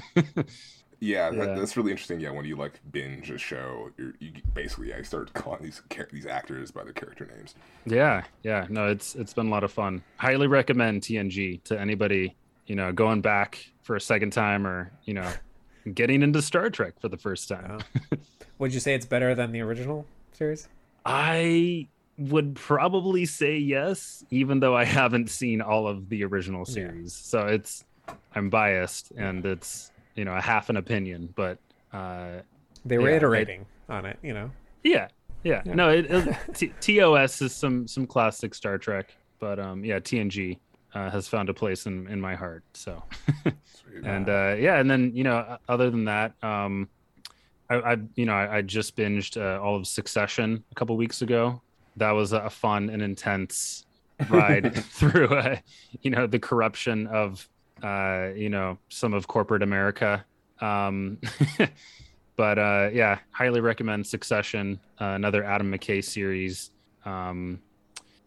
yeah, 1.00 1.30
that, 1.30 1.56
that's 1.56 1.78
really 1.78 1.92
interesting. 1.92 2.20
Yeah, 2.20 2.30
when 2.30 2.44
you 2.44 2.56
like 2.56 2.78
binge 2.92 3.30
a 3.30 3.38
show, 3.38 3.90
you 4.18 4.32
basically 4.52 4.92
I 4.92 5.00
start 5.00 5.32
calling 5.32 5.62
these 5.62 5.80
these 6.12 6.26
actors 6.26 6.70
by 6.70 6.84
their 6.84 6.92
character 6.92 7.26
names. 7.34 7.54
Yeah, 7.86 8.24
yeah, 8.42 8.66
no, 8.68 8.88
it's 8.88 9.14
it's 9.14 9.32
been 9.32 9.46
a 9.46 9.50
lot 9.50 9.64
of 9.64 9.72
fun. 9.72 10.02
Highly 10.16 10.46
recommend 10.46 11.02
TNG 11.02 11.62
to 11.64 11.80
anybody 11.80 12.36
you 12.66 12.76
know 12.76 12.92
going 12.92 13.22
back 13.22 13.69
for 13.90 13.96
a 13.96 14.00
second 14.00 14.30
time 14.30 14.68
or 14.68 14.88
you 15.02 15.12
know 15.12 15.28
getting 15.94 16.22
into 16.22 16.40
Star 16.40 16.70
Trek 16.70 16.94
for 17.00 17.08
the 17.08 17.16
first 17.16 17.48
time. 17.48 17.80
would 18.60 18.72
you 18.72 18.78
say 18.78 18.94
it's 18.94 19.04
better 19.04 19.34
than 19.34 19.50
the 19.50 19.60
original 19.62 20.06
series? 20.30 20.68
I 21.04 21.88
would 22.16 22.54
probably 22.54 23.26
say 23.26 23.56
yes, 23.56 24.24
even 24.30 24.60
though 24.60 24.76
I 24.76 24.84
haven't 24.84 25.28
seen 25.28 25.60
all 25.60 25.88
of 25.88 26.08
the 26.08 26.22
original 26.22 26.64
series. 26.64 27.20
Yeah. 27.20 27.40
So 27.40 27.46
it's 27.48 27.84
I'm 28.36 28.48
biased 28.48 29.10
and 29.16 29.44
it's 29.44 29.90
you 30.14 30.24
know 30.24 30.36
a 30.36 30.40
half 30.40 30.70
an 30.70 30.76
opinion, 30.76 31.34
but 31.34 31.58
uh, 31.92 32.42
they 32.84 32.96
were 32.96 33.10
yeah, 33.10 33.16
iterating 33.16 33.66
I, 33.88 33.96
on 33.96 34.06
it, 34.06 34.20
you 34.22 34.34
know. 34.34 34.52
Yeah, 34.84 35.08
yeah. 35.42 35.62
yeah. 35.66 35.74
No, 35.74 35.88
it, 35.88 36.06
it, 36.08 36.36
T- 36.54 36.72
TOS 36.80 37.42
is 37.42 37.52
some 37.52 37.88
some 37.88 38.06
classic 38.06 38.54
Star 38.54 38.78
Trek, 38.78 39.16
but 39.40 39.58
um, 39.58 39.84
yeah, 39.84 39.98
TNG 39.98 40.58
uh, 40.94 41.10
has 41.10 41.28
found 41.28 41.48
a 41.48 41.54
place 41.54 41.86
in 41.86 42.06
in 42.08 42.20
my 42.20 42.34
heart. 42.34 42.64
So, 42.74 43.02
and 44.04 44.28
uh, 44.28 44.56
yeah, 44.58 44.78
and 44.78 44.90
then 44.90 45.12
you 45.14 45.24
know, 45.24 45.58
other 45.68 45.90
than 45.90 46.04
that, 46.04 46.32
um, 46.42 46.88
I, 47.68 47.74
I 47.76 47.96
you 48.14 48.26
know 48.26 48.34
I, 48.34 48.58
I 48.58 48.62
just 48.62 48.96
binged 48.96 49.40
uh, 49.40 49.62
all 49.62 49.76
of 49.76 49.86
Succession 49.86 50.64
a 50.70 50.74
couple 50.74 50.96
weeks 50.96 51.22
ago. 51.22 51.62
That 51.96 52.12
was 52.12 52.32
a 52.32 52.50
fun 52.50 52.90
and 52.90 53.02
intense 53.02 53.84
ride 54.28 54.74
through, 54.84 55.28
uh, 55.28 55.56
you 56.02 56.10
know, 56.10 56.26
the 56.26 56.38
corruption 56.38 57.06
of 57.08 57.48
uh, 57.82 58.28
you 58.34 58.48
know 58.48 58.78
some 58.88 59.14
of 59.14 59.26
corporate 59.26 59.62
America. 59.62 60.24
Um, 60.60 61.18
but 62.36 62.58
uh, 62.58 62.90
yeah, 62.92 63.18
highly 63.30 63.60
recommend 63.60 64.06
Succession, 64.06 64.80
uh, 65.00 65.06
another 65.06 65.44
Adam 65.44 65.70
McKay 65.72 66.02
series. 66.04 66.70
Um, 67.04 67.60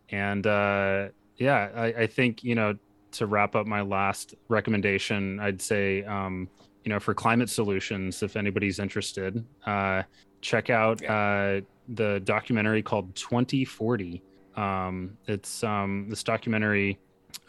and 0.10 0.46
uh, 0.46 1.10
yeah, 1.38 1.70
I, 1.76 1.86
I, 1.86 2.08
think 2.08 2.44
you 2.44 2.56
know 2.56 2.76
to 3.12 3.26
wrap 3.26 3.56
up 3.56 3.66
my 3.66 3.82
last 3.82 4.36
recommendation, 4.50 5.40
I'd 5.40 5.62
say 5.62 6.04
um, 6.04 6.48
you 6.84 6.90
know 6.90 7.00
for 7.00 7.14
climate 7.14 7.50
solutions, 7.50 8.24
if 8.24 8.36
anybody's 8.36 8.80
interested, 8.80 9.44
uh, 9.66 10.04
check 10.42 10.70
out 10.70 11.04
uh, 11.06 11.62
the 11.90 12.22
documentary 12.24 12.82
called 12.82 13.16
2040. 13.16 14.22
Um, 14.56 15.18
it's 15.28 15.64
um, 15.64 16.08
this 16.10 16.24
documentary 16.24 17.00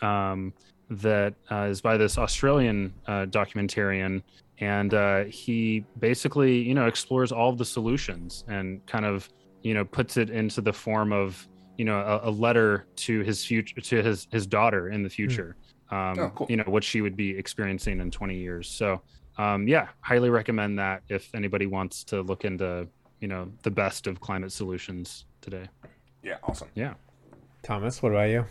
um, 0.01 0.53
that 0.91 1.35
uh, 1.51 1.65
is 1.71 1.81
by 1.81 1.97
this 1.97 2.19
Australian 2.19 2.93
uh, 3.07 3.27
documentarian, 3.27 4.23
and 4.59 4.95
uh, 4.95 5.25
he 5.25 5.85
basically 5.99 6.59
you 6.59 6.75
know 6.75 6.87
explores 6.87 7.33
all 7.33 7.51
of 7.51 7.59
the 7.59 7.65
solutions 7.65 8.45
and 8.49 8.85
kind 8.87 9.05
of 9.05 9.29
you 9.63 9.75
know 9.75 9.85
puts 9.85 10.17
it 10.17 10.31
into 10.31 10.61
the 10.61 10.73
form 10.73 11.13
of 11.13 11.47
you 11.77 11.85
know 11.85 11.99
a, 11.99 12.29
a, 12.29 12.31
letter 12.31 12.87
to 12.97 13.21
his 13.21 13.45
future 13.45 13.81
to 13.81 14.03
his 14.03 14.27
his 14.31 14.47
daughter 14.47 14.89
in 14.91 15.03
the 15.03 15.09
hmm. 15.09 15.15
future 15.15 15.57
um, 15.91 16.19
oh, 16.19 16.33
cool. 16.35 16.47
you 16.49 16.57
know 16.57 16.65
what 16.67 16.85
she 16.85 17.01
would 17.01 17.17
be 17.17 17.37
experiencing 17.37 18.01
in 18.01 18.11
20 18.11 18.37
years. 18.37 18.69
So 18.69 19.01
um, 19.39 19.67
yeah 19.67 19.89
highly 20.01 20.31
recommend 20.31 20.79
that 20.79 21.03
if 21.09 21.35
anybody 21.35 21.67
wants 21.67 22.05
to 22.05 22.23
look 22.23 22.45
into 22.45 22.87
you 23.21 23.29
know 23.29 23.51
the 23.63 23.71
best 23.71 24.07
of 24.07 24.21
climate 24.21 24.53
solutions 24.53 25.27
today. 25.41 25.69
Yeah 26.23 26.37
awesome. 26.43 26.69
Yeah. 26.75 26.95
Thomas 27.63 28.03
what 28.03 28.13
about 28.13 28.31
you? 28.31 28.47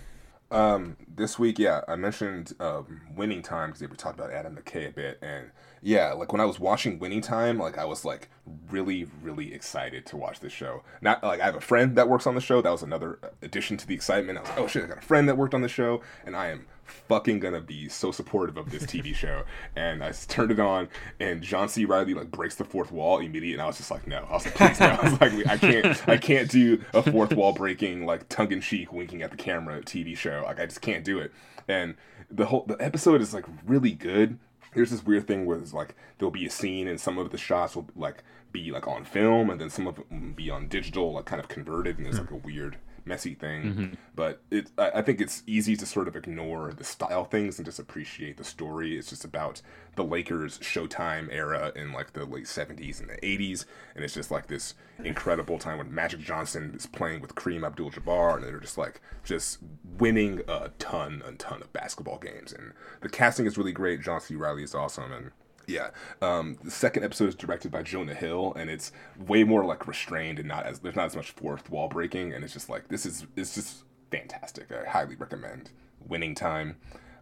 Um, 0.53 0.97
this 1.07 1.39
week, 1.39 1.57
yeah, 1.57 1.81
I 1.87 1.95
mentioned 1.95 2.53
um, 2.59 3.01
Winning 3.15 3.41
Time 3.41 3.71
because 3.71 3.81
we 3.81 3.97
talked 3.97 4.19
about 4.19 4.31
Adam 4.31 4.55
McKay 4.55 4.89
a 4.89 4.91
bit, 4.91 5.17
and 5.23 5.49
yeah, 5.83 6.13
like 6.13 6.31
when 6.31 6.39
I 6.39 6.45
was 6.45 6.61
watching 6.61 6.97
Winning 6.97 7.19
Time, 7.19 7.59
like 7.59 7.77
I 7.77 7.83
was 7.83 8.05
like 8.05 8.29
really, 8.71 9.05
really 9.21 9.53
excited 9.53 10.05
to 10.07 10.17
watch 10.17 10.39
this 10.39 10.53
show. 10.53 10.81
Not 11.01 11.21
like 11.21 11.41
I 11.41 11.45
have 11.45 11.55
a 11.55 11.61
friend 11.61 11.97
that 11.97 12.07
works 12.07 12.25
on 12.25 12.35
the 12.35 12.41
show. 12.41 12.61
That 12.61 12.71
was 12.71 12.83
another 12.83 13.19
addition 13.41 13.75
to 13.77 13.85
the 13.85 13.93
excitement. 13.93 14.37
I 14.37 14.41
was 14.41 14.49
like, 14.51 14.59
oh 14.59 14.67
shit, 14.67 14.83
I 14.85 14.87
got 14.87 14.99
a 14.99 15.01
friend 15.01 15.27
that 15.27 15.37
worked 15.37 15.53
on 15.53 15.61
the 15.61 15.67
show, 15.67 16.01
and 16.25 16.37
I 16.37 16.47
am 16.47 16.67
fucking 16.85 17.41
gonna 17.41 17.59
be 17.59 17.89
so 17.89 18.13
supportive 18.13 18.55
of 18.55 18.71
this 18.71 18.83
TV 18.83 19.13
show. 19.13 19.43
And 19.75 20.01
I 20.01 20.13
turned 20.13 20.51
it 20.51 20.59
on, 20.61 20.87
and 21.19 21.41
John 21.41 21.67
C. 21.67 21.83
Reilly 21.83 22.13
like 22.13 22.31
breaks 22.31 22.55
the 22.55 22.63
fourth 22.63 22.93
wall 22.93 23.17
immediately, 23.17 23.51
and 23.51 23.61
I 23.61 23.65
was 23.65 23.75
just 23.75 23.91
like, 23.91 24.07
no. 24.07 24.25
I 24.29 24.33
was 24.33 24.45
like, 24.45 24.55
please 24.55 24.79
no. 24.79 24.85
I 25.01 25.03
was 25.03 25.19
like, 25.19 25.47
I 25.47 25.57
can't, 25.57 26.09
I 26.09 26.17
can't 26.17 26.49
do 26.49 26.81
a 26.93 27.03
fourth 27.03 27.33
wall 27.33 27.51
breaking 27.51 28.05
like 28.05 28.29
tongue 28.29 28.53
in 28.53 28.61
cheek 28.61 28.93
winking 28.93 29.21
at 29.21 29.31
the 29.31 29.37
camera 29.37 29.81
TV 29.81 30.15
show. 30.15 30.43
Like 30.45 30.61
I 30.61 30.65
just 30.65 30.79
can't 30.79 31.03
do 31.03 31.19
it. 31.19 31.33
And 31.67 31.95
the 32.31 32.45
whole 32.45 32.63
the 32.65 32.77
episode 32.79 33.21
is 33.21 33.33
like 33.33 33.45
really 33.65 33.91
good. 33.91 34.39
There's 34.75 34.91
this 34.91 35.05
weird 35.05 35.27
thing 35.27 35.45
where 35.45 35.57
it's 35.57 35.73
like 35.73 35.95
there'll 36.17 36.31
be 36.31 36.45
a 36.45 36.49
scene 36.49 36.87
and 36.87 36.99
some 36.99 37.17
of 37.17 37.31
the 37.31 37.37
shots 37.37 37.75
will 37.75 37.87
like 37.95 38.23
be 38.51 38.71
like 38.71 38.87
on 38.87 39.03
film 39.05 39.49
and 39.49 39.59
then 39.59 39.69
some 39.69 39.87
of 39.87 39.97
will 40.09 40.33
be 40.35 40.49
on 40.49 40.67
digital, 40.67 41.13
like 41.13 41.25
kind 41.25 41.39
of 41.39 41.47
converted, 41.47 41.97
and 41.97 42.05
there's 42.05 42.19
like 42.19 42.31
a 42.31 42.35
weird 42.35 42.77
messy 43.05 43.33
thing. 43.33 43.63
Mm-hmm. 43.63 43.93
But 44.15 44.41
it, 44.51 44.71
I, 44.77 45.01
think 45.01 45.19
it's 45.19 45.43
easy 45.47 45.75
to 45.75 45.85
sort 45.85 46.07
of 46.07 46.15
ignore 46.15 46.73
the 46.73 46.83
style 46.83 47.25
things 47.25 47.57
and 47.57 47.65
just 47.65 47.79
appreciate 47.79 48.37
the 48.37 48.43
story. 48.43 48.97
It's 48.97 49.09
just 49.09 49.25
about 49.25 49.61
the 49.95 50.03
Lakers 50.03 50.59
Showtime 50.59 51.31
era 51.31 51.71
in 51.75 51.91
like 51.91 52.13
the 52.13 52.25
late 52.25 52.45
'70s 52.45 52.99
and 52.99 53.09
the 53.09 53.17
'80s, 53.17 53.65
and 53.95 54.03
it's 54.03 54.13
just 54.13 54.31
like 54.31 54.47
this 54.47 54.75
incredible 55.03 55.57
time 55.57 55.79
when 55.79 55.93
Magic 55.93 56.19
Johnson 56.19 56.73
is 56.75 56.85
playing 56.85 57.21
with 57.21 57.35
Kareem 57.35 57.65
Abdul-Jabbar, 57.65 58.35
and 58.35 58.43
they're 58.43 58.59
just 58.59 58.77
like 58.77 59.01
just 59.23 59.59
winning 59.97 60.41
a 60.47 60.69
ton, 60.79 61.23
a 61.25 61.33
ton 61.33 61.61
of 61.61 61.73
basketball 61.73 62.19
games. 62.19 62.53
And 62.53 62.73
the 63.01 63.09
casting 63.09 63.45
is 63.45 63.57
really 63.57 63.71
great. 63.71 64.01
John 64.01 64.21
C. 64.21 64.35
Reilly 64.35 64.63
is 64.63 64.75
awesome, 64.75 65.11
and 65.11 65.31
yeah. 65.67 65.89
Um, 66.21 66.57
the 66.63 66.71
second 66.71 67.03
episode 67.03 67.29
is 67.29 67.35
directed 67.35 67.71
by 67.71 67.83
Jonah 67.83 68.13
Hill, 68.13 68.53
and 68.55 68.69
it's 68.69 68.91
way 69.17 69.43
more 69.43 69.65
like 69.65 69.87
restrained 69.87 70.39
and 70.39 70.47
not 70.47 70.65
as 70.65 70.79
there's 70.79 70.95
not 70.95 71.05
as 71.05 71.15
much 71.15 71.31
fourth 71.31 71.69
wall 71.69 71.87
breaking, 71.87 72.33
and 72.33 72.43
it's 72.43 72.53
just 72.53 72.69
like 72.69 72.87
this 72.87 73.05
is 73.05 73.25
it's 73.35 73.55
just 73.55 73.83
fantastic. 74.11 74.71
I 74.71 74.89
highly 74.89 75.15
recommend. 75.15 75.69
Winning 76.07 76.35
Time. 76.35 76.77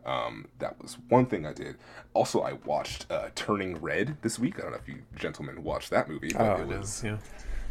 Um, 0.06 0.48
that 0.60 0.82
was 0.82 0.98
one 1.10 1.28
thing 1.28 1.46
I 1.46 1.54
did. 1.54 1.78
Also, 2.14 2.42
I 2.42 2.54
watched 2.54 3.06
uh, 3.12 3.30
Turning 3.36 3.80
Red 3.80 4.18
this 4.22 4.40
week. 4.40 4.58
I 4.58 4.64
don't 4.64 4.72
know 4.72 4.78
if 4.78 4.88
you 4.88 5.04
gentlemen 5.16 5.64
watched 5.64 5.92
that 5.92 6.10
movie, 6.10 6.32
but 6.34 6.60
oh, 6.60 6.62
it 6.62 6.68
was. 6.68 7.04
Yeah. 7.04 7.18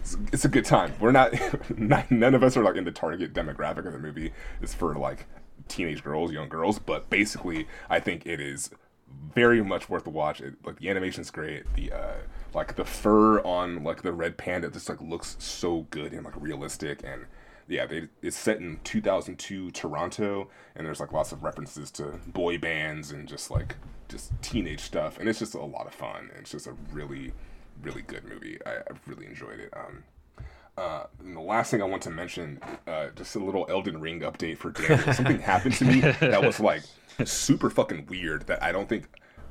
It's, 0.01 0.17
it's, 0.33 0.45
a 0.45 0.49
good 0.49 0.65
time. 0.65 0.95
We're 1.01 1.13
not, 1.13 1.35
not, 1.79 2.11
none 2.11 2.35
of 2.35 2.43
us 2.43 2.57
are 2.57 2.63
like 2.63 2.77
in 2.77 2.85
the 2.85 2.93
target 2.93 3.35
demographic 3.35 3.85
of 3.85 3.93
the 3.93 3.99
movie. 3.99 4.33
It's 4.63 4.73
for 4.73 4.95
like 4.95 5.27
teenage 5.69 6.03
girls, 6.03 6.33
young 6.33 6.49
girls, 6.49 6.79
but 6.79 7.11
basically, 7.11 7.67
I 7.91 8.01
think 8.01 8.27
it 8.27 8.41
is 8.41 8.71
very 9.35 9.63
much 9.63 9.89
worth 9.89 10.05
the 10.05 10.11
watch. 10.11 10.41
It, 10.41 10.55
like 10.65 10.79
the 10.79 10.89
animation's 10.89 11.31
great. 11.31 11.73
The 11.75 11.93
uh, 11.93 12.15
like 12.55 12.77
the 12.77 12.85
fur 12.85 13.41
on 13.41 13.85
like 13.85 14.03
the 14.03 14.13
red 14.13 14.37
panda 14.37 14.71
just 14.71 14.89
like 14.89 15.01
looks 15.01 15.37
so 15.39 15.87
good 15.91 16.13
and 16.13 16.25
like 16.25 16.41
realistic 16.41 17.03
and 17.05 17.27
yeah, 17.69 17.87
they, 17.87 18.09
it's 18.21 18.37
set 18.37 18.59
in 18.59 18.81
2002 18.83 19.71
Toronto 19.71 20.49
and 20.75 20.85
there's 20.85 20.99
like 20.99 21.13
lots 21.13 21.31
of 21.31 21.45
references 21.45 21.93
to 21.93 22.19
boy 22.27 22.59
bands 22.59 23.13
and 23.13 23.29
just 23.29 23.49
like 23.49 23.77
just 24.09 24.33
teenage 24.43 24.81
stuff 24.81 25.19
and 25.19 25.29
it's 25.29 25.39
just 25.39 25.55
a 25.55 25.63
lot 25.63 25.87
of 25.87 25.95
fun. 25.95 26.31
It's 26.37 26.51
just 26.51 26.67
a 26.67 26.75
really 26.93 27.33
really 27.83 28.03
good 28.03 28.25
movie. 28.25 28.59
I, 28.67 28.79
I 28.79 28.97
really 29.07 29.27
enjoyed 29.27 29.61
it. 29.61 29.73
Um, 29.75 30.05
uh, 30.77 31.05
and 31.21 31.37
the 31.37 31.41
last 31.41 31.71
thing 31.71 31.83
I 31.83 31.85
want 31.85 32.03
to 32.03 32.11
mention, 32.11 32.61
uh, 32.87 33.09
just 33.15 33.35
a 33.37 33.39
little 33.39 33.67
Elden 33.69 34.01
Ring 34.01 34.21
update 34.21 34.59
for 34.59 34.71
Daniel. 34.71 35.13
Something 35.13 35.41
happened 35.41 35.75
to 35.77 35.85
me 35.85 36.01
that 36.01 36.43
was 36.43 36.61
like 36.61 36.83
super 37.25 37.71
fucking 37.71 38.07
weird 38.07 38.47
that 38.47 38.63
I 38.63 38.73
don't 38.73 38.89
think 38.89 39.09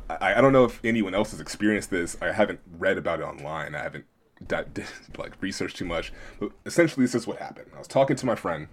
I, 0.10 0.36
I 0.36 0.42
don't 0.42 0.54
know 0.54 0.66
if 0.66 0.84
anyone 0.84 1.14
else 1.14 1.32
has 1.32 1.40
experienced 1.40 1.90
this. 1.90 2.18
I 2.22 2.32
haven't 2.32 2.60
read 2.78 2.98
about 2.98 3.20
it 3.20 3.24
online. 3.24 3.76
I 3.76 3.84
haven't 3.84 4.06
did, 4.46 4.86
like 5.18 5.34
researched 5.42 5.78
too 5.78 5.86
much. 5.86 6.12
But 6.40 6.52
essentially, 6.66 7.06
this 7.06 7.16
is 7.16 7.28
what 7.28 7.38
happened. 7.38 7.68
I 7.76 7.78
was 7.78 7.88
talking 7.88 8.16
to 8.16 8.26
my 8.26 8.36
friend, 8.36 8.68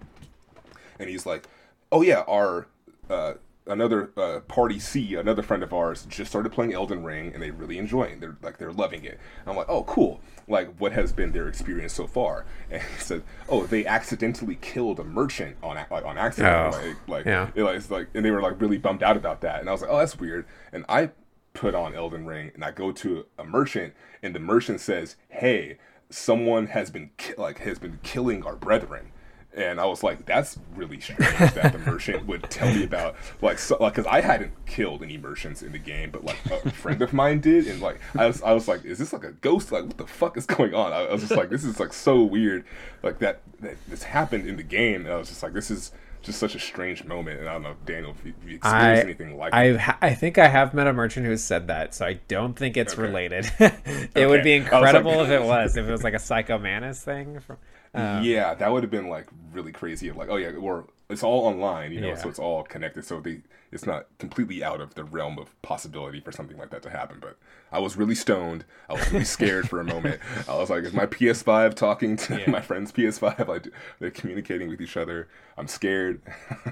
and 0.98 1.10
he's 1.10 1.26
like, 1.26 1.46
"Oh 1.92 2.02
yeah, 2.02 2.24
our 2.26 2.66
uh, 3.10 3.34
another 3.66 4.10
uh, 4.16 4.40
party 4.40 4.78
C, 4.78 5.14
another 5.14 5.42
friend 5.42 5.62
of 5.62 5.72
ours, 5.72 6.06
just 6.08 6.30
started 6.30 6.52
playing 6.52 6.72
Elden 6.72 7.02
Ring, 7.04 7.32
and 7.32 7.42
they 7.42 7.50
really 7.50 7.78
enjoying. 7.78 8.20
They're 8.20 8.36
like 8.42 8.58
they're 8.58 8.72
loving 8.72 9.04
it. 9.04 9.18
And 9.40 9.50
I'm 9.50 9.56
like, 9.56 9.68
oh 9.68 9.84
cool. 9.84 10.20
Like 10.48 10.76
what 10.78 10.92
has 10.92 11.12
been 11.12 11.32
their 11.32 11.48
experience 11.48 11.92
so 11.92 12.06
far? 12.06 12.46
And 12.70 12.82
he 12.82 13.00
said, 13.00 13.22
oh, 13.48 13.66
they 13.66 13.86
accidentally 13.86 14.56
killed 14.60 14.98
a 15.00 15.04
merchant 15.04 15.56
on 15.62 15.76
like 15.90 16.04
on 16.04 16.18
accident. 16.18 16.74
Oh, 16.74 16.78
like 16.78 17.08
like, 17.08 17.26
yeah. 17.26 17.50
it, 17.54 17.62
like 17.62 17.76
it's 17.76 17.90
like, 17.90 18.08
and 18.14 18.24
they 18.24 18.30
were 18.30 18.42
like 18.42 18.60
really 18.60 18.78
bummed 18.78 19.02
out 19.02 19.16
about 19.16 19.40
that. 19.42 19.60
And 19.60 19.68
I 19.68 19.72
was 19.72 19.82
like, 19.82 19.90
oh, 19.90 19.98
that's 19.98 20.18
weird. 20.18 20.46
And 20.72 20.84
I 20.88 21.10
put 21.56 21.74
on 21.74 21.94
Elden 21.94 22.26
Ring, 22.26 22.52
and 22.54 22.64
I 22.64 22.70
go 22.70 22.92
to 22.92 23.26
a 23.38 23.44
merchant, 23.44 23.94
and 24.22 24.34
the 24.34 24.38
merchant 24.38 24.80
says, 24.80 25.16
"Hey, 25.28 25.78
someone 26.10 26.68
has 26.68 26.90
been 26.90 27.10
ki- 27.16 27.34
like 27.38 27.58
has 27.58 27.78
been 27.78 27.98
killing 28.02 28.44
our 28.44 28.54
brethren." 28.54 29.10
And 29.56 29.80
I 29.80 29.86
was 29.86 30.02
like, 30.02 30.26
"That's 30.26 30.58
really 30.74 31.00
strange 31.00 31.18
that 31.54 31.72
the 31.72 31.78
merchant 31.78 32.26
would 32.26 32.42
tell 32.50 32.72
me 32.74 32.84
about 32.84 33.16
like, 33.40 33.58
so, 33.58 33.78
like, 33.80 33.94
because 33.94 34.06
I 34.06 34.20
hadn't 34.20 34.52
killed 34.66 35.02
any 35.02 35.16
merchants 35.16 35.62
in 35.62 35.72
the 35.72 35.78
game, 35.78 36.10
but 36.10 36.24
like 36.24 36.36
a 36.50 36.70
friend 36.70 37.00
of 37.00 37.14
mine 37.14 37.40
did, 37.40 37.66
and 37.66 37.80
like, 37.80 37.98
I 38.18 38.26
was, 38.26 38.42
I 38.42 38.52
was 38.52 38.68
like, 38.68 38.84
is 38.84 38.98
this 38.98 39.14
like 39.14 39.24
a 39.24 39.32
ghost? 39.32 39.72
Like, 39.72 39.84
what 39.86 39.96
the 39.96 40.06
fuck 40.06 40.36
is 40.36 40.44
going 40.44 40.74
on? 40.74 40.92
I, 40.92 41.06
I 41.06 41.12
was 41.12 41.22
just 41.22 41.34
like, 41.34 41.48
this 41.48 41.64
is 41.64 41.80
like 41.80 41.94
so 41.94 42.22
weird, 42.22 42.64
like 43.02 43.18
that, 43.20 43.40
that 43.60 43.76
this 43.88 44.02
happened 44.02 44.46
in 44.46 44.56
the 44.58 44.62
game, 44.62 45.06
and 45.06 45.10
I 45.10 45.16
was 45.16 45.28
just 45.28 45.42
like, 45.42 45.54
this 45.54 45.70
is 45.70 45.90
just 46.22 46.38
such 46.38 46.54
a 46.54 46.58
strange 46.60 47.04
moment. 47.04 47.40
And 47.40 47.48
I 47.48 47.54
don't 47.54 47.62
know, 47.62 47.76
Daniel, 47.86 48.10
if 48.10 48.26
you, 48.26 48.34
if 48.42 48.48
you 48.50 48.56
experienced 48.56 49.00
I, 49.00 49.04
anything 49.04 49.38
like 49.38 49.54
I. 49.54 49.96
I 50.02 50.12
think 50.14 50.36
I 50.36 50.48
have 50.48 50.74
met 50.74 50.86
a 50.86 50.92
merchant 50.92 51.24
who 51.24 51.34
said 51.38 51.68
that, 51.68 51.94
so 51.94 52.04
I 52.04 52.20
don't 52.28 52.52
think 52.58 52.76
it's 52.76 52.92
Okay. 52.92 53.00
related. 53.02 53.50
it 53.58 54.28
would 54.28 54.42
be 54.42 54.60
Okay. 54.60 54.68
I 54.70 54.80
was 54.80 54.92
like- 54.92 54.94
incredible 54.96 55.20
if 55.22 55.30
it 55.30 55.42
was, 55.42 55.76
if 55.78 55.86
it 55.88 55.90
was 55.90 56.04
like 56.04 56.14
a 56.14 56.18
Psycho 56.18 56.58
Mantis 56.58 57.02
thing. 57.02 57.40
From, 57.40 57.56
uh, 57.96 58.20
yeah, 58.22 58.54
that 58.54 58.70
would 58.70 58.82
have 58.82 58.90
been 58.90 59.08
like 59.08 59.26
really 59.52 59.72
crazy. 59.72 60.10
Like, 60.12 60.28
oh 60.28 60.36
yeah, 60.36 60.50
or 60.50 60.86
it's 61.08 61.22
all 61.22 61.46
online, 61.46 61.92
you 61.92 62.00
know, 62.00 62.08
Yeah. 62.08 62.14
so 62.16 62.28
it's 62.28 62.38
all 62.38 62.62
connected. 62.64 63.04
So 63.04 63.20
they, 63.20 63.40
it's 63.70 63.86
not 63.86 64.06
completely 64.18 64.62
out 64.64 64.80
of 64.80 64.94
the 64.94 65.04
realm 65.04 65.38
of 65.38 65.60
possibility 65.62 66.20
for 66.20 66.32
something 66.32 66.56
like 66.58 66.70
that 66.70 66.82
to 66.82 66.90
happen. 66.90 67.18
But 67.20 67.36
I 67.70 67.78
was 67.78 67.96
really 67.96 68.14
stoned. 68.16 68.64
I 68.88 68.94
was 68.94 69.12
really 69.12 69.24
scared 69.24 69.68
for 69.68 69.80
a 69.80 69.84
moment. 69.84 70.20
I 70.48 70.56
was 70.56 70.68
like, 70.70 70.82
is 70.84 70.92
my 70.92 71.06
PS5 71.06 71.74
talking 71.74 72.16
to 72.16 72.40
Yeah. 72.40 72.50
my 72.50 72.60
friend's 72.60 72.90
PS5? 72.92 73.46
Like, 73.48 73.68
they're 74.00 74.10
communicating 74.10 74.68
with 74.68 74.80
each 74.80 74.96
other. 74.96 75.28
I'm 75.56 75.68
scared. 75.68 76.20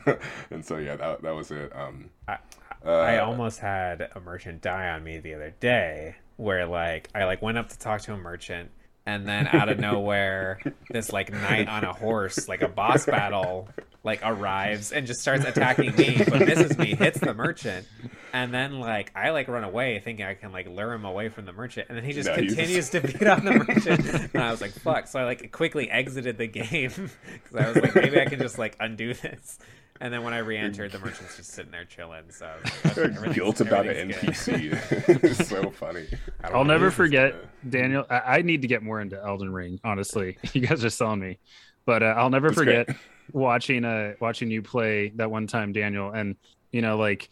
and 0.50 0.64
so 0.64 0.76
yeah, 0.78 0.96
that 0.96 1.22
that 1.22 1.34
was 1.34 1.50
it. 1.50 1.72
Um, 1.74 2.10
I, 2.28 2.38
uh, 2.84 2.90
I 2.90 3.18
almost 3.18 3.60
had 3.60 4.10
a 4.14 4.20
merchant 4.20 4.60
die 4.62 4.88
on 4.90 5.04
me 5.04 5.18
the 5.18 5.34
other 5.34 5.54
day, 5.60 6.16
where 6.36 6.66
like 6.66 7.08
I 7.14 7.24
like 7.24 7.40
went 7.40 7.56
up 7.56 7.68
to 7.70 7.78
talk 7.78 8.00
to 8.02 8.12
a 8.12 8.16
merchant, 8.16 8.70
and 9.06 9.26
then 9.26 9.46
out 9.48 9.68
of 9.68 9.78
nowhere, 9.78 10.60
this 10.90 11.12
like 11.12 11.32
knight 11.32 11.68
on 11.68 11.84
a 11.84 11.92
horse, 11.92 12.48
like 12.48 12.62
a 12.62 12.68
boss 12.68 13.06
battle, 13.06 13.68
like 14.02 14.20
arrives 14.22 14.92
and 14.92 15.06
just 15.06 15.20
starts 15.20 15.44
attacking 15.44 15.94
me, 15.96 16.22
but 16.28 16.40
misses 16.40 16.76
me, 16.78 16.94
hits 16.94 17.18
the 17.20 17.34
merchant, 17.34 17.86
and 18.32 18.52
then 18.52 18.80
like 18.80 19.12
I 19.14 19.30
like 19.30 19.48
run 19.48 19.64
away, 19.64 20.00
thinking 20.00 20.24
I 20.24 20.34
can 20.34 20.52
like 20.52 20.68
lure 20.68 20.92
him 20.92 21.04
away 21.04 21.28
from 21.28 21.44
the 21.46 21.52
merchant, 21.52 21.86
and 21.88 21.96
then 21.96 22.04
he 22.04 22.12
just 22.12 22.28
No, 22.28 22.34
continues 22.34 22.90
to 22.90 23.00
beat 23.00 23.26
on 23.26 23.44
the 23.44 23.52
merchant, 23.52 24.30
and 24.34 24.42
I 24.42 24.50
was 24.50 24.60
like, 24.60 24.72
"Fuck!" 24.72 25.06
So 25.08 25.18
I 25.20 25.24
like 25.24 25.52
quickly 25.52 25.90
exited 25.90 26.38
the 26.38 26.46
game 26.46 26.90
because 27.32 27.56
I 27.56 27.68
was 27.68 27.76
like, 27.76 27.94
maybe 27.94 28.20
I 28.20 28.26
can 28.26 28.38
just 28.40 28.58
like 28.58 28.76
undo 28.80 29.14
this. 29.14 29.58
And 30.00 30.12
then 30.12 30.24
when 30.24 30.34
I 30.34 30.38
re-entered, 30.38 30.90
the 30.92 30.98
merchant's 30.98 31.36
just 31.36 31.52
sitting 31.52 31.70
there 31.70 31.84
chilling. 31.84 32.24
So 32.30 32.46
I 32.46 32.56
was 32.62 32.84
like, 32.84 32.96
"Everything's- 32.98 33.34
guilt 33.36 33.60
about 33.60 33.86
an 33.86 34.10
everything's. 34.10 34.36
NPC. 34.46 35.22
it's 35.24 35.48
so 35.48 35.70
funny. 35.76 36.06
I 36.42 36.48
don't 36.48 36.56
I'll 36.56 36.64
never 36.64 36.86
this 36.86 36.94
is 36.94 36.96
forget 36.96 37.34
the- 37.62 37.70
Daniel. 37.78 38.04
I, 38.10 38.18
I 38.38 38.42
need 38.42 38.62
to 38.62 38.68
get 38.68 38.82
more 38.82 39.00
into 39.00 39.20
Elden 39.22 39.52
Ring. 39.52 39.78
Honestly, 39.84 40.36
you 40.52 40.62
guys 40.62 40.84
are 40.84 40.90
selling 40.90 41.20
me, 41.20 41.38
but 41.86 42.02
uh, 42.02 42.14
I'll 42.16 42.30
never 42.30 42.48
It's 42.48 42.56
forget 42.56 42.86
great. 42.86 42.98
watching 43.32 43.84
uh 43.84 44.14
watching 44.20 44.50
you 44.50 44.62
play 44.62 45.10
that 45.16 45.30
one 45.30 45.46
time, 45.46 45.72
Daniel, 45.72 46.10
and 46.10 46.34
you 46.72 46.82
know 46.82 46.96
like 46.98 47.30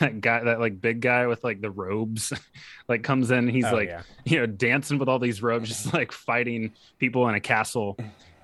that 0.00 0.20
guy, 0.20 0.42
that 0.42 0.58
like 0.60 0.80
big 0.80 1.00
guy 1.00 1.26
with 1.28 1.42
like 1.44 1.60
the 1.60 1.70
robes, 1.70 2.32
like 2.88 3.04
comes 3.04 3.30
in. 3.30 3.46
He's 3.48 3.64
Oh, 3.64 3.72
like 3.74 3.88
yeah. 3.88 4.02
you 4.24 4.38
know 4.40 4.46
dancing 4.46 4.98
with 4.98 5.08
all 5.08 5.20
these 5.20 5.40
robes, 5.40 5.68
just 5.68 5.94
like 5.94 6.10
fighting 6.10 6.72
people 6.98 7.28
in 7.28 7.36
a 7.36 7.40
castle, 7.40 7.96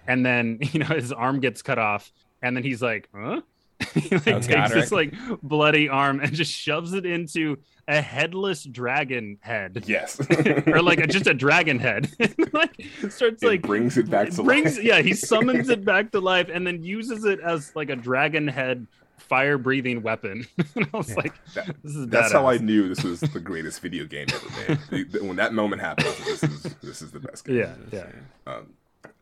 and 0.07 0.25
then 0.25 0.59
you 0.73 0.79
know 0.79 0.87
his 0.87 1.11
arm 1.13 1.41
gets 1.41 1.61
cut 1.61 1.79
off, 1.81 2.11
and 2.43 2.57
then 2.57 2.63
he's 2.65 2.83
like, 2.83 3.09
huh. 3.15 3.41
he 3.95 4.09
like, 4.17 4.25
takes 4.25 4.47
Godrick. 4.49 4.73
this 4.75 4.91
like 4.93 5.15
bloody 5.41 5.89
arm 5.89 6.19
and 6.19 6.33
just 6.35 6.53
shoves 6.53 6.95
it 6.95 7.07
into 7.07 7.57
a 7.87 8.01
headless 8.03 8.65
dragon 8.65 9.39
head 9.41 9.85
Yes. 9.87 10.21
or 10.67 10.83
like 10.83 10.99
a, 10.99 11.07
just 11.07 11.29
a 11.29 11.35
dragon 11.47 11.79
head 11.79 12.11
like 12.53 12.73
starts 13.09 13.41
It 13.41 13.47
like 13.47 13.63
brings 13.63 13.97
it 13.97 14.11
back 14.11 14.31
to 14.31 14.43
brings 14.43 14.77
life. 14.79 14.85
yeah 14.85 15.01
he 15.01 15.15
summons 15.15 15.69
it 15.69 15.85
back 15.85 16.11
to 16.11 16.19
life 16.21 16.49
and 16.53 16.67
then 16.67 16.83
uses 16.83 17.25
it 17.25 17.39
as 17.39 17.75
like 17.77 17.89
a 17.89 17.95
dragon 17.95 18.49
head 18.49 18.85
fire 19.17 19.59
breathing 19.59 20.03
weapon 20.03 20.45
and 20.75 20.89
i 20.93 20.97
was 20.97 21.11
Yeah. 21.11 21.15
like 21.15 21.45
That- 21.55 21.77
this 21.85 21.95
is 21.95 22.09
That's 22.09 22.33
how 22.33 22.47
I 22.49 22.59
knew 22.59 22.89
this 22.89 23.05
was 23.05 23.21
the 23.21 23.39
greatest 23.41 23.81
video 23.81 24.07
game 24.07 24.27
ever 24.35 24.79
made. 24.91 25.23
When 25.23 25.37
that 25.37 25.55
moment 25.55 25.83
happened, 25.83 26.09
I 26.09 26.11
was 26.31 26.43
like, 26.43 26.51
this 26.51 26.65
is 26.65 26.75
this 26.83 27.03
is 27.03 27.11
the 27.13 27.21
best 27.21 27.45
game. 27.45 27.57
yeah 27.59 27.75
yeah 27.93 28.07
Um, 28.47 28.67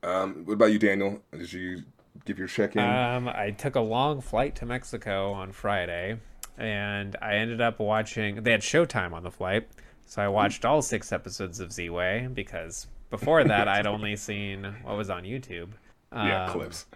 um, 0.02 0.42
what 0.46 0.54
about 0.54 0.72
you, 0.72 0.78
Daniel? 0.78 1.20
Did 1.32 1.52
you 1.52 1.82
give 2.26 2.38
your 2.38 2.48
check 2.48 2.76
in? 2.76 2.82
Um, 2.82 3.28
I 3.28 3.50
took 3.50 3.74
a 3.76 3.80
long 3.80 4.20
flight 4.20 4.54
to 4.56 4.66
Mexico 4.66 5.32
on 5.32 5.52
Friday, 5.52 6.18
and 6.58 7.16
I 7.22 7.36
ended 7.36 7.60
up 7.60 7.78
watching. 7.78 8.42
They 8.42 8.50
had 8.52 8.60
Showtime 8.60 9.12
on 9.12 9.22
the 9.22 9.30
flight, 9.30 9.68
so 10.06 10.20
I 10.22 10.28
watched 10.28 10.64
all 10.64 10.82
six 10.82 11.12
episodes 11.12 11.60
of 11.60 11.70
Ziwe 11.70 12.34
because 12.34 12.86
before 13.10 13.44
that 13.52 13.68
I'd 13.68 13.86
only 13.86 14.16
seen 14.16 14.64
what 14.82 14.96
was 14.96 15.08
on 15.10 15.22
YouTube. 15.22 15.68
yeah, 16.12 16.44
Um, 16.46 16.52
clips. 16.52 16.86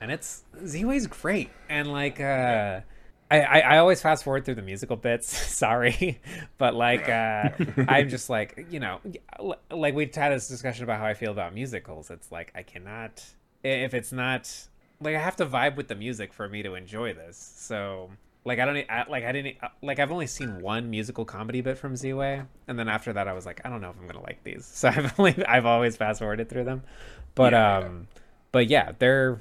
and 0.00 0.10
it's 0.10 0.44
Ziwe's 0.62 1.06
great, 1.06 1.50
and 1.68 1.92
like. 1.92 2.20
uh 2.20 2.80
I, 3.30 3.40
I, 3.42 3.58
I 3.58 3.76
always 3.76 4.00
fast 4.00 4.24
forward 4.24 4.46
through 4.46 4.54
the 4.54 4.62
musical 4.62 4.96
bits. 4.96 5.36
Sorry, 5.54 6.18
but 6.56 6.74
like 6.74 7.10
uh, 7.10 7.50
I'm 7.86 8.08
just 8.08 8.30
like 8.30 8.68
you 8.70 8.80
know, 8.80 9.00
like 9.70 9.94
we 9.94 10.06
had 10.14 10.32
this 10.32 10.48
discussion 10.48 10.84
about 10.84 10.98
how 10.98 11.04
I 11.04 11.12
feel 11.12 11.30
about 11.30 11.52
musicals. 11.52 12.10
It's 12.10 12.32
like 12.32 12.50
I 12.54 12.62
cannot 12.62 13.22
if 13.62 13.94
it's 13.94 14.12
not 14.12 14.50
like 15.00 15.14
I 15.14 15.20
have 15.20 15.36
to 15.36 15.46
vibe 15.46 15.76
with 15.76 15.88
the 15.88 15.94
music 15.94 16.32
for 16.32 16.48
me 16.48 16.62
to 16.62 16.74
enjoy 16.74 17.14
this. 17.14 17.36
So 17.56 18.10
like 18.44 18.58
I 18.58 18.64
don't 18.64 18.76
I, 18.90 19.04
like 19.08 19.24
I 19.24 19.32
didn't 19.32 19.56
like 19.82 19.98
I've 19.98 20.12
only 20.12 20.26
seen 20.26 20.60
one 20.60 20.90
musical 20.90 21.24
comedy 21.24 21.60
bit 21.60 21.76
from 21.78 21.94
Ziwe, 21.94 22.46
and 22.66 22.78
then 22.78 22.88
after 22.88 23.12
that 23.12 23.28
I 23.28 23.32
was 23.32 23.46
like 23.46 23.60
I 23.64 23.68
don't 23.70 23.80
know 23.80 23.90
if 23.90 23.96
I'm 24.00 24.06
gonna 24.06 24.22
like 24.22 24.42
these. 24.44 24.64
So 24.74 24.88
I've 24.88 25.18
only 25.18 25.44
I've 25.46 25.66
always 25.66 25.96
fast 25.96 26.18
forwarded 26.20 26.48
through 26.48 26.64
them, 26.64 26.82
but 27.34 27.52
Yeah. 27.52 27.78
um, 27.78 28.08
but 28.52 28.68
yeah, 28.68 28.92
they're 28.98 29.40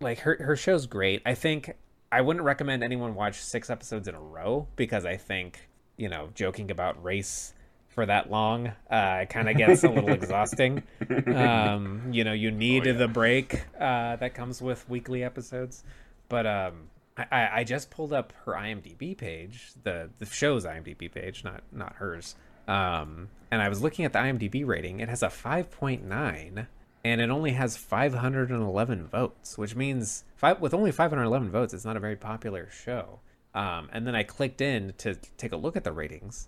like 0.00 0.18
her 0.20 0.36
her 0.42 0.56
show's 0.56 0.86
great. 0.86 1.22
I 1.24 1.34
think 1.34 1.74
I 2.10 2.20
wouldn't 2.20 2.44
recommend 2.44 2.82
anyone 2.82 3.14
watch 3.14 3.40
six 3.40 3.70
episodes 3.70 4.08
in 4.08 4.14
a 4.14 4.20
row 4.20 4.66
because 4.76 5.04
I 5.06 5.16
think 5.16 5.68
you 5.96 6.08
know 6.08 6.30
joking 6.34 6.70
about 6.70 7.02
race 7.02 7.54
for 7.94 8.06
that 8.06 8.30
long 8.30 8.72
uh, 8.90 9.24
kind 9.26 9.48
of 9.48 9.56
gets 9.56 9.84
a 9.84 9.88
little 9.88 10.10
exhausting. 10.12 10.82
Um, 11.26 12.02
you 12.12 12.24
know, 12.24 12.32
you 12.32 12.50
need 12.50 12.86
Oh, 12.86 12.90
yeah. 12.92 12.98
the 12.98 13.08
break 13.08 13.62
uh, 13.78 14.16
that 14.16 14.34
comes 14.34 14.60
with 14.62 14.88
weekly 14.88 15.22
episodes. 15.24 15.84
But 16.28 16.46
um, 16.46 16.88
I- 17.16 17.26
I, 17.30 17.50
I 17.60 17.64
just 17.64 17.90
pulled 17.90 18.12
up 18.12 18.32
her 18.44 18.52
IMDb 18.52 19.16
page, 19.16 19.72
the 19.82 20.10
the 20.18 20.26
show's 20.26 20.64
IMDb 20.64 21.10
page, 21.12 21.44
not 21.44 21.62
not 21.72 21.94
hers. 21.96 22.34
Um, 22.68 23.28
and 23.50 23.60
I 23.60 23.68
was 23.68 23.82
looking 23.82 24.04
at 24.04 24.12
the 24.12 24.20
IMDb 24.20 24.64
rating. 24.66 25.00
It 25.00 25.08
has 25.08 25.22
a 25.22 25.28
5.9 25.28 26.66
and 27.04 27.20
it 27.20 27.28
only 27.30 27.50
has 27.52 27.76
511 27.76 29.06
votes, 29.08 29.58
which 29.58 29.74
means 29.74 30.22
five, 30.36 30.60
with 30.60 30.72
only 30.72 30.92
511 30.92 31.50
votes, 31.50 31.74
it's 31.74 31.84
not 31.84 31.96
a 31.96 32.00
very 32.00 32.14
popular 32.16 32.68
show. 32.70 33.18
Um, 33.54 33.88
and 33.92 34.06
then 34.06 34.14
I 34.14 34.22
clicked 34.22 34.60
in 34.60 34.94
to 34.98 35.16
take 35.36 35.50
a 35.52 35.56
look 35.56 35.76
at 35.76 35.82
the 35.84 35.92
ratings, 35.92 36.46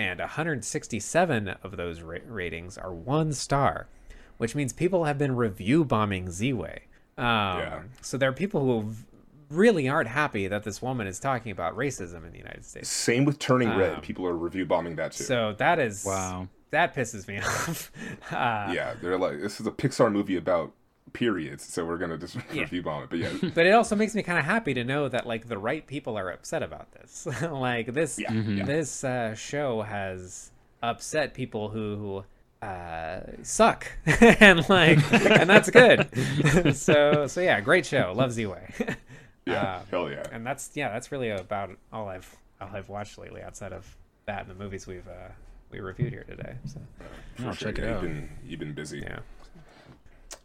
and 0.00 0.18
167 0.18 1.48
of 1.62 1.76
those 1.76 2.00
ra- 2.00 2.18
ratings 2.26 2.78
are 2.78 2.92
one 2.92 3.32
star, 3.34 3.86
which 4.38 4.54
means 4.54 4.72
people 4.72 5.04
have 5.04 5.18
been 5.18 5.36
review 5.36 5.84
bombing 5.84 6.26
Ziwe. 6.28 6.78
Um, 7.18 7.24
Yeah. 7.58 7.82
So 8.00 8.16
there 8.16 8.30
are 8.30 8.32
people 8.32 8.64
who 8.64 8.94
really 9.50 9.88
aren't 9.88 10.08
happy 10.08 10.46
that 10.48 10.64
this 10.64 10.80
woman 10.80 11.06
is 11.06 11.20
talking 11.20 11.52
about 11.52 11.76
racism 11.76 12.24
in 12.24 12.32
the 12.32 12.38
United 12.38 12.64
States. 12.64 12.88
Same 12.88 13.24
with 13.26 13.38
Turning 13.38 13.68
um, 13.68 13.78
Red. 13.78 14.02
People 14.02 14.26
are 14.26 14.34
review 14.34 14.64
bombing 14.64 14.96
that 14.96 15.12
too. 15.12 15.24
So 15.24 15.54
that 15.58 15.78
is 15.78 16.04
Wow. 16.06 16.48
That 16.70 16.94
pisses 16.94 17.26
me 17.28 17.38
off. 17.44 17.90
Uh, 18.30 18.72
yeah, 18.72 18.94
they're 19.02 19.18
like, 19.18 19.40
this 19.40 19.60
is 19.60 19.66
a 19.66 19.72
Pixar 19.72 20.10
movie 20.10 20.36
about 20.36 20.72
periods, 21.12 21.64
so 21.64 21.84
we're 21.84 21.98
gonna 21.98 22.18
just 22.18 22.36
Yeah. 22.52 22.62
review 22.62 22.82
bomb 22.82 23.04
it. 23.04 23.10
But 23.10 23.18
yeah, 23.18 23.32
but 23.54 23.66
it 23.66 23.72
also 23.72 23.96
makes 23.96 24.14
me 24.14 24.22
kind 24.22 24.38
of 24.38 24.44
happy 24.44 24.74
to 24.74 24.84
know 24.84 25.08
that 25.08 25.26
like 25.26 25.48
the 25.48 25.58
right 25.58 25.86
people 25.86 26.16
are 26.18 26.30
upset 26.30 26.62
about 26.62 26.92
this. 26.92 27.26
like 27.50 27.92
this 27.92 28.18
Yeah, 28.18 28.30
Mhm. 28.32 28.66
this 28.66 29.04
uh, 29.04 29.34
show 29.34 29.82
has 29.82 30.50
upset 30.82 31.34
people 31.34 31.68
who 31.70 32.24
uh, 32.62 33.20
suck, 33.42 33.86
and 34.20 34.68
like 34.68 34.98
and 35.12 35.48
that's 35.48 35.70
good. 35.70 36.08
so 36.76 37.26
so 37.26 37.40
yeah, 37.40 37.60
great 37.60 37.86
show. 37.86 38.12
Love 38.14 38.30
Ziwe. 38.32 38.96
yeah, 39.46 39.76
Um, 39.76 39.82
hell 39.90 40.10
yeah. 40.10 40.24
and 40.32 40.46
that's 40.46 40.70
yeah, 40.74 40.90
that's 40.90 41.10
really 41.10 41.30
about 41.30 41.70
all 41.92 42.08
I've 42.08 42.36
all 42.60 42.68
I've 42.72 42.88
watched 42.88 43.16
lately 43.18 43.42
outside 43.42 43.72
of 43.72 43.96
that 44.26 44.42
and 44.42 44.50
the 44.50 44.54
movies 44.62 44.86
we've 44.86 45.08
uh, 45.08 45.30
we 45.70 45.80
reviewed 45.80 46.12
here 46.12 46.24
today. 46.24 46.54
So 46.66 46.80
For 47.36 47.46
I'll 47.48 47.54
check 47.54 47.78
it 47.78 47.84
yeah, 47.84 47.96
out. 47.96 48.02
You've 48.02 48.12
been, 48.12 48.28
you've 48.44 48.60
been 48.60 48.72
busy. 48.74 48.98
yeah. 48.98 49.20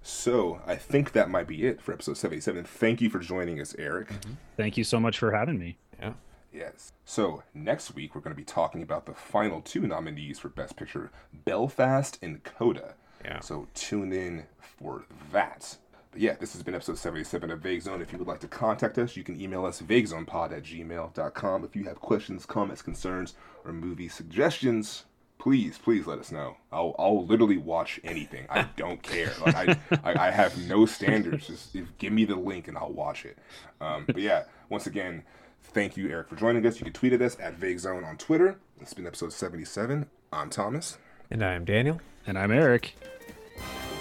So 0.06 0.62
I 0.68 0.76
think 0.76 1.14
that 1.14 1.32
might 1.32 1.48
be 1.48 1.66
it 1.66 1.82
for 1.82 1.92
episode 1.92 2.18
77. 2.18 2.64
Thank 2.66 3.02
you 3.02 3.10
for 3.10 3.18
joining 3.18 3.60
us, 3.60 3.74
Eric. 3.80 4.10
Mm-hmm. 4.10 4.34
thank 4.56 4.78
you 4.78 4.84
so 4.84 5.00
much 5.00 5.18
for 5.18 5.32
having 5.32 5.58
me 5.58 5.78
Yeah. 6.00 6.14
Yes. 6.54 6.94
So 7.06 7.42
next 7.56 7.96
week 7.96 8.14
we're 8.14 8.22
going 8.22 8.36
to 8.36 8.40
be 8.40 8.46
talking 8.46 8.84
about 8.84 9.08
the 9.08 9.16
final 9.16 9.62
two 9.62 9.82
nominees 9.88 10.38
for 10.38 10.48
Best 10.50 10.76
Picture, 10.78 11.12
Belfast 11.34 12.20
and 12.22 12.44
Coda. 12.44 12.94
Yeah. 13.24 13.40
So 13.40 13.68
tune 13.74 14.14
in 14.14 14.46
for 14.60 15.06
that. 15.32 15.76
But 16.12 16.22
yeah, 16.22 16.36
this 16.40 16.54
has 16.54 16.62
been 16.62 16.76
episode 16.76 17.00
77 17.00 17.50
of 17.50 17.62
Vague 17.62 17.82
Zone. 17.82 18.00
If 18.00 18.14
you 18.14 18.20
would 18.20 18.28
like 18.28 18.42
to 18.42 18.48
contact 18.48 19.00
us, 19.00 19.18
you 19.18 19.24
can 19.24 19.42
email 19.42 19.66
us 19.66 19.82
vaguezonepod 19.82 20.52
at 20.52 20.64
gmail.com. 20.64 21.64
If 21.64 21.76
you 21.76 21.86
have 21.86 22.00
questions, 22.00 22.46
comments, 22.46 22.84
concerns, 22.84 23.34
or 23.66 23.74
movie 23.74 24.08
suggestions, 24.08 25.06
please, 25.38 25.78
please 25.78 26.08
let 26.08 26.20
us 26.20 26.32
know. 26.32 26.58
I'll, 26.72 26.96
I'll 26.98 27.26
literally 27.26 27.58
watch 27.58 28.00
anything. 28.04 28.46
I 28.50 28.64
don't 28.76 29.02
care. 29.02 29.32
Like 29.46 29.70
I, 29.70 29.78
I, 30.04 30.28
I, 30.28 30.32
have 30.32 30.58
no 30.68 30.86
standards. 30.86 31.48
Just 31.48 31.76
give 31.98 32.14
me 32.14 32.26
the 32.26 32.36
link 32.36 32.68
and 32.68 32.78
I'll 32.78 32.92
watch 32.92 33.26
it. 33.26 33.38
Um, 33.82 34.06
but 34.06 34.18
yeah, 34.18 34.46
once 34.70 34.88
again, 34.88 35.24
thank 35.64 35.98
you, 35.98 36.10
Eric, 36.10 36.30
for 36.30 36.36
joining 36.36 36.66
us. 36.66 36.80
You 36.80 36.86
can 36.86 36.94
tweet 36.94 37.14
at 37.14 37.22
us 37.22 37.38
at 37.40 37.56
Vague 37.56 37.80
Zone 37.80 38.04
on 38.04 38.18
Twitter. 38.18 38.58
It's 38.82 38.94
been 38.94 39.08
episode 39.08 39.34
77. 39.34 40.08
I'm 40.32 40.50
Thomas. 40.50 40.98
And 41.30 41.44
I'm 41.44 41.66
Daniel. 41.66 42.02
And 42.28 42.38
I'm 42.38 42.52
Eric. 42.52 42.96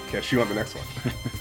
Catch 0.09 0.33
you 0.33 0.41
on 0.41 0.49
the 0.49 0.55
next 0.55 0.75
one. 0.75 1.15